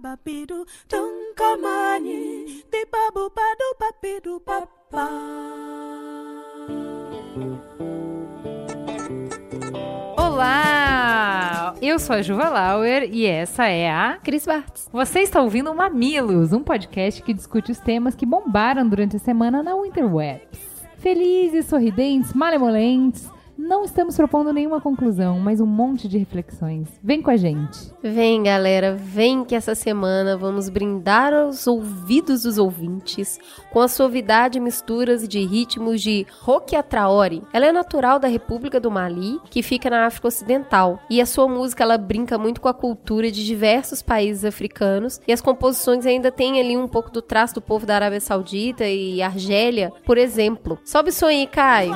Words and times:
babu 0.00 0.16
bababidu 0.16 0.66
tum 0.88 1.34
kamani 1.36 2.46
di 2.72 2.84
babu 2.90 3.30
badu 3.36 3.68
babidu 3.78 4.40
baba 4.40 5.08
Olá! 10.16 11.74
Eu 11.82 11.98
sou 11.98 12.16
a 12.16 12.22
Juva 12.22 12.48
Lauer 12.48 13.08
e 13.12 13.26
essa 13.26 13.66
é 13.66 13.90
a 13.90 14.18
Cris 14.22 14.46
Bartz. 14.46 14.88
Você 14.90 15.20
está 15.20 15.42
ouvindo 15.42 15.70
o 15.70 15.76
Mamilos, 15.76 16.52
um 16.52 16.62
podcast 16.62 17.22
que 17.22 17.34
discute 17.34 17.72
os 17.72 17.78
temas 17.78 18.14
que 18.14 18.24
bombaram 18.24 18.88
durante 18.88 19.16
a 19.16 19.18
semana 19.18 19.62
na 19.62 19.72
Interwebs. 19.86 20.58
Felizes, 20.98 21.66
sorridentes, 21.66 22.32
malemolentes, 22.32 23.28
não 23.60 23.84
estamos 23.84 24.16
propondo 24.16 24.52
nenhuma 24.52 24.80
conclusão, 24.80 25.38
mas 25.38 25.60
um 25.60 25.66
monte 25.66 26.08
de 26.08 26.16
reflexões. 26.16 26.88
Vem 27.04 27.20
com 27.20 27.30
a 27.30 27.36
gente. 27.36 27.92
Vem, 28.02 28.42
galera, 28.42 28.96
vem 28.96 29.44
que 29.44 29.54
essa 29.54 29.74
semana 29.74 30.36
vamos 30.36 30.70
brindar 30.70 31.34
aos 31.34 31.66
ouvidos 31.66 32.42
dos 32.42 32.56
ouvintes 32.56 33.38
com 33.70 33.80
a 33.80 33.88
suavidade 33.88 34.58
e 34.58 34.60
misturas 34.60 35.28
de 35.28 35.44
ritmos 35.44 36.00
de 36.00 36.26
Rokia 36.40 36.82
Traore. 36.82 37.42
Ela 37.52 37.66
é 37.66 37.72
natural 37.72 38.18
da 38.18 38.28
República 38.28 38.80
do 38.80 38.90
Mali, 38.90 39.38
que 39.50 39.62
fica 39.62 39.90
na 39.90 40.06
África 40.06 40.28
Ocidental, 40.28 40.98
e 41.10 41.20
a 41.20 41.26
sua 41.26 41.46
música 41.46 41.84
ela 41.84 41.98
brinca 41.98 42.38
muito 42.38 42.60
com 42.60 42.68
a 42.68 42.74
cultura 42.74 43.30
de 43.30 43.44
diversos 43.44 44.00
países 44.00 44.44
africanos, 44.44 45.20
e 45.28 45.32
as 45.32 45.40
composições 45.40 46.06
ainda 46.06 46.32
têm 46.32 46.58
ali 46.58 46.76
um 46.76 46.88
pouco 46.88 47.10
do 47.10 47.20
traço 47.20 47.54
do 47.54 47.60
povo 47.60 47.84
da 47.84 47.94
Arábia 47.94 48.20
Saudita 48.20 48.86
e 48.88 49.20
Argélia, 49.20 49.92
por 50.04 50.16
exemplo. 50.16 50.78
Sobe 50.84 51.10
o 51.10 51.12
som 51.12 51.26
aí, 51.26 51.46
Caio. 51.46 51.94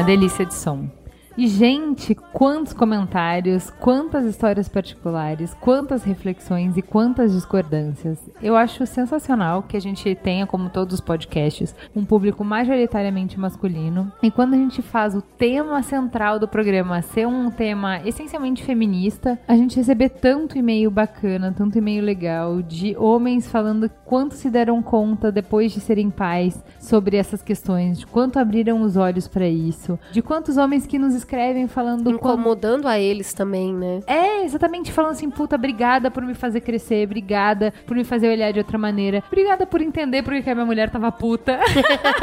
Uma 0.00 0.06
delícia 0.06 0.46
de 0.46 0.54
som. 0.54 0.99
E, 1.40 1.46
gente, 1.46 2.14
quantos 2.14 2.74
comentários, 2.74 3.70
quantas 3.80 4.26
histórias 4.26 4.68
particulares, 4.68 5.56
quantas 5.58 6.04
reflexões 6.04 6.76
e 6.76 6.82
quantas 6.82 7.32
discordâncias. 7.32 8.18
Eu 8.42 8.54
acho 8.54 8.86
sensacional 8.86 9.62
que 9.62 9.74
a 9.74 9.80
gente 9.80 10.14
tenha, 10.16 10.46
como 10.46 10.68
todos 10.68 10.92
os 10.92 11.00
podcasts, 11.00 11.74
um 11.96 12.04
público 12.04 12.44
majoritariamente 12.44 13.40
masculino. 13.40 14.12
E 14.22 14.30
quando 14.30 14.52
a 14.52 14.58
gente 14.58 14.82
faz 14.82 15.14
o 15.14 15.22
tema 15.22 15.82
central 15.82 16.38
do 16.38 16.46
programa 16.46 17.00
ser 17.00 17.26
um 17.26 17.50
tema 17.50 18.06
essencialmente 18.06 18.62
feminista, 18.62 19.40
a 19.48 19.56
gente 19.56 19.76
receber 19.76 20.10
tanto 20.10 20.58
e-mail 20.58 20.90
bacana, 20.90 21.54
tanto 21.56 21.78
e-mail 21.78 22.04
legal 22.04 22.60
de 22.60 22.94
homens 22.98 23.48
falando 23.48 23.88
quanto 24.04 24.34
se 24.34 24.50
deram 24.50 24.82
conta 24.82 25.32
depois 25.32 25.72
de 25.72 25.80
serem 25.80 26.10
pais 26.10 26.62
sobre 26.78 27.16
essas 27.16 27.40
questões, 27.40 27.98
de 27.98 28.06
quanto 28.06 28.38
abriram 28.38 28.82
os 28.82 28.98
olhos 28.98 29.26
para 29.26 29.48
isso, 29.48 29.98
de 30.12 30.20
quantos 30.20 30.58
homens 30.58 30.86
que 30.86 30.98
nos 30.98 31.14
escrevem 31.30 31.68
falando. 31.68 32.10
Incomodando 32.10 32.88
a 32.88 32.98
eles 32.98 33.32
também, 33.32 33.72
né? 33.72 34.00
É, 34.06 34.42
exatamente, 34.44 34.90
falando 34.90 35.12
assim, 35.12 35.30
puta, 35.30 35.54
obrigada 35.54 36.10
por 36.10 36.24
me 36.24 36.34
fazer 36.34 36.60
crescer, 36.60 37.06
obrigada 37.06 37.72
por 37.86 37.96
me 37.96 38.02
fazer 38.02 38.28
olhar 38.28 38.52
de 38.52 38.58
outra 38.58 38.76
maneira, 38.76 39.22
obrigada 39.28 39.64
por 39.64 39.80
entender 39.80 40.24
porque 40.24 40.42
que 40.42 40.50
a 40.50 40.54
minha 40.54 40.66
mulher 40.66 40.90
tava 40.90 41.12
puta. 41.12 41.60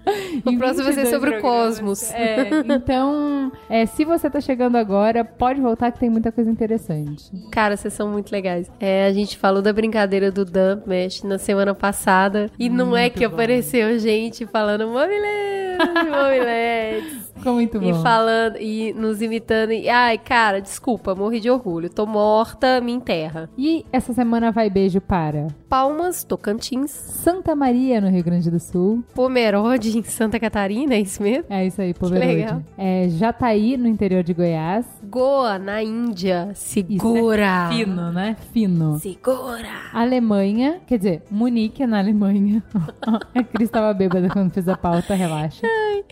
o 0.45 0.57
próximo 0.57 0.85
vai 0.85 0.93
ser 0.93 1.07
sobre 1.07 1.39
o 1.39 1.41
cosmos. 1.41 2.13
É, 2.13 2.49
então, 2.69 3.51
é, 3.69 3.87
se 3.87 4.05
você 4.05 4.31
tá 4.31 4.41
chegando 4.41 4.77
agora, 4.77 5.25
pode 5.25 5.61
voltar 5.61 5.91
que 5.91 5.99
tem 5.99 6.11
muita 6.11 6.31
coisa 6.31 6.51
interessante. 6.51 7.31
Cara, 7.51 7.77
vocês 7.77 7.93
são 7.93 8.09
muito 8.09 8.31
legais. 8.31 8.71
É, 8.79 9.07
a 9.07 9.13
gente 9.13 9.37
falou 9.37 9.63
da 9.63 9.73
brincadeira 9.73 10.31
do 10.31 10.45
Dump 10.45 10.87
Mesh 10.87 11.23
na 11.23 11.39
semana 11.39 11.75
passada, 11.75 12.14
e 12.59 12.69
não 12.69 12.87
muito 12.87 12.99
é 12.99 13.11
que 13.11 13.25
apareceu 13.25 13.99
gente 13.99 14.47
falando 14.47 14.87
mobiletes, 14.87 15.95
mobiletes. 16.11 17.25
Ficou 17.45 17.57
muito 17.57 17.79
bom. 17.79 17.91
E 17.91 18.03
falando, 18.03 18.57
e 18.59 18.95
nos 18.95 19.21
imitando. 19.21 19.73
E, 19.73 19.87
ai, 19.89 20.17
cara, 20.17 20.63
desculpa, 20.63 21.15
morri 21.15 21.41
de 21.41 21.51
orgulho. 21.51 21.91
Tô 21.91 22.07
morta, 22.07 22.81
me 22.81 22.91
enterra. 22.91 23.51
E 23.59 23.85
essa 23.93 24.15
semana 24.15 24.51
vai 24.51 24.71
beijo 24.71 24.99
para? 24.99 25.49
Palmas, 25.69 26.25
Tocantins. 26.25 26.91
Santa 26.91 27.55
Maria, 27.55 28.01
no 28.01 28.09
Rio 28.09 28.25
Grande 28.25 28.51
do 28.51 28.59
Sul. 28.59 29.05
Pomerode, 29.15 29.99
em 29.99 30.03
Santa 30.03 30.41
Catarina, 30.41 30.95
é 30.95 31.01
isso 31.01 31.23
mesmo? 31.23 31.45
É 31.51 31.67
isso 31.67 31.83
aí, 31.83 31.93
Pomerode. 31.93 32.65
É 32.79 33.09
Jataí, 33.11 33.77
no 33.77 33.89
interior 33.89 34.23
de 34.23 34.33
Goiás. 34.33 34.87
Goa, 35.03 35.59
na 35.59 35.83
Índia. 35.83 36.51
Segura. 36.55 37.69
É 37.71 37.75
fino, 37.75 38.11
né? 38.11 38.37
Fino. 38.53 38.99
Segura. 39.01 39.69
Alemanha, 39.93 40.81
quer 40.87 40.97
dizer, 40.97 41.23
Munique, 41.31 41.87
na 41.87 42.01
Alemanha. 42.05 42.63
a 43.35 43.43
Cris 43.43 43.71
tava 43.71 43.93
bêbada 43.93 44.29
quando 44.29 44.53
fez 44.53 44.69
a 44.69 44.77
pauta, 44.77 45.15
relaxa. 45.15 45.67
Ai. 45.67 46.05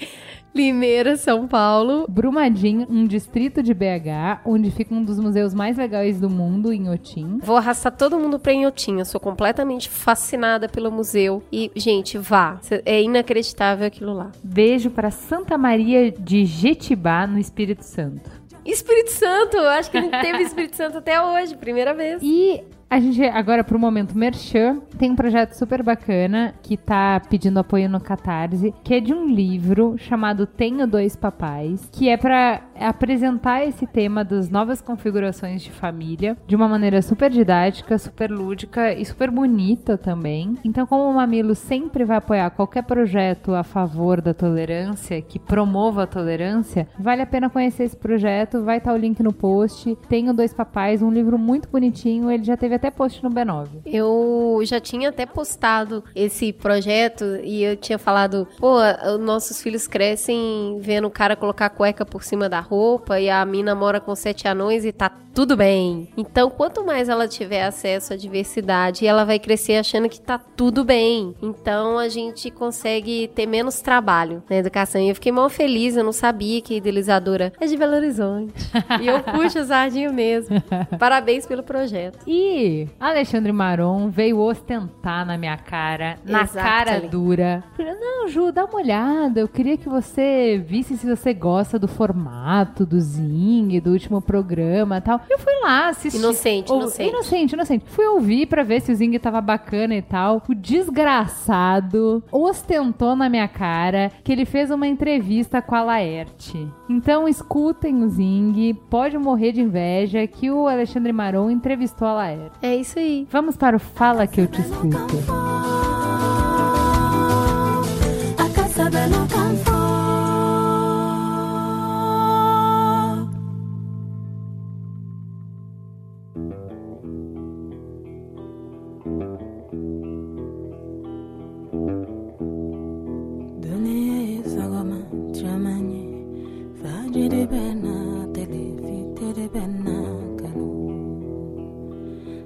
Limeira, 0.54 1.16
São 1.16 1.48
Paulo. 1.48 2.04
Brumadinho, 2.08 2.86
um 2.90 3.06
distrito 3.06 3.62
de 3.62 3.72
BH, 3.72 4.42
onde 4.44 4.70
fica 4.70 4.94
um 4.94 5.02
dos 5.02 5.18
museus 5.18 5.54
mais 5.54 5.78
legais 5.78 6.20
do 6.20 6.28
mundo, 6.28 6.72
em 6.72 6.90
Otim. 6.90 7.38
Vou 7.42 7.56
arrastar 7.56 7.96
todo 7.96 8.18
mundo 8.18 8.38
pra 8.38 8.52
Inhotim. 8.52 8.98
Eu 8.98 9.06
sou 9.06 9.18
completamente 9.18 9.88
fascinada 9.88 10.68
pelo 10.68 10.90
museu. 10.92 11.42
E, 11.50 11.70
gente, 11.74 12.18
vá. 12.18 12.60
É 12.84 13.02
inacreditável 13.02 13.86
aquilo 13.86 14.12
lá. 14.12 14.30
Beijo 14.44 14.90
para 14.90 15.10
Santa 15.10 15.56
Maria 15.56 16.10
de 16.10 16.44
Jetibá, 16.44 17.26
no 17.26 17.38
Espírito 17.38 17.82
Santo. 17.82 18.30
Espírito 18.64 19.10
Santo! 19.10 19.58
Acho 19.58 19.90
que 19.90 20.00
não 20.00 20.10
teve 20.10 20.38
Espírito 20.44 20.76
Santo 20.76 20.98
até 20.98 21.20
hoje, 21.20 21.56
primeira 21.56 21.94
vez. 21.94 22.20
E 22.22 22.62
a 22.92 23.00
gente, 23.00 23.22
agora 23.22 23.64
pro 23.64 23.78
momento 23.78 24.14
Merchan, 24.14 24.80
tem 24.98 25.10
um 25.10 25.16
projeto 25.16 25.54
super 25.54 25.82
bacana 25.82 26.54
que 26.62 26.76
tá 26.76 27.22
pedindo 27.26 27.58
apoio 27.58 27.88
no 27.88 27.98
Catarse, 27.98 28.74
que 28.84 28.92
é 28.92 29.00
de 29.00 29.14
um 29.14 29.26
livro 29.26 29.94
chamado 29.96 30.46
Tenho 30.46 30.86
Dois 30.86 31.16
Papais, 31.16 31.88
que 31.90 32.10
é 32.10 32.18
para 32.18 32.60
apresentar 32.78 33.64
esse 33.64 33.86
tema 33.86 34.22
das 34.22 34.50
novas 34.50 34.82
configurações 34.82 35.62
de 35.62 35.70
família 35.70 36.36
de 36.46 36.54
uma 36.54 36.68
maneira 36.68 37.00
super 37.00 37.30
didática, 37.30 37.96
super 37.96 38.30
lúdica 38.30 38.92
e 38.92 39.06
super 39.06 39.30
bonita 39.30 39.96
também. 39.96 40.58
Então, 40.62 40.86
como 40.86 41.08
o 41.08 41.14
Mamilo 41.14 41.54
sempre 41.54 42.04
vai 42.04 42.18
apoiar 42.18 42.50
qualquer 42.50 42.82
projeto 42.82 43.54
a 43.54 43.62
favor 43.62 44.20
da 44.20 44.34
tolerância, 44.34 45.22
que 45.22 45.38
promova 45.38 46.02
a 46.02 46.06
tolerância, 46.06 46.86
vale 46.98 47.22
a 47.22 47.26
pena 47.26 47.48
conhecer 47.48 47.84
esse 47.84 47.96
projeto, 47.96 48.62
vai 48.62 48.76
estar 48.76 48.90
tá 48.90 48.96
o 48.96 49.00
link 49.00 49.22
no 49.22 49.32
post. 49.32 49.96
Tenho 50.10 50.34
Dois 50.34 50.52
Papais, 50.52 51.00
um 51.00 51.10
livro 51.10 51.38
muito 51.38 51.70
bonitinho, 51.70 52.30
ele 52.30 52.44
já 52.44 52.54
teve 52.54 52.81
até 52.82 52.90
post 52.90 53.22
no 53.22 53.30
B9. 53.30 53.68
Eu 53.86 54.60
já 54.64 54.80
tinha 54.80 55.10
até 55.10 55.24
postado 55.24 56.02
esse 56.16 56.52
projeto 56.52 57.24
e 57.44 57.62
eu 57.62 57.76
tinha 57.76 57.98
falado, 57.98 58.48
pô, 58.58 58.78
os 59.14 59.20
nossos 59.20 59.62
filhos 59.62 59.86
crescem 59.86 60.78
vendo 60.80 61.06
o 61.06 61.10
cara 61.10 61.36
colocar 61.36 61.70
cueca 61.70 62.04
por 62.04 62.24
cima 62.24 62.48
da 62.48 62.58
roupa 62.58 63.20
e 63.20 63.30
a 63.30 63.44
mina 63.44 63.74
mora 63.74 64.00
com 64.00 64.14
sete 64.16 64.48
anões 64.48 64.84
e 64.84 64.90
tá 64.90 65.08
tudo 65.34 65.56
bem. 65.56 66.08
Então, 66.16 66.50
quanto 66.50 66.84
mais 66.84 67.08
ela 67.08 67.26
tiver 67.26 67.64
acesso 67.64 68.12
à 68.12 68.16
diversidade, 68.16 69.06
ela 69.06 69.24
vai 69.24 69.38
crescer 69.38 69.76
achando 69.76 70.08
que 70.08 70.20
tá 70.20 70.38
tudo 70.38 70.84
bem. 70.84 71.34
Então, 71.42 71.98
a 71.98 72.08
gente 72.08 72.50
consegue 72.50 73.28
ter 73.34 73.46
menos 73.46 73.80
trabalho 73.80 74.42
na 74.48 74.56
educação. 74.56 75.00
E 75.00 75.08
eu 75.08 75.14
fiquei 75.14 75.32
mal 75.32 75.48
feliz, 75.48 75.96
eu 75.96 76.04
não 76.04 76.12
sabia 76.12 76.60
que 76.60 76.74
a 76.74 76.76
idealizadora 76.76 77.52
é 77.60 77.66
de 77.66 77.76
Belo 77.76 77.94
Horizonte. 77.96 78.52
e 79.00 79.06
eu 79.06 79.20
puxo 79.20 79.60
o 79.60 79.64
sardinho 79.64 80.12
mesmo. 80.12 80.56
Parabéns 80.98 81.46
pelo 81.46 81.62
projeto. 81.62 82.18
E 82.26 82.86
Alexandre 83.00 83.52
Maron 83.52 84.10
veio 84.10 84.38
ostentar 84.38 85.24
na 85.26 85.38
minha 85.38 85.56
cara, 85.56 86.16
na 86.24 86.42
Exato, 86.42 86.66
cara 86.66 86.94
Ali. 86.96 87.08
dura. 87.08 87.64
Não, 87.78 88.28
Ju, 88.28 88.52
dá 88.52 88.64
uma 88.64 88.76
olhada. 88.76 89.40
Eu 89.40 89.48
queria 89.48 89.76
que 89.76 89.88
você 89.88 90.62
visse 90.64 90.96
se 90.96 91.06
você 91.06 91.32
gosta 91.32 91.78
do 91.78 91.88
formato 91.88 92.84
do 92.84 93.00
Zing, 93.00 93.80
do 93.80 93.90
último 93.90 94.20
programa 94.20 94.98
e 94.98 95.00
tal. 95.00 95.21
Eu 95.30 95.38
fui 95.38 95.52
lá 95.62 95.88
assistir. 95.88 96.18
Inocente, 96.18 96.70
Ou- 96.72 96.80
inocente. 96.80 97.08
Inocente, 97.10 97.52
inocente. 97.54 97.84
Fui 97.88 98.06
ouvir 98.06 98.46
pra 98.46 98.62
ver 98.62 98.80
se 98.80 98.92
o 98.92 98.94
Zing 98.94 99.18
tava 99.18 99.40
bacana 99.40 99.94
e 99.94 100.02
tal. 100.02 100.42
O 100.48 100.54
desgraçado 100.54 102.22
ostentou 102.30 103.14
na 103.16 103.28
minha 103.28 103.48
cara 103.48 104.10
que 104.22 104.32
ele 104.32 104.44
fez 104.44 104.70
uma 104.70 104.86
entrevista 104.86 105.60
com 105.62 105.74
a 105.74 105.82
Laerte. 105.82 106.66
Então 106.88 107.28
escutem 107.28 108.02
o 108.02 108.08
Zing, 108.08 108.74
pode 108.90 109.16
morrer 109.18 109.52
de 109.52 109.60
inveja 109.60 110.26
que 110.26 110.50
o 110.50 110.66
Alexandre 110.68 111.12
Maron 111.12 111.50
entrevistou 111.50 112.06
a 112.08 112.14
Laerte. 112.14 112.56
É 112.62 112.74
isso 112.76 112.98
aí. 112.98 113.26
Vamos 113.30 113.56
para 113.56 113.76
o 113.76 113.80
Fala 113.80 114.26
que 114.26 114.40
eu 114.40 114.46
te 114.46 114.60
escuto. 114.60 115.71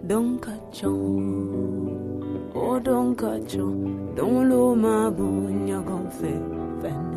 Don 0.07 0.39
cachon, 0.39 0.93
oh 2.55 2.79
don 2.79 3.13
cachon, 3.17 4.15
don 4.15 4.49
lo 4.49 4.77
mabunya 4.77 5.81
gonfe 5.81 6.31
fene. 6.81 7.17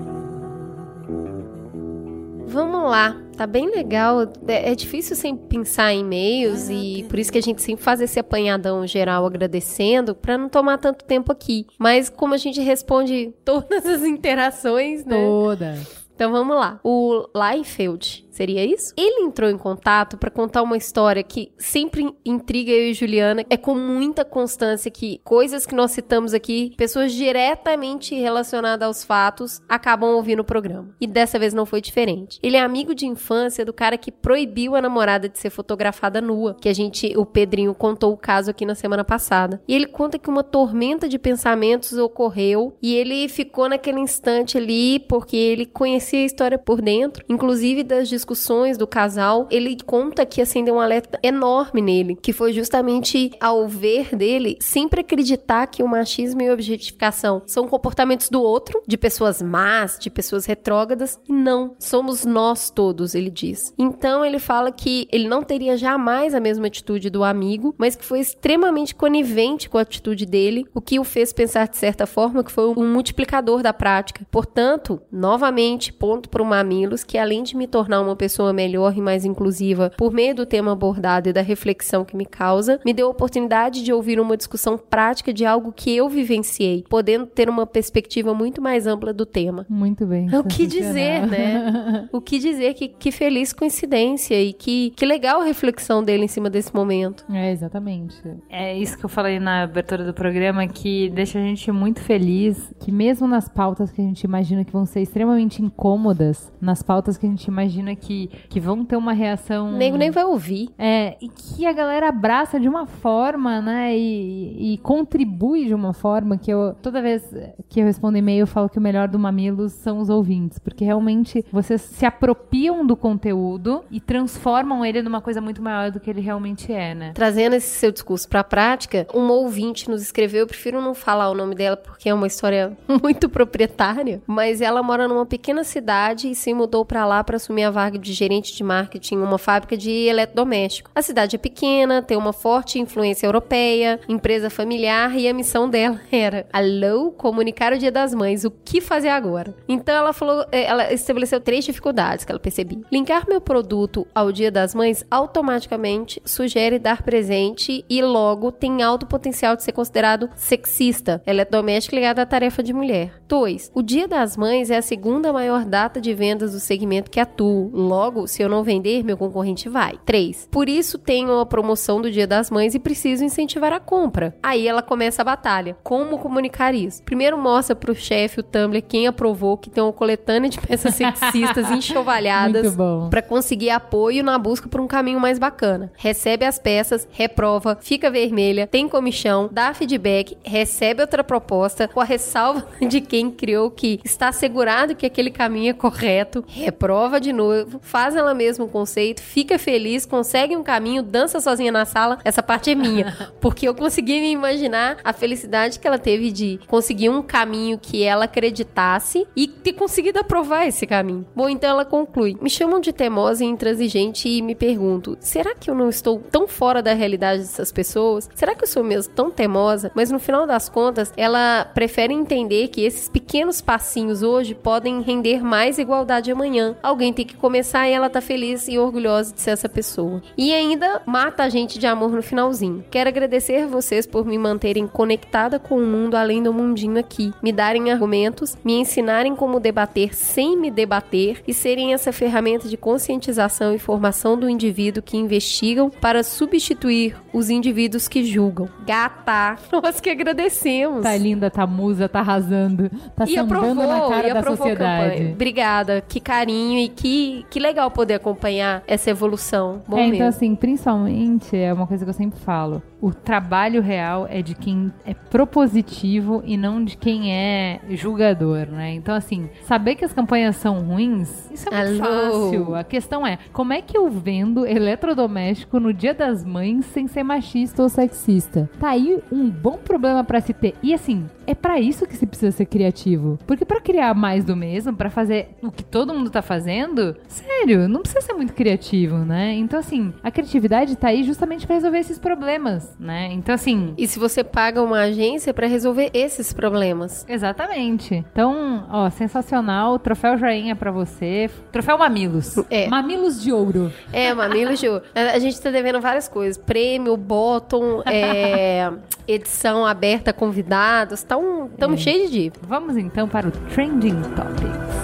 Vamos 2.47 2.89
lá. 2.89 3.15
Tá 3.37 3.45
bem 3.45 3.69
legal. 3.69 4.23
É, 4.47 4.71
é 4.71 4.75
difícil 4.75 5.15
sempre 5.15 5.45
pensar 5.47 5.93
em 5.93 5.99
e-mails 5.99 6.67
e 6.69 7.05
por 7.07 7.19
isso 7.19 7.31
que 7.31 7.37
a 7.37 7.41
gente 7.41 7.61
sempre 7.61 7.83
faz 7.83 8.01
esse 8.01 8.19
apanhadão 8.19 8.87
geral 8.87 9.23
agradecendo 9.23 10.15
pra 10.15 10.35
não 10.35 10.49
tomar 10.49 10.79
tanto 10.79 11.05
tempo 11.05 11.31
aqui. 11.31 11.67
Mas 11.77 12.09
como 12.09 12.33
a 12.33 12.37
gente 12.37 12.59
responde 12.59 13.31
todas 13.45 13.85
as 13.85 14.01
interações, 14.03 15.05
né? 15.05 15.15
Toda. 15.15 15.77
Então 16.19 16.33
vamos 16.33 16.53
lá. 16.53 16.81
O 16.83 17.29
Leifeld, 17.33 18.25
seria 18.29 18.65
isso? 18.65 18.93
Ele 18.97 19.23
entrou 19.23 19.49
em 19.49 19.57
contato 19.57 20.17
pra 20.17 20.29
contar 20.29 20.61
uma 20.61 20.75
história 20.75 21.23
que 21.23 21.53
sempre 21.57 22.13
intriga 22.25 22.73
eu 22.73 22.89
e 22.89 22.93
Juliana. 22.93 23.45
É 23.49 23.55
com 23.55 23.73
muita 23.73 24.25
constância 24.25 24.91
que 24.91 25.21
coisas 25.23 25.65
que 25.65 25.73
nós 25.73 25.91
citamos 25.91 26.33
aqui, 26.33 26.73
pessoas 26.75 27.13
diretamente 27.13 28.15
relacionadas 28.15 28.85
aos 28.85 29.01
fatos, 29.01 29.61
acabam 29.69 30.09
ouvindo 30.09 30.41
o 30.41 30.43
programa. 30.43 30.93
E 30.99 31.07
dessa 31.07 31.39
vez 31.39 31.53
não 31.53 31.65
foi 31.65 31.79
diferente. 31.79 32.37
Ele 32.43 32.57
é 32.57 32.61
amigo 32.61 32.93
de 32.93 33.05
infância 33.05 33.63
do 33.63 33.71
cara 33.71 33.97
que 33.97 34.11
proibiu 34.11 34.75
a 34.75 34.81
namorada 34.81 35.29
de 35.29 35.39
ser 35.39 35.49
fotografada 35.49 36.19
nua, 36.19 36.53
que 36.59 36.67
a 36.67 36.73
gente, 36.73 37.13
o 37.15 37.25
Pedrinho 37.25 37.73
contou 37.73 38.11
o 38.11 38.17
caso 38.17 38.51
aqui 38.51 38.65
na 38.65 38.75
semana 38.75 39.05
passada. 39.05 39.61
E 39.65 39.73
ele 39.73 39.87
conta 39.87 40.19
que 40.19 40.29
uma 40.29 40.43
tormenta 40.43 41.07
de 41.07 41.17
pensamentos 41.17 41.93
ocorreu 41.93 42.75
e 42.81 42.93
ele 42.93 43.29
ficou 43.29 43.69
naquele 43.69 44.01
instante 44.01 44.57
ali 44.57 44.99
porque 44.99 45.37
ele 45.37 45.65
conhecia 46.09 46.23
a 46.23 46.25
história 46.25 46.57
por 46.57 46.81
dentro, 46.81 47.23
inclusive 47.29 47.83
das 47.83 48.09
discussões 48.09 48.77
do 48.77 48.87
casal. 48.87 49.47
Ele 49.51 49.77
conta 49.85 50.25
que 50.25 50.41
acendeu 50.41 50.75
um 50.75 50.79
alerta 50.79 51.19
enorme 51.21 51.81
nele, 51.81 52.17
que 52.19 52.33
foi 52.33 52.51
justamente 52.51 53.31
ao 53.39 53.67
ver 53.67 54.15
dele 54.15 54.57
sempre 54.59 55.01
acreditar 55.01 55.67
que 55.67 55.83
o 55.83 55.87
machismo 55.87 56.41
e 56.41 56.49
a 56.49 56.53
objetificação 56.53 57.43
são 57.45 57.67
comportamentos 57.67 58.29
do 58.29 58.41
outro, 58.41 58.81
de 58.87 58.97
pessoas 58.97 59.41
más, 59.41 59.97
de 59.99 60.09
pessoas 60.09 60.45
retrógradas, 60.45 61.19
e 61.27 61.33
não, 61.33 61.75
somos 61.77 62.25
nós 62.25 62.69
todos, 62.69 63.13
ele 63.13 63.29
diz. 63.29 63.73
Então 63.77 64.25
ele 64.25 64.39
fala 64.39 64.71
que 64.71 65.07
ele 65.11 65.27
não 65.27 65.43
teria 65.43 65.77
jamais 65.77 66.33
a 66.33 66.39
mesma 66.39 66.67
atitude 66.67 67.09
do 67.09 67.23
amigo, 67.23 67.75
mas 67.77 67.95
que 67.95 68.05
foi 68.05 68.19
extremamente 68.19 68.95
conivente 68.95 69.69
com 69.69 69.77
a 69.77 69.81
atitude 69.81 70.25
dele, 70.25 70.65
o 70.73 70.81
que 70.81 70.99
o 70.99 71.03
fez 71.03 71.31
pensar 71.31 71.67
de 71.67 71.77
certa 71.77 72.07
forma 72.07 72.43
que 72.43 72.51
foi 72.51 72.67
um 72.67 72.91
multiplicador 72.91 73.61
da 73.61 73.73
prática. 73.73 74.25
Portanto, 74.31 75.01
novamente, 75.11 75.93
ponto 75.99 76.29
para 76.29 76.41
o 76.41 76.45
Mamilos, 76.45 77.03
que 77.03 77.17
além 77.17 77.43
de 77.43 77.55
me 77.55 77.67
tornar 77.67 78.01
uma 78.01 78.15
pessoa 78.15 78.53
melhor 78.53 78.97
e 78.97 79.01
mais 79.01 79.25
inclusiva 79.25 79.91
por 79.97 80.13
meio 80.13 80.33
do 80.33 80.45
tema 80.45 80.71
abordado 80.71 81.29
e 81.29 81.33
da 81.33 81.41
reflexão 81.41 82.05
que 82.05 82.15
me 82.15 82.25
causa, 82.25 82.79
me 82.85 82.93
deu 82.93 83.07
a 83.07 83.11
oportunidade 83.11 83.83
de 83.83 83.91
ouvir 83.91 84.19
uma 84.19 84.37
discussão 84.37 84.77
prática 84.77 85.33
de 85.33 85.45
algo 85.45 85.73
que 85.75 85.95
eu 85.95 86.07
vivenciei, 86.07 86.85
podendo 86.89 87.25
ter 87.25 87.49
uma 87.49 87.67
perspectiva 87.67 88.33
muito 88.33 88.61
mais 88.61 88.87
ampla 88.87 89.13
do 89.13 89.25
tema. 89.25 89.65
Muito 89.69 90.05
bem. 90.05 90.33
O 90.35 90.43
que 90.43 90.65
dizer, 90.65 91.27
né? 91.27 92.07
O 92.11 92.21
que 92.21 92.39
dizer 92.39 92.73
que, 92.73 92.87
que 92.87 93.11
feliz 93.11 93.51
coincidência 93.51 94.41
e 94.41 94.53
que, 94.53 94.91
que 94.95 95.05
legal 95.05 95.41
a 95.41 95.43
reflexão 95.43 96.03
dele 96.03 96.25
em 96.25 96.27
cima 96.27 96.49
desse 96.49 96.73
momento. 96.73 97.25
É, 97.31 97.51
exatamente. 97.51 98.15
É 98.49 98.77
isso 98.77 98.97
que 98.97 99.05
eu 99.05 99.09
falei 99.09 99.39
na 99.39 99.63
abertura 99.63 100.05
do 100.05 100.13
programa, 100.13 100.65
que 100.67 101.09
deixa 101.09 101.39
a 101.39 101.41
gente 101.41 101.71
muito 101.71 101.99
feliz, 101.99 102.73
que 102.79 102.91
mesmo 102.91 103.27
nas 103.27 103.49
pautas 103.49 103.91
que 103.91 104.01
a 104.01 104.03
gente 104.03 104.23
imagina 104.23 104.63
que 104.63 104.71
vão 104.71 104.85
ser 104.85 105.01
extremamente 105.01 105.61
incômodas, 105.79 106.51
nas 106.59 106.83
pautas 106.83 107.17
que 107.17 107.25
a 107.25 107.29
gente 107.29 107.45
imagina 107.45 107.95
que, 107.95 108.29
que 108.49 108.59
vão 108.59 108.83
ter 108.83 108.97
uma 108.97 109.13
reação... 109.13 109.71
Nego 109.71 109.95
nem 109.95 110.11
vai 110.11 110.25
ouvir. 110.25 110.69
É, 110.77 111.15
e 111.21 111.29
que 111.29 111.65
a 111.65 111.71
galera 111.71 112.09
abraça 112.09 112.59
de 112.59 112.67
uma 112.67 112.85
forma, 112.85 113.61
né? 113.61 113.97
E, 113.97 114.73
e 114.73 114.77
contribui 114.79 115.65
de 115.65 115.73
uma 115.73 115.93
forma 115.93 116.37
que 116.37 116.51
eu, 116.51 116.75
toda 116.81 117.01
vez 117.01 117.23
que 117.69 117.79
eu 117.79 117.85
respondo 117.85 118.17
e-mail, 118.17 118.41
eu 118.41 118.47
falo 118.47 118.67
que 118.67 118.77
o 118.77 118.81
melhor 118.81 119.07
do 119.07 119.17
Mamilos 119.17 119.71
são 119.71 119.99
os 119.99 120.09
ouvintes, 120.09 120.59
porque 120.59 120.83
realmente 120.83 121.45
vocês 121.51 121.81
se 121.81 122.05
apropriam 122.05 122.85
do 122.85 122.97
conteúdo 122.97 123.83
e 123.89 124.01
transformam 124.01 124.85
ele 124.85 125.01
numa 125.01 125.21
coisa 125.21 125.39
muito 125.39 125.61
maior 125.61 125.91
do 125.91 125.99
que 125.99 126.09
ele 126.09 126.19
realmente 126.19 126.73
é, 126.73 126.93
né? 126.93 127.11
Trazendo 127.13 127.55
esse 127.55 127.69
seu 127.69 127.91
discurso 127.91 128.27
pra 128.27 128.43
prática, 128.43 129.07
uma 129.13 129.33
ouvinte 129.33 129.89
nos 129.89 130.01
escreveu, 130.01 130.41
eu 130.41 130.47
prefiro 130.47 130.81
não 130.81 130.93
falar 130.93 131.29
o 131.29 131.33
nome 131.33 131.55
dela 131.55 131.77
porque 131.77 132.09
é 132.09 132.13
uma 132.13 132.27
história 132.27 132.77
muito 133.01 133.29
proprietária, 133.29 134.21
mas 134.27 134.59
ela 134.59 134.83
mora 134.83 135.07
numa 135.07 135.25
pequena 135.25 135.63
cidade 135.69 136.29
e 136.29 136.35
se 136.35 136.53
mudou 136.53 136.83
pra 136.83 137.05
lá 137.05 137.23
pra 137.23 137.37
assumir 137.37 137.63
a 137.63 137.71
vaga 137.71 137.97
de 137.97 138.11
gerente 138.11 138.55
de 138.55 138.63
marketing 138.63 139.15
em 139.15 139.21
uma 139.21 139.37
fábrica 139.37 139.77
de 139.77 139.89
eletrodoméstico. 139.89 140.91
A 140.93 141.01
cidade 141.01 141.35
é 141.35 141.39
pequena, 141.39 142.01
tem 142.01 142.17
uma 142.17 142.33
forte 142.33 142.79
influência 142.79 143.25
europeia, 143.25 143.99
empresa 144.09 144.49
familiar 144.49 145.17
e 145.17 145.27
a 145.27 145.33
missão 145.33 145.69
dela 145.69 145.99
era: 146.11 146.45
alô, 146.51 147.11
comunicar 147.11 147.71
o 147.73 147.77
Dia 147.77 147.91
das 147.91 148.13
Mães, 148.13 148.43
o 148.43 148.51
que 148.51 148.81
fazer 148.81 149.09
agora? 149.09 149.55
Então 149.67 149.95
ela 149.95 150.11
falou, 150.11 150.45
eh, 150.51 150.63
ela 150.63 150.91
estabeleceu 150.91 151.39
três 151.39 151.63
dificuldades 151.63 152.25
que 152.25 152.31
ela 152.31 152.39
percebia. 152.39 152.81
Linkar 152.91 153.25
meu 153.27 153.39
produto 153.39 154.05
ao 154.13 154.31
Dia 154.31 154.51
das 154.51 154.75
Mães 154.75 155.05
automaticamente 155.09 156.21
sugere 156.25 156.79
dar 156.79 157.03
presente 157.03 157.85
e 157.89 158.01
logo 158.01 158.51
tem 158.51 158.81
alto 158.81 159.05
potencial 159.05 159.55
de 159.55 159.63
ser 159.63 159.71
considerado 159.71 160.29
sexista. 160.35 161.21
Ela 161.25 161.45
doméstica 161.45 161.95
ligada 161.95 162.21
à 162.21 162.25
tarefa 162.25 162.63
de 162.63 162.73
mulher. 162.73 163.13
2. 163.27 163.71
O 163.73 163.81
Dia 163.81 164.07
das 164.07 164.35
Mães 164.35 164.71
é 164.71 164.77
a 164.77 164.81
segunda 164.81 165.31
maior 165.31 165.58
data 165.65 165.99
de 165.99 166.13
vendas 166.13 166.53
do 166.53 166.59
segmento 166.59 167.11
que 167.11 167.19
atuo. 167.19 167.69
Logo, 167.73 168.27
se 168.27 168.41
eu 168.41 168.49
não 168.49 168.63
vender, 168.63 169.03
meu 169.03 169.17
concorrente 169.17 169.69
vai. 169.69 169.99
3. 170.05 170.47
Por 170.51 170.69
isso 170.69 170.97
tenho 170.97 171.39
a 171.39 171.45
promoção 171.45 172.01
do 172.01 172.11
Dia 172.11 172.27
das 172.27 172.49
Mães 172.49 172.75
e 172.75 172.79
preciso 172.79 173.23
incentivar 173.23 173.73
a 173.73 173.79
compra. 173.79 174.35
Aí 174.41 174.67
ela 174.67 174.81
começa 174.81 175.21
a 175.21 175.25
batalha. 175.25 175.77
Como 175.83 176.19
comunicar 176.19 176.73
isso? 176.73 177.03
Primeiro 177.03 177.37
mostra 177.37 177.75
pro 177.75 177.95
chefe 177.95 178.39
o 178.39 178.43
Tumblr 178.43 178.81
quem 178.81 179.07
aprovou 179.07 179.57
que 179.57 179.69
tem 179.69 179.83
uma 179.83 179.93
coletânea 179.93 180.49
de 180.49 180.59
peças 180.59 180.95
sexistas 180.95 181.69
enxovalhadas 181.71 182.75
para 183.09 183.21
conseguir 183.21 183.69
apoio 183.69 184.23
na 184.23 184.37
busca 184.37 184.67
por 184.67 184.79
um 184.79 184.87
caminho 184.87 185.19
mais 185.19 185.39
bacana. 185.39 185.91
Recebe 185.95 186.45
as 186.45 186.59
peças, 186.59 187.07
reprova, 187.11 187.77
fica 187.81 188.09
vermelha, 188.09 188.67
tem 188.67 188.87
comichão, 188.87 189.49
dá 189.51 189.73
feedback, 189.73 190.37
recebe 190.43 191.01
outra 191.01 191.23
proposta 191.23 191.87
com 191.87 191.99
a 191.99 192.03
ressalva 192.05 192.65
de 192.87 193.01
quem 193.01 193.29
criou 193.29 193.69
que 193.71 193.99
está 194.03 194.29
assegurado 194.29 194.95
que 194.95 195.05
aquele 195.05 195.31
caminho 195.31 195.48
caminho 195.49 195.71
é 195.71 195.73
correto, 195.73 196.45
reprova 196.47 197.19
de 197.19 197.33
novo, 197.33 197.79
faz 197.81 198.15
ela 198.15 198.35
mesma 198.35 198.65
o 198.65 198.69
conceito, 198.69 199.19
fica 199.19 199.57
feliz, 199.57 200.05
consegue 200.05 200.55
um 200.55 200.61
caminho, 200.61 201.01
dança 201.01 201.39
sozinha 201.39 201.71
na 201.71 201.85
sala. 201.85 202.19
Essa 202.23 202.43
parte 202.43 202.69
é 202.69 202.75
minha, 202.75 203.17
porque 203.41 203.67
eu 203.67 203.73
consegui 203.73 204.21
me 204.21 204.31
imaginar 204.31 204.97
a 205.03 205.11
felicidade 205.11 205.79
que 205.79 205.87
ela 205.87 205.97
teve 205.97 206.31
de 206.31 206.59
conseguir 206.67 207.09
um 207.09 207.23
caminho 207.23 207.79
que 207.79 208.03
ela 208.03 208.25
acreditasse 208.25 209.27
e 209.35 209.47
ter 209.47 209.73
conseguido 209.73 210.19
aprovar 210.19 210.67
esse 210.67 210.85
caminho. 210.85 211.25
Bom, 211.35 211.49
então 211.49 211.67
ela 211.67 211.83
conclui: 211.83 212.37
Me 212.39 212.49
chamam 212.49 212.79
de 212.79 212.93
teimosa 212.93 213.43
e 213.43 213.47
intransigente 213.47 214.29
e 214.29 214.43
me 214.43 214.53
pergunto: 214.53 215.17
será 215.19 215.55
que 215.55 215.71
eu 215.71 215.73
não 215.73 215.89
estou 215.89 216.19
tão 216.19 216.47
fora 216.47 216.83
da 216.83 216.93
realidade 216.93 217.41
dessas 217.41 217.71
pessoas? 217.71 218.29
Será 218.35 218.53
que 218.53 218.65
eu 218.65 218.67
sou 218.67 218.83
mesmo 218.83 219.11
tão 219.15 219.31
teimosa? 219.31 219.91
Mas 219.95 220.11
no 220.11 220.19
final 220.19 220.45
das 220.45 220.69
contas, 220.69 221.11
ela 221.17 221.65
prefere 221.73 222.13
entender 222.13 222.67
que 222.67 222.81
esses 222.81 223.09
pequenos 223.09 223.61
passinhos 223.61 224.21
hoje 224.21 224.53
podem 224.53 225.01
render 225.01 225.38
mais 225.43 225.77
igualdade 225.77 226.31
amanhã. 226.31 226.75
Alguém 226.81 227.13
tem 227.13 227.25
que 227.25 227.35
começar 227.35 227.87
e 227.87 227.93
ela 227.93 228.09
tá 228.09 228.21
feliz 228.21 228.67
e 228.67 228.77
orgulhosa 228.77 229.33
de 229.33 229.41
ser 229.41 229.51
essa 229.51 229.69
pessoa. 229.69 230.21
E 230.37 230.53
ainda 230.53 231.01
mata 231.05 231.43
a 231.43 231.49
gente 231.49 231.79
de 231.79 231.87
amor 231.87 232.11
no 232.11 232.21
finalzinho. 232.21 232.83
Quero 232.89 233.09
agradecer 233.09 233.65
vocês 233.67 234.05
por 234.05 234.25
me 234.25 234.37
manterem 234.37 234.87
conectada 234.87 235.59
com 235.59 235.77
o 235.77 235.85
mundo 235.85 236.15
além 236.15 236.41
do 236.41 236.53
mundinho 236.53 236.99
aqui, 236.99 237.33
me 237.41 237.51
darem 237.51 237.91
argumentos, 237.91 238.57
me 238.63 238.73
ensinarem 238.73 239.35
como 239.35 239.59
debater 239.59 240.13
sem 240.13 240.57
me 240.57 240.69
debater 240.71 241.41
e 241.47 241.53
serem 241.53 241.93
essa 241.93 242.11
ferramenta 242.11 242.67
de 242.67 242.77
conscientização 242.77 243.73
e 243.73 243.79
formação 243.79 244.37
do 244.37 244.49
indivíduo 244.49 245.03
que 245.03 245.17
investigam 245.17 245.89
para 245.89 246.23
substituir 246.23 247.15
os 247.33 247.49
indivíduos 247.49 248.07
que 248.07 248.23
julgam. 248.23 248.69
Gata, 248.85 249.57
nós 249.71 249.99
que 249.99 250.09
agradecemos. 250.09 251.03
Tá 251.03 251.15
linda, 251.15 251.49
tá 251.49 251.65
musa, 251.65 252.07
tá 252.07 252.19
arrasando, 252.19 252.89
tá 253.15 253.25
E 253.25 253.35
sambando 253.35 253.81
aprovou, 253.81 253.87
na 253.87 254.15
cara 254.15 254.27
e 254.27 254.33
da 254.33 254.39
aprovou 254.39 254.67
a 254.67 254.69
campanha. 254.69 255.28
Obrigada, 255.33 256.03
que 256.07 256.19
carinho 256.19 256.79
e 256.79 256.89
que, 256.89 257.45
que 257.49 257.59
legal 257.59 257.89
poder 257.91 258.15
acompanhar 258.15 258.83
essa 258.87 259.09
evolução. 259.09 259.81
Bom 259.87 259.97
é, 259.97 260.07
então 260.07 260.27
assim, 260.27 260.55
principalmente, 260.55 261.55
é 261.55 261.73
uma 261.73 261.87
coisa 261.87 262.03
que 262.03 262.09
eu 262.09 262.13
sempre 262.13 262.39
falo, 262.39 262.81
o 263.01 263.13
trabalho 263.13 263.81
real 263.81 264.27
é 264.29 264.41
de 264.41 264.53
quem 264.53 264.91
é 265.05 265.13
propositivo 265.13 266.43
e 266.45 266.57
não 266.57 266.83
de 266.83 266.97
quem 266.97 267.33
é 267.33 267.79
julgador, 267.91 268.67
né? 268.67 268.93
Então 268.93 269.15
assim, 269.15 269.49
saber 269.63 269.95
que 269.95 270.05
as 270.05 270.13
campanhas 270.13 270.55
são 270.55 270.81
ruins, 270.81 271.49
isso 271.51 271.67
é 271.71 271.85
muito 271.87 272.03
Alô? 272.03 272.31
fácil. 272.31 272.75
A 272.75 272.83
questão 272.83 273.25
é, 273.25 273.37
como 273.53 273.73
é 273.73 273.81
que 273.81 273.97
eu 273.97 274.09
vendo 274.09 274.65
eletrodoméstico 274.65 275.79
no 275.79 275.93
dia 275.93 276.13
das 276.13 276.43
mães 276.43 276.85
sem 276.85 277.07
ser 277.07 277.23
machista 277.23 277.81
ou 277.83 277.89
sexista? 277.89 278.69
Tá 278.79 278.89
aí 278.89 279.19
um 279.31 279.49
bom 279.49 279.77
problema 279.77 280.23
pra 280.23 280.41
se 280.41 280.53
ter. 280.53 280.75
E 280.83 280.93
assim, 280.93 281.25
é 281.47 281.55
pra 281.55 281.79
isso 281.79 282.05
que 282.05 282.15
se 282.15 282.25
precisa 282.25 282.51
ser 282.51 282.65
criativo. 282.65 283.39
Porque 283.47 283.65
pra 283.65 283.81
criar 283.81 284.13
mais 284.13 284.43
do 284.43 284.55
mesmo, 284.55 284.93
pra 284.93 285.09
fazer 285.09 285.49
o 285.61 285.71
que 285.71 285.83
todo 285.83 286.13
mundo 286.13 286.29
tá 286.29 286.41
fazendo, 286.41 287.15
sério, 287.27 287.87
não 287.87 288.01
precisa 288.01 288.21
ser 288.21 288.33
muito 288.33 288.53
criativo, 288.53 289.17
né? 289.17 289.53
Então 289.55 289.79
assim, 289.79 290.13
a 290.23 290.29
criatividade 290.31 290.95
tá 290.95 291.07
aí 291.07 291.23
justamente 291.23 291.65
pra 291.65 291.75
resolver 291.75 291.99
esses 291.99 292.19
problemas, 292.19 292.88
né? 292.99 293.29
Então 293.31 293.55
assim, 293.55 293.93
E 293.97 294.07
se 294.07 294.19
você 294.19 294.43
paga 294.43 294.81
uma 294.81 295.01
agência 295.01 295.53
para 295.53 295.67
resolver 295.67 296.09
esses 296.13 296.53
problemas? 296.53 297.25
Exatamente. 297.27 298.25
Então, 298.31 298.85
ó, 298.89 299.09
sensacional. 299.09 299.97
Troféu 299.99 300.37
joinha 300.37 300.75
pra 300.75 300.91
você. 300.91 301.49
Troféu 301.71 301.97
Mamilos. 301.97 302.55
É. 302.69 302.87
Mamilos 302.87 303.41
de 303.41 303.51
ouro. 303.51 303.91
É, 304.11 304.33
Mamilo 304.33 304.75
Ju. 304.75 305.01
A 305.15 305.39
a 305.39 305.39
gente 305.39 305.59
tá 305.61 305.69
devendo 305.71 306.01
várias 306.01 306.27
coisas. 306.27 306.57
Prêmio, 306.57 307.15
bottom, 307.15 308.01
é, 308.05 308.91
edição 309.27 309.85
aberta 309.85 310.33
convidados. 310.33 311.23
Tá 311.23 311.37
um, 311.37 311.67
tamo 311.67 311.97
cheio 311.97 312.25
de 312.27 312.31
dívida. 312.31 312.59
Vamos 312.67 312.97
então 312.97 313.27
para 313.27 313.47
o 313.47 313.51
Trending 313.51 314.21
Topics. 314.35 314.98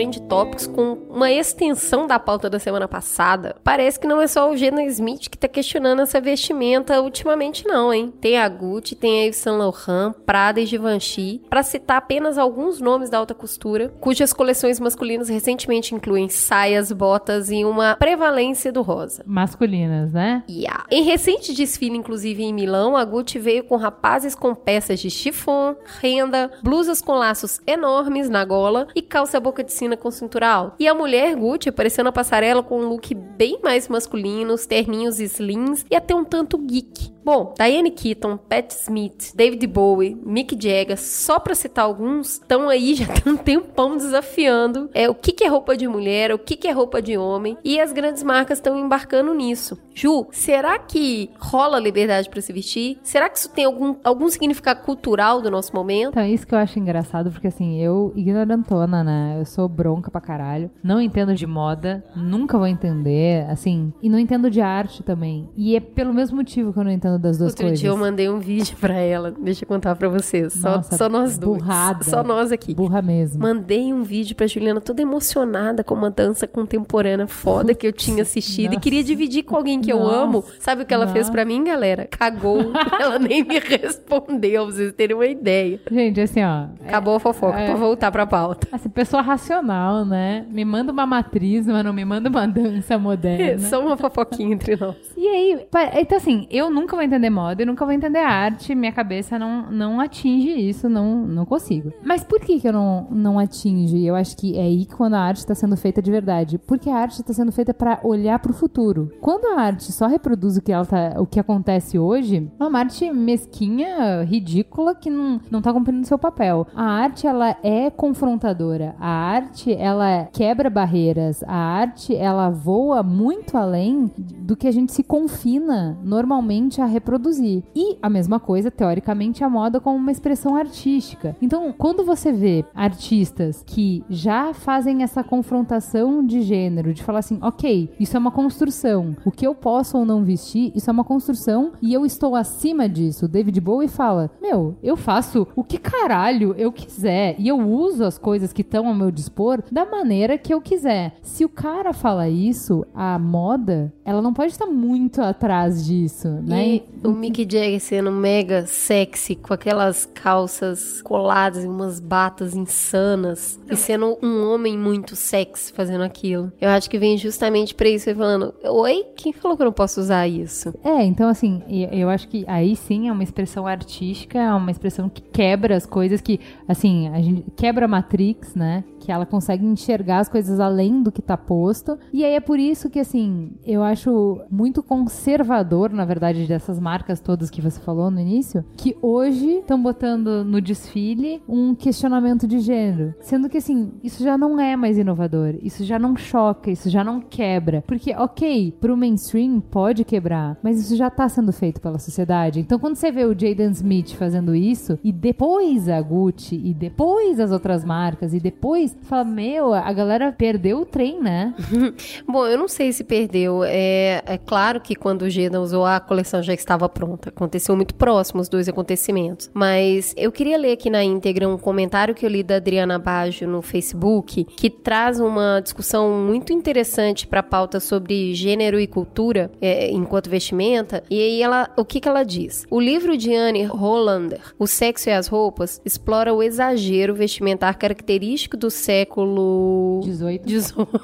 Trend 0.00 0.18
Topics 0.28 0.66
com 0.66 0.96
uma 1.20 1.30
extensão 1.30 2.06
da 2.06 2.18
pauta 2.18 2.48
da 2.48 2.58
semana 2.58 2.88
passada, 2.88 3.54
parece 3.62 4.00
que 4.00 4.06
não 4.06 4.22
é 4.22 4.26
só 4.26 4.50
o 4.50 4.56
Gena 4.56 4.82
Smith 4.84 5.28
que 5.28 5.36
tá 5.36 5.46
questionando 5.46 6.00
essa 6.00 6.18
vestimenta 6.18 7.02
ultimamente 7.02 7.66
não, 7.66 7.92
hein? 7.92 8.10
Tem 8.22 8.38
a 8.38 8.48
Gucci, 8.48 8.94
tem 8.94 9.20
a 9.20 9.26
Yves 9.26 9.36
Saint 9.36 9.58
Laurent, 9.58 10.14
Prada 10.24 10.62
e 10.62 10.64
Givenchy, 10.64 11.42
para 11.50 11.62
citar 11.62 11.98
apenas 11.98 12.38
alguns 12.38 12.80
nomes 12.80 13.10
da 13.10 13.18
alta 13.18 13.34
costura, 13.34 13.92
cujas 14.00 14.32
coleções 14.32 14.80
masculinas 14.80 15.28
recentemente 15.28 15.94
incluem 15.94 16.26
saias, 16.30 16.90
botas 16.90 17.50
e 17.50 17.66
uma 17.66 17.96
prevalência 17.96 18.72
do 18.72 18.80
rosa. 18.80 19.22
Masculinas, 19.26 20.14
né? 20.14 20.42
Yeah. 20.48 20.86
Em 20.90 21.02
recente 21.02 21.52
desfile, 21.52 21.98
inclusive 21.98 22.42
em 22.42 22.54
Milão, 22.54 22.96
a 22.96 23.04
Gucci 23.04 23.38
veio 23.38 23.64
com 23.64 23.76
rapazes 23.76 24.34
com 24.34 24.54
peças 24.54 24.98
de 24.98 25.10
chiffon, 25.10 25.76
renda, 26.00 26.50
blusas 26.62 27.02
com 27.02 27.12
laços 27.12 27.60
enormes 27.66 28.30
na 28.30 28.42
gola 28.42 28.88
e 28.94 29.02
calça 29.02 29.38
boca 29.38 29.62
de 29.62 29.70
sina 29.70 29.98
com 29.98 30.10
cintura 30.10 30.48
alta. 30.48 30.76
E 30.78 30.88
a 30.88 30.94
mulher 30.94 31.09
Gucci 31.36 31.68
apareceu 31.68 32.04
na 32.04 32.12
passarela 32.12 32.62
com 32.62 32.80
um 32.80 32.88
look 32.88 33.14
bem 33.14 33.58
mais 33.62 33.88
masculino, 33.88 34.54
os 34.54 34.66
terninhos 34.66 35.18
slims 35.18 35.84
e 35.90 35.96
até 35.96 36.14
um 36.14 36.24
tanto 36.24 36.58
geek. 36.58 37.12
Bom, 37.24 37.54
Diane 37.56 37.90
Keaton, 37.90 38.36
Pat 38.36 38.70
Smith, 38.72 39.32
David 39.34 39.66
Bowie, 39.66 40.16
Mick 40.24 40.54
Jagger, 40.60 40.98
só 40.98 41.38
pra 41.38 41.54
citar 41.54 41.84
alguns, 41.84 42.32
estão 42.32 42.68
aí 42.68 42.94
já 42.94 43.06
tem 43.12 43.32
um 43.32 43.36
tempão 43.36 43.96
desafiando 43.96 44.88
é, 44.94 45.08
o 45.08 45.14
que, 45.14 45.32
que 45.32 45.44
é 45.44 45.48
roupa 45.48 45.76
de 45.76 45.86
mulher, 45.86 46.32
o 46.32 46.38
que, 46.38 46.56
que 46.56 46.68
é 46.68 46.72
roupa 46.72 47.02
de 47.02 47.16
homem, 47.16 47.56
e 47.64 47.80
as 47.80 47.92
grandes 47.92 48.22
marcas 48.22 48.58
estão 48.58 48.78
embarcando 48.78 49.34
nisso. 49.34 49.78
Ju, 49.94 50.26
será 50.30 50.78
que 50.78 51.30
rola 51.38 51.78
liberdade 51.78 52.28
pra 52.30 52.40
se 52.40 52.52
vestir? 52.52 52.98
Será 53.02 53.28
que 53.28 53.38
isso 53.38 53.50
tem 53.50 53.64
algum, 53.64 53.96
algum 54.02 54.28
significado 54.28 54.82
cultural 54.82 55.42
do 55.42 55.50
nosso 55.50 55.74
momento? 55.74 56.10
Então, 56.10 56.24
isso 56.26 56.46
que 56.46 56.54
eu 56.54 56.58
acho 56.58 56.78
engraçado, 56.78 57.30
porque 57.30 57.48
assim, 57.48 57.78
eu, 57.80 58.12
ignorantona, 58.16 59.04
né? 59.04 59.36
Eu 59.38 59.44
sou 59.44 59.68
bronca 59.68 60.10
pra 60.10 60.20
caralho. 60.20 60.70
Não 60.82 61.00
entendo 61.00 61.34
de 61.34 61.46
moda, 61.46 62.04
nunca 62.16 62.56
vou 62.56 62.66
entender, 62.66 63.46
assim. 63.50 63.92
E 64.02 64.08
não 64.08 64.18
entendo 64.18 64.50
de 64.50 64.60
arte 64.60 65.02
também. 65.02 65.48
E 65.56 65.76
é 65.76 65.80
pelo 65.80 66.14
mesmo 66.14 66.38
motivo 66.38 66.72
que 66.72 66.78
eu 66.78 66.84
não 66.84 66.90
entendo 66.90 67.18
das 67.20 67.38
duas 67.38 67.50
Outro 67.50 67.64
coisas. 67.64 67.80
dia 67.80 67.88
eu 67.90 67.96
mandei 67.96 68.28
um 68.28 68.38
vídeo 68.40 68.76
pra 68.80 68.94
ela, 68.94 69.30
deixa 69.38 69.64
eu 69.64 69.68
contar 69.68 69.94
pra 69.96 70.08
vocês. 70.08 70.52
Só, 70.54 70.76
Nossa, 70.76 70.96
só 70.96 71.08
nós 71.08 71.38
duas. 71.38 71.58
burrada. 71.58 72.04
Só 72.04 72.22
nós 72.22 72.50
aqui. 72.52 72.74
Burra 72.74 73.00
mesmo. 73.02 73.40
Mandei 73.42 73.92
um 73.92 74.02
vídeo 74.02 74.34
pra 74.34 74.46
Juliana 74.46 74.80
toda 74.80 75.00
emocionada 75.02 75.84
com 75.84 75.94
uma 75.94 76.10
dança 76.10 76.46
contemporânea 76.46 77.26
foda 77.26 77.74
que 77.74 77.86
eu 77.86 77.92
tinha 77.92 78.22
assistido 78.22 78.64
e 78.64 78.68
nossa. 78.68 78.80
queria 78.80 79.04
dividir 79.04 79.42
com 79.44 79.56
alguém 79.56 79.80
que 79.80 79.92
eu 79.92 79.98
Nossa. 80.00 80.16
amo. 80.16 80.44
Sabe 80.58 80.82
o 80.82 80.86
que 80.86 80.94
ela 80.94 81.06
fez 81.08 81.28
pra 81.30 81.44
mim, 81.44 81.62
galera? 81.64 82.06
Cagou. 82.10 82.72
ela 83.00 83.18
nem 83.18 83.44
me 83.44 83.58
respondeu, 83.58 84.64
pra 84.66 84.74
vocês 84.74 84.92
terem 84.92 85.14
uma 85.16 85.26
ideia. 85.26 85.80
Gente, 85.90 86.20
assim, 86.20 86.42
ó. 86.42 86.66
é- 86.84 86.88
Acabou 86.88 87.14
a 87.16 87.20
fofoca, 87.20 87.58
é. 87.58 87.66
pra 87.66 87.74
voltar 87.76 88.10
pra 88.10 88.26
pauta. 88.26 88.66
Assim, 88.72 88.88
pessoa 88.88 89.22
racional, 89.22 90.04
né? 90.04 90.46
Me 90.50 90.64
manda 90.64 90.92
uma 90.92 91.06
matriz, 91.06 91.66
mas 91.66 91.84
não 91.84 91.92
me 91.92 92.04
manda 92.04 92.28
uma 92.28 92.46
dança 92.46 92.98
moderna. 92.98 93.58
Só 93.68 93.80
uma 93.80 93.96
fofoquinha 93.96 94.54
entre 94.54 94.76
nós. 94.76 94.96
E 95.16 95.26
aí, 95.26 95.66
então 95.96 96.16
assim, 96.18 96.46
eu 96.50 96.70
nunca 96.70 96.96
vou 97.00 97.04
entender 97.06 97.30
moda, 97.30 97.62
eu 97.62 97.66
nunca 97.66 97.84
vou 97.84 97.94
entender 97.94 98.18
arte, 98.18 98.74
minha 98.74 98.92
cabeça 98.92 99.38
não, 99.38 99.70
não 99.70 100.00
atinge 100.00 100.50
isso, 100.50 100.88
não, 100.88 101.26
não 101.26 101.46
consigo. 101.46 101.92
Mas 102.04 102.22
por 102.22 102.40
que 102.40 102.60
que 102.60 102.68
eu 102.68 102.72
não, 102.72 103.08
não 103.10 103.38
atinge? 103.38 104.04
Eu 104.04 104.14
acho 104.14 104.36
que 104.36 104.56
é 104.58 104.62
aí 104.62 104.86
quando 104.86 105.14
a 105.14 105.20
arte 105.20 105.38
está 105.38 105.54
sendo 105.54 105.76
feita 105.76 106.02
de 106.02 106.10
verdade. 106.10 106.58
Porque 106.58 106.90
a 106.90 106.96
arte 106.96 107.20
está 107.20 107.32
sendo 107.32 107.50
feita 107.52 107.72
para 107.72 108.00
olhar 108.04 108.38
para 108.38 108.50
o 108.50 108.54
futuro. 108.54 109.10
Quando 109.20 109.46
a 109.46 109.62
arte 109.62 109.90
só 109.92 110.06
reproduz 110.06 110.56
o 110.56 110.62
que, 110.62 110.72
ela 110.72 110.84
tá, 110.84 111.14
o 111.18 111.26
que 111.26 111.40
acontece 111.40 111.98
hoje, 111.98 112.50
é 112.58 112.64
uma 112.64 112.78
arte 112.78 113.10
mesquinha, 113.10 114.22
ridícula, 114.24 114.94
que 114.94 115.08
não, 115.08 115.40
não 115.50 115.62
tá 115.62 115.72
cumprindo 115.72 116.06
seu 116.06 116.18
papel. 116.18 116.66
A 116.74 116.84
arte, 116.84 117.26
ela 117.26 117.56
é 117.62 117.90
confrontadora. 117.90 118.94
A 119.00 119.08
arte, 119.08 119.72
ela 119.72 120.28
quebra 120.32 120.68
barreiras. 120.68 121.42
A 121.44 121.56
arte, 121.56 122.14
ela 122.14 122.50
voa 122.50 123.02
muito 123.02 123.56
além 123.56 124.10
do 124.16 124.56
que 124.56 124.68
a 124.68 124.72
gente 124.72 124.92
se 124.92 125.02
confina 125.02 125.98
normalmente 126.02 126.80
a 126.80 126.89
reproduzir. 126.90 127.62
E 127.74 127.96
a 128.02 128.10
mesma 128.10 128.38
coisa, 128.38 128.70
teoricamente, 128.70 129.42
a 129.42 129.48
moda 129.48 129.80
como 129.80 129.96
uma 129.96 130.10
expressão 130.10 130.56
artística. 130.56 131.36
Então, 131.40 131.72
quando 131.76 132.04
você 132.04 132.32
vê 132.32 132.64
artistas 132.74 133.62
que 133.66 134.04
já 134.08 134.52
fazem 134.52 135.02
essa 135.02 135.24
confrontação 135.24 136.24
de 136.24 136.42
gênero, 136.42 136.92
de 136.92 137.02
falar 137.02 137.20
assim, 137.20 137.38
ok, 137.40 137.90
isso 137.98 138.16
é 138.16 138.20
uma 138.20 138.30
construção, 138.30 139.16
o 139.24 139.30
que 139.30 139.46
eu 139.46 139.54
posso 139.54 139.96
ou 139.96 140.04
não 140.04 140.24
vestir, 140.24 140.72
isso 140.74 140.90
é 140.90 140.92
uma 140.92 141.04
construção 141.04 141.72
e 141.80 141.92
eu 141.92 142.04
estou 142.04 142.34
acima 142.34 142.88
disso. 142.88 143.24
O 143.24 143.28
David 143.28 143.60
Bowie 143.60 143.88
fala, 143.88 144.30
meu, 144.40 144.76
eu 144.82 144.96
faço 144.96 145.46
o 145.54 145.64
que 145.64 145.78
caralho 145.78 146.54
eu 146.58 146.72
quiser 146.72 147.36
e 147.38 147.48
eu 147.48 147.58
uso 147.58 148.04
as 148.04 148.18
coisas 148.18 148.52
que 148.52 148.62
estão 148.62 148.86
ao 148.86 148.94
meu 148.94 149.10
dispor 149.10 149.62
da 149.70 149.84
maneira 149.84 150.38
que 150.38 150.52
eu 150.52 150.60
quiser. 150.60 151.14
Se 151.22 151.44
o 151.44 151.48
cara 151.48 151.92
fala 151.92 152.28
isso, 152.28 152.84
a 152.94 153.18
moda, 153.18 153.92
ela 154.04 154.22
não 154.22 154.32
pode 154.32 154.52
estar 154.52 154.66
muito 154.66 155.20
atrás 155.22 155.84
disso, 155.84 156.28
né? 156.28 156.68
E 156.68 156.79
o 157.04 157.10
Mick 157.10 157.42
Jagger 157.50 157.80
sendo 157.80 158.10
mega 158.12 158.66
sexy, 158.66 159.34
com 159.36 159.52
aquelas 159.54 160.06
calças 160.06 161.00
coladas 161.02 161.64
e 161.64 161.68
umas 161.68 162.00
batas 162.00 162.54
insanas, 162.54 163.58
e 163.70 163.76
sendo 163.76 164.18
um 164.22 164.44
homem 164.52 164.76
muito 164.76 165.16
sexy 165.16 165.72
fazendo 165.72 166.02
aquilo. 166.04 166.52
Eu 166.60 166.70
acho 166.70 166.88
que 166.90 166.98
vem 166.98 167.16
justamente 167.16 167.74
pra 167.74 167.88
isso, 167.88 168.08
ele 168.10 168.18
falando, 168.18 168.54
oi, 168.64 169.04
quem 169.16 169.32
falou 169.32 169.56
que 169.56 169.62
eu 169.62 169.66
não 169.66 169.72
posso 169.72 170.00
usar 170.00 170.26
isso? 170.28 170.72
É, 170.84 171.04
então 171.04 171.28
assim, 171.28 171.62
e- 171.68 171.88
eu 172.00 172.08
acho 172.08 172.28
que 172.28 172.44
aí 172.46 172.74
sim 172.76 173.08
é 173.08 173.12
uma 173.12 173.22
expressão 173.22 173.66
artística, 173.66 174.38
é 174.38 174.52
uma 174.54 174.70
expressão 174.70 175.08
que 175.08 175.22
quebra 175.22 175.76
as 175.76 175.86
coisas 175.86 176.20
que, 176.20 176.40
assim, 176.68 177.08
a 177.08 177.20
gente 177.20 177.44
quebra 177.56 177.84
a 177.84 177.88
Matrix, 177.88 178.54
né? 178.54 178.84
Que 179.00 179.10
ela 179.10 179.24
consegue 179.24 179.64
enxergar 179.64 180.18
as 180.18 180.28
coisas 180.28 180.60
além 180.60 181.02
do 181.02 181.10
que 181.10 181.22
tá 181.22 181.36
posto. 181.36 181.98
E 182.12 182.24
aí 182.24 182.34
é 182.34 182.40
por 182.40 182.58
isso 182.58 182.90
que, 182.90 182.98
assim, 183.00 183.52
eu 183.64 183.82
acho 183.82 184.40
muito 184.50 184.82
conservador, 184.82 185.90
na 185.90 186.04
verdade, 186.04 186.46
marcas 186.78 187.20
todas 187.20 187.50
que 187.50 187.60
você 187.60 187.80
falou 187.80 188.10
no 188.10 188.20
início, 188.20 188.64
que 188.76 188.96
hoje 189.02 189.58
estão 189.58 189.82
botando 189.82 190.44
no 190.44 190.60
desfile 190.60 191.42
um 191.48 191.74
questionamento 191.74 192.46
de 192.46 192.60
gênero. 192.60 193.14
Sendo 193.20 193.48
que, 193.48 193.58
assim, 193.58 193.92
isso 194.02 194.22
já 194.22 194.36
não 194.36 194.60
é 194.60 194.76
mais 194.76 194.98
inovador, 194.98 195.54
isso 195.62 195.84
já 195.84 195.98
não 195.98 196.16
choca, 196.16 196.70
isso 196.70 196.88
já 196.88 197.02
não 197.02 197.20
quebra. 197.20 197.82
Porque, 197.86 198.14
ok, 198.14 198.74
pro 198.80 198.96
mainstream 198.96 199.60
pode 199.60 200.04
quebrar, 200.04 200.56
mas 200.62 200.80
isso 200.80 200.96
já 200.96 201.10
tá 201.10 201.28
sendo 201.28 201.52
feito 201.52 201.80
pela 201.80 201.98
sociedade. 201.98 202.60
Então, 202.60 202.78
quando 202.78 202.96
você 202.96 203.10
vê 203.10 203.24
o 203.24 203.38
Jaden 203.38 203.70
Smith 203.70 204.12
fazendo 204.14 204.54
isso, 204.54 204.98
e 205.02 205.12
depois 205.12 205.88
a 205.88 206.00
Gucci, 206.00 206.60
e 206.62 206.74
depois 206.74 207.40
as 207.40 207.50
outras 207.50 207.84
marcas, 207.84 208.34
e 208.34 208.40
depois, 208.40 208.96
fala, 209.02 209.24
meu, 209.24 209.72
a 209.72 209.92
galera 209.92 210.32
perdeu 210.32 210.80
o 210.80 210.86
trem, 210.86 211.20
né? 211.20 211.54
Bom, 212.26 212.46
eu 212.46 212.58
não 212.58 212.68
sei 212.68 212.92
se 212.92 213.04
perdeu. 213.04 213.62
É, 213.64 214.22
é 214.26 214.38
claro 214.38 214.80
que 214.80 214.94
quando 214.94 215.22
o 215.22 215.30
Geda 215.30 215.60
usou 215.60 215.84
a 215.84 216.00
coleção 216.00 216.42
já 216.42 216.54
estava 216.60 216.88
pronta. 216.88 217.30
Aconteceu 217.30 217.74
muito 217.76 217.94
próximo 217.94 218.40
os 218.40 218.48
dois 218.48 218.68
acontecimentos. 218.68 219.50
Mas 219.52 220.14
eu 220.16 220.30
queria 220.30 220.56
ler 220.56 220.72
aqui 220.72 220.90
na 220.90 221.02
íntegra 221.02 221.48
um 221.48 221.58
comentário 221.58 222.14
que 222.14 222.24
eu 222.24 222.30
li 222.30 222.42
da 222.42 222.56
Adriana 222.56 222.98
Baggio 222.98 223.48
no 223.48 223.62
Facebook, 223.62 224.44
que 224.44 224.70
traz 224.70 225.20
uma 225.20 225.60
discussão 225.60 226.10
muito 226.10 226.52
interessante 226.52 227.26
para 227.26 227.40
a 227.40 227.42
pauta 227.42 227.80
sobre 227.80 228.34
gênero 228.34 228.78
e 228.78 228.86
cultura 228.86 229.50
é, 229.60 229.90
enquanto 229.90 230.30
vestimenta. 230.30 231.02
E 231.10 231.20
aí 231.20 231.42
ela, 231.42 231.70
o 231.76 231.84
que, 231.84 232.00
que 232.00 232.08
ela 232.08 232.22
diz? 232.22 232.66
O 232.70 232.80
livro 232.80 233.16
de 233.16 233.34
Anne 233.34 233.66
Hollander, 233.66 234.54
O 234.58 234.66
Sexo 234.66 235.08
e 235.08 235.12
as 235.12 235.26
Roupas, 235.26 235.80
explora 235.84 236.32
o 236.32 236.42
exagero 236.42 237.14
vestimentar 237.14 237.76
característico 237.76 238.56
do 238.56 238.70
século 238.70 240.00
18. 240.04 240.46
18 240.46 241.00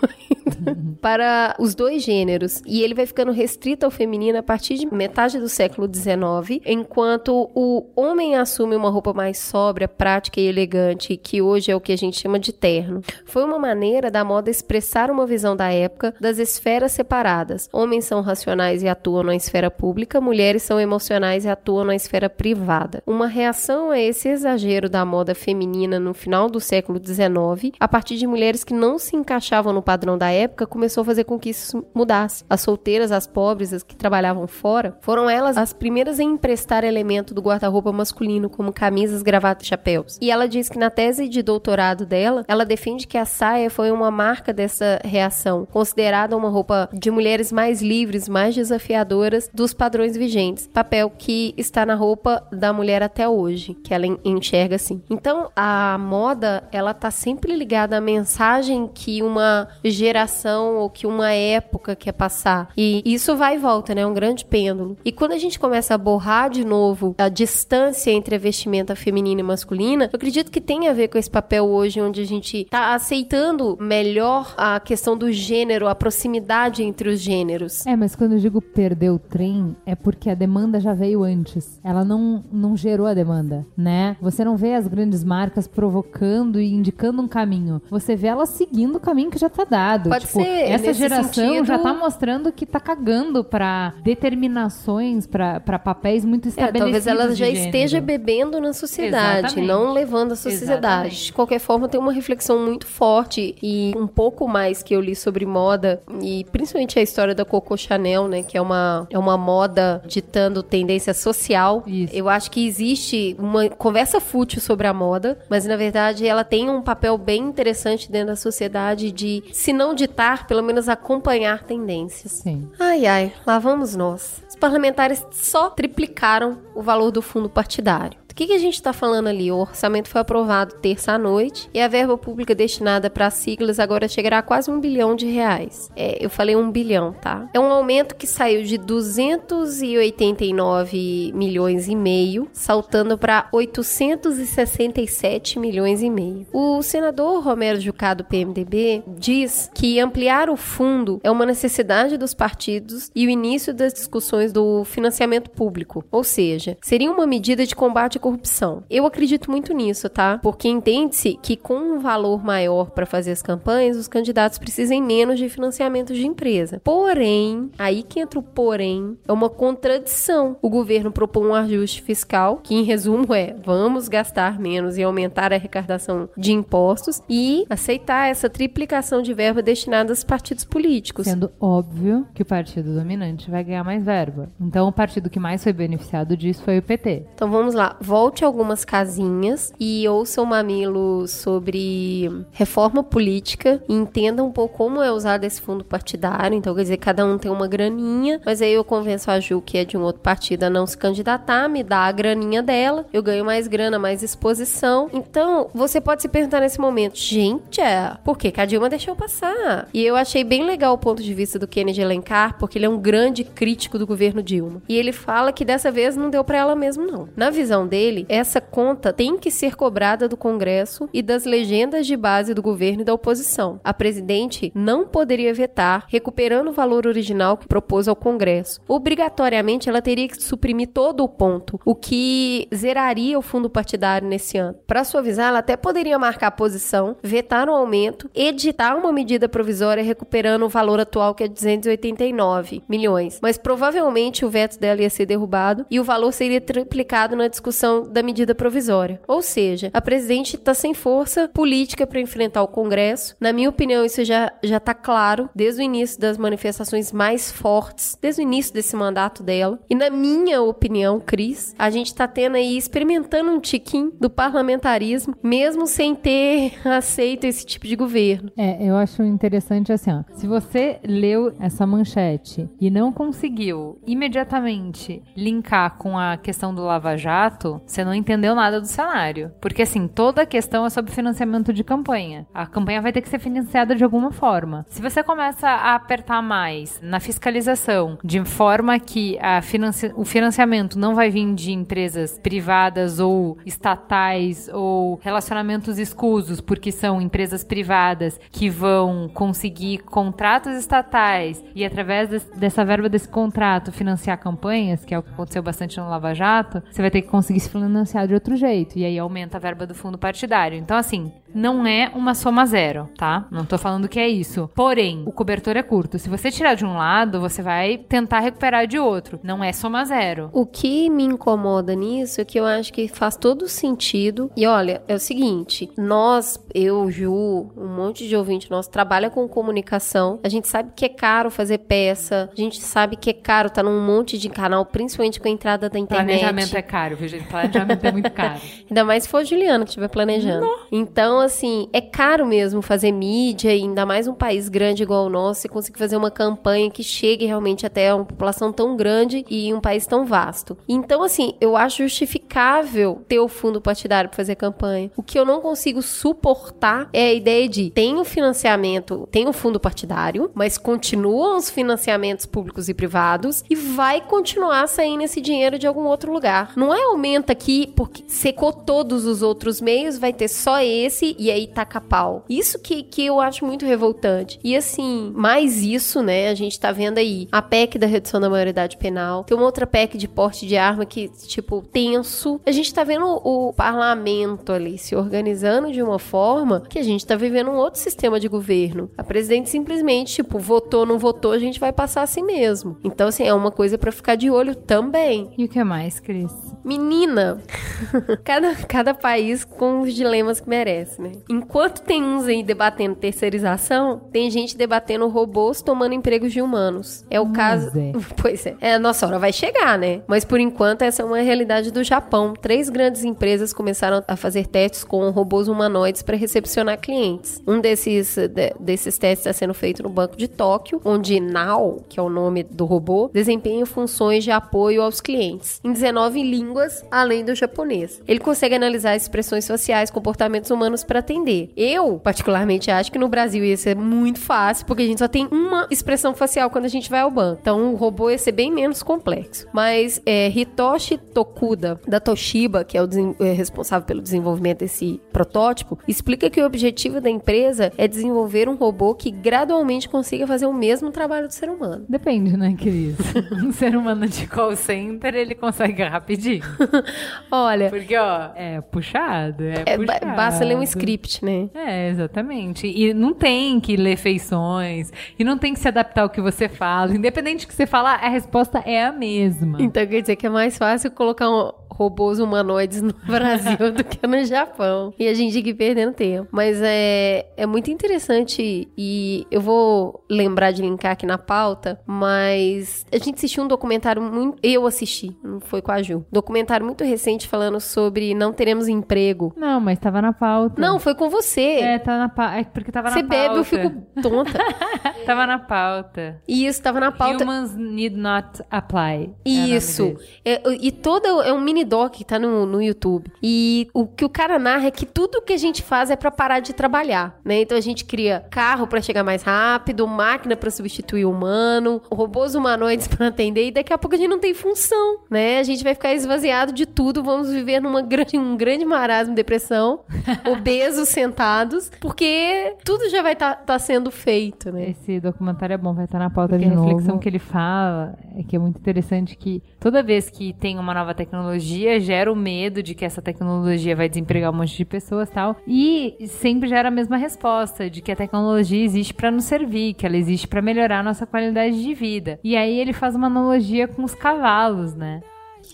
para 1.01 1.57
os 1.59 1.75
dois 1.75 2.03
gêneros 2.03 2.63
e 2.67 2.83
ele 2.83 2.95
vai 2.95 3.07
ficando 3.07 3.33
restrito 3.33 3.85
ao 3.85 3.91
feminino 3.91 4.39
a 4.39 4.43
partir 4.43 4.75
de 4.75 4.87
metade 4.93 5.39
do 5.39 5.46
século 5.49 5.89
XIX, 5.93 6.61
enquanto 6.65 7.51
o 7.55 7.87
homem 7.95 8.37
assume 8.37 8.77
uma 8.77 8.91
roupa 8.91 9.13
mais 9.13 9.39
sóbria, 9.39 9.89
prática 9.89 10.41
e 10.41 10.47
elegante, 10.47 11.17
que 11.17 11.41
hoje 11.43 11.71
é 11.71 11.77
o 11.77 11.81
que 11.81 11.93
a 11.93 11.97
gente 11.97 12.19
chama 12.19 12.39
de 12.39 12.53
terno. 12.53 13.03
Foi 13.25 13.45
uma 13.45 13.59
maneira 13.59 14.11
da 14.11 14.25
moda 14.25 14.51
expressar 14.51 15.11
uma 15.11 15.27
visão 15.27 15.57
da 15.57 15.73
época 15.73 16.15
das 16.21 16.39
esferas 16.39 16.93
separadas. 16.93 17.69
Homens 17.73 18.05
são 18.05 18.21
racionais 18.21 18.83
e 18.83 18.89
atuam 18.89 19.23
na 19.23 19.37
esfera 19.37 19.71
pública, 19.71 20.21
mulheres 20.21 20.63
são 20.63 20.81
emocionais 20.81 21.45
e 21.45 21.49
atuam 21.49 21.85
na 21.85 21.95
esfera 21.95 22.29
privada. 22.29 23.03
Uma 23.07 23.27
reação 23.27 23.91
a 23.91 23.99
esse 23.99 24.29
exagero 24.29 24.89
da 24.89 25.05
moda 25.05 25.35
feminina 25.35 25.99
no 25.99 26.15
final 26.15 26.49
do 26.49 26.61
século 26.61 27.01
XIX, 27.05 27.73
a 27.79 27.89
partir 27.89 28.17
de 28.17 28.27
mulheres 28.27 28.65
que 28.65 28.75
não 28.75 28.99
se 28.99 29.17
encaixavam 29.17 29.73
no 29.73 29.83
padrão 29.83 30.19
da 30.19 30.31
época, 30.31 30.67
começou 30.67 31.03
a 31.03 31.05
fazer 31.05 31.25
com 31.25 31.39
que 31.39 31.51
isso 31.51 31.85
mudasse. 31.95 32.45
As 32.49 32.61
solteiras, 32.61 33.13
as 33.13 33.27
pobres, 33.27 33.73
as 33.73 33.83
que 33.83 33.97
trabalhavam 33.97 34.47
fora, 34.47 34.97
foram 35.01 35.29
elas 35.37 35.57
as 35.57 35.73
primeiras 35.73 36.19
a 36.19 36.23
emprestar 36.23 36.85
elemento 36.85 37.35
do 37.35 37.41
guarda-roupa 37.41 37.93
masculino, 37.93 38.49
como 38.49 38.73
camisas, 38.73 39.23
gravatas 39.23 39.67
e 39.67 39.69
chapéus. 39.69 40.19
E 40.21 40.31
ela 40.31 40.49
diz 40.49 40.69
que 40.69 40.79
na 40.79 40.91
tese 40.91 41.29
de 41.29 41.43
doutorado 41.43 42.05
dela, 42.07 42.45
ela 42.49 42.65
defende 42.65 43.07
que 43.07 43.19
a 43.19 43.25
saia 43.25 43.71
foi 43.71 43.91
uma 43.91 44.11
marca 44.11 44.53
dessa 44.53 45.01
reação, 45.05 45.67
considerada 45.71 46.37
uma 46.37 46.49
roupa 46.49 46.89
de 46.93 47.11
mulheres 47.11 47.53
mais 47.53 47.83
livres, 47.83 48.29
mais 48.29 48.55
desafiadoras 48.55 49.51
dos 49.53 49.73
padrões 49.75 50.17
vigentes, 50.17 50.69
papel 50.73 51.11
que 51.11 51.55
está 51.57 51.85
na 51.85 51.95
roupa 51.95 52.43
da 52.51 52.73
mulher 52.73 53.03
até 53.03 53.29
hoje, 53.29 53.75
que 53.75 53.93
ela 53.93 54.07
en- 54.07 54.19
enxerga 54.25 54.77
assim. 54.77 55.03
Então, 55.11 55.51
a 55.55 55.97
moda, 55.99 56.65
ela 56.73 56.95
tá 56.95 57.11
sempre 57.11 57.55
ligada 57.55 57.97
à 57.97 58.01
mensagem 58.01 58.89
que 58.93 59.23
uma 59.23 59.69
geração 59.85 60.77
ou 60.77 60.89
que 60.91 61.07
uma 61.07 61.33
época 61.33 61.95
quer 61.97 62.13
passar. 62.13 62.69
E 62.77 63.03
isso 63.05 63.37
vai 63.37 63.57
e 63.57 63.59
volta, 63.59 63.95
né? 63.95 64.03
É 64.03 64.07
um 64.07 64.15
grande 64.15 64.45
pêndulo. 64.45 64.97
E 65.05 65.11
quando 65.13 65.26
a 65.33 65.39
gente 65.39 65.59
começa 65.59 65.95
a 65.95 65.99
borrar 65.99 66.51
de 66.51 66.65
novo 66.65 67.15
a 67.19 67.29
distância 67.29 68.11
entre 68.11 68.37
a 68.37 68.39
vestimenta 68.39 68.95
feminina 68.97 69.41
e 69.41 69.45
masculina, 69.45 70.05
eu 70.13 70.17
acredito 70.17 70.51
que 70.51 70.61
tem 70.61 70.89
a 70.89 70.93
ver 70.93 71.09
com 71.09 71.19
esse 71.19 71.31
papel 71.31 71.65
hoje 71.67 72.01
onde 72.01 72.21
a 72.21 72.27
gente 72.27 72.65
tá 72.71 72.95
aceitando 72.95 73.77
melhor 73.81 74.55
a 74.57 74.79
questão 74.81 75.17
do 75.17 75.31
gênero, 75.33 75.89
a 75.89 75.95
proximidade 75.95 76.83
entre 76.83 77.09
os 77.09 77.21
gêneros. 77.21 77.87
É, 77.87 77.97
mas 77.97 78.15
quando 78.15 78.33
eu 78.33 78.39
digo 78.39 78.61
perder 78.61 79.11
o 79.11 79.19
trem, 79.19 79.77
é 79.85 79.95
porque 79.95 80.31
a 80.31 80.35
demanda 80.35 80.81
já 80.81 80.93
veio 80.95 81.23
antes. 81.23 81.81
Ela 81.83 82.05
não, 82.05 82.43
não 82.53 82.77
gerou 82.77 83.07
a 83.07 83.15
demanda, 83.15 83.67
né? 83.77 84.17
Você 84.21 84.45
não 84.45 84.57
vê 84.57 84.75
as 84.75 84.87
grandes 84.87 85.23
marcas 85.25 85.67
provocando 85.67 86.61
e 86.61 86.73
indicando 86.73 87.23
um 87.23 87.29
caminho. 87.29 87.81
Você 87.91 88.17
vê 88.17 88.29
elas 88.29 88.51
seguindo 88.51 88.97
o 88.97 89.01
caminho 89.01 89.31
que 89.31 89.39
já 89.39 89.49
tá 89.49 89.65
dado. 89.65 90.09
Pode 90.11 90.27
tipo, 90.27 90.41
ser, 90.43 90.49
essa 90.71 90.93
geração 90.93 91.45
sentido- 91.45 91.67
já 91.67 91.79
tá 91.79 91.93
mostrando 91.95 92.53
que 92.53 92.67
tá 92.67 92.81
cagando 92.81 93.43
pra 93.45 93.95
determinações, 94.03 95.06
pra 95.31 95.79
papéis 95.79 96.25
muito 96.25 96.47
É, 96.47 96.49
estabelecidos. 96.49 97.05
talvez 97.05 97.07
ela 97.07 97.35
já 97.35 97.49
esteja 97.49 98.01
bebendo 98.01 98.61
na 98.61 98.73
sociedade, 98.73 99.47
Exatamente. 99.47 99.67
não 99.69 99.93
levando 99.93 100.33
a 100.33 100.37
sociedade. 100.37 100.73
Exatamente. 100.79 101.25
De 101.27 101.33
qualquer 101.33 101.59
forma, 101.59 101.89
tem 101.89 102.01
uma 102.01 102.13
reflexão 102.13 102.59
muito 102.59 102.87
forte 102.87 103.55
e 103.63 103.93
um 103.97 104.07
pouco 104.07 104.47
mais 104.49 104.83
que 104.83 104.95
eu 104.95 105.01
li 105.01 105.15
sobre 105.15 105.45
moda 105.47 106.03
e 106.23 106.45
principalmente 106.53 106.99
a 106.99 107.03
história 107.03 107.35
da 107.35 107.45
Coco 107.45 107.77
Chanel, 107.77 108.29
né, 108.29 108.43
que 108.43 108.57
é 108.57 108.61
uma, 108.61 109.07
é 109.11 109.19
uma 109.19 109.37
moda 109.37 110.03
ditando 110.07 110.63
tendência 110.63 111.13
social. 111.15 111.83
Isso. 111.87 112.15
Eu 112.15 112.29
acho 112.29 112.51
que 112.51 112.67
existe 112.67 113.37
uma 113.39 113.69
conversa 113.69 114.21
fútil 114.21 114.61
sobre 114.61 114.87
a 114.87 114.93
moda, 114.95 115.39
mas 115.49 115.65
na 115.65 115.77
verdade 115.77 116.27
ela 116.27 116.45
tem 116.45 116.69
um 116.71 116.83
papel 116.83 117.17
bem 117.19 117.43
interessante 117.43 118.11
dentro 118.11 118.29
da 118.29 118.37
sociedade 118.37 119.11
de, 119.13 119.43
se 119.53 119.73
não 119.73 119.95
ditar, 119.95 120.47
pelo 120.47 120.63
menos 120.63 120.89
acompanhar 120.89 121.63
tendências. 121.65 122.33
Sim. 122.33 122.69
Ai, 122.79 123.07
ai, 123.07 123.33
lá 123.47 123.59
vamos 123.59 123.95
nós. 123.97 124.43
Parlamentares 124.61 125.25
só 125.33 125.71
triplicaram 125.71 126.59
o 126.75 126.83
valor 126.83 127.11
do 127.11 127.21
fundo 127.23 127.49
partidário. 127.49 128.26
Que, 128.37 128.47
que 128.47 128.53
a 128.53 128.59
gente 128.59 128.75
está 128.75 128.93
falando 128.93 129.27
ali? 129.29 129.51
O 129.51 129.57
orçamento 129.57 130.11
foi 130.11 130.21
aprovado 130.21 130.75
terça 130.75 131.13
à 131.13 131.19
noite 131.19 131.71
e 131.73 131.81
a 131.81 131.89
verba 131.89 132.19
pública 132.19 132.55
destinada 132.55 133.09
para 133.09 133.29
as 133.29 133.35
siglas 133.35 133.79
agora 133.79 134.09
chegará 134.09 134.41
a 134.41 134.43
quase 134.43 134.71
um 134.71 134.79
bilhão 134.79 135.17
de 135.17 135.25
reais. 135.25 135.91
É, 135.97 136.23
eu 136.23 136.29
falei 136.29 136.55
um 136.55 136.71
bilhão, 136.71 137.15
tá? 137.15 137.49
É 137.55 137.59
um 137.59 137.73
aumento 137.73 138.15
que 138.15 138.27
saiu 138.27 138.63
de 138.63 138.77
289 138.77 141.33
milhões 141.35 141.89
e 141.89 141.97
meio, 141.97 142.47
saltando 142.53 143.17
para 143.17 143.49
867 143.51 145.59
milhões 145.59 146.03
e 146.03 146.11
meio. 146.11 146.47
O 146.53 146.83
senador 146.83 147.43
Romero 147.43 147.81
Jucá 147.81 148.13
do 148.13 148.23
PMDB 148.23 149.03
diz 149.17 149.71
que 149.75 149.99
ampliar 149.99 150.51
o 150.51 150.59
fundo 150.59 151.19
é 151.25 151.31
uma 151.31 151.47
necessidade 151.47 152.19
dos 152.19 152.35
partidos 152.35 153.11
e 153.15 153.27
o 153.27 153.31
início 153.31 153.73
das 153.73 153.95
discussões 153.95 154.53
do 154.53 154.85
financiamento 154.85 155.49
público, 155.49 156.05
ou 156.11 156.23
seja, 156.23 156.77
seria 156.83 157.11
uma 157.11 157.27
medida 157.27 157.65
de 157.65 157.75
combate 157.75 158.19
corrupção. 158.27 158.83
Eu 158.91 159.07
acredito 159.07 159.49
muito 159.53 159.73
nisso, 159.73 160.09
tá? 160.09 160.39
Porque 160.43 160.67
entende-se 160.69 161.39
que 161.41 161.57
com 161.57 161.77
um 161.77 162.01
valor 162.01 162.45
maior 162.45 162.91
para 162.91 163.07
fazer 163.07 163.31
as 163.31 163.41
campanhas, 163.41 163.97
os 163.97 164.09
candidatos 164.09 164.59
precisem 164.59 165.01
menos 165.01 165.39
de 165.39 165.49
financiamento 165.49 166.13
de 166.13 166.27
empresa. 166.27 166.81
Porém, 166.83 167.71
aí 167.79 168.03
que 168.03 168.19
entra 168.19 168.41
o 168.41 168.43
porém, 168.43 169.17
é 169.29 169.33
uma 169.33 169.49
contradição. 169.49 170.57
O 170.61 170.69
governo 170.69 171.13
propõe 171.13 171.47
um 171.47 171.55
ajuste 171.55 172.03
fiscal, 172.03 172.57
que 172.65 172.75
em 172.75 172.83
resumo 172.83 173.33
é: 173.33 173.55
vamos 173.65 174.09
gastar 174.09 174.59
menos 174.59 174.99
e 174.99 175.05
aumentar 175.05 175.53
a 175.53 175.57
arrecadação 175.57 176.29
de 176.37 176.53
impostos 176.53 177.23
e 177.29 177.65
aceitar 177.71 178.29
essa 178.29 178.51
triplicação 178.51 179.23
de 179.23 179.33
verba 179.33 179.63
destinada 179.63 180.11
aos 180.11 180.25
partidos 180.25 180.65
políticos. 180.65 181.27
Sendo 181.27 181.53
óbvio 181.61 182.27
que 182.35 182.43
o 182.43 182.47
partido 182.47 182.93
dominante 182.93 183.49
vai 183.53 183.63
ganhar 183.63 183.85
mais 183.85 184.05
verba. 184.05 184.51
Então, 184.61 184.89
o 184.89 184.93
partido 184.93 185.31
que 185.31 185.39
mais 185.39 185.63
foi 185.63 185.73
beneficiado 185.73 186.37
disso 186.37 186.65
foi 186.65 186.79
o 186.79 186.83
PT. 186.83 187.25
Então 187.35 187.49
vamos 187.49 187.73
lá, 187.73 187.97
volte 188.17 188.47
algumas 188.47 188.83
casinhas 188.83 189.75
e 189.79 190.09
ouça 190.09 190.41
o 190.41 190.47
Mamilo 190.47 191.29
sobre 191.29 192.31
reforma 192.51 193.03
política 193.03 193.83
e 193.87 193.93
entenda 193.93 194.43
um 194.43 194.51
pouco 194.51 194.75
como 194.79 195.03
é 195.03 195.13
usado 195.13 195.45
esse 195.45 195.61
fundo 195.61 195.85
partidário. 195.85 196.57
Então, 196.57 196.75
quer 196.75 196.81
dizer, 196.81 196.97
cada 196.97 197.27
um 197.27 197.37
tem 197.37 197.51
uma 197.51 197.69
graninha, 197.69 198.41
mas 198.43 198.63
aí 198.63 198.73
eu 198.73 198.83
convenço 198.83 199.31
a 199.31 199.39
Ju, 199.39 199.61
que 199.61 199.77
é 199.77 199.85
de 199.85 199.99
um 199.99 200.01
outro 200.01 200.23
partido, 200.23 200.65
a 200.65 200.71
não 200.71 200.87
se 200.87 200.97
candidatar, 200.97 201.69
me 201.69 201.83
dá 201.83 202.07
a 202.07 202.13
graninha 202.13 202.63
dela, 202.63 203.05
eu 203.13 203.23
ganho 203.23 203.45
mais 203.45 203.69
grana, 203.69 203.99
mais 203.99 204.23
exposição. 204.23 205.11
Então, 205.13 205.69
você 205.75 206.01
pode 206.01 206.23
se 206.23 206.29
perguntar 206.29 206.61
nesse 206.61 206.81
momento, 206.81 207.19
gente, 207.19 207.83
é, 207.83 208.17
por 208.25 208.39
que, 208.39 208.51
que 208.51 208.61
a 208.63 208.65
Dilma 208.65 208.89
deixou 208.89 209.15
passar? 209.15 209.89
E 209.93 210.03
eu 210.03 210.17
achei 210.17 210.43
bem 210.43 210.65
legal 210.65 210.95
o 210.95 210.99
ponto 210.99 211.23
de 211.23 211.35
vista 211.35 211.59
do 211.59 211.69
Kennedy 211.69 212.01
Elencar, 212.01 212.57
porque 212.59 212.79
ele 212.79 212.87
é 212.87 212.89
um 212.89 212.99
grande 212.99 213.45
crítico 213.45 213.99
do 213.99 214.07
governo 214.07 214.43
Dilma. 214.43 214.81
E 214.89 214.97
ele 214.97 215.13
fala 215.13 215.53
que 215.53 215.67
dessa 215.67 215.91
vez 215.91 216.17
não 216.17 216.31
deu 216.31 216.43
para 216.43 216.57
ela 216.57 216.75
mesmo, 216.75 217.05
não. 217.05 217.29
Na 217.37 217.51
visão 217.51 217.87
dele, 217.87 218.06
essa 218.29 218.61
conta 218.61 219.13
tem 219.13 219.39
que 219.39 219.51
ser 219.51 219.75
cobrada 219.75 220.29
do 220.29 220.37
Congresso 220.37 221.09
e 221.13 221.23
das 221.23 221.45
legendas 221.45 222.07
de 222.07 222.17
base 222.17 222.55
do 222.55 222.63
governo 222.63 223.03
e 223.03 223.05
da 223.05 223.15
oposição. 223.15 223.81
A 223.83 223.93
presidente 223.93 224.73
não 224.75 225.07
poderia 225.07 225.53
vetar, 225.53 226.05
recuperando 226.09 226.69
o 226.69 226.73
valor 226.73 227.07
original 227.07 227.57
que 227.57 227.67
propôs 227.67 228.09
ao 228.09 228.17
Congresso. 228.17 228.81
Obrigatoriamente, 228.89 229.89
ela 229.89 230.03
teria 230.03 230.29
que 230.29 230.43
suprimir 230.43 230.89
todo 230.89 231.23
o 231.23 231.29
ponto, 231.29 231.81
o 231.85 231.95
que 231.95 232.69
zeraria 232.75 233.39
o 233.39 233.43
fundo 233.43 233.71
partidário 233.71 234.29
nesse 234.29 234.59
ano. 234.59 234.77
Para 234.87 235.05
suavizar, 235.05 235.49
ela 235.49 235.59
até 235.59 235.77
poderia 235.77 236.19
marcar 236.19 236.51
posição, 236.53 237.17
vetar 237.23 237.69
o 237.69 237.73
aumento, 237.73 238.31
editar 238.35 238.97
uma 238.97 239.13
medida 239.13 239.49
provisória 239.49 240.03
recuperando 240.03 240.65
o 240.65 240.69
valor 240.69 241.01
atual 241.01 241.35
que 241.35 241.45
é 241.45 241.49
289 241.49 242.83
milhões. 242.89 243.39
Mas 243.43 243.59
provavelmente 243.59 244.45
o 244.45 244.51
veto 244.51 244.79
dela 244.79 245.03
ia 245.03 245.11
ser 245.11 245.27
derrubado 245.27 245.87
e 245.91 246.01
o 246.01 246.05
valor 246.05 246.33
seria 246.33 246.61
triplicado 246.61 247.37
na 247.37 247.49
discussão 247.49 247.86
da 248.09 248.23
medida 248.23 248.55
provisória. 248.55 249.21
Ou 249.27 249.43
seja, 249.43 249.91
a 249.93 250.01
presidente 250.01 250.57
está 250.57 250.75
sem 250.75 250.95
força 250.95 251.49
política 251.53 252.07
para 252.07 252.21
enfrentar 252.21 252.63
o 252.63 252.69
Congresso. 252.69 253.35
Na 253.41 253.53
minha 253.53 253.69
opinião, 253.69 254.05
isso 254.05 254.25
já 254.25 254.53
já 254.63 254.77
está 254.79 254.95
claro 254.95 255.49
desde 255.55 255.81
o 255.81 255.85
início 255.85 256.21
das 256.21 256.37
manifestações 256.37 257.13
mais 257.13 257.51
fortes, 257.51 258.19
desde 258.21 258.41
o 258.41 258.43
início 258.43 258.73
desse 258.73 258.97
mandato 258.97 259.43
dela. 259.43 259.79
E 259.89 259.95
na 259.95 260.11
minha 260.11 260.63
opinião, 260.63 261.21
Cris, 261.21 261.75
a 261.79 261.91
gente 261.91 262.09
está 262.09 262.27
tendo 262.27 262.57
aí 262.57 262.77
experimentando 262.77 263.51
um 263.51 263.61
tiquinho 263.61 264.13
do 264.21 264.29
parlamentarismo, 264.29 265.35
mesmo 265.43 265.87
sem 265.87 266.15
ter 266.15 266.75
aceito 266.87 267.45
esse 267.45 267.65
tipo 267.65 267.87
de 267.87 267.97
governo. 267.97 268.51
É, 268.57 268.85
eu 268.87 268.97
acho 268.97 269.23
interessante 269.23 269.93
assim, 269.93 270.11
ó. 270.13 270.23
Se 270.35 270.47
você 270.47 270.99
leu 271.05 271.55
essa 271.61 271.87
manchete 271.87 272.69
e 272.81 272.91
não 272.91 273.13
conseguiu 273.13 273.99
imediatamente 274.07 275.23
linkar 275.37 275.97
com 275.99 276.19
a 276.19 276.37
questão 276.37 276.75
do 276.75 276.83
Lava 276.85 277.17
Jato, 277.17 277.76
você 277.85 278.05
não 278.05 278.15
entendeu 278.15 278.55
nada 278.55 278.81
do 278.81 278.87
cenário. 278.87 279.53
Porque 279.61 279.83
assim, 279.83 280.07
toda 280.07 280.43
a 280.43 280.47
questão 280.47 280.87
é 280.87 280.91
sobre 280.91 281.13
financiamento 281.13 281.73
de 281.73 281.85
campanha. 281.85 282.47
A 282.55 282.67
campanha 282.67 283.03
vai 283.03 283.13
ter 283.13 283.21
que 283.21 283.29
ser 283.29 283.39
financiada 283.39 283.95
de 283.95 284.05
alguma 284.05 284.31
forma. 284.31 284.87
Se 284.89 285.03
você 285.03 285.23
começa 285.23 285.69
a 285.69 285.95
apertar 285.95 286.43
mais 286.43 287.01
na 287.03 287.21
fiscalização, 287.21 288.19
de 288.25 288.45
forma 288.45 288.99
que 288.99 289.39
financi 289.63 290.13
o 290.15 290.25
financiamento 290.25 290.99
não 290.99 291.15
vai 291.15 291.31
vir 291.31 291.55
de 291.55 291.73
empresas 291.73 292.39
privadas 292.39 293.19
ou 293.19 293.59
estatais 293.65 294.69
ou 294.73 295.21
relacionamentos 295.23 295.99
escusos, 295.99 296.61
porque 296.61 296.91
são 296.91 297.21
empresas 297.21 297.63
privadas 297.63 298.41
que 298.51 298.69
vão 298.69 299.29
conseguir 299.33 299.99
contratos 299.99 300.75
estatais 300.75 301.63
e 301.75 301.85
através 301.85 302.45
dessa 302.57 302.85
verba 302.85 303.09
desse 303.09 303.29
contrato 303.29 303.93
financiar 303.93 304.39
campanhas, 304.39 305.05
que 305.05 305.15
é 305.15 305.19
o 305.19 305.23
que 305.23 305.31
aconteceu 305.31 305.63
bastante 305.63 305.99
no 305.99 306.09
Lava 306.09 306.35
Jato, 306.35 306.83
você 306.91 307.03
vai 307.03 307.11
ter 307.11 307.23
que 307.23 307.29
conseguir 307.29 307.61
se 307.67 307.71
financiar 307.71 308.27
de 308.27 308.35
outro 308.35 308.57
jeito 308.57 308.99
e 308.99 309.05
aí 309.05 309.19
aumenta 309.19 309.57
a 309.57 309.61
verba 309.61 309.87
do 309.87 309.95
fundo 309.95 310.17
partidário. 310.17 310.79
Então 310.79 310.97
assim, 310.97 311.33
não 311.55 311.87
é 311.87 312.11
uma 312.15 312.35
soma 312.35 312.67
zero, 312.67 313.09
tá? 313.17 313.47
Não 313.51 313.65
tô 313.65 313.79
falando 313.79 314.09
que 314.09 314.19
é 314.19 314.29
isso. 314.29 314.71
Porém, 314.75 315.23
o 315.27 315.33
cobertor 315.33 315.77
é 315.77 315.83
curto. 315.83 316.19
Se 316.19 316.29
você 316.29 316.51
tirar 316.51 316.75
de 316.75 316.85
um 316.85 316.97
lado, 316.97 317.41
você 317.41 317.63
vai 317.63 317.99
tentar 317.99 318.41
recuperar 318.41 318.87
de 318.87 318.99
outro. 318.99 319.41
Não 319.43 319.63
é 319.63 319.73
soma 319.73 320.05
zero. 320.05 320.51
O 320.53 320.67
que 320.67 321.09
me 321.09 321.25
incomoda 321.25 321.95
nisso 321.95 322.41
é 322.41 322.45
que 322.45 322.59
eu 322.59 322.67
acho 322.67 322.93
que 322.93 323.09
faz 323.09 323.37
todo 323.37 323.69
sentido. 323.69 324.51
E 324.57 324.67
olha, 324.67 325.03
é 325.09 325.15
o 325.15 325.19
seguinte: 325.19 325.91
nós, 325.97 326.63
eu, 326.75 327.11
Ju, 327.11 327.71
um 327.77 327.89
monte 327.89 328.29
de 328.29 328.37
ouvinte 328.37 328.71
nosso, 328.71 328.91
trabalha 328.91 329.31
com 329.31 329.49
comunicação. 329.49 330.41
A 330.43 330.49
gente 330.49 330.69
sabe 330.69 330.93
que 330.95 331.05
é 331.05 331.09
caro 331.09 331.51
fazer 331.51 331.79
peça. 331.79 332.51
A 332.53 332.61
gente 332.61 332.81
sabe 332.81 333.17
que 333.17 333.31
é 333.31 333.33
caro 333.33 333.69
estar 333.69 333.83
tá 333.83 333.89
num 333.89 334.01
monte 334.01 334.39
de 334.39 334.49
canal, 334.49 334.85
principalmente 334.85 335.41
com 335.41 335.49
a 335.49 335.51
entrada 335.51 335.89
da 335.89 335.99
internet. 335.99 336.39
Planejamento 336.39 336.77
é 336.77 336.83
caro, 336.83 337.17
viu, 337.17 337.29
gente? 337.29 337.47
Planejamento 337.47 338.05
é 338.05 338.13
muito 338.13 338.31
caro. 338.31 338.61
Ainda 338.89 339.05
mais 339.05 339.25
se 339.25 339.29
for 339.29 339.45
Juliana 339.45 339.85
que 339.85 339.91
estiver 339.91 340.09
planejando. 340.09 340.67
Não. 340.67 340.79
Então, 340.93 341.36
assim, 341.41 341.89
é 341.93 342.01
caro 342.01 342.47
mesmo 342.47 342.83
fazer 342.83 343.13
mídia, 343.13 343.75
e 343.75 343.83
ainda 343.83 344.07
mais 344.07 344.27
um 344.27 344.35
país 344.35 344.69
grande 344.69 345.03
igual 345.03 345.27
o 345.27 345.31
nosso, 345.31 345.67
e 345.67 345.71
conseguir 345.71 345.99
fazer 345.99 346.17
uma 346.17 346.31
campanha 346.31 346.91
que 346.91 347.03
chegue 347.03 347.47
realmente 347.47 347.87
até 347.87 348.13
uma 348.15 348.25
população 348.25 348.73
tão 348.73 348.97
grande 348.97 349.45
e 349.49 349.73
um 349.73 349.81
país 349.81 350.07
tão 350.07 350.25
vasto. 350.25 350.77
Então, 350.89 351.23
assim, 351.23 351.55
eu 351.61 351.77
acho 351.77 352.03
justificável 352.03 353.23
ter 353.29 353.39
o 353.39 353.49
fundo 353.49 353.81
partidário 353.81 354.29
para 354.29 354.37
fazer 354.37 354.55
campanha. 354.55 355.11
O 355.17 355.23
que 355.23 355.39
eu 355.39 355.45
não 355.45 355.61
consigo 355.61 356.03
suportar 356.03 357.09
é 357.13 357.27
a 357.27 357.33
ideia 357.33 357.69
de 357.69 357.91
tem 357.91 358.19
o 358.19 358.25
financiamento, 358.25 359.29
tem 359.31 359.49
o 359.49 359.53
fundo 359.53 359.81
partidário, 359.81 360.51
mas 360.55 360.79
continuam 360.79 361.57
os 361.57 361.71
financiamentos 361.71 362.47
públicos 362.47 362.89
e 362.89 362.95
privados 362.95 363.65
e 363.69 363.75
vai 363.75 364.21
continuar 364.21 364.87
saindo 364.87 365.23
esse 365.23 365.41
dinheiro 365.41 365.79
de 365.79 365.87
algum 365.87 366.05
outro 366.05 366.33
lugar. 366.33 366.73
Não 366.77 366.95
é 366.95 367.03
aumenta 367.03 367.53
aqui 367.53 367.93
porque 367.97 368.25
secou 368.27 368.73
todos 368.73 369.25
os 369.25 369.43
outros 369.43 369.81
meios, 369.81 370.19
vai 370.19 370.33
ter 370.33 370.49
só 370.49 370.81
esse 370.81 371.26
e 371.39 371.51
aí 371.51 371.67
taca 371.67 372.01
pau. 372.01 372.45
Isso 372.49 372.79
que, 372.79 373.03
que 373.03 373.27
eu 373.27 373.41
acho 373.41 373.65
muito 373.65 373.85
revoltante. 373.85 374.59
E 374.63 374.77
assim, 374.77 375.33
mais 375.35 375.83
isso, 375.83 376.23
né? 376.23 376.49
A 376.49 376.55
gente 376.55 376.79
tá 376.79 376.93
vendo 376.93 377.19
aí 377.19 377.49
a 377.51 377.63
PEC 377.63 377.99
da 377.99 378.07
redução 378.07 378.41
da 378.41 378.51
maioridade 378.51 378.97
penal, 378.97 379.45
tem 379.45 379.57
uma 379.57 379.67
outra 379.67 379.87
PEC 379.87 380.19
de 380.19 380.29
porte 380.29 380.67
de 380.67 380.77
arma 380.77 381.07
que, 381.07 381.29
tipo, 381.29 381.83
tenso. 381.93 382.61
A 382.67 382.73
gente 382.73 382.93
tá 382.93 383.05
vendo 383.05 383.25
o 383.27 383.73
parlamento 383.73 384.73
ali 384.73 384.99
se 384.99 385.17
organizando 385.17 385.93
de 385.93 386.03
uma 386.03 386.19
forma 386.19 386.83
que 386.89 386.99
a 386.99 387.03
gente 387.03 387.27
tá 387.27 387.37
vivendo 387.37 387.71
um 387.71 387.77
outro 387.77 388.01
sistema 388.01 388.39
de 388.39 388.49
governo. 388.49 389.11
A 389.17 389.25
presidente 389.25 389.71
simplesmente, 389.71 390.35
tipo, 390.35 390.59
votou, 390.59 391.07
não 391.07 391.19
votou, 391.19 391.53
a 391.53 391.59
gente 391.59 391.81
vai 391.81 391.93
passar 391.93 392.23
assim 392.23 392.43
mesmo. 392.43 392.97
Então, 393.03 393.29
assim, 393.29 393.45
é 393.45 393.55
uma 393.55 393.71
coisa 393.71 393.97
para 393.97 394.13
ficar 394.13 394.37
de 394.37 394.51
olho 394.51 394.75
também. 394.75 395.51
E 395.57 395.65
o 395.65 395.69
que 395.69 395.83
mais, 395.83 396.21
Cris? 396.21 396.53
Menina, 396.85 397.63
cada, 398.45 398.75
cada 398.75 399.15
país 399.15 399.65
com 399.65 400.01
os 400.01 400.15
dilemas 400.15 400.61
que 400.61 400.69
merece, 400.69 401.16
né? 401.19 401.33
Enquanto 401.49 402.01
tem 402.03 402.23
uns 402.23 402.45
aí 402.47 402.63
debatendo 402.63 403.15
terceirização, 403.17 404.19
tem 404.33 404.51
gente 404.51 404.77
debatendo 404.77 405.29
robôs 405.29 405.81
tomando 405.83 406.15
empregos 406.15 406.53
de 406.53 406.61
humanos. 406.61 407.25
É 407.31 407.41
o 407.41 407.47
Mas 407.47 407.57
caso. 407.57 407.99
é. 407.99 408.13
Pois 408.41 408.67
é. 408.67 408.77
É, 408.81 408.95
a 408.95 408.99
nossa 408.99 409.27
hora 409.27 409.39
vai 409.39 409.53
chegar, 409.53 409.99
né? 409.99 410.23
Mas 410.27 410.45
por 410.45 410.61
enquanto, 410.61 411.03
essa 411.03 411.23
é 411.23 411.25
uma 411.25 411.39
realidade 411.41 411.91
do 411.91 412.03
Japão. 412.05 412.55
Três 412.55 412.89
grandes 412.89 413.25
empresas 413.25 413.73
começaram 413.73 414.23
a 414.27 414.37
fazer 414.37 414.67
testes 414.67 415.03
com 415.05 415.29
robôs 415.31 415.69
humanoides 415.69 416.23
para 416.23 416.37
recepcionar 416.37 417.01
clientes. 417.01 417.61
Um 417.67 417.81
desses, 417.81 418.37
de- 418.37 418.75
desses 418.79 419.19
testes 419.19 419.47
está 419.47 419.53
sendo 419.53 419.75
feito 419.75 420.03
no 420.03 420.09
Banco 420.09 420.37
de 420.37 420.49
Tóquio, 420.49 421.01
onde 421.05 421.41
Nao, 421.41 422.01
que 422.09 422.19
é 422.21 422.23
o 422.23 422.29
nome 422.29 422.63
do 422.63 422.85
robô, 422.85 423.31
desempenha 423.33 423.85
funções 423.87 424.45
de 424.45 424.51
apoio 424.51 425.03
aos 425.03 425.21
clientes 425.21 425.81
em 425.85 425.93
19 425.93 426.43
línguas, 426.43 427.05
além 427.11 427.45
do 427.45 427.55
japonês. 427.55 428.21
Ele 428.27 428.39
consegue 428.41 428.75
analisar 428.75 429.17
expressões 429.17 429.65
sociais, 429.65 430.11
comportamentos 430.11 430.71
humanos 430.71 431.03
para 431.07 431.21
atender. 431.21 431.71
Eu, 431.77 432.19
particularmente, 432.19 432.91
acho 432.91 433.11
que 433.11 433.19
no 433.19 433.29
Brasil 433.29 433.65
ia 433.65 433.77
ser 433.77 433.97
muito 433.97 434.41
fácil, 434.41 434.87
porque 434.87 435.03
a 435.03 435.07
gente 435.07 435.19
só 435.19 435.29
tem 435.29 435.49
uma 435.51 435.87
expressão 435.91 436.35
facial 436.35 436.71
quando 436.71 436.85
a 436.85 436.89
gente 436.89 437.09
vai 437.09 437.21
ao 437.21 437.31
banco. 437.31 437.59
Então, 437.61 437.93
o 437.93 437.97
robô 437.97 438.31
ia 438.31 438.39
ser 438.39 438.53
bem 438.53 438.71
menos 438.71 439.03
complexo. 439.03 439.67
Mas 439.73 440.21
é, 440.27 440.49
Hitoshi 440.49 441.19
Tokuda, 441.19 442.01
da 442.07 442.21
Toshiba, 442.21 442.85
que 442.85 442.97
é 442.97 443.03
o 443.03 443.07
é 443.41 443.53
responsável 443.53 444.07
pelo 444.07 444.21
desenvolvimento 444.21 444.81
desse 444.81 445.21
protótipo, 445.33 445.99
explica 446.07 446.51
que 446.51 446.61
o 446.61 446.67
objetivo 446.67 447.21
da 447.21 447.31
empresa 447.31 447.93
é 447.97 448.07
desenvolver 448.09 448.69
um 448.69 448.75
robô 448.75 449.15
que 449.15 449.31
gradualmente 449.31 450.09
consiga 450.09 450.47
fazer 450.47 450.67
o 450.67 450.73
mesmo 450.73 451.11
trabalho 451.11 451.47
do 451.47 451.55
ser 451.55 451.69
humano. 451.69 452.05
Depende, 452.09 452.57
né, 452.57 452.75
Cris? 452.79 453.17
um 453.65 453.73
ser 453.73 453.97
humano 453.97 454.27
de 454.27 454.47
call 454.47 454.77
center, 454.77 455.35
ele 455.35 455.55
consegue 455.55 456.03
rapidinho. 456.03 456.63
Olha, 457.51 457.91
Porque, 457.91 458.17
ó, 458.17 458.51
é 458.55 458.81
puxado, 458.81 459.63
é, 459.65 459.83
é, 459.87 459.97
puxado. 459.97 460.27
basta 460.27 460.65
ler 460.65 460.77
um 460.77 460.83
script, 460.97 461.45
né? 461.45 461.69
É, 461.75 462.09
exatamente. 462.09 462.87
E 462.87 463.13
não 463.15 463.33
tem 463.33 463.81
que 463.81 463.97
ler 463.97 464.17
feições, 464.17 465.13
e 465.39 465.45
não 465.45 465.59
tem 465.59 465.75
que 465.75 465.81
se 465.81 465.89
adaptar 465.89 466.23
ao 466.23 466.31
que 466.31 466.41
você 466.41 466.69
fala. 466.69 467.15
Independente 467.15 467.67
do 467.67 467.69
que 467.69 467.75
você 467.75 467.87
falar, 467.87 468.15
a 468.15 468.29
resposta 468.29 468.79
é 468.79 469.05
a 469.05 469.13
mesma. 469.13 469.79
Então 469.81 470.07
quer 470.07 470.21
dizer 470.21 470.37
que 470.37 470.47
é 470.47 470.51
mais 470.51 470.77
fácil 470.77 471.11
colocar 471.11 471.49
um 471.49 471.73
robôs 471.97 472.39
humanoides 472.39 473.01
no 473.01 473.15
Brasil 473.27 473.93
do 473.93 474.05
que 474.05 474.25
no 474.27 474.45
Japão. 474.45 475.15
E 475.19 475.27
a 475.27 475.35
gente 475.35 475.59
aqui 475.59 475.73
perdendo 475.73 476.13
tempo. 476.13 476.49
Mas 476.53 476.81
é, 476.83 477.47
é 477.57 477.67
muito 477.67 477.91
interessante 477.91 478.89
e 478.97 479.47
eu 479.51 479.61
vou 479.61 480.23
lembrar 480.31 480.73
de 480.73 480.83
linkar 480.83 481.13
aqui 481.13 481.27
na 481.27 481.39
pauta, 481.39 481.99
mas 482.07 483.07
a 483.11 483.17
gente 483.17 483.37
assistiu 483.37 483.65
um 483.65 483.69
documentário 483.69 484.21
muito... 484.21 484.59
Eu 484.63 484.87
assisti, 484.87 485.37
não 485.43 485.61
foi 485.61 485.81
com 485.81 485.91
a 485.91 486.03
Ju. 486.03 486.25
Documentário 486.31 486.85
muito 486.85 487.03
recente 487.03 487.49
falando 487.49 487.81
sobre 487.81 488.35
não 488.35 488.53
teremos 488.53 488.89
emprego. 488.89 489.55
Não, 489.57 489.81
mas 489.81 489.99
tava 489.99 490.21
na 490.21 490.33
pauta. 490.33 490.81
Não, 490.81 490.86
foi 490.99 491.15
com 491.15 491.29
você. 491.29 491.81
É, 491.81 491.99
tá 491.99 492.19
na 492.19 492.29
pauta. 492.29 492.57
É 492.61 492.65
porque 492.65 492.93
tava 492.93 493.11
você 493.11 493.23
na 493.23 493.29
pauta. 493.29 493.49
bebe, 493.49 493.59
eu 493.59 493.65
fico 493.65 493.91
tonta. 494.23 494.59
Tava 495.27 495.45
na 495.45 495.59
pauta. 495.59 496.41
Isso 496.47 496.81
tava 496.81 497.01
na 497.01 497.11
pauta. 497.11 497.43
Humans 497.43 497.75
need 497.75 498.17
not 498.17 498.63
apply. 498.71 499.35
É 499.45 499.51
Isso. 499.51 500.17
É, 500.45 500.63
e 500.81 500.93
todo 500.93 501.43
é 501.43 501.53
um 501.53 501.61
mini 501.61 501.85
doc 501.85 502.13
que 502.13 502.25
tá 502.25 502.39
no, 502.39 502.65
no 502.65 502.81
YouTube. 502.81 503.31
E 503.43 503.89
o 503.93 504.07
que 504.07 504.25
o 504.25 504.29
cara 504.29 504.57
narra 504.57 504.87
é 504.87 504.91
que 504.91 505.05
tudo 505.05 505.43
que 505.43 505.53
a 505.53 505.57
gente 505.57 505.83
faz 505.83 506.11
é 506.11 506.17
pra 506.17 506.31
parar 506.31 506.61
de 506.61 506.73
trabalhar, 506.73 507.41
né? 507.45 507.61
Então 507.61 507.77
a 507.77 507.81
gente 507.81 508.05
cria 508.05 508.47
carro 508.51 508.87
pra 508.87 509.01
chegar 509.01 509.25
mais 509.25 509.43
rápido, 509.43 510.07
máquina 510.07 510.55
pra 510.55 510.71
substituir 510.71 511.25
o 511.25 511.31
humano, 511.31 512.01
robôs 512.11 512.55
humanoides 512.55 513.09
pra 513.09 513.27
atender 513.29 513.67
e 513.67 513.71
daqui 513.73 513.93
a 513.93 513.99
pouco 513.99 514.15
a 514.15 514.19
gente 514.19 514.29
não 514.29 514.39
tem 514.39 514.55
função, 514.55 515.25
né? 515.29 515.59
A 515.59 515.63
gente 515.65 515.83
vai 515.83 515.95
ficar 515.95 516.15
esvaziado 516.15 516.73
de 516.73 516.87
tudo, 516.87 517.23
vamos 517.23 517.51
viver 517.51 517.81
numa 517.81 518.01
grande, 518.01 518.39
um 518.39 518.57
grande 518.57 518.85
marasmo, 518.85 519.35
depressão, 519.35 520.05
obesos 520.77 521.09
sentados, 521.09 521.91
porque 522.01 522.75
tudo 522.85 523.09
já 523.09 523.23
vai 523.23 523.33
estar 523.33 523.79
sendo 523.79 524.11
feito, 524.11 524.71
né? 524.71 524.91
Esse 524.91 525.21
documentário 525.21 525.75
é 525.75 525.79
bom, 525.79 525.95
vai 525.95 526.05
estar 526.05 526.19
na 526.19 526.31
pauta 526.31 526.51
Porque 526.55 526.67
de 526.67 526.71
a 526.71 526.75
novo. 526.75 526.89
reflexão 526.89 527.19
que 527.19 527.29
ele 527.29 527.39
fala 527.39 528.17
é 528.37 528.43
que 528.43 528.57
é 528.57 528.59
muito 528.59 528.79
interessante 528.79 529.37
que 529.37 529.63
toda 529.81 530.03
vez 530.03 530.29
que 530.31 530.53
tem 530.53 530.79
uma 530.79 530.93
nova 530.95 531.15
tecnologia, 531.15 531.99
gera 531.99 532.33
o 532.33 532.37
medo 532.37 532.83
de 532.83 532.95
que 532.95 533.05
essa 533.05 533.23
tecnologia 533.23 533.97
vai 533.97 534.09
desempregar 534.09 534.51
um 534.51 534.57
monte 534.57 534.77
de 534.77 534.85
pessoas 534.85 535.29
e 535.29 535.33
tal. 535.33 535.57
E 535.67 536.27
sempre 536.29 536.69
gera 536.69 536.89
a 536.89 536.91
mesma 536.91 537.17
resposta, 537.17 537.89
de 537.89 538.01
que 538.01 538.13
a 538.13 538.17
tecnologia 538.17 538.85
existe 538.85 539.15
para 539.15 539.31
nos 539.31 539.45
servir, 539.45 539.95
que 539.95 540.07
ela 540.07 540.17
existe 540.17 540.47
para 540.47 540.61
melhorar 540.63 541.01
a 541.01 541.03
nossa 541.03 541.27
qualidade 541.27 541.83
de 541.83 541.95
vida. 541.95 542.39
E 542.45 542.57
aí 542.57 542.79
ele 542.79 542.93
faz 542.93 543.15
uma 543.15 543.27
analogia 543.27 543.89
com 543.89 544.05
os 544.05 544.15
cavalos, 544.15 544.95
né? 544.95 545.21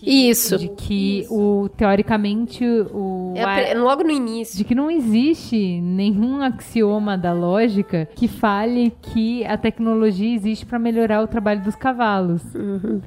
Isso. 0.05 0.57
De 0.57 0.69
que 0.69 1.25
o 1.29 1.69
teoricamente 1.75 2.63
o 2.93 3.33
É 3.35 3.73
logo 3.73 4.03
no 4.03 4.11
início. 4.11 4.57
de 4.57 4.63
que 4.63 4.75
não 4.75 4.89
existe 4.91 5.79
nenhum 5.81 6.41
axioma 6.41 7.17
da 7.17 7.33
lógica 7.33 8.07
que 8.15 8.27
fale 8.27 8.93
que 9.01 9.45
a 9.45 9.57
tecnologia 9.57 10.33
existe 10.35 10.65
para 10.65 10.77
melhorar 10.79 11.21
o 11.23 11.27
trabalho 11.27 11.61
dos 11.63 11.75
cavalos. 11.75 12.41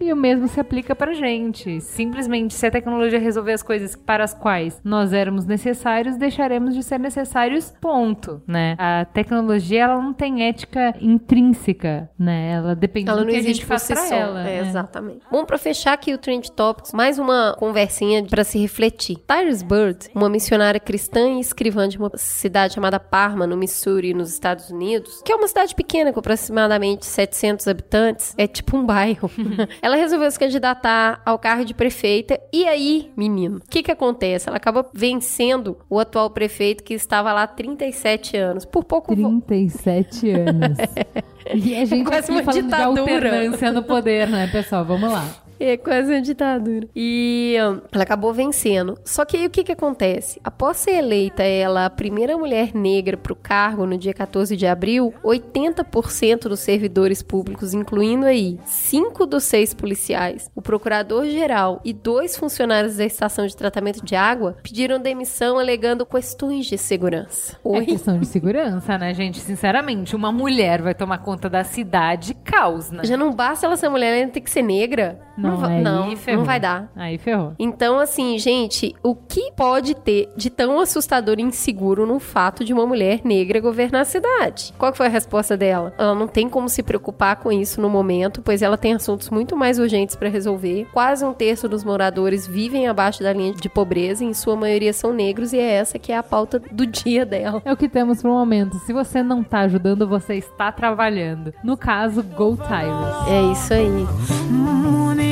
E 0.00 0.12
o 0.12 0.16
mesmo 0.16 0.48
se 0.48 0.58
aplica 0.60 0.94
pra 0.94 1.12
gente. 1.12 1.80
Simplesmente, 1.80 2.54
se 2.54 2.66
a 2.66 2.70
tecnologia 2.70 3.18
resolver 3.18 3.52
as 3.52 3.62
coisas 3.62 3.94
para 3.96 4.24
as 4.24 4.34
quais 4.34 4.80
nós 4.84 5.12
éramos 5.12 5.44
necessários, 5.46 6.16
deixaremos 6.16 6.74
de 6.74 6.82
ser 6.82 6.98
necessários, 6.98 7.72
ponto, 7.80 8.42
né? 8.46 8.74
A 8.78 9.04
tecnologia, 9.04 9.84
ela 9.84 10.00
não 10.02 10.12
tem 10.12 10.44
ética 10.44 10.94
intrínseca, 11.00 12.10
né? 12.18 12.52
Ela 12.52 12.74
depende 12.74 13.10
Ela 13.10 13.22
do 13.24 13.30
que 13.30 13.36
a 13.36 13.42
gente 13.42 13.64
faz 13.64 13.82
só. 13.82 13.94
ela. 14.14 14.40
É, 14.40 14.62
né? 14.62 14.68
Exatamente. 14.68 15.20
Bom, 15.30 15.44
pra 15.44 15.58
fechar 15.58 15.92
aqui 15.92 16.12
o 16.14 16.18
Trend 16.18 16.50
Mais 16.94 17.18
uma 17.18 17.54
conversinha 17.58 18.24
pra 18.24 18.44
se 18.44 18.58
refletir. 18.58 19.16
Tyrus 19.26 19.62
Bird, 19.62 20.08
uma 20.14 20.28
missionária 20.28 20.78
cristã 20.80 21.28
e 21.30 21.40
escrivã 21.40 21.88
de 21.88 21.98
uma 21.98 22.10
cidade 22.14 22.74
chamada 22.74 22.98
Parma, 23.00 23.46
no 23.46 23.56
Missouri, 23.56 24.14
nos 24.14 24.30
Estados 24.32 24.70
Unidos, 24.70 25.20
que 25.24 25.32
é 25.32 25.36
uma 25.36 25.48
cidade 25.48 25.74
pequena 25.74 26.12
com 26.12 26.20
aproximadamente 26.20 27.04
700 27.06 27.66
habitantes, 27.68 28.34
é 28.38 28.46
tipo 28.46 28.76
um 28.76 28.84
bairro. 28.84 29.30
Ela 29.82 29.96
resolveu 29.96 30.30
se 30.30 30.38
candidatar 30.38 31.20
ao 31.24 31.38
cargo 31.38 31.64
de 31.64 31.74
prefeita 31.74 32.38
e 32.52 32.66
aí, 32.66 33.10
menino, 33.16 33.58
o 33.58 33.70
que 33.70 33.82
que 33.82 33.90
acontece? 33.90 34.48
Ela 34.48 34.56
acaba 34.56 34.86
vencendo 34.92 35.78
o 35.90 35.98
atual 35.98 36.30
prefeito 36.30 36.82
que 36.84 36.94
estava 36.94 37.32
lá 37.32 37.42
há 37.44 37.46
37 37.46 38.36
anos. 38.36 38.64
Por 38.64 38.84
pouco 38.84 39.14
vo- 39.14 39.40
37 39.40 40.30
anos. 40.30 40.78
E 41.54 41.76
a 41.76 41.84
gente 41.84 42.04
quase 42.04 42.24
aqui 42.24 42.32
uma 42.32 42.42
falando 42.42 42.64
ditadura. 42.64 43.04
de 43.04 43.12
alternância 43.28 43.70
no 43.72 43.84
poder, 43.84 44.28
né, 44.28 44.48
pessoal? 44.48 44.84
Vamos 44.84 45.12
lá. 45.12 45.24
É 45.58 45.76
quase 45.76 46.12
uma 46.12 46.20
ditadura. 46.20 46.88
E 46.94 47.54
ela 47.56 48.02
acabou 48.02 48.32
vencendo. 48.32 48.98
Só 49.04 49.24
que 49.24 49.36
aí 49.36 49.46
o 49.46 49.50
que 49.50 49.64
que 49.64 49.72
acontece? 49.72 50.40
Após 50.44 50.76
ser 50.78 50.92
eleita 50.92 51.42
ela 51.42 51.86
a 51.86 51.90
primeira 51.90 52.36
mulher 52.36 52.74
negra 52.74 53.16
para 53.16 53.32
o 53.32 53.36
cargo 53.36 53.86
no 53.86 53.96
dia 53.96 54.12
14 54.12 54.56
de 54.56 54.66
abril, 54.66 55.14
80% 55.24 56.42
dos 56.42 56.60
servidores 56.60 57.22
públicos, 57.22 57.74
incluindo 57.74 58.26
aí 58.26 58.58
cinco 58.64 59.26
dos 59.26 59.44
seis 59.44 59.72
policiais, 59.72 60.50
o 60.54 60.62
procurador-geral 60.62 61.80
e 61.84 61.92
dois 61.92 62.36
funcionários 62.36 62.96
da 62.96 63.04
estação 63.04 63.46
de 63.46 63.56
tratamento 63.56 64.04
de 64.04 64.14
água, 64.14 64.56
pediram 64.62 64.98
demissão 64.98 65.58
alegando 65.58 66.06
questões 66.06 66.66
de 66.66 66.78
segurança. 66.78 67.56
É 67.64 67.68
Oi? 67.68 67.86
questão 67.86 68.18
de 68.18 68.26
segurança, 68.26 68.98
né, 68.98 69.14
gente? 69.14 69.40
Sinceramente, 69.40 70.14
uma 70.14 70.30
mulher 70.30 70.82
vai 70.82 70.94
tomar 70.94 71.18
conta 71.18 71.48
da 71.48 71.64
cidade, 71.64 72.34
caos, 72.34 72.90
né? 72.90 73.04
Já 73.04 73.16
não 73.16 73.32
basta 73.32 73.66
ela 73.66 73.76
ser 73.76 73.88
mulher, 73.88 74.20
ela 74.20 74.30
tem 74.30 74.42
que 74.42 74.50
ser 74.50 74.62
negra? 74.62 75.25
Não, 75.36 75.56
va- 75.56 75.68
aí 75.68 75.82
não, 75.82 76.16
ferrou. 76.16 76.38
não 76.40 76.46
vai 76.46 76.58
dar. 76.60 76.90
Aí 76.96 77.18
ferrou. 77.18 77.52
Então, 77.58 77.98
assim, 77.98 78.38
gente, 78.38 78.94
o 79.02 79.14
que 79.14 79.52
pode 79.56 79.94
ter 79.94 80.28
de 80.36 80.48
tão 80.50 80.80
assustador 80.80 81.36
e 81.38 81.42
inseguro 81.42 82.06
no 82.06 82.18
fato 82.18 82.64
de 82.64 82.72
uma 82.72 82.86
mulher 82.86 83.20
negra 83.24 83.60
governar 83.60 84.02
a 84.02 84.04
cidade? 84.04 84.72
Qual 84.78 84.90
que 84.92 84.98
foi 84.98 85.06
a 85.06 85.10
resposta 85.10 85.56
dela? 85.56 85.92
Ela 85.98 86.14
não 86.14 86.26
tem 86.26 86.48
como 86.48 86.68
se 86.68 86.82
preocupar 86.82 87.36
com 87.36 87.52
isso 87.52 87.80
no 87.80 87.88
momento, 87.90 88.40
pois 88.42 88.62
ela 88.62 88.76
tem 88.78 88.94
assuntos 88.94 89.30
muito 89.30 89.56
mais 89.56 89.78
urgentes 89.78 90.16
para 90.16 90.28
resolver. 90.28 90.86
Quase 90.92 91.24
um 91.24 91.32
terço 91.32 91.68
dos 91.68 91.84
moradores 91.84 92.46
vivem 92.46 92.86
abaixo 92.88 93.22
da 93.22 93.32
linha 93.32 93.52
de 93.52 93.68
pobreza, 93.68 94.24
e 94.24 94.28
em 94.28 94.34
sua 94.34 94.56
maioria 94.56 94.92
são 94.92 95.12
negros, 95.12 95.52
e 95.52 95.58
é 95.58 95.72
essa 95.72 95.98
que 95.98 96.12
é 96.12 96.16
a 96.16 96.22
pauta 96.22 96.58
do 96.70 96.86
dia 96.86 97.24
dela. 97.26 97.60
É 97.64 97.72
o 97.72 97.76
que 97.76 97.88
temos 97.88 98.22
pro 98.22 98.30
momento. 98.32 98.78
Se 98.80 98.92
você 98.92 99.22
não 99.22 99.42
tá 99.42 99.60
ajudando, 99.60 100.06
você 100.08 100.34
está 100.34 100.70
trabalhando. 100.72 101.52
No 101.62 101.76
caso, 101.76 102.22
Go 102.22 102.56
Tyrus. 102.56 103.28
É 103.28 103.52
isso 103.52 103.72
aí. 103.74 104.06
Money, 104.50 105.25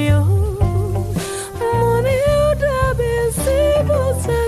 money, 1.61 2.55
da 2.59 2.95
bese 2.95 3.83
você 3.87 4.44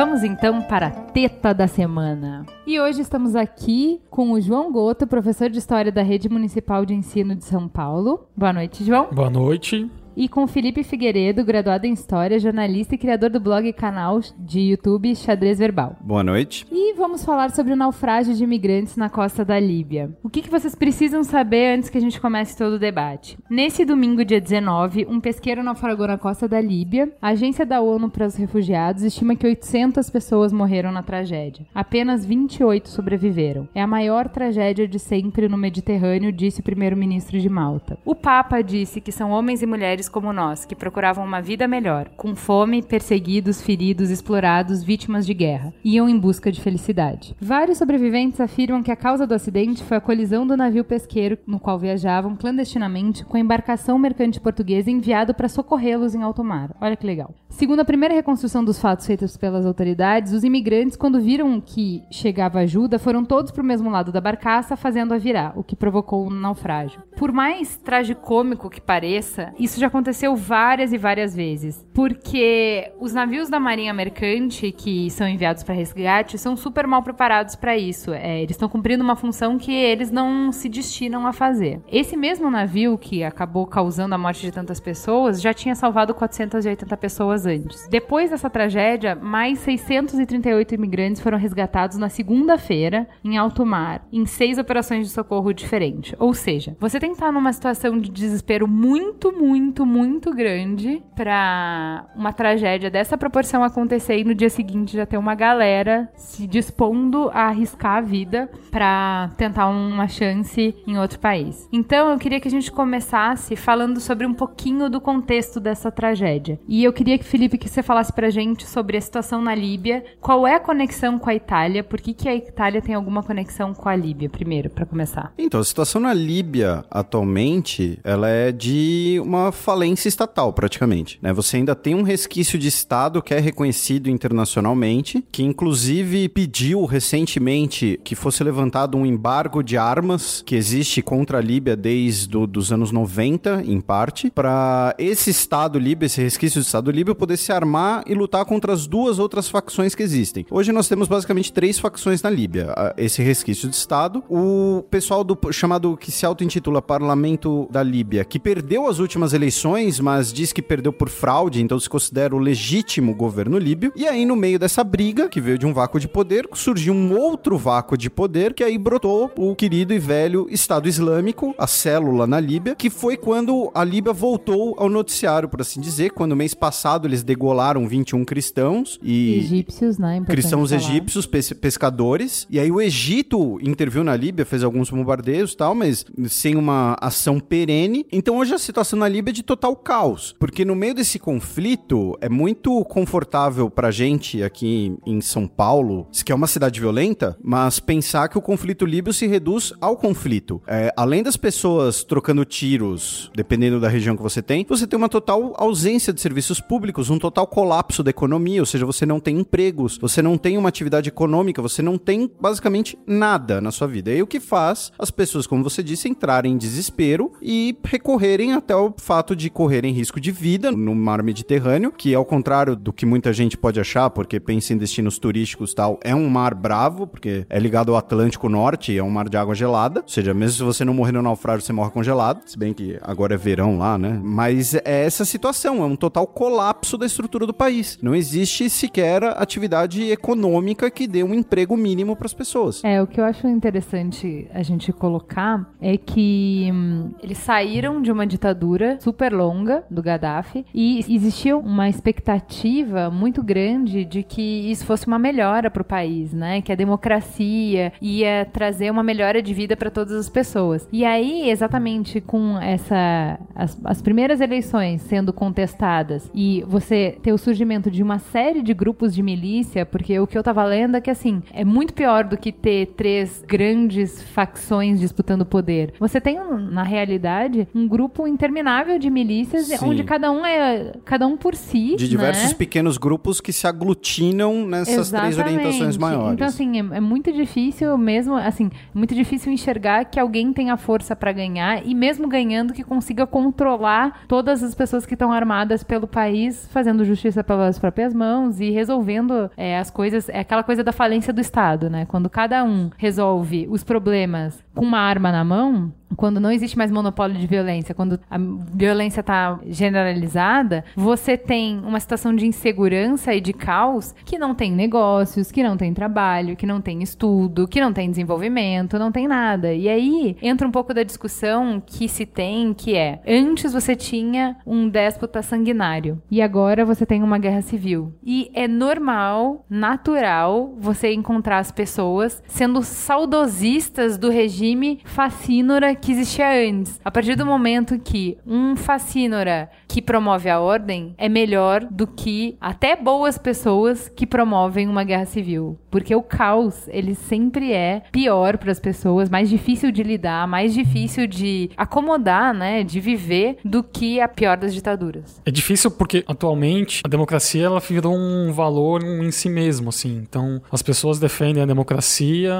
Vamos 0.00 0.24
então 0.24 0.62
para 0.62 0.86
a 0.86 0.90
teta 0.90 1.52
da 1.52 1.68
semana. 1.68 2.46
E 2.66 2.80
hoje 2.80 3.02
estamos 3.02 3.36
aqui 3.36 4.00
com 4.08 4.32
o 4.32 4.40
João 4.40 4.72
Goto, 4.72 5.06
professor 5.06 5.50
de 5.50 5.58
História 5.58 5.92
da 5.92 6.00
Rede 6.00 6.26
Municipal 6.26 6.86
de 6.86 6.94
Ensino 6.94 7.36
de 7.36 7.44
São 7.44 7.68
Paulo. 7.68 8.26
Boa 8.34 8.50
noite, 8.50 8.82
João. 8.82 9.08
Boa 9.12 9.28
noite. 9.28 9.90
E 10.20 10.28
com 10.28 10.46
Felipe 10.46 10.82
Figueiredo, 10.84 11.42
graduado 11.42 11.86
em 11.86 11.94
História, 11.94 12.38
jornalista 12.38 12.94
e 12.94 12.98
criador 12.98 13.30
do 13.30 13.40
blog 13.40 13.66
e 13.66 13.72
canal 13.72 14.20
de 14.38 14.60
YouTube 14.60 15.16
Xadrez 15.16 15.58
Verbal. 15.58 15.96
Boa 15.98 16.22
noite. 16.22 16.66
E 16.70 16.92
vamos 16.92 17.24
falar 17.24 17.50
sobre 17.52 17.72
o 17.72 17.76
naufrágio 17.76 18.34
de 18.34 18.44
imigrantes 18.44 18.98
na 18.98 19.08
costa 19.08 19.46
da 19.46 19.58
Líbia. 19.58 20.14
O 20.22 20.28
que, 20.28 20.42
que 20.42 20.50
vocês 20.50 20.74
precisam 20.74 21.24
saber 21.24 21.74
antes 21.74 21.88
que 21.88 21.96
a 21.96 22.00
gente 22.02 22.20
comece 22.20 22.54
todo 22.54 22.74
o 22.74 22.78
debate? 22.78 23.38
Nesse 23.48 23.82
domingo, 23.82 24.22
dia 24.22 24.42
19, 24.42 25.06
um 25.08 25.18
pesqueiro 25.18 25.62
naufragou 25.62 26.06
na 26.06 26.18
costa 26.18 26.46
da 26.46 26.60
Líbia. 26.60 27.10
A 27.22 27.28
Agência 27.28 27.64
da 27.64 27.80
ONU 27.80 28.10
para 28.10 28.26
os 28.26 28.36
Refugiados 28.36 29.02
estima 29.02 29.34
que 29.34 29.46
800 29.46 30.10
pessoas 30.10 30.52
morreram 30.52 30.92
na 30.92 31.02
tragédia. 31.02 31.64
Apenas 31.74 32.26
28 32.26 32.90
sobreviveram. 32.90 33.66
É 33.74 33.80
a 33.80 33.86
maior 33.86 34.28
tragédia 34.28 34.86
de 34.86 34.98
sempre 34.98 35.48
no 35.48 35.56
Mediterrâneo, 35.56 36.30
disse 36.30 36.60
o 36.60 36.64
primeiro-ministro 36.64 37.40
de 37.40 37.48
Malta. 37.48 37.98
O 38.04 38.14
Papa 38.14 38.60
disse 38.60 39.00
que 39.00 39.10
são 39.10 39.30
homens 39.30 39.62
e 39.62 39.66
mulheres 39.66 40.09
como 40.10 40.32
nós, 40.32 40.64
que 40.64 40.74
procuravam 40.74 41.24
uma 41.24 41.40
vida 41.40 41.66
melhor, 41.66 42.08
com 42.16 42.34
fome, 42.34 42.82
perseguidos, 42.82 43.62
feridos, 43.62 44.10
explorados, 44.10 44.82
vítimas 44.82 45.24
de 45.24 45.32
guerra. 45.32 45.72
Iam 45.84 46.08
em 46.08 46.18
busca 46.18 46.50
de 46.52 46.60
felicidade. 46.60 47.34
Vários 47.40 47.78
sobreviventes 47.78 48.40
afirmam 48.40 48.82
que 48.82 48.90
a 48.90 48.96
causa 48.96 49.26
do 49.26 49.34
acidente 49.34 49.82
foi 49.84 49.96
a 49.96 50.00
colisão 50.00 50.46
do 50.46 50.56
navio 50.56 50.84
pesqueiro 50.84 51.38
no 51.46 51.60
qual 51.60 51.78
viajavam 51.78 52.36
clandestinamente 52.36 53.24
com 53.24 53.36
a 53.36 53.40
embarcação 53.40 53.98
mercante 53.98 54.40
portuguesa 54.40 54.90
enviado 54.90 55.32
para 55.32 55.48
socorrê-los 55.48 56.14
em 56.14 56.22
alto 56.22 56.42
mar. 56.42 56.74
Olha 56.80 56.96
que 56.96 57.06
legal. 57.06 57.34
Segundo 57.48 57.80
a 57.80 57.84
primeira 57.84 58.14
reconstrução 58.14 58.64
dos 58.64 58.78
fatos 58.78 59.06
feitos 59.06 59.36
pelas 59.36 59.66
autoridades, 59.66 60.32
os 60.32 60.44
imigrantes, 60.44 60.96
quando 60.96 61.20
viram 61.20 61.60
que 61.60 62.02
chegava 62.10 62.60
ajuda, 62.60 62.98
foram 62.98 63.24
todos 63.24 63.50
para 63.50 63.62
o 63.62 63.66
mesmo 63.66 63.90
lado 63.90 64.10
da 64.12 64.20
barcaça, 64.20 64.76
fazendo-a 64.76 65.18
virar, 65.18 65.52
o 65.56 65.62
que 65.62 65.76
provocou 65.76 66.26
um 66.26 66.30
naufrágio. 66.30 67.02
Por 67.16 67.32
mais 67.32 67.76
tragicômico 67.76 68.70
que 68.70 68.80
pareça, 68.80 69.52
isso 69.58 69.78
já 69.78 69.88
aconteceu 69.88 69.99
várias 70.36 70.92
e 70.92 70.98
várias 70.98 71.34
vezes. 71.34 71.86
Porque 71.92 72.92
os 72.98 73.12
navios 73.12 73.48
da 73.48 73.60
Marinha 73.60 73.92
Mercante, 73.92 74.72
que 74.72 75.10
são 75.10 75.28
enviados 75.28 75.62
para 75.62 75.74
resgate, 75.74 76.38
são 76.38 76.56
super 76.56 76.86
mal 76.86 77.02
preparados 77.02 77.54
para 77.54 77.76
isso. 77.76 78.12
É, 78.12 78.38
eles 78.42 78.52
estão 78.52 78.68
cumprindo 78.68 79.02
uma 79.02 79.16
função 79.16 79.58
que 79.58 79.72
eles 79.72 80.10
não 80.10 80.52
se 80.52 80.68
destinam 80.68 81.26
a 81.26 81.32
fazer. 81.32 81.80
Esse 81.90 82.16
mesmo 82.16 82.50
navio 82.50 82.96
que 82.98 83.22
acabou 83.22 83.66
causando 83.66 84.14
a 84.14 84.18
morte 84.18 84.42
de 84.42 84.52
tantas 84.52 84.80
pessoas 84.80 85.40
já 85.40 85.52
tinha 85.52 85.74
salvado 85.74 86.14
480 86.14 86.96
pessoas 86.96 87.46
antes. 87.46 87.88
Depois 87.88 88.30
dessa 88.30 88.50
tragédia, 88.50 89.14
mais 89.14 89.58
638 89.60 90.74
imigrantes 90.74 91.20
foram 91.20 91.38
resgatados 91.38 91.96
na 91.96 92.08
segunda-feira 92.08 93.08
em 93.24 93.36
alto 93.36 93.64
mar, 93.64 94.06
em 94.12 94.26
seis 94.26 94.58
operações 94.58 95.06
de 95.06 95.12
socorro 95.12 95.52
diferentes. 95.52 96.14
Ou 96.18 96.34
seja, 96.34 96.76
você 96.78 96.98
tem 96.98 97.10
que 97.10 97.16
estar 97.16 97.32
numa 97.32 97.52
situação 97.52 97.98
de 97.98 98.10
desespero 98.10 98.66
muito, 98.66 99.32
muito, 99.32 99.79
muito 99.84 100.32
grande 100.34 101.02
para 101.14 102.06
uma 102.14 102.32
tragédia 102.32 102.90
dessa 102.90 103.16
proporção 103.16 103.62
acontecer 103.62 104.18
e 104.18 104.24
no 104.24 104.34
dia 104.34 104.50
seguinte 104.50 104.96
já 104.96 105.06
ter 105.06 105.18
uma 105.18 105.34
galera 105.34 106.08
se 106.14 106.46
dispondo 106.46 107.30
a 107.32 107.48
arriscar 107.48 107.96
a 107.96 108.00
vida 108.00 108.50
para 108.70 109.30
tentar 109.36 109.68
uma 109.68 110.08
chance 110.08 110.74
em 110.86 110.98
outro 110.98 111.18
país. 111.18 111.68
Então, 111.72 112.10
eu 112.10 112.18
queria 112.18 112.40
que 112.40 112.48
a 112.48 112.50
gente 112.50 112.70
começasse 112.70 113.56
falando 113.56 114.00
sobre 114.00 114.26
um 114.26 114.34
pouquinho 114.34 114.88
do 114.88 115.00
contexto 115.00 115.60
dessa 115.60 115.90
tragédia. 115.90 116.58
E 116.68 116.84
eu 116.84 116.92
queria 116.92 117.18
que 117.18 117.24
Felipe 117.24 117.58
que 117.58 117.68
você 117.68 117.82
falasse 117.82 118.12
pra 118.12 118.30
gente 118.30 118.66
sobre 118.66 118.96
a 118.96 119.00
situação 119.00 119.42
na 119.42 119.54
Líbia, 119.54 120.04
qual 120.20 120.46
é 120.46 120.54
a 120.54 120.60
conexão 120.60 121.18
com 121.18 121.28
a 121.28 121.34
Itália, 121.34 121.84
por 121.84 122.00
que, 122.00 122.14
que 122.14 122.28
a 122.28 122.34
Itália 122.34 122.80
tem 122.80 122.94
alguma 122.94 123.22
conexão 123.22 123.74
com 123.74 123.88
a 123.88 123.96
Líbia, 123.96 124.28
primeiro, 124.28 124.70
para 124.70 124.86
começar. 124.86 125.32
Então, 125.38 125.60
a 125.60 125.64
situação 125.64 126.00
na 126.00 126.14
Líbia 126.14 126.84
atualmente, 126.90 127.98
ela 128.04 128.28
é 128.28 128.52
de 128.52 129.20
uma 129.22 129.52
falência 129.70 130.08
estatal, 130.08 130.52
praticamente. 130.52 131.16
Né? 131.22 131.32
Você 131.32 131.58
ainda 131.58 131.76
tem 131.76 131.94
um 131.94 132.02
resquício 132.02 132.58
de 132.58 132.66
Estado 132.66 133.22
que 133.22 133.32
é 133.32 133.38
reconhecido 133.38 134.10
internacionalmente, 134.10 135.24
que 135.30 135.44
inclusive 135.44 136.28
pediu 136.28 136.84
recentemente 136.86 138.00
que 138.02 138.16
fosse 138.16 138.42
levantado 138.42 138.98
um 138.98 139.06
embargo 139.06 139.62
de 139.62 139.76
armas 139.76 140.42
que 140.44 140.56
existe 140.56 141.00
contra 141.00 141.38
a 141.38 141.40
Líbia 141.40 141.76
desde 141.76 142.36
os 142.36 142.72
anos 142.72 142.90
90, 142.90 143.62
em 143.64 143.80
parte, 143.80 144.28
para 144.28 144.92
esse 144.98 145.30
Estado 145.30 145.78
líbio, 145.78 146.06
esse 146.06 146.20
resquício 146.20 146.60
de 146.60 146.66
Estado 146.66 146.90
líbio, 146.90 147.14
poder 147.14 147.36
se 147.36 147.52
armar 147.52 148.02
e 148.08 148.14
lutar 148.14 148.44
contra 148.44 148.72
as 148.72 148.88
duas 148.88 149.20
outras 149.20 149.48
facções 149.48 149.94
que 149.94 150.02
existem. 150.02 150.44
Hoje 150.50 150.72
nós 150.72 150.88
temos 150.88 151.06
basicamente 151.06 151.52
três 151.52 151.78
facções 151.78 152.20
na 152.22 152.28
Líbia: 152.28 152.74
esse 152.96 153.22
resquício 153.22 153.68
de 153.68 153.76
Estado, 153.76 154.24
o 154.28 154.84
pessoal 154.90 155.22
do 155.22 155.38
chamado 155.52 155.96
que 155.96 156.10
se 156.10 156.26
auto-intitula 156.26 156.82
Parlamento 156.82 157.68
da 157.70 157.84
Líbia, 157.84 158.24
que 158.24 158.40
perdeu 158.40 158.88
as 158.88 158.98
últimas 158.98 159.32
eleições, 159.32 159.59
mas 160.00 160.32
diz 160.32 160.52
que 160.52 160.62
perdeu 160.62 160.92
por 160.92 161.08
fraude, 161.08 161.62
então 161.62 161.78
se 161.78 161.88
considera 161.88 162.34
o 162.34 162.38
legítimo 162.38 163.14
governo 163.14 163.58
líbio. 163.58 163.92
E 163.94 164.06
aí, 164.06 164.24
no 164.24 164.36
meio 164.36 164.58
dessa 164.58 164.82
briga, 164.82 165.28
que 165.28 165.40
veio 165.40 165.58
de 165.58 165.66
um 165.66 165.72
vácuo 165.72 166.00
de 166.00 166.08
poder, 166.08 166.48
surgiu 166.54 166.94
um 166.94 167.18
outro 167.18 167.58
vácuo 167.58 167.96
de 167.96 168.08
poder, 168.08 168.54
que 168.54 168.64
aí 168.64 168.78
brotou 168.78 169.30
o 169.36 169.54
querido 169.54 169.92
e 169.92 169.98
velho 169.98 170.46
Estado 170.50 170.88
Islâmico, 170.88 171.54
a 171.58 171.66
célula 171.66 172.26
na 172.26 172.40
Líbia, 172.40 172.74
que 172.74 172.90
foi 172.90 173.16
quando 173.16 173.70
a 173.74 173.84
Líbia 173.84 174.12
voltou 174.12 174.74
ao 174.78 174.88
noticiário, 174.88 175.48
por 175.48 175.60
assim 175.60 175.80
dizer, 175.80 176.10
quando 176.10 176.36
mês 176.36 176.54
passado 176.54 177.06
eles 177.06 177.22
degolaram 177.22 177.86
21 177.86 178.24
cristãos 178.24 178.98
e 179.02 179.38
egípcios, 179.38 179.98
né? 179.98 180.22
cristãos 180.26 180.70
falar. 180.70 180.82
egípcios, 180.82 181.26
pescadores. 181.26 182.46
E 182.50 182.58
aí 182.58 182.70
o 182.70 182.80
Egito 182.80 183.58
interviu 183.62 184.02
na 184.02 184.16
Líbia, 184.16 184.44
fez 184.44 184.62
alguns 184.62 184.90
bombardeios, 184.90 185.54
tal, 185.54 185.74
mas 185.74 186.04
sem 186.28 186.56
uma 186.56 186.96
ação 187.00 187.38
perene. 187.38 188.06
Então 188.10 188.38
hoje 188.38 188.54
a 188.54 188.58
situação 188.58 188.98
na 188.98 189.08
Líbia 189.08 189.30
é 189.30 189.34
de 189.34 189.42
total 189.50 189.74
caos, 189.74 190.32
porque 190.38 190.64
no 190.64 190.76
meio 190.76 190.94
desse 190.94 191.18
conflito 191.18 192.16
é 192.20 192.28
muito 192.28 192.84
confortável 192.84 193.68
pra 193.68 193.90
gente 193.90 194.44
aqui 194.44 194.96
em 195.04 195.20
São 195.20 195.48
Paulo, 195.48 196.06
que 196.24 196.30
é 196.30 196.34
uma 196.34 196.46
cidade 196.46 196.78
violenta, 196.78 197.36
mas 197.42 197.80
pensar 197.80 198.28
que 198.28 198.38
o 198.38 198.42
conflito 198.42 198.86
líbio 198.86 199.12
se 199.12 199.26
reduz 199.26 199.72
ao 199.80 199.96
conflito. 199.96 200.62
É, 200.68 200.92
além 200.96 201.24
das 201.24 201.36
pessoas 201.36 202.04
trocando 202.04 202.44
tiros, 202.44 203.28
dependendo 203.34 203.80
da 203.80 203.88
região 203.88 204.16
que 204.16 204.22
você 204.22 204.40
tem, 204.40 204.64
você 204.68 204.86
tem 204.86 204.96
uma 204.96 205.08
total 205.08 205.52
ausência 205.56 206.12
de 206.12 206.20
serviços 206.20 206.60
públicos, 206.60 207.10
um 207.10 207.18
total 207.18 207.48
colapso 207.48 208.04
da 208.04 208.10
economia, 208.10 208.62
ou 208.62 208.66
seja, 208.66 208.86
você 208.86 209.04
não 209.04 209.18
tem 209.18 209.40
empregos, 209.40 209.98
você 209.98 210.22
não 210.22 210.38
tem 210.38 210.58
uma 210.58 210.68
atividade 210.68 211.08
econômica, 211.08 211.60
você 211.60 211.82
não 211.82 211.98
tem 211.98 212.30
basicamente 212.40 212.96
nada 213.04 213.60
na 213.60 213.72
sua 213.72 213.88
vida. 213.88 214.12
E 214.12 214.22
o 214.22 214.28
que 214.28 214.38
faz 214.38 214.92
as 214.96 215.10
pessoas, 215.10 215.44
como 215.44 215.64
você 215.64 215.82
disse, 215.82 216.08
entrarem 216.08 216.52
em 216.52 216.56
desespero 216.56 217.32
e 217.42 217.76
recorrerem 217.82 218.52
até 218.52 218.76
o 218.76 218.94
fato 218.96 219.39
de 219.40 219.50
correrem 219.50 219.92
risco 219.92 220.20
de 220.20 220.30
vida 220.30 220.70
no 220.70 220.94
mar 220.94 221.22
Mediterrâneo, 221.22 221.90
que 221.90 222.14
ao 222.14 222.24
contrário 222.24 222.76
do 222.76 222.92
que 222.92 223.06
muita 223.06 223.32
gente 223.32 223.56
pode 223.56 223.80
achar, 223.80 224.10
porque 224.10 224.38
pensa 224.38 224.72
em 224.72 224.78
destinos 224.78 225.18
turísticos 225.18 225.74
tal, 225.74 225.98
é 226.02 226.14
um 226.14 226.28
mar 226.28 226.54
bravo, 226.54 227.06
porque 227.06 227.46
é 227.48 227.58
ligado 227.58 227.92
ao 227.92 227.98
Atlântico 227.98 228.48
Norte, 228.48 228.96
é 228.96 229.02
um 229.02 229.10
mar 229.10 229.28
de 229.28 229.36
água 229.36 229.54
gelada, 229.54 230.00
ou 230.00 230.08
seja, 230.08 230.34
mesmo 230.34 230.58
se 230.58 230.62
você 230.62 230.84
não 230.84 230.94
morrer 230.94 231.12
no 231.12 231.22
naufrágio, 231.22 231.64
você 231.64 231.72
morre 231.72 231.90
congelado, 231.90 232.42
se 232.46 232.58
bem 232.58 232.74
que 232.74 232.98
agora 233.02 233.34
é 233.34 233.38
verão 233.38 233.78
lá, 233.78 233.96
né? 233.96 234.20
Mas 234.22 234.74
é 234.74 235.04
essa 235.04 235.24
situação, 235.24 235.82
é 235.82 235.86
um 235.86 235.96
total 235.96 236.26
colapso 236.26 236.98
da 236.98 237.06
estrutura 237.06 237.46
do 237.46 237.54
país. 237.54 237.98
Não 238.02 238.14
existe 238.14 238.68
sequer 238.68 239.24
atividade 239.24 240.02
econômica 240.10 240.90
que 240.90 241.06
dê 241.06 241.22
um 241.22 241.34
emprego 241.34 241.76
mínimo 241.76 242.14
para 242.14 242.26
as 242.26 242.34
pessoas. 242.34 242.82
É, 242.84 243.02
o 243.02 243.06
que 243.06 243.20
eu 243.20 243.24
acho 243.24 243.46
interessante 243.48 244.46
a 244.52 244.62
gente 244.62 244.92
colocar 244.92 245.70
é 245.80 245.96
que 245.96 246.68
hum, 246.72 247.10
eles 247.22 247.38
saíram 247.38 248.02
de 248.02 248.12
uma 248.12 248.26
ditadura 248.26 248.98
super 249.00 249.29
longa 249.30 249.84
do 249.90 250.02
Gaddafi 250.02 250.64
e 250.74 251.04
existia 251.08 251.56
uma 251.56 251.88
expectativa 251.88 253.10
muito 253.10 253.42
grande 253.42 254.04
de 254.04 254.22
que 254.22 254.70
isso 254.70 254.84
fosse 254.84 255.06
uma 255.06 255.18
melhora 255.18 255.70
para 255.70 255.82
o 255.82 255.84
país, 255.84 256.32
né? 256.32 256.60
Que 256.60 256.72
a 256.72 256.76
democracia 256.76 257.92
ia 258.00 258.46
trazer 258.52 258.90
uma 258.90 259.02
melhora 259.02 259.42
de 259.42 259.54
vida 259.54 259.76
para 259.76 259.90
todas 259.90 260.14
as 260.14 260.28
pessoas. 260.28 260.88
E 260.92 261.04
aí, 261.04 261.50
exatamente 261.50 262.20
com 262.20 262.58
essa 262.58 263.38
as, 263.54 263.78
as 263.84 264.02
primeiras 264.02 264.40
eleições 264.40 265.02
sendo 265.02 265.32
contestadas 265.32 266.30
e 266.34 266.64
você 266.66 267.18
ter 267.22 267.32
o 267.32 267.38
surgimento 267.38 267.90
de 267.90 268.02
uma 268.02 268.18
série 268.18 268.62
de 268.62 268.72
grupos 268.74 269.14
de 269.14 269.22
milícia, 269.22 269.84
porque 269.84 270.18
o 270.18 270.26
que 270.26 270.36
eu 270.36 270.42
tava 270.42 270.64
lendo 270.64 270.96
é 270.96 271.00
que 271.00 271.10
assim, 271.10 271.42
é 271.52 271.64
muito 271.64 271.94
pior 271.94 272.24
do 272.24 272.36
que 272.36 272.52
ter 272.52 272.86
três 272.96 273.44
grandes 273.46 274.22
facções 274.22 275.00
disputando 275.00 275.44
poder. 275.44 275.92
Você 275.98 276.20
tem, 276.20 276.38
na 276.70 276.82
realidade, 276.82 277.68
um 277.74 277.86
grupo 277.86 278.26
interminável 278.26 278.98
de 278.98 279.10
milícias 279.20 279.66
Sim. 279.66 279.78
onde 279.82 280.04
cada 280.04 280.30
um 280.30 280.44
é 280.44 280.92
cada 281.04 281.26
um 281.26 281.36
por 281.36 281.54
si. 281.54 281.96
De 281.96 282.08
diversos 282.08 282.50
né? 282.50 282.54
pequenos 282.54 282.96
grupos 282.96 283.40
que 283.40 283.52
se 283.52 283.66
aglutinam 283.66 284.66
nessas 284.66 285.08
Exatamente. 285.08 285.34
três 285.34 285.46
orientações 285.46 285.96
maiores. 285.96 286.32
Então, 286.34 286.46
assim, 286.46 286.78
é, 286.78 286.96
é 286.96 287.00
muito 287.00 287.32
difícil 287.32 287.96
mesmo, 287.98 288.36
assim, 288.36 288.70
é 288.72 288.98
muito 288.98 289.14
difícil 289.14 289.52
enxergar 289.52 290.04
que 290.06 290.18
alguém 290.18 290.52
tenha 290.52 290.76
força 290.76 291.14
para 291.14 291.32
ganhar 291.32 291.86
e 291.86 291.94
mesmo 291.94 292.28
ganhando 292.28 292.72
que 292.72 292.82
consiga 292.82 293.26
controlar 293.26 294.22
todas 294.26 294.62
as 294.62 294.74
pessoas 294.74 295.04
que 295.06 295.14
estão 295.14 295.32
armadas 295.32 295.82
pelo 295.82 296.06
país, 296.06 296.68
fazendo 296.72 297.04
justiça 297.04 297.44
pelas 297.44 297.78
próprias 297.78 298.14
mãos 298.14 298.60
e 298.60 298.70
resolvendo 298.70 299.50
é, 299.56 299.78
as 299.78 299.90
coisas. 299.90 300.28
É 300.28 300.40
aquela 300.40 300.62
coisa 300.62 300.82
da 300.82 300.92
falência 300.92 301.32
do 301.32 301.40
Estado, 301.40 301.90
né? 301.90 302.06
Quando 302.06 302.28
cada 302.30 302.64
um 302.64 302.90
resolve 302.96 303.66
os 303.70 303.84
problemas 303.84 304.62
com 304.80 304.86
uma 304.86 304.98
arma 304.98 305.30
na 305.30 305.44
mão, 305.44 305.92
quando 306.16 306.40
não 306.40 306.50
existe 306.50 306.76
mais 306.76 306.90
monopólio 306.90 307.36
de 307.36 307.46
violência, 307.46 307.94
quando 307.94 308.18
a 308.30 308.36
violência 308.74 309.20
está 309.20 309.60
generalizada, 309.66 310.84
você 310.96 311.36
tem 311.36 311.78
uma 311.80 312.00
situação 312.00 312.34
de 312.34 312.46
insegurança 312.46 313.34
e 313.34 313.40
de 313.40 313.52
caos 313.52 314.14
que 314.24 314.38
não 314.38 314.54
tem 314.54 314.72
negócios, 314.72 315.52
que 315.52 315.62
não 315.62 315.76
tem 315.76 315.92
trabalho, 315.92 316.56
que 316.56 316.66
não 316.66 316.80
tem 316.80 317.02
estudo, 317.02 317.68
que 317.68 317.80
não 317.80 317.92
tem 317.92 318.10
desenvolvimento, 318.10 318.98
não 318.98 319.12
tem 319.12 319.28
nada. 319.28 319.72
E 319.72 319.88
aí 319.88 320.36
entra 320.42 320.66
um 320.66 320.70
pouco 320.70 320.94
da 320.94 321.02
discussão 321.02 321.82
que 321.84 322.08
se 322.08 322.24
tem, 322.26 322.72
que 322.72 322.96
é 322.96 323.20
antes 323.26 323.72
você 323.72 323.94
tinha 323.94 324.56
um 324.66 324.88
déspota 324.88 325.42
sanguinário 325.42 326.20
e 326.30 326.40
agora 326.42 326.84
você 326.84 327.04
tem 327.04 327.22
uma 327.22 327.38
guerra 327.38 327.62
civil. 327.62 328.14
E 328.24 328.50
é 328.54 328.66
normal, 328.66 329.64
natural, 329.68 330.74
você 330.78 331.12
encontrar 331.12 331.58
as 331.58 331.70
pessoas 331.70 332.42
sendo 332.46 332.82
saudosistas 332.82 334.18
do 334.18 334.30
regime 334.30 334.69
regime 334.70 335.00
fascínora 335.04 335.94
que 335.94 336.12
existia 336.12 336.68
antes. 336.68 337.00
A 337.04 337.10
partir 337.10 337.34
do 337.34 337.44
momento 337.44 337.98
que 337.98 338.38
um 338.46 338.76
fascínora 338.76 339.70
que 339.88 340.00
promove 340.00 340.48
a 340.48 340.60
ordem 340.60 341.14
é 341.18 341.28
melhor 341.28 341.84
do 341.84 342.06
que 342.06 342.56
até 342.60 342.94
boas 342.94 343.36
pessoas 343.36 344.08
que 344.08 344.26
promovem 344.26 344.88
uma 344.88 345.02
guerra 345.02 345.26
civil. 345.26 345.78
Porque 345.90 346.14
o 346.14 346.22
caos, 346.22 346.86
ele 346.88 347.14
sempre 347.14 347.72
é 347.72 348.02
pior 348.12 348.56
para 348.56 348.70
as 348.70 348.78
pessoas, 348.78 349.28
mais 349.28 349.48
difícil 349.48 349.90
de 349.90 350.02
lidar, 350.02 350.46
mais 350.46 350.72
difícil 350.72 351.26
de 351.26 351.70
acomodar, 351.76 352.54
né, 352.54 352.84
de 352.84 353.00
viver, 353.00 353.58
do 353.64 353.82
que 353.82 354.20
a 354.20 354.28
pior 354.28 354.56
das 354.56 354.72
ditaduras. 354.72 355.40
É 355.44 355.50
difícil 355.50 355.90
porque 355.90 356.24
atualmente 356.26 357.02
a 357.04 357.08
democracia 357.08 357.66
ela 357.66 357.80
virou 357.80 358.14
um 358.14 358.52
valor 358.52 359.02
em 359.02 359.30
si 359.30 359.48
mesmo, 359.48 359.88
assim. 359.88 360.22
Então 360.22 360.62
as 360.70 360.82
pessoas 360.82 361.18
defendem 361.18 361.62
a 361.62 361.66
democracia. 361.66 362.54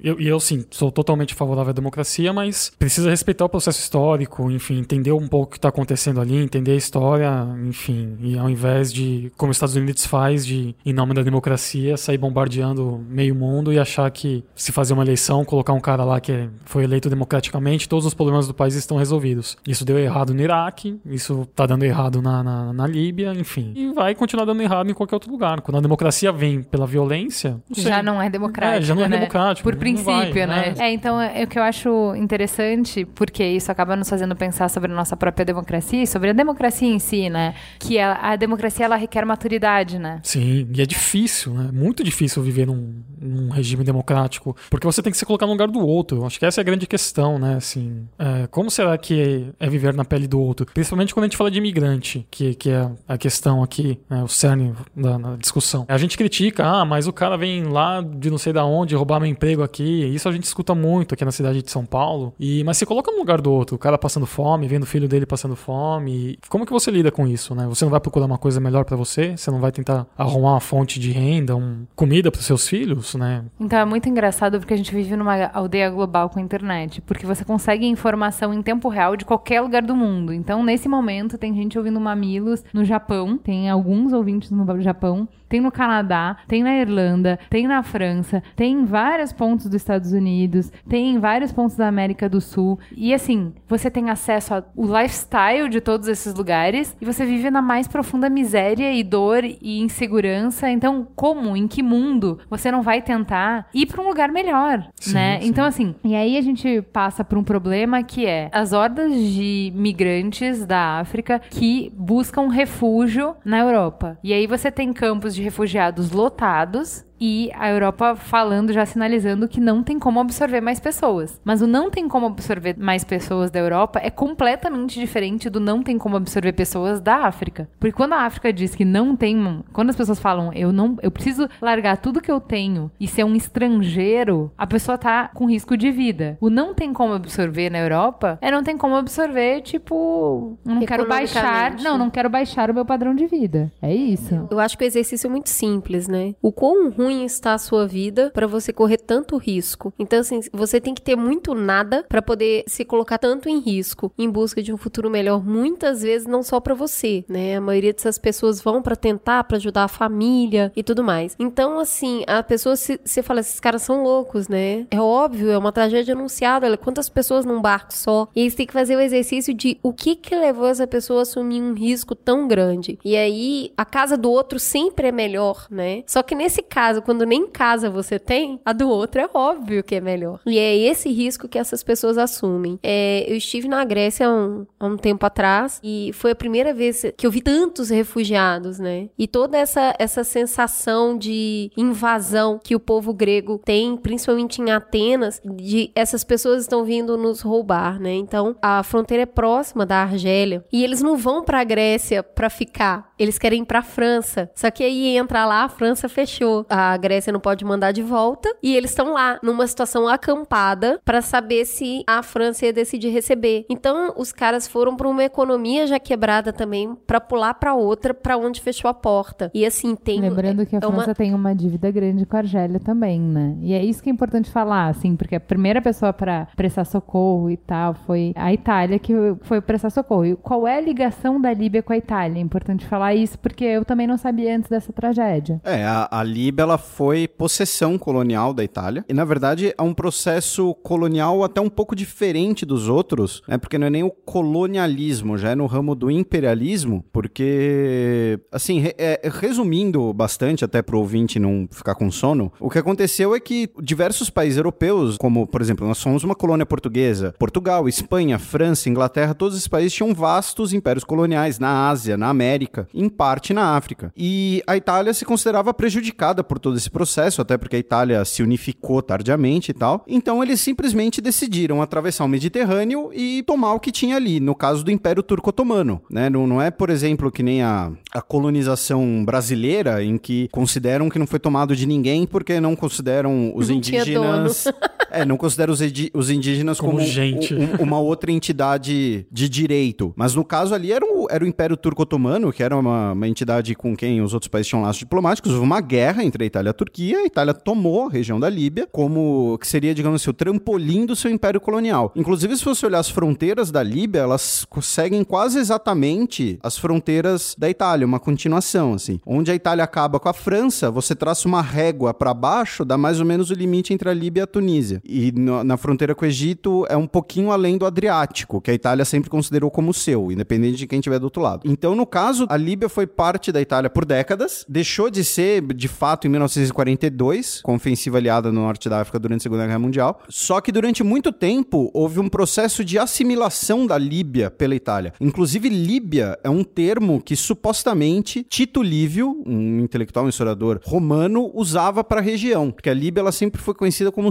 E 0.00 0.08
eu, 0.08 0.18
eu, 0.18 0.40
sim, 0.40 0.64
sou 0.70 0.90
totalmente 0.90 1.31
favorável 1.34 1.70
à 1.70 1.72
democracia, 1.72 2.32
mas 2.32 2.72
precisa 2.78 3.10
respeitar 3.10 3.44
o 3.44 3.48
processo 3.48 3.80
histórico, 3.80 4.50
enfim, 4.50 4.78
entender 4.78 5.12
um 5.12 5.28
pouco 5.28 5.48
o 5.48 5.50
que 5.50 5.58
está 5.58 5.68
acontecendo 5.68 6.20
ali, 6.20 6.36
entender 6.36 6.72
a 6.72 6.76
história, 6.76 7.30
enfim. 7.66 8.16
E 8.20 8.38
ao 8.38 8.48
invés 8.48 8.92
de, 8.92 9.32
como 9.36 9.50
os 9.50 9.56
Estados 9.56 9.76
Unidos 9.76 10.06
faz, 10.06 10.46
de, 10.46 10.74
em 10.84 10.92
nome 10.92 11.14
da 11.14 11.22
democracia, 11.22 11.96
sair 11.96 12.18
bombardeando 12.18 13.04
meio 13.08 13.34
mundo 13.34 13.72
e 13.72 13.78
achar 13.78 14.10
que 14.10 14.44
se 14.54 14.72
fazer 14.72 14.94
uma 14.94 15.02
eleição, 15.02 15.44
colocar 15.44 15.72
um 15.72 15.80
cara 15.80 16.04
lá 16.04 16.20
que 16.20 16.48
foi 16.64 16.84
eleito 16.84 17.08
democraticamente, 17.08 17.88
todos 17.88 18.06
os 18.06 18.14
problemas 18.14 18.46
do 18.46 18.54
país 18.54 18.74
estão 18.74 18.96
resolvidos. 18.96 19.56
Isso 19.66 19.84
deu 19.84 19.98
errado 19.98 20.34
no 20.34 20.40
Iraque, 20.40 21.00
isso 21.06 21.48
tá 21.54 21.66
dando 21.66 21.84
errado 21.84 22.22
na, 22.22 22.42
na, 22.42 22.72
na 22.72 22.86
Líbia, 22.86 23.32
enfim. 23.34 23.72
E 23.74 23.92
vai 23.92 24.14
continuar 24.14 24.44
dando 24.44 24.62
errado 24.62 24.90
em 24.90 24.94
qualquer 24.94 25.16
outro 25.16 25.30
lugar. 25.30 25.60
Quando 25.60 25.78
a 25.78 25.80
democracia 25.80 26.32
vem 26.32 26.62
pela 26.62 26.86
violência. 26.86 27.60
Não 27.68 27.82
já 27.82 28.02
não 28.02 28.22
é 28.22 28.28
democrático. 28.28 28.82
É, 28.82 28.82
já 28.82 28.94
não 28.94 29.02
é 29.02 29.08
né? 29.08 29.16
democrático. 29.16 29.68
Por 29.68 29.76
princípio, 29.76 30.06
vai, 30.06 30.46
né? 30.46 30.74
É, 30.78 30.92
então 30.92 31.20
é 31.22 31.44
o 31.44 31.46
que 31.46 31.58
eu 31.58 31.62
acho 31.62 32.14
interessante, 32.16 33.04
porque 33.04 33.44
isso 33.44 33.70
acaba 33.70 33.96
nos 33.96 34.08
fazendo 34.08 34.34
pensar 34.36 34.68
sobre 34.68 34.90
a 34.90 34.94
nossa 34.94 35.16
própria 35.16 35.44
democracia 35.44 36.02
e 36.02 36.06
sobre 36.06 36.30
a 36.30 36.32
democracia 36.32 36.88
em 36.88 36.98
si, 36.98 37.28
né? 37.28 37.54
Que 37.78 37.98
a, 37.98 38.32
a 38.32 38.36
democracia 38.36 38.86
ela 38.86 38.96
requer 38.96 39.24
maturidade, 39.24 39.98
né? 39.98 40.20
Sim, 40.22 40.68
e 40.74 40.80
é 40.80 40.86
difícil, 40.86 41.52
né? 41.54 41.70
Muito 41.72 42.02
difícil 42.02 42.42
viver 42.42 42.66
num, 42.66 43.02
num 43.20 43.50
regime 43.50 43.84
democrático, 43.84 44.56
porque 44.70 44.86
você 44.86 45.02
tem 45.02 45.12
que 45.12 45.18
se 45.18 45.24
colocar 45.24 45.46
no 45.46 45.52
lugar 45.52 45.68
do 45.68 45.80
outro. 45.80 46.24
Acho 46.24 46.38
que 46.38 46.46
essa 46.46 46.60
é 46.60 46.62
a 46.62 46.64
grande 46.64 46.86
questão, 46.86 47.38
né? 47.38 47.56
Assim, 47.56 48.06
é, 48.18 48.46
como 48.48 48.70
será 48.70 48.96
que 48.98 49.52
é, 49.60 49.66
é, 49.66 49.68
viver 49.68 49.94
na 49.94 50.04
pele 50.04 50.26
do 50.26 50.40
outro? 50.40 50.66
Principalmente 50.66 51.14
quando 51.14 51.24
a 51.24 51.26
gente 51.28 51.36
fala 51.36 51.50
de 51.50 51.58
imigrante, 51.58 52.26
que, 52.30 52.54
que 52.54 52.70
é 52.70 52.90
a 53.06 53.16
questão 53.16 53.62
aqui, 53.62 53.98
né? 54.08 54.22
o 54.22 54.28
cerne 54.28 54.74
da, 54.94 55.18
da 55.18 55.36
discussão. 55.36 55.84
A 55.88 55.98
gente 55.98 56.16
critica, 56.16 56.64
ah, 56.64 56.84
mas 56.84 57.06
o 57.06 57.12
cara 57.12 57.36
vem 57.36 57.64
lá 57.64 58.00
de 58.02 58.30
não 58.30 58.38
sei 58.38 58.52
da 58.52 58.64
onde 58.64 58.94
roubar 58.94 59.20
meu 59.20 59.28
emprego 59.28 59.62
aqui. 59.62 60.04
Isso 60.14 60.28
a 60.28 60.32
gente 60.32 60.44
escuta 60.44 60.74
muito 60.74 61.11
aqui 61.14 61.24
na 61.24 61.32
cidade 61.32 61.62
de 61.62 61.70
São 61.70 61.84
Paulo. 61.84 62.34
E 62.38 62.62
mas 62.64 62.76
se 62.76 62.86
coloca 62.86 63.10
no 63.10 63.18
lugar 63.18 63.40
do 63.40 63.52
outro, 63.52 63.76
o 63.76 63.78
cara 63.78 63.98
passando 63.98 64.26
fome, 64.26 64.66
vendo 64.66 64.84
o 64.84 64.86
filho 64.86 65.08
dele 65.08 65.26
passando 65.26 65.56
fome. 65.56 66.38
Como 66.48 66.66
que 66.66 66.72
você 66.72 66.90
lida 66.90 67.10
com 67.10 67.26
isso, 67.26 67.54
né? 67.54 67.66
Você 67.66 67.84
não 67.84 67.90
vai 67.90 68.00
procurar 68.00 68.26
uma 68.26 68.38
coisa 68.38 68.60
melhor 68.60 68.84
para 68.84 68.96
você? 68.96 69.36
Você 69.36 69.50
não 69.50 69.60
vai 69.60 69.72
tentar 69.72 70.06
arrumar 70.16 70.52
uma 70.52 70.60
fonte 70.60 70.98
de 70.98 71.10
renda, 71.10 71.56
um, 71.56 71.86
comida 71.94 72.30
para 72.30 72.40
seus 72.40 72.68
filhos, 72.68 73.14
né? 73.14 73.44
Então 73.60 73.78
é 73.78 73.84
muito 73.84 74.08
engraçado 74.08 74.58
porque 74.58 74.74
a 74.74 74.76
gente 74.76 74.94
vive 74.94 75.16
numa 75.16 75.46
aldeia 75.52 75.90
global 75.90 76.28
com 76.28 76.38
a 76.38 76.42
internet, 76.42 77.00
porque 77.00 77.26
você 77.26 77.44
consegue 77.44 77.86
informação 77.86 78.52
em 78.52 78.62
tempo 78.62 78.88
real 78.88 79.16
de 79.16 79.24
qualquer 79.24 79.60
lugar 79.60 79.82
do 79.82 79.94
mundo. 79.94 80.32
Então, 80.32 80.62
nesse 80.64 80.88
momento, 80.88 81.38
tem 81.38 81.54
gente 81.54 81.78
ouvindo 81.78 82.00
Mamilos 82.00 82.64
no 82.72 82.84
Japão, 82.84 83.36
tem 83.36 83.68
alguns 83.68 84.12
ouvintes 84.12 84.50
no 84.50 84.80
Japão 84.80 85.28
tem 85.52 85.60
no 85.60 85.70
Canadá, 85.70 86.38
tem 86.48 86.62
na 86.62 86.74
Irlanda, 86.78 87.38
tem 87.50 87.68
na 87.68 87.82
França, 87.82 88.42
tem 88.56 88.72
em 88.72 88.84
vários 88.86 89.34
pontos 89.34 89.66
dos 89.66 89.74
Estados 89.74 90.10
Unidos, 90.10 90.72
tem 90.88 91.01
em 91.02 91.18
vários 91.18 91.52
pontos 91.52 91.76
da 91.76 91.88
América 91.88 92.28
do 92.28 92.40
Sul. 92.40 92.78
E 92.96 93.12
assim, 93.12 93.52
você 93.68 93.90
tem 93.90 94.10
acesso 94.10 94.54
ao 94.54 94.64
lifestyle 94.76 95.68
de 95.68 95.80
todos 95.80 96.08
esses 96.08 96.34
lugares 96.34 96.96
e 97.00 97.04
você 97.04 97.24
vive 97.24 97.50
na 97.50 97.62
mais 97.62 97.86
profunda 97.86 98.28
miséria 98.28 98.92
e 98.92 99.02
dor 99.02 99.44
e 99.44 99.80
insegurança. 99.80 100.70
Então, 100.70 101.06
como, 101.14 101.56
em 101.56 101.66
que 101.66 101.82
mundo 101.82 102.38
você 102.48 102.70
não 102.70 102.82
vai 102.82 103.02
tentar 103.02 103.68
ir 103.74 103.86
para 103.86 104.02
um 104.02 104.08
lugar 104.08 104.30
melhor, 104.30 104.86
sim, 104.96 105.14
né? 105.14 105.40
Sim. 105.40 105.48
Então, 105.48 105.64
assim, 105.64 105.94
e 106.04 106.14
aí 106.14 106.36
a 106.36 106.42
gente 106.42 106.82
passa 106.92 107.24
por 107.24 107.38
um 107.38 107.44
problema 107.44 108.02
que 108.02 108.26
é 108.26 108.48
as 108.52 108.72
hordas 108.72 109.12
de 109.12 109.72
migrantes 109.74 110.64
da 110.64 110.98
África 111.00 111.40
que 111.50 111.92
buscam 111.96 112.48
refúgio 112.48 113.34
na 113.44 113.58
Europa. 113.58 114.18
E 114.22 114.32
aí 114.32 114.46
você 114.46 114.70
tem 114.70 114.92
campos 114.92 115.34
de 115.34 115.42
refugiados 115.42 116.10
lotados 116.10 117.04
e 117.24 117.52
a 117.54 117.70
Europa 117.70 118.16
falando, 118.16 118.72
já 118.72 118.84
sinalizando 118.84 119.46
que 119.46 119.60
não 119.60 119.80
tem 119.80 119.96
como 119.96 120.18
absorver 120.18 120.60
mais 120.60 120.80
pessoas. 120.80 121.40
Mas 121.44 121.62
o 121.62 121.68
não 121.68 121.88
tem 121.88 122.08
como 122.08 122.26
absorver 122.26 122.76
mais 122.76 123.04
pessoas 123.04 123.48
da 123.48 123.60
Europa 123.60 124.00
é 124.02 124.10
completamente 124.10 124.98
diferente 124.98 125.48
do 125.48 125.60
não 125.60 125.84
tem 125.84 125.96
como 125.98 126.16
absorver 126.16 126.52
pessoas 126.52 127.00
da 127.00 127.18
África. 127.18 127.68
Porque 127.78 127.92
quando 127.92 128.14
a 128.14 128.22
África 128.22 128.52
diz 128.52 128.74
que 128.74 128.84
não 128.84 129.14
tem, 129.14 129.62
quando 129.72 129.90
as 129.90 129.96
pessoas 129.96 130.18
falam 130.18 130.52
eu 130.52 130.72
não, 130.72 130.96
eu 131.00 131.12
preciso 131.12 131.48
largar 131.60 131.98
tudo 131.98 132.20
que 132.20 132.30
eu 132.30 132.40
tenho 132.40 132.90
e 132.98 133.06
ser 133.06 133.22
um 133.22 133.36
estrangeiro, 133.36 134.50
a 134.58 134.66
pessoa 134.66 134.98
tá 134.98 135.30
com 135.32 135.48
risco 135.48 135.76
de 135.76 135.92
vida. 135.92 136.36
O 136.40 136.50
não 136.50 136.74
tem 136.74 136.92
como 136.92 137.14
absorver 137.14 137.70
na 137.70 137.78
Europa 137.78 138.36
é 138.40 138.50
não 138.50 138.64
tem 138.64 138.76
como 138.76 138.96
absorver, 138.96 139.60
tipo, 139.60 140.58
não 140.64 140.80
quero 140.80 141.06
baixar, 141.06 141.76
não, 141.76 141.96
não 141.96 142.10
quero 142.10 142.28
baixar 142.28 142.68
o 142.68 142.74
meu 142.74 142.84
padrão 142.84 143.14
de 143.14 143.28
vida. 143.28 143.70
É 143.80 143.94
isso. 143.94 144.48
Eu 144.50 144.58
acho 144.58 144.76
que 144.76 144.82
o 144.82 144.86
exercício 144.86 145.28
é 145.28 145.30
muito 145.30 145.50
simples, 145.50 146.08
né? 146.08 146.34
O 146.42 146.50
quão 146.50 146.90
ruim 146.90 147.11
ruim 147.12 147.24
está 147.24 147.54
a 147.54 147.58
sua 147.58 147.86
vida 147.86 148.30
para 148.32 148.46
você 148.46 148.72
correr 148.72 148.98
tanto 148.98 149.36
risco. 149.36 149.92
Então, 149.98 150.18
assim, 150.18 150.40
você 150.52 150.80
tem 150.80 150.94
que 150.94 151.02
ter 151.02 151.16
muito 151.16 151.54
nada 151.54 152.04
para 152.08 152.22
poder 152.22 152.64
se 152.66 152.84
colocar 152.84 153.18
tanto 153.18 153.48
em 153.48 153.60
risco 153.60 154.12
em 154.18 154.28
busca 154.28 154.62
de 154.62 154.72
um 154.72 154.76
futuro 154.76 155.10
melhor, 155.10 155.44
muitas 155.44 156.02
vezes 156.02 156.26
não 156.26 156.42
só 156.42 156.60
para 156.60 156.74
você, 156.74 157.24
né? 157.28 157.56
A 157.56 157.60
maioria 157.60 157.92
dessas 157.92 158.18
pessoas 158.18 158.60
vão 158.60 158.82
para 158.82 158.96
tentar, 158.96 159.44
para 159.44 159.56
ajudar 159.56 159.84
a 159.84 159.88
família 159.88 160.72
e 160.74 160.82
tudo 160.82 161.04
mais. 161.04 161.36
Então, 161.38 161.78
assim, 161.78 162.24
a 162.26 162.42
pessoa 162.42 162.76
se, 162.76 163.22
fala, 163.22 163.40
esses 163.40 163.60
caras 163.60 163.82
são 163.82 164.02
loucos, 164.02 164.48
né? 164.48 164.86
É 164.90 165.00
óbvio, 165.00 165.50
é 165.50 165.58
uma 165.58 165.72
tragédia 165.72 166.14
anunciada, 166.14 166.66
olha 166.66 166.76
quantas 166.76 167.08
pessoas 167.08 167.44
num 167.44 167.60
barco 167.60 167.92
só. 167.92 168.28
E 168.34 168.50
você 168.50 168.56
tem 168.56 168.66
que 168.66 168.72
fazer 168.72 168.96
o 168.96 169.00
exercício 169.00 169.52
de 169.52 169.78
o 169.82 169.92
que 169.92 170.16
que 170.16 170.34
levou 170.34 170.66
essa 170.66 170.86
pessoa 170.86 171.20
a 171.20 171.22
assumir 171.22 171.60
um 171.60 171.74
risco 171.74 172.14
tão 172.14 172.48
grande. 172.48 172.98
E 173.04 173.16
aí, 173.16 173.72
a 173.76 173.84
casa 173.84 174.16
do 174.16 174.30
outro 174.30 174.58
sempre 174.58 175.08
é 175.08 175.12
melhor, 175.12 175.66
né? 175.70 176.02
Só 176.06 176.22
que 176.22 176.34
nesse 176.34 176.62
caso, 176.62 177.01
quando 177.02 177.26
nem 177.26 177.46
casa 177.46 177.90
você 177.90 178.18
tem, 178.18 178.60
a 178.64 178.72
do 178.72 178.88
outro 178.88 179.20
é 179.20 179.28
óbvio 179.32 179.82
que 179.82 179.94
é 179.94 180.00
melhor. 180.00 180.40
E 180.46 180.58
é 180.58 180.76
esse 180.76 181.10
risco 181.10 181.48
que 181.48 181.58
essas 181.58 181.82
pessoas 181.82 182.18
assumem. 182.18 182.78
É, 182.82 183.24
eu 183.28 183.36
estive 183.36 183.68
na 183.68 183.84
Grécia 183.84 184.26
há 184.26 184.30
um, 184.30 184.66
há 184.78 184.86
um 184.86 184.96
tempo 184.96 185.24
atrás 185.26 185.80
e 185.82 186.10
foi 186.14 186.32
a 186.32 186.36
primeira 186.36 186.72
vez 186.72 187.04
que 187.16 187.26
eu 187.26 187.30
vi 187.30 187.40
tantos 187.40 187.90
refugiados, 187.90 188.78
né? 188.78 189.08
E 189.18 189.26
toda 189.26 189.58
essa, 189.58 189.94
essa 189.98 190.24
sensação 190.24 191.16
de 191.16 191.70
invasão 191.76 192.60
que 192.62 192.74
o 192.74 192.80
povo 192.80 193.12
grego 193.12 193.60
tem, 193.64 193.96
principalmente 193.96 194.60
em 194.60 194.70
Atenas, 194.70 195.40
de 195.44 195.90
essas 195.94 196.24
pessoas 196.24 196.62
estão 196.62 196.84
vindo 196.84 197.16
nos 197.16 197.40
roubar, 197.40 198.00
né? 198.00 198.14
Então, 198.14 198.56
a 198.62 198.82
fronteira 198.82 199.24
é 199.24 199.26
próxima 199.26 199.84
da 199.84 200.02
Argélia 200.02 200.64
e 200.72 200.84
eles 200.84 201.02
não 201.02 201.16
vão 201.16 201.42
para 201.42 201.60
a 201.60 201.64
Grécia 201.64 202.22
para 202.22 202.48
ficar, 202.48 203.12
eles 203.18 203.38
querem 203.38 203.62
ir 203.62 203.66
para 203.66 203.80
a 203.80 203.82
França. 203.82 204.50
Só 204.54 204.70
que 204.70 204.82
aí 204.82 205.16
entra 205.16 205.44
lá, 205.44 205.64
a 205.64 205.68
França 205.68 206.08
fechou. 206.08 206.66
A 206.68 206.81
a 206.90 206.96
Grécia 206.96 207.32
não 207.32 207.40
pode 207.40 207.64
mandar 207.64 207.92
de 207.92 208.02
volta 208.02 208.54
e 208.62 208.74
eles 208.74 208.90
estão 208.90 209.12
lá 209.12 209.38
numa 209.42 209.66
situação 209.66 210.08
acampada 210.08 211.00
para 211.04 211.20
saber 211.20 211.64
se 211.64 212.02
a 212.06 212.22
França 212.22 212.66
ia 212.66 212.72
decidir 212.72 213.10
receber. 213.10 213.64
Então 213.68 214.12
os 214.16 214.32
caras 214.32 214.66
foram 214.66 214.96
para 214.96 215.08
uma 215.08 215.24
economia 215.24 215.86
já 215.86 215.98
quebrada 215.98 216.52
também 216.52 216.96
para 217.06 217.20
pular 217.20 217.54
para 217.54 217.74
outra 217.74 218.14
para 218.14 218.36
onde 218.36 218.60
fechou 218.60 218.88
a 218.88 218.94
porta. 218.94 219.50
E 219.54 219.64
assim 219.64 219.94
tem 219.94 220.20
Lembrando 220.20 220.66
que 220.66 220.76
a 220.76 220.78
é 220.78 220.80
França 220.80 221.10
uma... 221.10 221.14
tem 221.14 221.34
uma 221.34 221.54
dívida 221.54 221.90
grande 221.90 222.26
com 222.26 222.36
a 222.36 222.40
Argélia 222.40 222.80
também, 222.80 223.20
né? 223.20 223.56
E 223.60 223.72
é 223.72 223.84
isso 223.84 224.02
que 224.02 224.08
é 224.08 224.12
importante 224.12 224.50
falar, 224.50 224.88
assim, 224.88 225.16
porque 225.16 225.36
a 225.36 225.40
primeira 225.40 225.80
pessoa 225.80 226.12
para 226.12 226.48
prestar 226.56 226.84
socorro 226.84 227.50
e 227.50 227.56
tal 227.56 227.94
foi 227.94 228.32
a 228.36 228.52
Itália 228.52 228.98
que 228.98 229.12
foi 229.42 229.60
prestar 229.60 229.90
socorro. 229.90 230.24
E 230.24 230.36
qual 230.36 230.66
é 230.66 230.78
a 230.78 230.80
ligação 230.80 231.40
da 231.40 231.52
Líbia 231.52 231.82
com 231.82 231.92
a 231.92 231.96
Itália? 231.96 232.38
É 232.38 232.42
importante 232.42 232.86
falar 232.86 233.14
isso 233.14 233.38
porque 233.38 233.64
eu 233.64 233.84
também 233.84 234.06
não 234.06 234.16
sabia 234.16 234.56
antes 234.56 234.68
dessa 234.68 234.92
tragédia. 234.92 235.60
É, 235.64 235.84
a, 235.84 236.08
a 236.10 236.22
Líbia 236.22 236.64
ela 236.72 236.78
foi 236.78 237.28
possessão 237.28 237.98
colonial 237.98 238.54
da 238.54 238.64
Itália. 238.64 239.04
E 239.08 239.12
na 239.12 239.24
verdade 239.24 239.74
é 239.76 239.82
um 239.82 239.92
processo 239.92 240.74
colonial 240.76 241.44
até 241.44 241.60
um 241.60 241.68
pouco 241.68 241.94
diferente 241.94 242.64
dos 242.64 242.88
outros, 242.88 243.42
né? 243.46 243.58
Porque 243.58 243.76
não 243.76 243.86
é 243.86 243.90
nem 243.90 244.02
o 244.02 244.10
colonialismo, 244.10 245.36
já 245.36 245.50
é 245.50 245.54
no 245.54 245.66
ramo 245.66 245.94
do 245.94 246.10
imperialismo, 246.10 247.04
porque 247.12 248.40
assim, 248.50 248.80
re, 248.80 248.94
é, 248.96 249.20
resumindo 249.30 250.12
bastante 250.14 250.64
até 250.64 250.80
para 250.80 250.96
o 250.96 251.00
ouvinte 251.00 251.38
não 251.38 251.68
ficar 251.70 251.94
com 251.94 252.10
sono, 252.10 252.50
o 252.58 252.70
que 252.70 252.78
aconteceu 252.78 253.34
é 253.34 253.40
que 253.40 253.68
diversos 253.80 254.30
países 254.30 254.56
europeus, 254.56 255.16
como 255.18 255.46
por 255.46 255.60
exemplo, 255.60 255.86
nós 255.86 255.98
somos 255.98 256.24
uma 256.24 256.34
colônia 256.34 256.64
portuguesa, 256.64 257.34
Portugal, 257.38 257.88
Espanha, 257.88 258.38
França, 258.38 258.88
Inglaterra, 258.88 259.34
todos 259.34 259.56
esses 259.56 259.68
países 259.68 259.92
tinham 259.92 260.14
vastos 260.14 260.72
impérios 260.72 261.04
coloniais 261.04 261.58
na 261.58 261.88
Ásia, 261.88 262.16
na 262.16 262.28
América, 262.28 262.88
em 262.94 263.08
parte 263.08 263.52
na 263.52 263.76
África. 263.76 264.12
E 264.16 264.62
a 264.66 264.76
Itália 264.76 265.12
se 265.12 265.24
considerava 265.24 265.74
prejudicada 265.74 266.42
por 266.42 266.61
todo 266.62 266.76
esse 266.76 266.90
processo, 266.90 267.42
até 267.42 267.58
porque 267.58 267.76
a 267.76 267.78
Itália 267.78 268.24
se 268.24 268.42
unificou 268.42 269.02
tardiamente 269.02 269.70
e 269.70 269.74
tal. 269.74 270.04
Então 270.06 270.42
eles 270.42 270.60
simplesmente 270.60 271.20
decidiram 271.20 271.82
atravessar 271.82 272.24
o 272.24 272.28
Mediterrâneo 272.28 273.10
e 273.12 273.42
tomar 273.42 273.74
o 273.74 273.80
que 273.80 273.92
tinha 273.92 274.16
ali, 274.16 274.40
no 274.40 274.54
caso 274.54 274.84
do 274.84 274.90
Império 274.90 275.22
Turco-Otomano, 275.22 276.00
né? 276.10 276.30
Não, 276.30 276.46
não 276.46 276.62
é, 276.62 276.70
por 276.70 276.88
exemplo, 276.88 277.30
que 277.30 277.42
nem 277.42 277.62
a, 277.62 277.90
a 278.12 278.22
colonização 278.22 279.24
brasileira, 279.24 280.02
em 280.02 280.16
que 280.16 280.48
consideram 280.52 281.08
que 281.08 281.18
não 281.18 281.26
foi 281.26 281.38
tomado 281.38 281.74
de 281.74 281.86
ninguém 281.86 282.26
porque 282.26 282.60
não 282.60 282.76
consideram 282.76 283.52
os 283.54 283.68
Não 283.68 283.76
indígenas... 283.76 284.64
É, 285.12 285.24
não 285.24 285.36
consideram 285.36 285.72
os, 285.72 285.80
os 286.14 286.30
indígenas 286.30 286.80
como, 286.80 286.92
Como 286.92 287.04
gente. 287.04 287.54
um- 287.54 287.82
uma 287.82 287.98
outra 288.00 288.30
entidade 288.32 289.26
de 289.30 289.48
direito. 289.48 290.12
Mas 290.16 290.34
no 290.34 290.44
caso 290.44 290.74
ali 290.74 290.92
era 290.92 291.04
o, 291.04 291.26
era 291.30 291.44
o 291.44 291.46
Império 291.46 291.76
Turco-Otomano, 291.76 292.52
que 292.52 292.62
era 292.62 292.76
uma, 292.76 293.12
uma 293.12 293.28
entidade 293.28 293.74
com 293.74 293.96
quem 293.96 294.20
os 294.22 294.32
outros 294.34 294.48
países 294.48 294.68
tinham 294.68 294.82
laços 294.82 294.98
diplomáticos. 294.98 295.52
Houve 295.52 295.64
uma 295.64 295.80
guerra 295.80 296.24
entre 296.24 296.44
a 296.44 296.46
Itália 296.46 296.68
e 296.68 296.70
a 296.70 296.74
Turquia. 296.74 297.18
A 297.18 297.26
Itália 297.26 297.52
tomou 297.54 298.06
a 298.06 298.10
região 298.10 298.38
da 298.40 298.48
Líbia 298.48 298.88
como 298.90 299.58
que 299.60 299.66
seria, 299.66 299.94
digamos 299.94 300.20
assim, 300.22 300.30
o 300.30 300.34
trampolim 300.34 301.04
do 301.06 301.14
seu 301.16 301.30
império 301.30 301.60
colonial. 301.60 302.12
Inclusive, 302.16 302.56
se 302.56 302.64
você 302.64 302.86
olhar 302.86 302.98
as 303.00 303.08
fronteiras 303.10 303.70
da 303.70 303.82
Líbia, 303.82 304.20
elas 304.20 304.66
seguem 304.82 305.24
quase 305.24 305.58
exatamente 305.58 306.58
as 306.62 306.78
fronteiras 306.78 307.54
da 307.58 307.68
Itália, 307.68 308.06
uma 308.06 308.20
continuação, 308.20 308.94
assim. 308.94 309.20
Onde 309.26 309.50
a 309.50 309.54
Itália 309.54 309.84
acaba 309.84 310.18
com 310.18 310.28
a 310.28 310.32
França, 310.32 310.90
você 310.90 311.14
traça 311.14 311.46
uma 311.48 311.60
régua 311.62 312.14
para 312.14 312.32
baixo, 312.32 312.84
dá 312.84 312.96
mais 312.96 313.20
ou 313.20 313.26
menos 313.26 313.50
o 313.50 313.54
limite 313.54 313.92
entre 313.92 314.08
a 314.08 314.14
Líbia 314.14 314.42
e 314.42 314.44
a 314.44 314.46
Tunísia. 314.46 315.01
E 315.04 315.32
no- 315.32 315.64
na 315.64 315.76
fronteira 315.76 316.14
com 316.14 316.24
o 316.24 316.28
Egito 316.28 316.86
é 316.88 316.96
um 316.96 317.06
pouquinho 317.06 317.50
além 317.50 317.76
do 317.76 317.84
Adriático, 317.86 318.60
que 318.60 318.70
a 318.70 318.74
Itália 318.74 319.04
sempre 319.04 319.28
considerou 319.28 319.70
como 319.70 319.92
seu, 319.92 320.30
independente 320.30 320.76
de 320.76 320.86
quem 320.86 320.98
estiver 321.00 321.18
do 321.18 321.24
outro 321.24 321.42
lado. 321.42 321.62
Então, 321.64 321.94
no 321.94 322.06
caso, 322.06 322.46
a 322.48 322.56
Líbia 322.56 322.88
foi 322.88 323.06
parte 323.06 323.50
da 323.50 323.60
Itália 323.60 323.90
por 323.90 324.04
décadas, 324.04 324.64
deixou 324.68 325.10
de 325.10 325.24
ser, 325.24 325.62
de 325.74 325.88
fato, 325.88 326.26
em 326.26 326.30
1942, 326.30 327.60
com 327.62 327.74
ofensiva 327.74 328.18
aliada 328.18 328.50
no 328.52 328.60
norte 328.60 328.88
da 328.88 329.00
África 329.00 329.18
durante 329.18 329.40
a 329.40 329.42
Segunda 329.44 329.66
Guerra 329.66 329.78
Mundial. 329.78 330.20
Só 330.28 330.60
que 330.60 330.70
durante 330.72 331.02
muito 331.02 331.32
tempo 331.32 331.90
houve 331.92 332.20
um 332.20 332.28
processo 332.28 332.84
de 332.84 332.98
assimilação 332.98 333.86
da 333.86 333.98
Líbia 333.98 334.50
pela 334.50 334.74
Itália. 334.74 335.12
Inclusive, 335.20 335.68
Líbia 335.68 336.38
é 336.44 336.50
um 336.50 336.62
termo 336.64 337.20
que 337.20 337.34
supostamente 337.36 338.44
Tito 338.48 338.82
Livio, 338.82 339.42
um 339.46 339.80
intelectual, 339.80 340.26
um 340.26 340.28
historiador 340.28 340.80
romano, 340.84 341.50
usava 341.54 342.04
para 342.04 342.20
a 342.20 342.22
região, 342.22 342.70
porque 342.70 342.90
a 342.90 342.94
Líbia 342.94 343.20
ela 343.20 343.32
sempre 343.32 343.60
foi 343.60 343.74
conhecida 343.74 344.12
como 344.12 344.30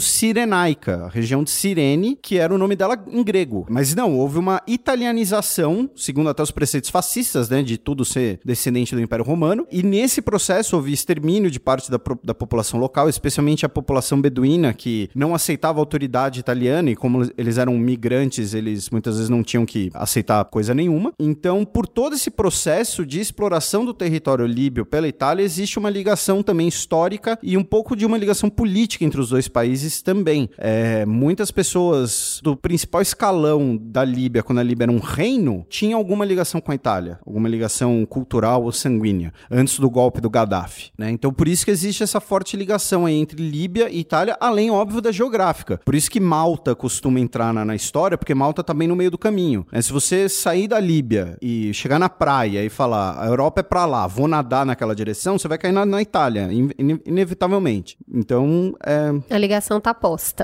A 0.69 1.07
região 1.07 1.43
de 1.43 1.49
Cirene, 1.49 2.17
que 2.21 2.37
era 2.37 2.53
o 2.53 2.57
nome 2.57 2.75
dela 2.75 2.97
em 3.07 3.23
grego. 3.23 3.65
Mas 3.69 3.95
não, 3.95 4.17
houve 4.17 4.37
uma 4.37 4.61
italianização, 4.67 5.89
segundo 5.95 6.29
até 6.29 6.43
os 6.43 6.51
preceitos 6.51 6.89
fascistas, 6.89 7.49
né, 7.49 7.63
de 7.63 7.77
tudo 7.77 8.05
ser 8.05 8.39
descendente 8.45 8.93
do 8.93 9.01
Império 9.01 9.25
Romano, 9.25 9.65
e 9.71 9.81
nesse 9.81 10.21
processo 10.21 10.75
houve 10.75 10.93
extermínio 10.93 11.49
de 11.49 11.59
parte 11.59 11.89
da, 11.89 11.99
da 12.23 12.33
população 12.33 12.79
local, 12.79 13.09
especialmente 13.09 13.65
a 13.65 13.69
população 13.69 14.21
beduína, 14.21 14.73
que 14.73 15.09
não 15.15 15.33
aceitava 15.33 15.79
a 15.79 15.81
autoridade 15.81 16.39
italiana, 16.39 16.91
e 16.91 16.95
como 16.95 17.29
eles 17.37 17.57
eram 17.57 17.77
migrantes, 17.77 18.53
eles 18.53 18.89
muitas 18.89 19.15
vezes 19.15 19.29
não 19.29 19.43
tinham 19.43 19.65
que 19.65 19.89
aceitar 19.93 20.43
coisa 20.45 20.73
nenhuma. 20.73 21.13
Então, 21.19 21.65
por 21.65 21.87
todo 21.87 22.15
esse 22.15 22.29
processo 22.29 23.05
de 23.05 23.19
exploração 23.19 23.85
do 23.85 23.93
território 23.93 24.45
líbio 24.45 24.85
pela 24.85 25.07
Itália, 25.07 25.43
existe 25.43 25.79
uma 25.79 25.89
ligação 25.89 26.43
também 26.43 26.67
histórica 26.67 27.39
e 27.41 27.57
um 27.57 27.63
pouco 27.63 27.95
de 27.95 28.05
uma 28.05 28.17
ligação 28.17 28.49
política 28.49 29.05
entre 29.05 29.19
os 29.19 29.29
dois 29.29 29.47
países 29.47 30.01
também. 30.01 30.49
É, 30.57 31.05
muitas 31.05 31.51
pessoas 31.51 32.39
do 32.43 32.55
principal 32.55 33.01
escalão 33.01 33.77
da 33.81 34.03
Líbia, 34.03 34.43
quando 34.43 34.59
a 34.59 34.63
Líbia 34.63 34.85
era 34.85 34.91
um 34.91 34.99
reino, 34.99 35.65
tinham 35.69 35.97
alguma 35.97 36.25
ligação 36.25 36.59
com 36.61 36.71
a 36.71 36.75
Itália, 36.75 37.19
alguma 37.25 37.47
ligação 37.47 38.05
cultural 38.05 38.63
ou 38.63 38.71
sanguínea, 38.71 39.33
antes 39.49 39.79
do 39.79 39.89
golpe 39.89 40.21
do 40.21 40.29
Gaddafi. 40.29 40.91
Né? 40.97 41.09
Então, 41.11 41.31
por 41.33 41.47
isso 41.47 41.65
que 41.65 41.71
existe 41.71 42.03
essa 42.03 42.19
forte 42.19 42.55
ligação 42.57 43.05
aí 43.05 43.15
entre 43.15 43.41
Líbia 43.41 43.89
e 43.89 43.99
Itália, 43.99 44.37
além, 44.39 44.69
óbvio, 44.71 45.01
da 45.01 45.11
geográfica. 45.11 45.79
Por 45.83 45.95
isso 45.95 46.09
que 46.11 46.19
Malta 46.19 46.75
costuma 46.75 47.19
entrar 47.19 47.53
na, 47.53 47.63
na 47.65 47.75
história, 47.75 48.17
porque 48.17 48.33
Malta 48.35 48.63
tá 48.63 48.73
no 48.73 48.95
meio 48.95 49.11
do 49.11 49.17
caminho. 49.17 49.65
né? 49.71 49.81
Se 49.81 49.93
você 49.93 50.27
sair 50.27 50.67
da 50.67 50.79
Líbia 50.79 51.37
e 51.41 51.73
chegar 51.73 51.99
na 51.99 52.09
praia 52.09 52.63
e 52.65 52.69
falar, 52.69 53.21
a 53.21 53.27
Europa 53.27 53.59
é 53.59 53.63
pra 53.63 53.85
lá, 53.85 54.07
vou 54.07 54.27
nadar 54.27 54.65
naquela 54.65 54.95
direção, 54.95 55.37
você 55.37 55.47
vai 55.47 55.57
cair 55.57 55.71
na, 55.71 55.85
na 55.85 56.01
Itália, 56.01 56.51
in- 56.51 56.71
ine- 56.79 57.01
inevitavelmente. 57.05 57.97
Então, 58.11 58.75
é, 58.85 59.33
A 59.33 59.37
ligação 59.37 59.79
tá 59.79 59.93
posta. 59.93 60.40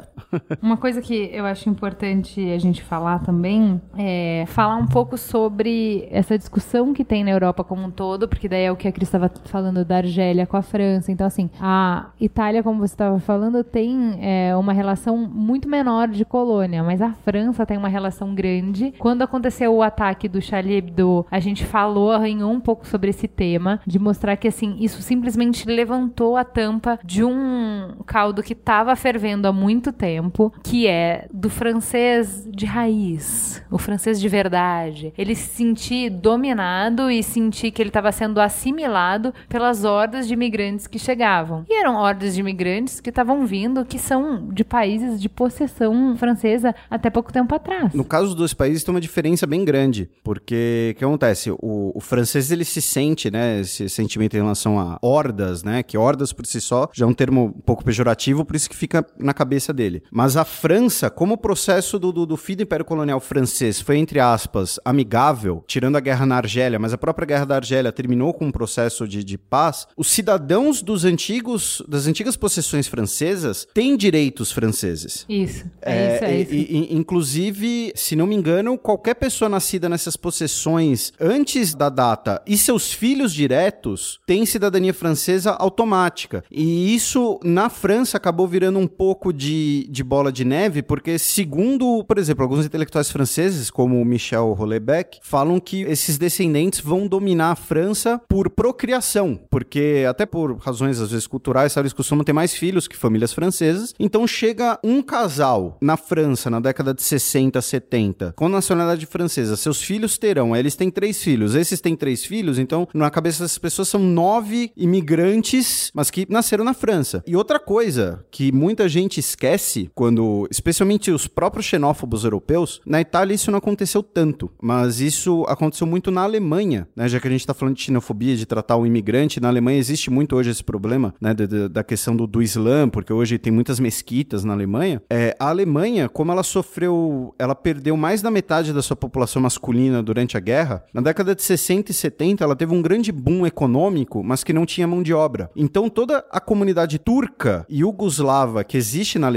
Uma 0.61 0.77
coisa 0.77 1.01
que 1.01 1.29
eu 1.33 1.45
acho 1.45 1.69
importante 1.69 2.41
a 2.51 2.57
gente 2.57 2.81
falar 2.83 3.19
também 3.19 3.81
é 3.97 4.43
falar 4.47 4.75
um 4.75 4.87
pouco 4.87 5.17
sobre 5.17 6.07
essa 6.11 6.37
discussão 6.37 6.93
que 6.93 7.03
tem 7.03 7.23
na 7.23 7.31
Europa 7.31 7.63
como 7.63 7.83
um 7.83 7.91
todo, 7.91 8.27
porque 8.27 8.47
daí 8.47 8.63
é 8.63 8.71
o 8.71 8.75
que 8.75 8.87
a 8.87 8.91
Cris 8.91 9.07
estava 9.07 9.31
falando 9.45 9.83
da 9.85 9.97
Argélia 9.97 10.45
com 10.45 10.57
a 10.57 10.61
França. 10.61 11.11
Então, 11.11 11.25
assim, 11.25 11.49
a 11.59 12.07
Itália, 12.19 12.63
como 12.63 12.79
você 12.79 12.93
estava 12.93 13.19
falando, 13.19 13.63
tem 13.63 14.17
é, 14.21 14.55
uma 14.55 14.73
relação 14.73 15.17
muito 15.17 15.69
menor 15.69 16.07
de 16.07 16.25
colônia, 16.25 16.83
mas 16.83 17.01
a 17.01 17.13
França 17.13 17.65
tem 17.65 17.77
uma 17.77 17.87
relação 17.87 18.33
grande. 18.33 18.93
Quando 18.99 19.21
aconteceu 19.21 19.73
o 19.73 19.81
ataque 19.81 20.27
do 20.27 20.41
Charlie 20.41 20.77
Hebdo, 20.77 21.25
a 21.31 21.39
gente 21.39 21.65
falou, 21.65 22.11
arranhou 22.11 22.51
um 22.51 22.59
pouco 22.59 22.87
sobre 22.87 23.09
esse 23.09 23.27
tema, 23.27 23.79
de 23.85 23.99
mostrar 23.99 24.35
que, 24.37 24.47
assim, 24.47 24.77
isso 24.79 25.01
simplesmente 25.01 25.67
levantou 25.67 26.37
a 26.37 26.43
tampa 26.43 26.99
de 27.03 27.23
um 27.23 27.95
caldo 28.05 28.43
que 28.43 28.53
estava 28.53 28.95
fervendo 28.95 29.47
há 29.47 29.51
muito 29.51 29.86
tempo, 29.91 30.53
que 30.63 30.88
é 30.88 31.27
do 31.33 31.49
francês 31.49 32.47
de 32.49 32.65
raiz, 32.65 33.61
o 33.71 33.77
francês 33.77 34.19
de 34.19 34.27
verdade. 34.27 35.13
Ele 35.17 35.35
se 35.35 35.55
sentir 35.55 36.09
dominado 36.09 37.09
e 37.09 37.21
sentir 37.23 37.71
que 37.71 37.81
ele 37.81 37.89
estava 37.89 38.11
sendo 38.11 38.39
assimilado 38.39 39.33
pelas 39.47 39.83
hordas 39.83 40.27
de 40.27 40.33
imigrantes 40.33 40.88
que 40.88 40.99
chegavam. 40.99 41.65
E 41.69 41.79
eram 41.79 41.95
hordas 41.95 42.35
de 42.35 42.39
imigrantes 42.39 42.99
que 42.99 43.09
estavam 43.09 43.45
vindo, 43.45 43.85
que 43.85 43.99
são 43.99 44.47
de 44.49 44.63
países 44.63 45.21
de 45.21 45.29
possessão 45.29 46.15
francesa 46.17 46.73
até 46.89 47.09
pouco 47.09 47.31
tempo 47.31 47.53
atrás. 47.53 47.93
No 47.93 48.03
caso 48.03 48.27
dos 48.27 48.35
dois 48.35 48.53
países 48.53 48.83
tem 48.83 48.93
uma 48.93 49.01
diferença 49.01 49.45
bem 49.45 49.63
grande, 49.63 50.09
porque 50.23 50.93
o 50.95 50.99
que 50.99 51.05
acontece? 51.05 51.51
O, 51.51 51.91
o 51.95 51.99
francês 51.99 52.51
ele 52.51 52.65
se 52.65 52.81
sente, 52.81 53.29
né, 53.31 53.61
esse 53.61 53.89
sentimento 53.89 54.35
em 54.35 54.41
relação 54.41 54.79
a 54.79 54.97
hordas, 55.01 55.63
né, 55.63 55.83
que 55.83 55.97
hordas 55.97 56.33
por 56.33 56.45
si 56.45 56.61
só 56.61 56.89
já 56.93 57.05
é 57.05 57.07
um 57.07 57.13
termo 57.13 57.53
um 57.55 57.61
pouco 57.61 57.83
pejorativo, 57.83 58.45
por 58.45 58.55
isso 58.55 58.69
que 58.69 58.75
fica 58.75 59.05
na 59.17 59.33
cabeça 59.33 59.66
dele. 59.74 60.03
Mas 60.11 60.36
a 60.38 60.43
França, 60.45 61.09
como 61.09 61.34
o 61.36 61.38
processo 61.38 61.97
do, 61.99 62.11
do, 62.11 62.26
do 62.26 62.38
fim 62.38 62.55
do 62.55 62.63
Império 62.63 62.86
Colonial 62.86 63.20
francês 63.20 63.80
foi, 63.82 63.97
entre 63.97 64.20
aspas, 64.20 64.80
amigável, 64.86 65.63
tirando 65.68 65.95
a 65.95 65.99
guerra 65.99 66.26
na 66.26 66.38
Argélia, 66.38 66.80
mas 66.80 66.93
a 66.93 66.97
própria 66.97 67.26
guerra 67.26 67.45
da 67.45 67.55
Argélia 67.55 67.91
terminou 67.91 68.34
com 68.34 68.45
um 68.47 68.51
processo 68.51 69.07
de, 69.07 69.24
de 69.24 69.38
paz, 69.38 69.88
os 69.95 70.07
cidadãos 70.09 70.82
dos 70.82 71.05
antigos, 71.05 71.82
das 71.88 72.07
antigas 72.07 72.36
possessões 72.38 72.88
francesas 72.88 73.68
têm 73.74 73.95
direitos 73.97 74.51
franceses. 74.51 75.26
Isso, 75.30 75.65
é, 75.82 76.15
isso, 76.15 76.24
é 76.26 76.41
isso. 76.41 76.53
e- 76.53 76.57
e- 76.93 76.95
inclusive, 76.95 77.91
se 77.95 78.15
não 78.15 78.28
me 78.28 78.36
engano, 78.36 78.78
qualquer 78.78 79.15
pessoa 79.15 79.49
nascida 79.49 79.89
nessas 79.89 80.15
possessões 80.15 81.11
antes 81.20 81.74
da 81.74 81.89
data 81.89 82.41
e 82.45 82.57
seus 82.57 82.93
filhos 82.93 83.34
diretos 83.34 84.20
têm 84.26 84.45
cidadania 84.45 84.93
francesa 84.93 85.51
automática. 85.51 86.43
E 86.51 86.93
isso, 86.95 87.39
na 87.43 87.70
França, 87.70 88.18
acabou 88.18 88.47
virando 88.47 88.80
um 88.80 88.88
pouco 88.88 89.32
de, 89.34 89.56
de 89.89 90.03
bola 90.03 90.31
de 90.31 90.43
neve, 90.43 90.81
porque, 90.81 91.17
segundo, 91.17 92.03
por 92.03 92.17
exemplo, 92.17 92.43
alguns 92.43 92.65
intelectuais 92.65 93.11
franceses, 93.11 93.69
como 93.69 94.03
Michel 94.03 94.55
Houellebecq, 94.57 95.19
falam 95.21 95.59
que 95.59 95.81
esses 95.83 96.17
descendentes 96.17 96.79
vão 96.79 97.07
dominar 97.07 97.51
a 97.51 97.55
França 97.55 98.21
por 98.27 98.49
procriação, 98.49 99.39
porque, 99.49 100.05
até 100.07 100.25
por 100.25 100.57
razões, 100.57 100.99
às 100.99 101.11
vezes, 101.11 101.27
culturais, 101.27 101.71
sabe, 101.71 101.87
eles 101.87 101.93
costumam 101.93 102.23
ter 102.23 102.33
mais 102.33 102.53
filhos 102.53 102.87
que 102.87 102.95
famílias 102.97 103.33
francesas. 103.33 103.93
Então, 103.99 104.27
chega 104.27 104.79
um 104.83 105.01
casal 105.01 105.77
na 105.81 105.97
França, 105.97 106.49
na 106.49 106.59
década 106.59 106.93
de 106.93 107.03
60, 107.03 107.61
70, 107.61 108.33
com 108.35 108.49
nacionalidade 108.49 109.05
francesa. 109.05 109.55
Seus 109.55 109.81
filhos 109.81 110.17
terão, 110.17 110.55
eles 110.55 110.75
têm 110.75 110.89
três 110.89 111.21
filhos. 111.21 111.55
Esses 111.55 111.81
têm 111.81 111.95
três 111.95 112.25
filhos, 112.25 112.59
então, 112.59 112.87
na 112.93 113.09
cabeça 113.09 113.43
dessas 113.43 113.57
pessoas, 113.57 113.87
são 113.87 114.01
nove 114.01 114.71
imigrantes, 114.75 115.91
mas 115.93 116.09
que 116.09 116.25
nasceram 116.29 116.63
na 116.63 116.73
França. 116.73 117.23
E 117.25 117.35
outra 117.35 117.59
coisa 117.59 118.25
que 118.31 118.51
muita 118.51 118.87
gente 118.87 119.19
esquece, 119.19 119.46
quando, 119.93 120.47
especialmente 120.51 121.11
os 121.11 121.27
próprios 121.27 121.65
xenófobos 121.65 122.23
europeus, 122.23 122.81
na 122.85 122.99
Itália 123.01 123.33
isso 123.35 123.51
não 123.51 123.57
aconteceu 123.59 124.01
tanto, 124.03 124.49
mas 124.61 124.99
isso 124.99 125.43
aconteceu 125.47 125.87
muito 125.87 126.11
na 126.11 126.21
Alemanha, 126.23 126.87
né? 126.95 127.07
Já 127.07 127.19
que 127.19 127.27
a 127.27 127.31
gente 127.31 127.45
tá 127.45 127.53
falando 127.53 127.75
de 127.75 127.83
xenofobia, 127.83 128.35
de 128.35 128.45
tratar 128.45 128.75
o 128.77 128.85
imigrante, 128.85 129.39
na 129.39 129.47
Alemanha 129.47 129.77
existe 129.77 130.09
muito 130.09 130.35
hoje 130.35 130.49
esse 130.49 130.63
problema, 130.63 131.13
né? 131.21 131.33
Da- 131.33 131.67
da 131.67 131.83
questão 131.83 132.15
do, 132.15 132.25
do 132.27 132.41
Islã, 132.41 132.87
porque 132.89 133.11
hoje 133.13 133.37
tem 133.37 133.51
muitas 133.53 133.79
mesquitas 133.79 134.43
na 134.43 134.53
Alemanha. 134.53 135.01
É, 135.09 135.35
a 135.39 135.49
Alemanha, 135.49 136.09
como 136.09 136.31
ela 136.31 136.43
sofreu, 136.43 137.33
ela 137.39 137.55
perdeu 137.55 137.95
mais 137.97 138.21
da 138.21 138.29
metade 138.31 138.73
da 138.73 138.81
sua 138.81 138.95
população 138.95 139.41
masculina 139.41 140.01
durante 140.03 140.35
a 140.37 140.39
guerra, 140.39 140.83
na 140.93 141.01
década 141.01 141.33
de 141.35 141.41
60 141.43 141.91
e 141.91 141.93
70 141.93 142.43
ela 142.43 142.55
teve 142.55 142.73
um 142.73 142.81
grande 142.81 143.11
boom 143.11 143.45
econômico, 143.45 144.23
mas 144.23 144.43
que 144.43 144.53
não 144.53 144.65
tinha 144.65 144.87
mão 144.87 145.01
de 145.03 145.13
obra. 145.13 145.49
Então 145.55 145.89
toda 145.89 146.25
a 146.31 146.39
comunidade 146.39 146.99
turca 146.99 147.65
e 147.69 147.79
iugoslava 147.79 148.63
que 148.63 148.77
existe 148.77 149.17
na 149.19 149.27
Alemanha, 149.27 149.36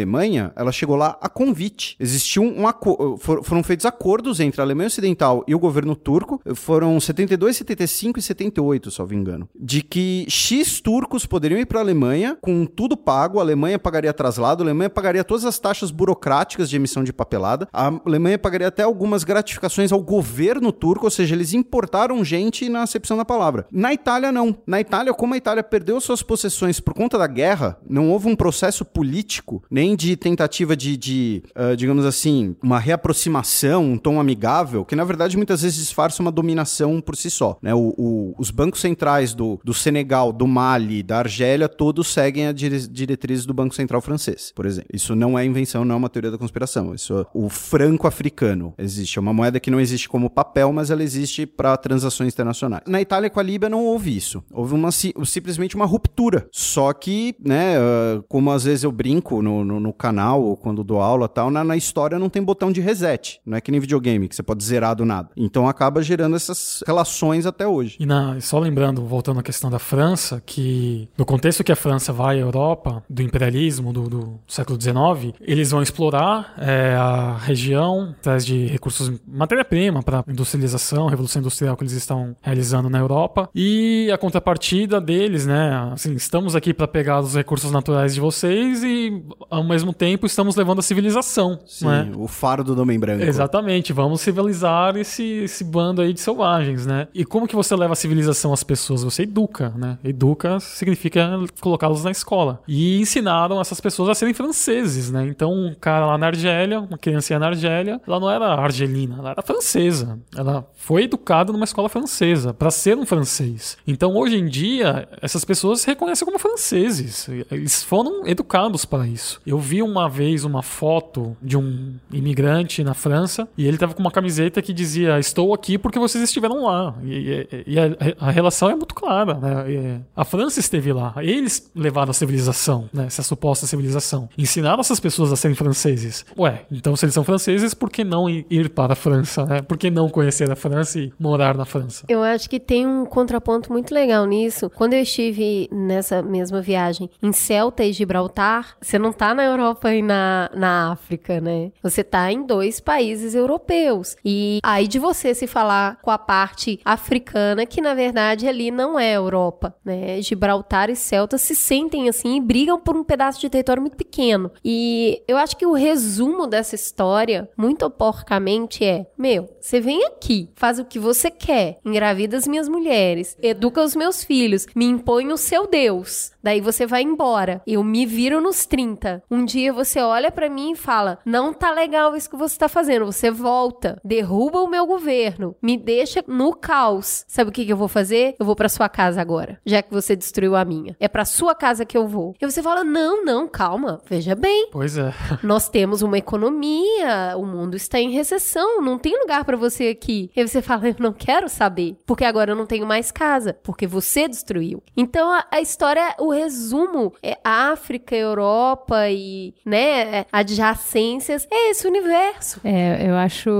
ela 0.56 0.72
chegou 0.72 0.96
lá 0.96 1.16
a 1.20 1.28
convite. 1.28 1.96
Existiu 1.98 2.42
um 2.42 2.66
aco- 2.66 3.16
for- 3.18 3.42
foram 3.44 3.62
feitos 3.62 3.86
acordos 3.86 4.40
entre 4.40 4.60
a 4.60 4.64
Alemanha 4.64 4.86
Ocidental 4.88 5.44
e 5.46 5.54
o 5.54 5.58
governo 5.58 5.94
turco, 5.96 6.40
foram 6.54 6.98
72, 7.00 7.56
75 7.56 8.18
e 8.18 8.22
78, 8.22 8.90
se 8.90 8.98
não 8.98 9.06
me 9.06 9.16
engano, 9.16 9.48
de 9.58 9.82
que 9.82 10.26
X 10.28 10.80
turcos 10.80 11.26
poderiam 11.26 11.58
ir 11.60 11.66
para 11.66 11.78
a 11.80 11.82
Alemanha 11.82 12.36
com 12.40 12.64
tudo 12.66 12.96
pago, 12.96 13.38
a 13.38 13.42
Alemanha 13.42 13.78
pagaria 13.78 14.12
traslado, 14.12 14.62
a 14.62 14.66
Alemanha 14.66 14.90
pagaria 14.90 15.24
todas 15.24 15.44
as 15.44 15.58
taxas 15.58 15.90
burocráticas 15.90 16.68
de 16.70 16.76
emissão 16.76 17.02
de 17.04 17.12
papelada, 17.12 17.68
a 17.72 17.86
Alemanha 18.06 18.38
pagaria 18.38 18.68
até 18.68 18.82
algumas 18.82 19.24
gratificações 19.24 19.92
ao 19.92 20.00
governo 20.02 20.72
turco, 20.72 21.04
ou 21.06 21.10
seja, 21.10 21.34
eles 21.34 21.52
importaram 21.54 22.24
gente 22.24 22.68
na 22.68 22.82
acepção 22.82 23.16
da 23.16 23.24
palavra. 23.24 23.66
Na 23.70 23.92
Itália, 23.92 24.30
não. 24.32 24.56
Na 24.66 24.80
Itália, 24.80 25.12
como 25.14 25.34
a 25.34 25.36
Itália 25.36 25.62
perdeu 25.62 26.00
suas 26.00 26.22
possessões 26.22 26.80
por 26.80 26.94
conta 26.94 27.18
da 27.18 27.26
guerra, 27.26 27.78
não 27.88 28.10
houve 28.10 28.28
um 28.28 28.36
processo 28.36 28.84
político, 28.84 29.62
nem 29.70 29.89
de 29.96 30.16
tentativa 30.16 30.76
de, 30.76 30.96
de 30.96 31.42
ah, 31.54 31.74
digamos 31.74 32.04
assim, 32.04 32.54
uma 32.62 32.78
reaproximação, 32.78 33.84
um 33.84 33.98
tom 33.98 34.18
amigável, 34.20 34.84
que 34.84 34.96
na 34.96 35.04
verdade 35.04 35.36
muitas 35.36 35.62
vezes 35.62 35.78
disfarça 35.78 36.22
uma 36.22 36.30
dominação 36.32 37.00
por 37.00 37.16
si 37.16 37.30
só. 37.30 37.58
Né? 37.62 37.74
O- 37.74 37.94
o- 37.98 38.34
os 38.38 38.50
bancos 38.50 38.80
centrais 38.80 39.34
do, 39.34 39.60
do 39.64 39.74
Senegal, 39.74 40.32
do 40.32 40.46
Mali, 40.46 41.02
da 41.02 41.18
Argélia, 41.18 41.68
todos 41.68 42.08
seguem 42.12 42.46
a 42.46 42.52
dire- 42.52 42.88
diretrizes 42.88 43.44
do 43.46 43.52
Banco 43.54 43.74
Central 43.74 44.00
francês, 44.00 44.52
por 44.54 44.66
exemplo. 44.66 44.88
Isso 44.92 45.14
não 45.14 45.38
é 45.38 45.44
invenção, 45.44 45.84
não 45.84 45.94
é 45.94 45.98
uma 45.98 46.08
teoria 46.08 46.30
da 46.30 46.38
conspiração. 46.38 46.94
Isso 46.94 47.18
é 47.18 47.26
o 47.34 47.48
franco 47.48 48.06
africano 48.06 48.74
existe. 48.78 49.18
É 49.18 49.20
uma 49.20 49.32
moeda 49.32 49.60
que 49.60 49.70
não 49.70 49.80
existe 49.80 50.08
como 50.08 50.30
papel, 50.30 50.72
mas 50.72 50.90
ela 50.90 51.02
existe 51.02 51.46
para 51.46 51.76
transações 51.76 52.32
internacionais. 52.32 52.82
Na 52.86 53.00
Itália 53.00 53.28
com 53.30 53.40
a 53.40 53.42
Líbia 53.42 53.68
não 53.68 53.84
houve 53.84 54.16
isso. 54.16 54.42
Houve 54.52 54.74
uma, 54.74 54.90
si- 54.92 55.14
simplesmente 55.24 55.74
uma 55.76 55.84
ruptura. 55.86 56.46
Só 56.52 56.92
que, 56.92 57.34
né, 57.44 57.76
ah, 57.78 58.22
como 58.28 58.50
às 58.50 58.64
vezes 58.64 58.84
eu 58.84 58.92
brinco 58.92 59.42
no, 59.42 59.64
no, 59.64 59.79
no 59.80 59.92
canal, 59.92 60.42
ou 60.42 60.56
quando 60.56 60.84
dou 60.84 61.00
aula 61.00 61.28
tal, 61.28 61.50
na, 61.50 61.64
na 61.64 61.76
história 61.76 62.18
não 62.18 62.28
tem 62.28 62.42
botão 62.42 62.70
de 62.70 62.80
reset. 62.80 63.40
Não 63.44 63.56
é 63.56 63.60
que 63.60 63.70
nem 63.70 63.80
videogame, 63.80 64.28
que 64.28 64.36
você 64.36 64.42
pode 64.42 64.62
zerar 64.62 64.94
do 64.94 65.04
nada. 65.04 65.30
Então 65.36 65.68
acaba 65.68 66.02
gerando 66.02 66.36
essas 66.36 66.82
relações 66.86 67.46
até 67.46 67.66
hoje. 67.66 67.96
E 67.98 68.06
na- 68.06 68.40
só 68.40 68.58
lembrando, 68.58 69.02
voltando 69.04 69.40
à 69.40 69.42
questão 69.42 69.70
da 69.70 69.78
França, 69.78 70.42
que 70.44 71.08
no 71.16 71.24
contexto 71.24 71.64
que 71.64 71.72
a 71.72 71.76
França 71.76 72.12
vai 72.12 72.36
à 72.36 72.40
Europa, 72.40 73.02
do 73.08 73.22
imperialismo 73.22 73.92
do, 73.92 74.08
do 74.08 74.34
século 74.46 74.80
XIX, 74.80 75.34
eles 75.40 75.70
vão 75.70 75.82
explorar 75.82 76.54
é, 76.58 76.94
a 76.94 77.36
região 77.38 78.14
atrás 78.18 78.44
de 78.44 78.66
recursos, 78.66 79.10
matéria-prima 79.26 80.02
para 80.02 80.24
industrialização, 80.28 81.06
revolução 81.08 81.40
industrial 81.40 81.76
que 81.76 81.82
eles 81.82 81.92
estão 81.94 82.36
realizando 82.42 82.88
na 82.90 82.98
Europa. 82.98 83.48
E 83.54 84.10
a 84.12 84.18
contrapartida 84.18 85.00
deles, 85.00 85.46
né? 85.46 85.90
Assim, 85.92 86.12
estamos 86.14 86.54
aqui 86.54 86.74
para 86.74 86.86
pegar 86.88 87.20
os 87.20 87.34
recursos 87.34 87.70
naturais 87.70 88.14
de 88.14 88.20
vocês 88.20 88.82
e, 88.82 89.22
mesmo 89.70 89.92
tempo, 89.92 90.26
estamos 90.26 90.56
levando 90.56 90.80
a 90.80 90.82
civilização. 90.82 91.58
Sim, 91.66 91.86
né? 91.86 92.12
o 92.16 92.26
faro 92.26 92.62
do 92.62 92.80
Homem 92.80 92.98
Branco. 92.98 93.22
Exatamente, 93.22 93.92
vamos 93.92 94.20
civilizar 94.20 94.96
esse, 94.96 95.22
esse 95.22 95.64
bando 95.64 96.02
aí 96.02 96.12
de 96.12 96.20
selvagens, 96.20 96.86
né? 96.86 97.08
E 97.14 97.24
como 97.24 97.46
que 97.46 97.56
você 97.56 97.74
leva 97.74 97.92
a 97.92 97.96
civilização 97.96 98.52
às 98.52 98.62
pessoas? 98.62 99.02
Você 99.02 99.22
educa, 99.22 99.72
né? 99.76 99.98
Educa 100.04 100.60
significa 100.60 101.30
colocá-los 101.60 102.04
na 102.04 102.10
escola. 102.10 102.60
E 102.66 103.00
ensinaram 103.00 103.60
essas 103.60 103.80
pessoas 103.80 104.08
a 104.08 104.14
serem 104.14 104.34
franceses, 104.34 105.10
né? 105.10 105.26
Então, 105.26 105.52
um 105.52 105.74
cara 105.74 106.06
lá 106.06 106.18
na 106.18 106.26
Argélia, 106.26 106.80
uma 106.80 106.98
criancinha 106.98 107.38
na 107.38 107.46
Argélia, 107.46 108.00
ela 108.06 108.20
não 108.20 108.30
era 108.30 108.46
argelina, 108.54 109.16
ela 109.18 109.30
era 109.30 109.42
francesa. 109.42 110.18
Ela 110.36 110.66
foi 110.74 111.04
educada 111.04 111.52
numa 111.52 111.64
escola 111.64 111.88
francesa 111.88 112.52
para 112.52 112.70
ser 112.70 112.96
um 112.96 113.06
francês. 113.06 113.76
Então, 113.86 114.16
hoje 114.16 114.36
em 114.36 114.46
dia, 114.46 115.08
essas 115.20 115.44
pessoas 115.44 115.80
se 115.80 115.86
reconhecem 115.86 116.24
como 116.24 116.38
franceses. 116.38 117.28
Eles 117.50 117.82
foram 117.82 118.26
educados 118.26 118.84
para 118.84 119.06
isso. 119.06 119.40
Eu 119.46 119.58
vi 119.60 119.82
uma 119.82 120.08
vez 120.08 120.44
uma 120.44 120.62
foto 120.62 121.36
de 121.42 121.56
um 121.56 121.94
imigrante 122.12 122.82
na 122.84 122.94
França 122.94 123.48
e 123.56 123.66
ele 123.66 123.76
tava 123.78 123.94
com 123.94 124.00
uma 124.00 124.10
camiseta 124.10 124.60
que 124.62 124.72
dizia: 124.72 125.18
Estou 125.18 125.52
aqui 125.54 125.78
porque 125.78 125.98
vocês 125.98 126.22
estiveram 126.24 126.64
lá. 126.64 126.94
E, 127.04 127.46
e- 127.52 127.64
e 127.66 127.78
a, 127.78 127.84
a 128.18 128.30
relação 128.30 128.70
é 128.70 128.74
muito 128.74 128.94
clara. 128.94 129.34
Né? 129.34 129.70
E 129.72 130.00
A 130.16 130.24
França 130.24 130.60
esteve 130.60 130.92
lá. 130.92 131.14
Eles 131.18 131.70
levaram 131.74 132.10
a 132.10 132.14
civilização, 132.14 132.88
né? 132.92 133.06
essa 133.06 133.22
suposta 133.22 133.66
civilização. 133.66 134.28
Ensinaram 134.36 134.80
essas 134.80 135.00
pessoas 135.00 135.32
a 135.32 135.36
serem 135.36 135.54
franceses. 135.54 136.24
Ué, 136.38 136.62
então 136.70 136.94
se 136.96 137.04
eles 137.04 137.14
são 137.14 137.24
franceses, 137.24 137.74
por 137.74 137.90
que 137.90 138.04
não 138.04 138.28
ir 138.28 138.70
para 138.70 138.92
a 138.92 138.96
França? 138.96 139.44
Né? 139.44 139.62
Por 139.62 139.76
que 139.76 139.90
não 139.90 140.08
conhecer 140.08 140.50
a 140.50 140.56
França 140.56 140.98
e 140.98 141.12
morar 141.18 141.56
na 141.56 141.64
França? 141.64 142.04
Eu 142.08 142.22
acho 142.22 142.48
que 142.48 142.58
tem 142.60 142.86
um 142.86 143.04
contraponto 143.04 143.72
muito 143.72 143.92
legal 143.94 144.24
nisso. 144.26 144.70
Quando 144.70 144.94
eu 144.94 145.00
estive 145.02 145.68
nessa 145.72 146.22
mesma 146.22 146.60
viagem 146.60 147.10
em 147.22 147.32
Celta 147.32 147.84
e 147.84 147.92
Gibraltar, 147.92 148.76
você 148.80 148.98
não 148.98 149.12
tá 149.12 149.34
na 149.34 149.44
Europa 149.50 149.92
e 149.94 150.02
na, 150.02 150.50
na 150.54 150.92
África, 150.92 151.40
né? 151.40 151.72
Você 151.82 152.02
tá 152.02 152.30
em 152.32 152.44
dois 152.44 152.80
países 152.80 153.34
europeus. 153.34 154.16
E 154.24 154.60
aí 154.62 154.86
de 154.88 154.98
você 154.98 155.34
se 155.34 155.46
falar 155.46 155.98
com 156.02 156.10
a 156.10 156.18
parte 156.18 156.80
africana, 156.84 157.66
que 157.66 157.80
na 157.80 157.94
verdade 157.94 158.48
ali 158.48 158.70
não 158.70 158.98
é 158.98 159.12
Europa, 159.12 159.74
né? 159.84 160.20
Gibraltar 160.22 160.90
e 160.90 160.96
Celta 160.96 161.38
se 161.38 161.54
sentem 161.54 162.08
assim 162.08 162.36
e 162.36 162.40
brigam 162.40 162.78
por 162.78 162.96
um 162.96 163.04
pedaço 163.04 163.40
de 163.40 163.50
território 163.50 163.82
muito 163.82 163.96
pequeno. 163.96 164.50
E 164.64 165.22
eu 165.26 165.36
acho 165.36 165.56
que 165.56 165.66
o 165.66 165.72
resumo 165.72 166.46
dessa 166.46 166.74
história, 166.74 167.48
muito 167.56 167.88
porcamente, 167.90 168.84
é: 168.84 169.06
meu, 169.16 169.48
você 169.60 169.80
vem 169.80 170.04
aqui, 170.06 170.50
faz 170.54 170.78
o 170.78 170.84
que 170.84 170.98
você 170.98 171.30
quer, 171.30 171.78
engravida 171.84 172.36
as 172.36 172.46
minhas 172.46 172.68
mulheres, 172.68 173.36
educa 173.42 173.82
os 173.82 173.96
meus 173.96 174.24
filhos, 174.24 174.66
me 174.74 174.84
impõe 174.84 175.32
o 175.32 175.36
seu 175.36 175.66
Deus. 175.66 176.32
Daí 176.42 176.60
você 176.60 176.86
vai 176.86 177.02
embora. 177.02 177.62
Eu 177.66 177.84
me 177.84 178.06
viro 178.06 178.40
nos 178.40 178.64
30. 178.66 179.22
Um 179.30 179.44
dia 179.44 179.72
você 179.72 180.00
olha 180.00 180.30
pra 180.30 180.48
mim 180.48 180.72
e 180.72 180.76
fala: 180.76 181.18
Não 181.24 181.52
tá 181.52 181.70
legal 181.70 182.16
isso 182.16 182.28
que 182.28 182.36
você 182.36 182.58
tá 182.58 182.68
fazendo. 182.68 183.06
Você 183.06 183.30
volta, 183.30 184.00
derruba 184.04 184.60
o 184.60 184.68
meu 184.68 184.86
governo, 184.86 185.54
me 185.62 185.76
deixa 185.76 186.24
no 186.26 186.54
caos. 186.54 187.24
Sabe 187.28 187.50
o 187.50 187.52
que, 187.52 187.64
que 187.64 187.72
eu 187.72 187.76
vou 187.76 187.88
fazer? 187.88 188.34
Eu 188.38 188.46
vou 188.46 188.56
pra 188.56 188.68
sua 188.68 188.88
casa 188.88 189.20
agora, 189.20 189.60
já 189.64 189.82
que 189.82 189.92
você 189.92 190.16
destruiu 190.16 190.56
a 190.56 190.64
minha. 190.64 190.96
É 190.98 191.08
pra 191.08 191.24
sua 191.24 191.54
casa 191.54 191.84
que 191.84 191.96
eu 191.96 192.08
vou. 192.08 192.34
E 192.40 192.50
você 192.50 192.62
fala: 192.62 192.82
Não, 192.82 193.24
não, 193.24 193.46
calma, 193.46 194.00
veja 194.08 194.34
bem. 194.34 194.68
Pois 194.72 194.96
é. 194.98 195.12
Nós 195.42 195.68
temos 195.68 196.02
uma 196.02 196.18
economia, 196.18 197.36
o 197.36 197.46
mundo 197.46 197.76
está 197.76 198.00
em 198.00 198.10
recessão, 198.10 198.80
não 198.80 198.98
tem 198.98 199.18
lugar 199.18 199.44
pra 199.44 199.56
você 199.56 199.88
aqui. 199.88 200.30
E 200.34 200.46
você 200.46 200.60
fala, 200.62 200.88
eu 200.88 200.96
não 200.98 201.12
quero 201.12 201.48
saber, 201.48 201.96
porque 202.06 202.24
agora 202.24 202.52
eu 202.52 202.56
não 202.56 202.66
tenho 202.66 202.86
mais 202.86 203.10
casa, 203.10 203.54
porque 203.62 203.86
você 203.86 204.26
destruiu. 204.28 204.82
Então 204.96 205.30
a, 205.30 205.46
a 205.50 205.60
história, 205.60 206.14
o 206.18 206.30
resumo 206.30 207.12
é 207.22 207.38
África, 207.44 208.16
Europa 208.16 209.08
e, 209.08 209.19
né, 209.64 210.24
adjacências, 210.32 211.46
é 211.50 211.70
esse 211.70 211.86
universo. 211.86 212.60
É, 212.64 213.08
eu 213.08 213.14
acho. 213.16 213.50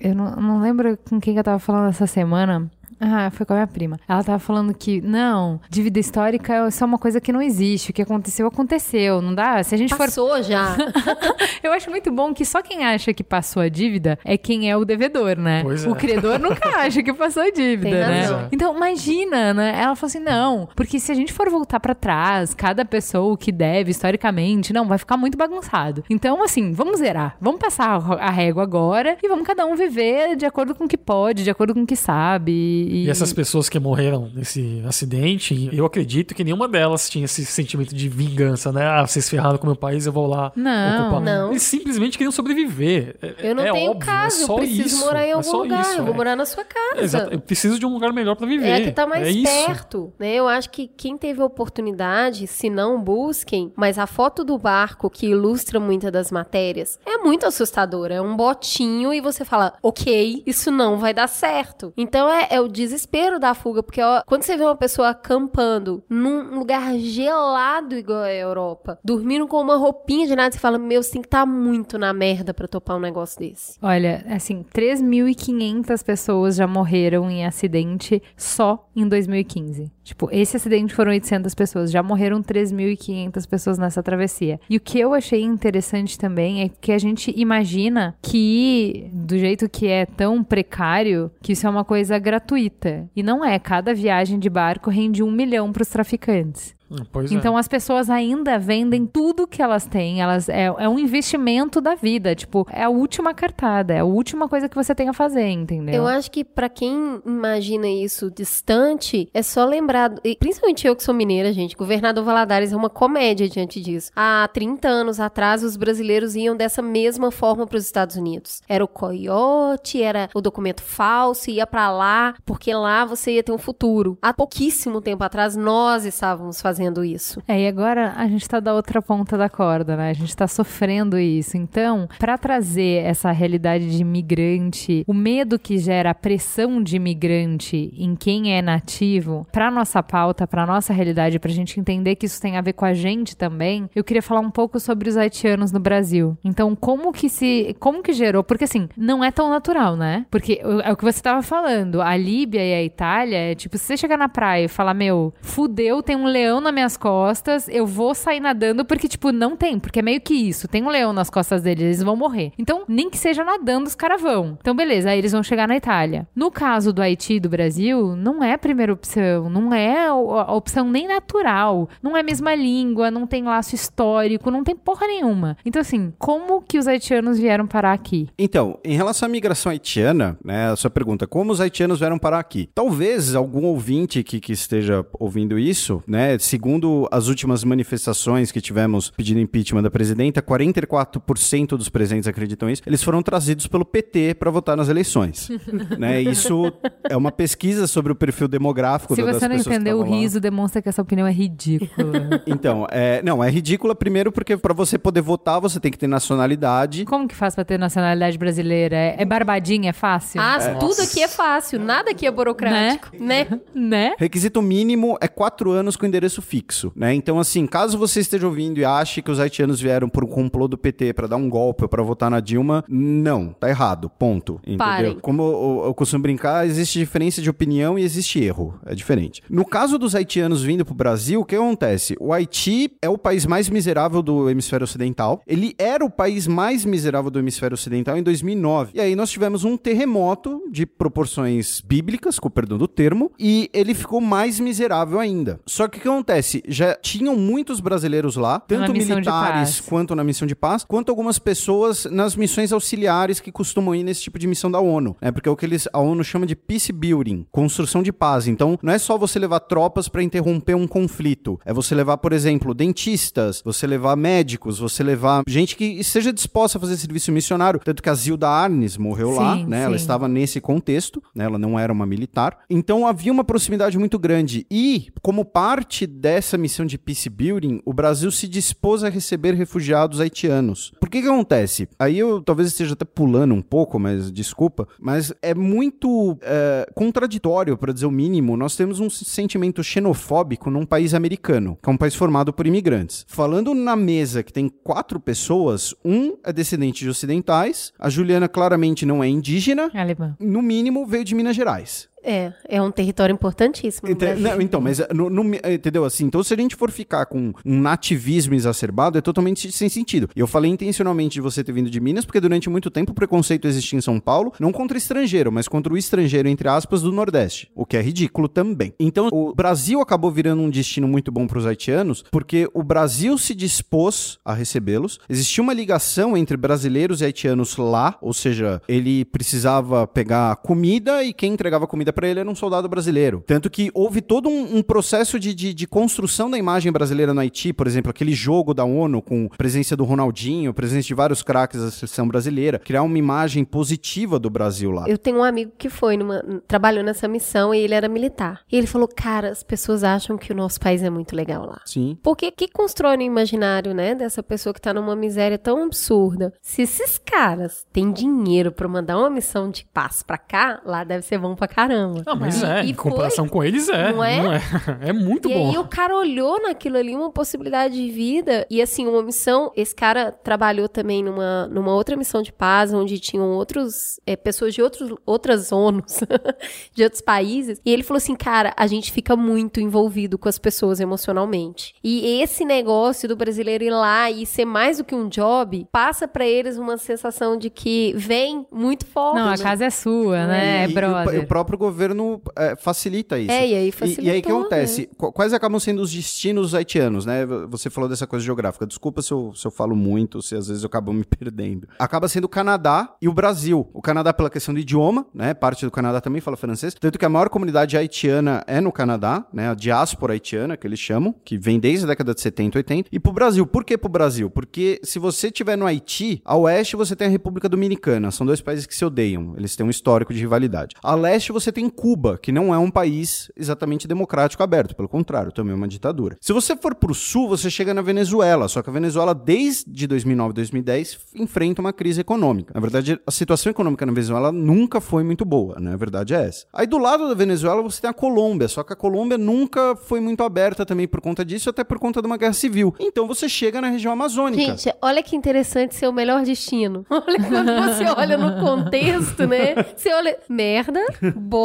Eu 0.00 0.14
não, 0.14 0.36
não 0.36 0.60
lembro 0.60 0.98
com 1.08 1.20
quem 1.20 1.34
que 1.34 1.40
eu 1.40 1.44
tava 1.44 1.58
falando 1.58 1.90
essa 1.90 2.06
semana. 2.06 2.70
Ah, 3.00 3.30
foi 3.30 3.44
com 3.44 3.52
a 3.52 3.56
minha 3.56 3.66
prima. 3.66 3.98
Ela 4.08 4.22
tava 4.22 4.38
falando 4.38 4.74
que, 4.74 5.00
não, 5.00 5.60
dívida 5.68 5.98
histórica 5.98 6.66
é 6.66 6.70
só 6.70 6.84
uma 6.84 6.98
coisa 6.98 7.20
que 7.20 7.32
não 7.32 7.42
existe. 7.42 7.90
O 7.90 7.92
que 7.94 8.02
aconteceu, 8.02 8.46
aconteceu. 8.46 9.20
Não 9.20 9.34
dá. 9.34 9.62
Se 9.62 9.74
a 9.74 9.78
gente 9.78 9.94
for 9.94 10.08
Passou 10.08 10.42
já. 10.42 10.76
Eu 11.62 11.72
acho 11.72 11.90
muito 11.90 12.10
bom 12.10 12.32
que 12.32 12.44
só 12.44 12.62
quem 12.62 12.84
acha 12.84 13.12
que 13.12 13.22
passou 13.22 13.62
a 13.62 13.68
dívida 13.68 14.18
é 14.24 14.38
quem 14.38 14.70
é 14.70 14.76
o 14.76 14.84
devedor, 14.84 15.36
né? 15.36 15.62
Pois 15.62 15.84
é. 15.84 15.88
O 15.88 15.94
credor 15.94 16.38
nunca 16.38 16.68
acha 16.80 17.02
que 17.02 17.12
passou 17.12 17.42
a 17.42 17.50
dívida, 17.50 17.90
Tem 17.90 17.92
né? 17.92 18.20
razão. 18.22 18.48
Então, 18.52 18.74
imagina, 18.76 19.52
né? 19.52 19.74
Ela 19.76 19.94
falou 19.96 20.08
assim: 20.08 20.20
não, 20.20 20.68
porque 20.74 20.98
se 21.00 21.10
a 21.12 21.14
gente 21.14 21.32
for 21.32 21.50
voltar 21.50 21.80
pra 21.80 21.94
trás, 21.94 22.54
cada 22.54 22.84
pessoa 22.84 23.32
o 23.34 23.36
que 23.36 23.52
deve 23.52 23.90
historicamente, 23.90 24.72
não, 24.72 24.86
vai 24.86 24.96
ficar 24.98 25.16
muito 25.16 25.36
bagunçado. 25.36 26.04
Então, 26.08 26.42
assim, 26.42 26.72
vamos 26.72 26.98
zerar. 27.00 27.36
Vamos 27.40 27.60
passar 27.60 28.00
a 28.20 28.28
a 28.28 28.30
régua 28.30 28.62
agora 28.62 29.16
e 29.22 29.28
vamos 29.28 29.46
cada 29.46 29.64
um 29.64 29.74
viver 29.74 30.36
de 30.36 30.44
acordo 30.44 30.74
com 30.74 30.84
o 30.84 30.88
que 30.88 30.98
pode, 30.98 31.42
de 31.44 31.50
acordo 31.50 31.74
com 31.74 31.82
o 31.82 31.86
que 31.86 31.96
sabe. 31.96 32.52
E, 32.88 33.04
E 33.06 33.10
essas 33.10 33.32
pessoas 33.32 33.68
que 33.68 33.78
morreram 33.78 34.30
nesse 34.34 34.82
acidente, 34.86 35.68
eu 35.72 35.84
acredito 35.84 36.34
que 36.34 36.42
nenhuma 36.44 36.66
delas 36.68 37.08
tinha 37.08 37.24
esse 37.24 37.44
sentimento 37.44 37.94
de 37.94 38.08
vingança, 38.08 38.72
né? 38.72 38.86
Ah, 38.86 39.06
vocês 39.06 39.28
ferraram 39.28 39.58
com 39.58 39.64
o 39.64 39.70
meu 39.70 39.76
país, 39.76 40.06
eu 40.06 40.12
vou 40.12 40.26
lá 40.26 40.52
Não, 40.56 41.02
ocupar. 41.02 41.20
não. 41.20 41.50
Eles 41.50 41.62
simplesmente 41.62 42.16
queriam 42.16 42.32
sobreviver. 42.32 43.16
É- 43.22 43.50
Eu 43.50 43.54
não 43.54 43.62
é 43.64 43.72
tenho 43.72 43.90
óbvio, 43.92 44.06
casa, 44.06 44.42
é 44.42 44.46
só 44.46 44.52
eu 44.54 44.58
preciso 44.58 44.86
isso, 44.86 44.98
morar 45.00 45.24
em 45.26 45.28
é 45.30 45.32
algum 45.32 45.42
só 45.50 45.58
lugar, 45.62 45.80
isso, 45.82 45.98
eu 45.98 46.04
vou 46.04 46.14
é. 46.14 46.16
morar 46.16 46.36
na 46.36 46.46
sua 46.46 46.64
casa. 46.64 47.02
Exato, 47.02 47.32
eu 47.32 47.40
preciso 47.40 47.78
de 47.78 47.86
um 47.86 47.92
lugar 47.92 48.12
melhor 48.12 48.34
pra 48.36 48.46
viver. 48.46 48.68
É 48.68 48.80
que 48.82 48.92
tá 48.92 49.06
mais 49.06 49.26
é 49.36 49.42
perto, 49.42 50.12
né? 50.18 50.34
Eu 50.34 50.48
acho 50.48 50.70
que 50.70 50.88
quem 50.88 51.16
teve 51.16 51.40
a 51.40 51.44
oportunidade, 51.44 52.46
se 52.46 52.68
não 52.70 53.00
busquem, 53.02 53.72
mas 53.76 53.98
a 53.98 54.06
foto 54.06 54.44
do 54.44 54.58
barco 54.58 55.08
que 55.10 55.26
ilustra 55.26 55.78
muitas 55.78 56.10
das 56.12 56.30
matérias 56.30 56.98
é 57.06 57.18
muito 57.18 57.46
assustadora. 57.46 58.14
É 58.14 58.20
um 58.20 58.36
botinho 58.36 59.12
e 59.12 59.20
você 59.20 59.44
fala, 59.44 59.74
ok, 59.82 60.42
isso 60.46 60.70
não 60.70 60.96
vai 60.98 61.12
dar 61.14 61.28
certo. 61.28 61.92
Então 61.96 62.28
é, 62.30 62.48
é 62.50 62.60
o 62.60 62.68
desespero 62.78 63.38
da 63.38 63.54
fuga, 63.54 63.82
porque 63.82 64.00
ó, 64.00 64.22
quando 64.24 64.42
você 64.42 64.56
vê 64.56 64.62
uma 64.62 64.76
pessoa 64.76 65.08
acampando 65.10 66.02
num 66.08 66.58
lugar 66.58 66.96
gelado 66.98 67.96
igual 67.96 68.22
a 68.22 68.32
Europa, 68.32 68.98
dormindo 69.04 69.46
com 69.46 69.60
uma 69.60 69.76
roupinha 69.76 70.26
de 70.26 70.36
nada, 70.36 70.52
você 70.52 70.58
fala, 70.58 70.78
meu, 70.78 71.02
você 71.02 71.12
tem 71.12 71.22
que 71.22 71.28
tá 71.28 71.44
muito 71.44 71.98
na 71.98 72.12
merda 72.12 72.54
pra 72.54 72.68
topar 72.68 72.96
um 72.96 73.00
negócio 73.00 73.38
desse. 73.38 73.78
Olha, 73.82 74.24
assim, 74.28 74.64
3.500 74.74 76.04
pessoas 76.04 76.56
já 76.56 76.66
morreram 76.66 77.30
em 77.30 77.44
acidente 77.44 78.22
só 78.36 78.88
em 78.94 79.06
2015. 79.06 79.90
Tipo, 80.08 80.28
esse 80.32 80.56
acidente 80.56 80.94
foram 80.94 81.10
800 81.10 81.54
pessoas, 81.54 81.90
já 81.90 82.02
morreram 82.02 82.42
3.500 82.42 83.46
pessoas 83.46 83.78
nessa 83.78 84.02
travessia. 84.02 84.58
E 84.68 84.76
o 84.76 84.80
que 84.80 84.98
eu 84.98 85.12
achei 85.12 85.42
interessante 85.42 86.18
também 86.18 86.62
é 86.62 86.68
que 86.68 86.92
a 86.92 86.98
gente 86.98 87.32
imagina 87.36 88.16
que, 88.22 89.10
do 89.12 89.36
jeito 89.36 89.68
que 89.68 89.86
é 89.86 90.06
tão 90.06 90.42
precário, 90.42 91.30
que 91.42 91.52
isso 91.52 91.66
é 91.66 91.70
uma 91.70 91.84
coisa 91.84 92.18
gratuita. 92.18 92.67
E 93.14 93.22
não 93.22 93.44
é. 93.44 93.58
Cada 93.58 93.94
viagem 93.94 94.38
de 94.38 94.48
barco 94.48 94.90
rende 94.90 95.22
um 95.22 95.30
milhão 95.30 95.72
para 95.72 95.82
os 95.82 95.88
traficantes. 95.88 96.77
Pois 97.12 97.30
então 97.30 97.56
é. 97.56 97.60
as 97.60 97.68
pessoas 97.68 98.08
ainda 98.08 98.58
vendem 98.58 99.06
tudo 99.06 99.46
que 99.46 99.62
elas 99.62 99.86
têm. 99.86 100.22
Elas 100.22 100.48
é, 100.48 100.64
é 100.64 100.88
um 100.88 100.98
investimento 100.98 101.80
da 101.80 101.94
vida. 101.94 102.34
Tipo, 102.34 102.66
é 102.70 102.84
a 102.84 102.88
última 102.88 103.34
cartada, 103.34 103.94
é 103.94 104.00
a 104.00 104.04
última 104.04 104.48
coisa 104.48 104.68
que 104.68 104.76
você 104.76 104.94
tem 104.94 105.08
a 105.08 105.12
fazer, 105.12 105.48
entendeu? 105.48 105.94
Eu 105.94 106.06
acho 106.06 106.30
que 106.30 106.44
pra 106.44 106.68
quem 106.68 107.20
imagina 107.26 107.86
isso 107.86 108.30
distante, 108.30 109.28
é 109.34 109.42
só 109.42 109.64
lembrar, 109.64 110.14
e 110.24 110.36
principalmente 110.36 110.86
eu 110.86 110.96
que 110.96 111.02
sou 111.02 111.14
mineira, 111.14 111.52
gente, 111.52 111.76
governador 111.76 112.24
Valadares 112.24 112.72
é 112.72 112.76
uma 112.76 112.90
comédia 112.90 113.48
diante 113.48 113.80
disso. 113.80 114.10
Há 114.16 114.48
30 114.52 114.88
anos 114.88 115.20
atrás, 115.20 115.62
os 115.62 115.76
brasileiros 115.76 116.36
iam 116.36 116.56
dessa 116.56 116.80
mesma 116.80 117.30
forma 117.30 117.66
para 117.66 117.76
os 117.76 117.84
Estados 117.84 118.16
Unidos. 118.16 118.62
Era 118.68 118.84
o 118.84 118.88
coiote, 118.88 120.02
era 120.02 120.28
o 120.34 120.40
documento 120.40 120.82
falso, 120.82 121.50
ia 121.50 121.66
pra 121.66 121.90
lá, 121.90 122.34
porque 122.44 122.72
lá 122.72 123.04
você 123.04 123.32
ia 123.32 123.42
ter 123.42 123.52
um 123.52 123.58
futuro. 123.58 124.16
Há 124.22 124.32
pouquíssimo 124.32 125.00
tempo 125.00 125.22
atrás, 125.24 125.56
nós 125.56 126.04
estávamos 126.04 126.60
fazendo 126.60 126.77
isso. 127.04 127.42
É, 127.46 127.60
e 127.60 127.66
agora 127.66 128.14
a 128.16 128.26
gente 128.26 128.48
tá 128.48 128.60
da 128.60 128.74
outra 128.74 129.00
ponta 129.00 129.36
da 129.36 129.48
corda, 129.48 129.96
né? 129.96 130.10
A 130.10 130.12
gente 130.12 130.36
tá 130.36 130.46
sofrendo 130.46 131.18
isso. 131.18 131.56
Então, 131.56 132.08
para 132.18 132.36
trazer 132.38 133.04
essa 133.04 133.30
realidade 133.30 133.90
de 133.90 134.02
imigrante, 134.02 135.04
o 135.06 135.14
medo 135.14 135.58
que 135.58 135.78
gera 135.78 136.10
a 136.10 136.14
pressão 136.14 136.82
de 136.82 136.96
imigrante 136.96 137.92
em 137.96 138.14
quem 138.14 138.54
é 138.54 138.62
nativo, 138.62 139.46
pra 139.52 139.70
nossa 139.70 140.02
pauta, 140.02 140.46
pra 140.46 140.66
nossa 140.66 140.92
realidade, 140.92 141.38
pra 141.38 141.50
gente 141.50 141.78
entender 141.80 142.16
que 142.16 142.26
isso 142.26 142.40
tem 142.40 142.56
a 142.56 142.60
ver 142.60 142.72
com 142.72 142.84
a 142.84 142.94
gente 142.94 143.36
também, 143.36 143.88
eu 143.94 144.04
queria 144.04 144.22
falar 144.22 144.40
um 144.40 144.50
pouco 144.50 144.78
sobre 144.78 145.08
os 145.08 145.16
haitianos 145.16 145.72
no 145.72 145.80
Brasil. 145.80 146.36
Então, 146.44 146.74
como 146.74 147.12
que 147.12 147.28
se. 147.28 147.76
Como 147.78 148.02
que 148.02 148.12
gerou? 148.12 148.42
Porque 148.44 148.64
assim, 148.64 148.88
não 148.96 149.22
é 149.22 149.30
tão 149.30 149.50
natural, 149.50 149.96
né? 149.96 150.26
Porque 150.30 150.60
é 150.82 150.92
o 150.92 150.96
que 150.96 151.04
você 151.04 151.22
tava 151.22 151.42
falando. 151.42 152.00
A 152.00 152.16
Líbia 152.16 152.64
e 152.64 152.74
a 152.74 152.82
Itália, 152.82 153.36
é 153.36 153.54
tipo, 153.54 153.76
se 153.78 153.84
você 153.84 153.96
chegar 153.96 154.16
na 154.16 154.28
praia 154.28 154.64
e 154.64 154.68
falar, 154.68 154.94
meu, 154.94 155.32
fudeu, 155.40 156.02
tem 156.02 156.16
um 156.16 156.26
leão 156.26 156.60
nas 156.68 156.74
minhas 156.74 156.96
costas, 156.96 157.68
eu 157.68 157.86
vou 157.86 158.14
sair 158.14 158.40
nadando, 158.40 158.84
porque, 158.84 159.08
tipo, 159.08 159.32
não 159.32 159.56
tem, 159.56 159.78
porque 159.78 159.98
é 159.98 160.02
meio 160.02 160.20
que 160.20 160.34
isso. 160.34 160.68
Tem 160.68 160.82
um 160.82 160.88
leão 160.88 161.12
nas 161.12 161.30
costas 161.30 161.62
deles, 161.62 161.82
eles 161.82 162.02
vão 162.02 162.14
morrer. 162.14 162.52
Então, 162.58 162.84
nem 162.86 163.08
que 163.08 163.16
seja 163.18 163.42
nadando, 163.42 163.86
os 163.86 163.94
caras 163.94 164.20
vão. 164.20 164.58
Então, 164.60 164.74
beleza, 164.74 165.10
aí 165.10 165.18
eles 165.18 165.32
vão 165.32 165.42
chegar 165.42 165.66
na 165.66 165.76
Itália. 165.76 166.28
No 166.34 166.50
caso 166.50 166.92
do 166.92 167.02
Haiti 167.02 167.34
e 167.34 167.40
do 167.40 167.48
Brasil, 167.48 168.14
não 168.16 168.42
é 168.42 168.52
a 168.52 168.58
primeira 168.58 168.92
opção, 168.92 169.48
não 169.48 169.72
é 169.72 170.08
a 170.08 170.54
opção 170.54 170.90
nem 170.90 171.08
natural, 171.08 171.88
não 172.02 172.16
é 172.16 172.20
a 172.20 172.24
mesma 172.24 172.54
língua, 172.54 173.10
não 173.10 173.26
tem 173.26 173.42
laço 173.42 173.74
histórico, 173.74 174.50
não 174.50 174.62
tem 174.62 174.76
porra 174.76 175.06
nenhuma. 175.06 175.56
Então, 175.64 175.80
assim, 175.80 176.12
como 176.18 176.60
que 176.60 176.78
os 176.78 176.86
haitianos 176.86 177.38
vieram 177.38 177.66
parar 177.66 177.92
aqui? 177.92 178.28
Então, 178.38 178.78
em 178.84 178.96
relação 178.96 179.26
à 179.26 179.30
migração 179.30 179.70
haitiana, 179.70 180.38
né, 180.44 180.70
a 180.70 180.76
sua 180.76 180.90
pergunta, 180.90 181.26
como 181.26 181.50
os 181.52 181.60
haitianos 181.60 181.98
vieram 181.98 182.18
parar 182.18 182.38
aqui? 182.38 182.68
Talvez 182.74 183.34
algum 183.34 183.64
ouvinte 183.64 184.22
que, 184.22 184.40
que 184.40 184.52
esteja 184.52 185.04
ouvindo 185.18 185.58
isso, 185.58 186.02
né, 186.06 186.36
segundo 186.58 187.08
as 187.12 187.28
últimas 187.28 187.62
manifestações 187.62 188.50
que 188.50 188.60
tivemos 188.60 189.12
pedindo 189.16 189.38
impeachment 189.38 189.80
da 189.80 189.90
presidenta, 189.90 190.42
44% 190.42 191.68
dos 191.76 191.88
presentes 191.88 192.26
acreditam 192.26 192.68
isso, 192.68 192.82
eles 192.84 193.00
foram 193.00 193.22
trazidos 193.22 193.68
pelo 193.68 193.84
PT 193.84 194.34
para 194.34 194.50
votar 194.50 194.76
nas 194.76 194.88
eleições. 194.88 195.48
né, 195.96 196.20
isso 196.20 196.72
é 197.08 197.16
uma 197.16 197.30
pesquisa 197.30 197.86
sobre 197.86 198.10
o 198.10 198.14
perfil 198.16 198.48
demográfico 198.48 199.14
Se 199.14 199.22
das 199.22 199.36
você 199.36 199.46
não 199.46 199.56
pessoas 199.56 199.68
que 199.68 199.74
entendeu 199.74 200.00
o 200.00 200.02
riso, 200.02 200.40
demonstra 200.40 200.82
que 200.82 200.88
essa 200.88 201.00
opinião 201.00 201.28
é 201.28 201.32
ridícula. 201.32 201.88
Então, 202.46 202.86
é, 202.90 203.22
não, 203.22 203.44
é 203.44 203.50
ridícula 203.50 203.94
primeiro 203.94 204.32
porque 204.32 204.56
para 204.56 204.72
você 204.72 204.98
poder 204.98 205.20
votar, 205.20 205.60
você 205.60 205.78
tem 205.78 205.92
que 205.92 205.98
ter 205.98 206.06
nacionalidade. 206.06 207.04
como 207.04 207.28
que 207.28 207.34
faz 207.34 207.54
pra 207.54 207.64
ter 207.64 207.78
nacionalidade 207.78 208.36
brasileira? 208.38 208.96
É, 208.96 209.16
é 209.18 209.24
barbadinha, 209.24 209.90
é 209.90 209.92
fácil? 209.92 210.40
Ah, 210.40 210.76
tudo 210.80 211.02
aqui 211.02 211.22
é 211.22 211.28
fácil, 211.28 211.78
nada 211.78 212.10
aqui 212.10 212.26
é 212.26 212.30
burocrático, 212.30 213.10
né? 213.20 213.46
Né? 213.74 214.14
Requisito 214.18 214.60
mínimo 214.62 215.16
é 215.20 215.28
quatro 215.28 215.70
anos 215.70 215.94
com 215.96 216.06
endereço 216.06 216.42
fixo, 216.48 216.90
né? 216.96 217.12
Então, 217.14 217.38
assim, 217.38 217.66
caso 217.66 217.98
você 217.98 218.20
esteja 218.20 218.46
ouvindo 218.46 218.78
e 218.78 218.84
ache 218.84 219.20
que 219.20 219.30
os 219.30 219.38
haitianos 219.38 219.80
vieram 219.80 220.08
por 220.08 220.24
um 220.24 220.26
complô 220.26 220.66
do 220.66 220.78
PT 220.78 221.12
para 221.12 221.26
dar 221.26 221.36
um 221.36 221.48
golpe 221.48 221.82
ou 221.82 221.88
para 221.88 222.02
votar 222.02 222.30
na 222.30 222.40
Dilma, 222.40 222.82
não, 222.88 223.52
tá 223.52 223.68
errado, 223.68 224.08
ponto. 224.08 224.60
Entendeu? 224.62 224.78
Parem. 224.78 225.18
Como 225.20 225.42
eu, 225.42 225.82
eu 225.86 225.94
costumo 225.94 226.22
brincar, 226.22 226.66
existe 226.66 226.98
diferença 226.98 227.42
de 227.42 227.50
opinião 227.50 227.98
e 227.98 228.02
existe 228.02 228.42
erro, 228.42 228.78
é 228.86 228.94
diferente. 228.94 229.42
No 229.50 229.64
caso 229.64 229.98
dos 229.98 230.14
haitianos 230.14 230.62
vindo 230.62 230.84
pro 230.84 230.94
Brasil, 230.94 231.40
o 231.40 231.44
que 231.44 231.56
acontece? 231.56 232.16
O 232.18 232.32
Haiti 232.32 232.90
é 233.02 233.08
o 233.08 233.18
país 233.18 233.44
mais 233.44 233.68
miserável 233.68 234.22
do 234.22 234.48
hemisfério 234.48 234.84
ocidental. 234.84 235.42
Ele 235.46 235.74
era 235.78 236.04
o 236.04 236.10
país 236.10 236.46
mais 236.46 236.84
miserável 236.84 237.30
do 237.30 237.38
hemisfério 237.38 237.74
ocidental 237.74 238.16
em 238.16 238.22
2009. 238.22 238.92
E 238.94 239.00
aí 239.00 239.14
nós 239.14 239.30
tivemos 239.30 239.64
um 239.64 239.76
terremoto 239.76 240.62
de 240.70 240.86
proporções 240.86 241.80
bíblicas, 241.80 242.38
com 242.38 242.48
o 242.48 242.50
perdão 242.50 242.78
do 242.78 242.88
termo, 242.88 243.30
e 243.38 243.68
ele 243.72 243.94
ficou 243.94 244.20
mais 244.20 244.58
miserável 244.58 245.18
ainda. 245.18 245.60
Só 245.66 245.86
que 245.88 245.98
o 245.98 246.00
que 246.00 246.08
acontece? 246.08 246.37
Já 246.68 246.94
tinham 246.94 247.36
muitos 247.36 247.80
brasileiros 247.80 248.36
lá, 248.36 248.60
tanto 248.60 248.92
militares 248.92 249.80
quanto 249.80 250.14
na 250.14 250.24
missão 250.24 250.46
de 250.46 250.54
paz, 250.54 250.84
quanto 250.84 251.10
algumas 251.10 251.38
pessoas 251.38 252.06
nas 252.06 252.36
missões 252.36 252.72
auxiliares 252.72 253.40
que 253.40 253.52
costumam 253.52 253.94
ir 253.94 254.02
nesse 254.02 254.22
tipo 254.22 254.38
de 254.38 254.46
missão 254.46 254.70
da 254.70 254.80
ONU, 254.80 255.16
né? 255.20 255.30
Porque 255.30 255.48
é 255.48 255.52
o 255.52 255.56
que 255.56 255.66
eles 255.66 255.88
a 255.92 255.98
ONU 255.98 256.22
chama 256.24 256.46
de 256.46 256.56
peace 256.56 256.92
building, 256.92 257.46
construção 257.50 258.02
de 258.02 258.12
paz. 258.12 258.46
Então, 258.46 258.78
não 258.82 258.92
é 258.92 258.98
só 258.98 259.16
você 259.16 259.38
levar 259.38 259.60
tropas 259.60 260.08
para 260.08 260.22
interromper 260.22 260.74
um 260.74 260.86
conflito, 260.86 261.58
é 261.64 261.72
você 261.72 261.94
levar, 261.94 262.18
por 262.18 262.32
exemplo, 262.32 262.74
dentistas, 262.74 263.62
você 263.64 263.86
levar 263.86 264.16
médicos, 264.16 264.78
você 264.78 265.02
levar 265.02 265.42
gente 265.46 265.76
que 265.76 265.84
esteja 265.84 266.32
disposta 266.32 266.78
a 266.78 266.80
fazer 266.80 266.96
serviço 266.96 267.32
missionário, 267.32 267.80
tanto 267.84 268.02
que 268.02 268.08
a 268.08 268.14
Zilda 268.14 268.48
Arnes 268.48 268.96
morreu 268.96 269.30
lá, 269.30 269.56
Sim, 269.56 269.66
né? 269.66 269.82
Ela 269.82 269.96
sim. 269.96 270.02
estava 270.02 270.28
nesse 270.28 270.60
contexto, 270.60 271.22
né? 271.34 271.44
Ela 271.44 271.58
não 271.58 271.78
era 271.78 271.92
uma 271.92 272.06
militar. 272.06 272.58
Então 272.68 273.06
havia 273.06 273.32
uma 273.32 273.44
proximidade 273.44 273.98
muito 273.98 274.18
grande 274.18 274.66
e, 274.70 275.08
como 275.22 275.44
parte 275.44 276.06
dessa 276.18 276.58
missão 276.58 276.84
de 276.84 276.98
peace 276.98 277.30
building, 277.30 277.80
o 277.84 277.92
Brasil 277.92 278.30
se 278.30 278.48
dispôs 278.48 279.04
a 279.04 279.08
receber 279.08 279.54
refugiados 279.54 280.20
haitianos. 280.20 280.92
Por 281.00 281.08
que 281.08 281.22
que 281.22 281.28
acontece? 281.28 281.88
Aí 281.98 282.18
eu 282.18 282.42
talvez 282.42 282.68
esteja 282.68 282.94
até 282.94 283.04
pulando 283.04 283.54
um 283.54 283.62
pouco, 283.62 283.98
mas 283.98 284.30
desculpa, 284.32 284.86
mas 285.00 285.32
é 285.40 285.54
muito 285.54 286.36
é, 286.42 286.86
contraditório, 286.94 287.76
para 287.76 287.92
dizer 287.92 288.06
o 288.06 288.10
mínimo. 288.10 288.56
Nós 288.56 288.76
temos 288.76 289.00
um 289.00 289.08
sentimento 289.08 289.82
xenofóbico 289.82 290.70
num 290.70 290.84
país 290.84 291.14
americano, 291.14 291.78
que 291.82 291.88
é 291.88 291.92
um 291.92 291.96
país 291.96 292.14
formado 292.14 292.52
por 292.52 292.66
imigrantes. 292.66 293.24
Falando 293.28 293.74
na 293.74 293.94
mesa 293.94 294.42
que 294.42 294.52
tem 294.52 294.68
quatro 294.68 295.20
pessoas, 295.20 295.94
um 296.04 296.36
é 296.44 296.52
descendente 296.52 297.04
de 297.04 297.10
ocidentais, 297.10 297.92
a 297.98 298.10
Juliana 298.10 298.48
claramente 298.48 299.06
não 299.06 299.22
é 299.22 299.28
indígena, 299.28 299.90
Alemã. 299.94 300.36
no 300.40 300.62
mínimo 300.62 301.06
veio 301.06 301.24
de 301.24 301.34
Minas 301.34 301.54
Gerais. 301.54 302.08
É, 302.22 302.52
é 302.68 302.82
um 302.82 302.90
território 302.90 303.32
importantíssimo. 303.32 304.08
Ente- 304.10 304.34
não, 304.34 304.60
então, 304.60 304.80
mas 304.80 305.00
no- 305.14 305.30
no- 305.30 305.54
entendeu 305.54 306.04
assim? 306.04 306.24
Então, 306.26 306.42
se 306.42 306.52
a 306.52 306.56
gente 306.56 306.76
for 306.76 306.90
ficar 306.90 307.26
com 307.26 307.52
um 307.64 307.80
nativismo 307.80 308.54
exacerbado, 308.54 309.18
é 309.18 309.20
totalmente 309.20 309.70
sem 309.72 309.88
sentido. 309.88 310.28
Eu 310.34 310.46
falei 310.46 310.70
intencionalmente 310.70 311.34
de 311.34 311.40
você 311.40 311.62
ter 311.64 311.72
vindo 311.72 311.88
de 311.90 312.00
Minas, 312.00 312.24
porque 312.24 312.40
durante 312.40 312.68
muito 312.68 312.90
tempo 312.90 313.12
o 313.12 313.14
preconceito 313.14 313.66
existia 313.66 313.98
em 313.98 314.02
São 314.02 314.18
Paulo, 314.20 314.52
não 314.58 314.72
contra 314.72 314.98
estrangeiro, 314.98 315.50
mas 315.52 315.68
contra 315.68 315.92
o 315.92 315.96
estrangeiro, 315.96 316.48
entre 316.48 316.68
aspas, 316.68 317.02
do 317.02 317.12
Nordeste, 317.12 317.70
o 317.74 317.86
que 317.86 317.96
é 317.96 318.02
ridículo 318.02 318.48
também. 318.48 318.92
Então, 318.98 319.28
o 319.32 319.54
Brasil 319.54 320.00
acabou 320.00 320.30
virando 320.30 320.62
um 320.62 320.70
destino 320.70 321.06
muito 321.08 321.30
bom 321.32 321.46
para 321.46 321.58
os 321.58 321.66
haitianos, 321.66 322.24
porque 322.30 322.68
o 322.74 322.82
Brasil 322.82 323.38
se 323.38 323.54
dispôs 323.54 324.38
a 324.44 324.52
recebê-los. 324.54 325.18
Existia 325.28 325.62
uma 325.62 325.72
ligação 325.72 326.36
entre 326.36 326.56
brasileiros 326.56 327.20
e 327.20 327.24
haitianos 327.26 327.76
lá, 327.76 328.16
ou 328.20 328.32
seja, 328.32 328.82
ele 328.88 329.24
precisava 329.24 330.06
pegar 330.06 330.56
comida 330.56 331.22
e 331.22 331.32
quem 331.32 331.52
entregava 331.52 331.86
comida 331.86 332.12
para 332.18 332.26
ele 332.26 332.40
era 332.40 332.50
um 332.50 332.54
soldado 332.54 332.88
brasileiro. 332.88 333.44
Tanto 333.46 333.70
que 333.70 333.92
houve 333.94 334.20
todo 334.20 334.48
um, 334.48 334.78
um 334.78 334.82
processo 334.82 335.38
de, 335.38 335.54
de, 335.54 335.72
de 335.72 335.86
construção 335.86 336.50
da 336.50 336.58
imagem 336.58 336.90
brasileira 336.90 337.32
no 337.32 337.40
Haiti, 337.40 337.72
por 337.72 337.86
exemplo, 337.86 338.10
aquele 338.10 338.32
jogo 338.32 338.74
da 338.74 338.84
ONU 338.84 339.22
com 339.22 339.48
presença 339.56 339.96
do 339.96 340.02
Ronaldinho, 340.02 340.74
presença 340.74 341.06
de 341.06 341.14
vários 341.14 341.44
craques 341.44 341.80
da 341.80 341.92
seleção 341.92 342.26
brasileira, 342.26 342.80
criar 342.80 343.04
uma 343.04 343.16
imagem 343.16 343.64
positiva 343.64 344.36
do 344.36 344.50
Brasil 344.50 344.90
lá. 344.90 345.04
Eu 345.06 345.16
tenho 345.16 345.38
um 345.38 345.44
amigo 345.44 345.70
que 345.78 345.88
foi 345.88 346.16
numa, 346.16 346.42
trabalhou 346.66 347.04
nessa 347.04 347.28
missão 347.28 347.72
e 347.72 347.78
ele 347.78 347.94
era 347.94 348.08
militar. 348.08 348.62
E 348.72 348.76
ele 348.76 348.88
falou: 348.88 349.06
"Cara, 349.06 349.50
as 349.50 349.62
pessoas 349.62 350.02
acham 350.02 350.36
que 350.36 350.52
o 350.52 350.56
nosso 350.56 350.80
país 350.80 351.04
é 351.04 351.10
muito 351.10 351.36
legal 351.36 351.66
lá". 351.66 351.80
Sim. 351.86 352.18
Porque 352.20 352.50
que 352.50 352.66
constrói 352.66 353.16
no 353.16 353.22
imaginário, 353.22 353.94
né, 353.94 354.16
dessa 354.16 354.42
pessoa 354.42 354.74
que 354.74 354.80
tá 354.80 354.92
numa 354.92 355.14
miséria 355.14 355.56
tão 355.56 355.84
absurda? 355.84 356.52
Se 356.60 356.82
esses 356.82 357.16
caras 357.16 357.86
têm 357.92 358.10
dinheiro 358.10 358.72
pra 358.72 358.88
mandar 358.88 359.18
uma 359.18 359.30
missão 359.30 359.70
de 359.70 359.86
paz 359.94 360.24
pra 360.24 360.36
cá, 360.36 360.82
lá 360.84 361.04
deve 361.04 361.24
ser 361.24 361.38
bom 361.38 361.54
pra 361.54 361.68
caramba. 361.68 361.97
Caramba. 361.98 362.22
Ah, 362.26 362.34
mas 362.34 362.62
é, 362.62 362.84
E 362.84 362.90
em 362.90 362.94
foi- 362.94 363.10
comparação 363.10 363.48
com 363.48 363.62
eles 363.64 363.88
é. 363.88 364.12
Não 364.12 364.24
é? 364.24 364.42
Não 364.42 364.52
é? 364.52 364.60
É 365.08 365.12
muito 365.12 365.50
e 365.50 365.54
bom. 365.54 365.70
aí 365.70 365.78
o 365.78 365.84
cara 365.86 366.16
olhou 366.16 366.60
naquilo 366.62 366.96
ali 366.96 367.14
uma 367.14 367.30
possibilidade 367.30 367.94
de 367.94 368.10
vida 368.10 368.66
e 368.70 368.80
assim 368.82 369.06
uma 369.06 369.22
missão. 369.22 369.72
Esse 369.76 369.94
cara 369.94 370.30
trabalhou 370.32 370.88
também 370.88 371.22
numa, 371.22 371.66
numa 371.68 371.94
outra 371.94 372.16
missão 372.16 372.42
de 372.42 372.52
paz 372.52 372.92
onde 372.92 373.18
tinham 373.18 373.50
outros 373.52 374.20
é, 374.26 374.36
pessoas 374.36 374.74
de 374.74 374.82
outros 374.82 375.12
outras 375.26 375.72
ONUs 375.72 376.20
de 376.94 377.02
outros 377.04 377.20
países 377.22 377.80
e 377.84 377.92
ele 377.92 378.02
falou 378.02 378.18
assim, 378.18 378.34
cara, 378.34 378.72
a 378.76 378.86
gente 378.86 379.12
fica 379.12 379.36
muito 379.36 379.80
envolvido 379.80 380.38
com 380.38 380.48
as 380.48 380.58
pessoas 380.58 381.00
emocionalmente 381.00 381.94
e 382.02 382.40
esse 382.42 382.64
negócio 382.64 383.28
do 383.28 383.36
brasileiro 383.36 383.84
ir 383.84 383.90
lá 383.90 384.30
e 384.30 384.44
ser 384.46 384.64
mais 384.64 384.98
do 384.98 385.04
que 385.04 385.14
um 385.14 385.28
job 385.28 385.86
passa 385.92 386.26
pra 386.26 386.46
eles 386.46 386.76
uma 386.78 386.96
sensação 386.96 387.56
de 387.56 387.70
que 387.70 388.12
vem 388.16 388.66
muito 388.72 389.06
forte. 389.06 389.36
Não, 389.38 389.48
a 389.48 389.56
né? 389.56 389.58
casa 389.58 389.84
é 389.86 389.90
sua, 389.90 390.46
né, 390.46 390.84
E- 390.84 390.88
e 390.88 390.90
o- 390.90 390.94
brother? 390.94 391.40
o, 391.42 391.46
próprio 391.46 391.78
governo 391.92 392.40
é, 392.56 392.76
facilita 392.76 393.38
isso. 393.38 393.50
É, 393.50 393.66
e 393.66 393.74
aí 393.74 393.92
E, 394.18 394.24
e 394.26 394.30
aí 394.30 394.38
o 394.40 394.42
que 394.42 394.48
né? 394.48 394.54
acontece? 394.58 395.08
Qu- 395.16 395.32
Quais 395.32 395.52
acabam 395.52 395.78
sendo 395.80 396.02
os 396.02 396.12
destinos 396.12 396.74
haitianos, 396.74 397.24
né? 397.26 397.46
Você 397.70 397.90
falou 397.90 398.08
dessa 398.08 398.26
coisa 398.26 398.44
geográfica. 398.44 398.86
Desculpa 398.86 399.22
se 399.22 399.32
eu, 399.32 399.52
se 399.54 399.66
eu 399.66 399.70
falo 399.70 399.96
muito, 399.96 400.40
se 400.42 400.54
às 400.54 400.68
vezes 400.68 400.82
eu 400.82 400.86
acabo 400.88 401.12
me 401.12 401.24
perdendo. 401.38 401.88
Acaba 401.98 402.28
sendo 402.28 402.44
o 402.44 402.48
Canadá 402.48 403.14
e 403.20 403.28
o 403.28 403.32
Brasil. 403.32 403.88
O 403.92 404.02
Canadá 404.02 404.32
pela 404.32 404.50
questão 404.50 404.74
do 404.74 404.80
idioma, 404.80 405.26
né? 405.34 405.54
Parte 405.54 405.84
do 405.84 405.90
Canadá 405.90 406.20
também 406.20 406.40
fala 406.40 406.56
francês. 406.56 406.94
Tanto 406.94 407.18
que 407.18 407.24
a 407.24 407.28
maior 407.28 407.48
comunidade 407.48 407.96
haitiana 407.96 408.62
é 408.66 408.80
no 408.80 408.92
Canadá, 408.92 409.46
né? 409.52 409.70
A 409.70 409.74
diáspora 409.74 410.32
haitiana, 410.34 410.76
que 410.76 410.86
eles 410.86 410.98
chamam, 410.98 411.34
que 411.44 411.56
vem 411.56 411.78
desde 411.80 412.04
a 412.04 412.08
década 412.08 412.34
de 412.34 412.40
70, 412.40 412.78
80. 412.78 413.08
E 413.12 413.18
pro 413.18 413.32
Brasil. 413.32 413.66
Por 413.66 413.84
que 413.84 413.96
pro 413.98 414.08
Brasil? 414.08 414.50
Porque 414.50 415.00
se 415.02 415.18
você 415.18 415.48
estiver 415.48 415.76
no 415.76 415.86
Haiti, 415.86 416.40
a 416.44 416.56
oeste 416.56 416.96
você 416.96 417.14
tem 417.16 417.26
a 417.28 417.30
República 417.30 417.68
Dominicana. 417.68 418.30
São 418.30 418.46
dois 418.46 418.60
países 418.60 418.86
que 418.86 418.94
se 418.94 419.04
odeiam. 419.04 419.54
Eles 419.56 419.74
têm 419.76 419.84
um 419.86 419.90
histórico 419.90 420.32
de 420.32 420.40
rivalidade. 420.40 420.94
A 421.02 421.14
leste 421.14 421.52
você 421.52 421.70
tem 421.72 421.77
Cuba, 421.86 422.38
que 422.38 422.50
não 422.50 422.72
é 422.72 422.78
um 422.78 422.90
país 422.90 423.52
exatamente 423.54 424.08
democrático 424.08 424.62
aberto. 424.62 424.96
Pelo 424.96 425.08
contrário, 425.08 425.52
também 425.52 425.72
é 425.72 425.76
uma 425.76 425.86
ditadura. 425.86 426.38
Se 426.40 426.54
você 426.54 426.74
for 426.74 426.94
pro 426.94 427.12
sul, 427.12 427.46
você 427.46 427.68
chega 427.68 427.92
na 427.92 428.00
Venezuela. 428.00 428.68
Só 428.68 428.80
que 428.80 428.88
a 428.88 428.92
Venezuela, 428.92 429.34
desde 429.34 430.06
2009, 430.06 430.54
2010, 430.54 431.18
enfrenta 431.34 431.82
uma 431.82 431.92
crise 431.92 432.22
econômica. 432.22 432.72
Na 432.74 432.80
verdade, 432.80 433.20
a 433.26 433.30
situação 433.30 433.70
econômica 433.70 434.06
na 434.06 434.12
Venezuela 434.12 434.50
nunca 434.50 435.00
foi 435.00 435.22
muito 435.22 435.44
boa, 435.44 435.78
né? 435.78 435.92
A 435.92 435.96
verdade 435.96 436.34
é 436.34 436.46
essa. 436.46 436.66
Aí 436.72 436.86
do 436.86 436.96
lado 436.96 437.28
da 437.28 437.34
Venezuela 437.34 437.82
você 437.82 438.00
tem 438.00 438.10
a 438.10 438.14
Colômbia, 438.14 438.68
só 438.68 438.82
que 438.82 438.92
a 438.92 438.96
Colômbia 438.96 439.36
nunca 439.36 439.94
foi 439.96 440.20
muito 440.20 440.42
aberta 440.42 440.86
também 440.86 441.06
por 441.06 441.20
conta 441.20 441.44
disso, 441.44 441.68
até 441.68 441.84
por 441.84 441.98
conta 441.98 442.22
de 442.22 442.26
uma 442.26 442.36
guerra 442.36 442.52
civil. 442.52 442.94
Então 442.98 443.26
você 443.26 443.48
chega 443.48 443.80
na 443.80 443.88
região 443.88 444.12
amazônica. 444.12 444.62
Gente, 444.62 444.94
olha 445.02 445.22
que 445.22 445.36
interessante 445.36 445.94
ser 445.94 446.08
o 446.08 446.12
melhor 446.12 446.42
destino. 446.42 447.04
Olha 447.10 447.42
quando 447.42 447.74
você 447.82 448.04
olha 448.04 448.38
no 448.38 448.60
contexto, 448.60 449.46
né? 449.46 449.74
Você 449.94 450.12
olha, 450.12 450.38
merda, 450.48 451.00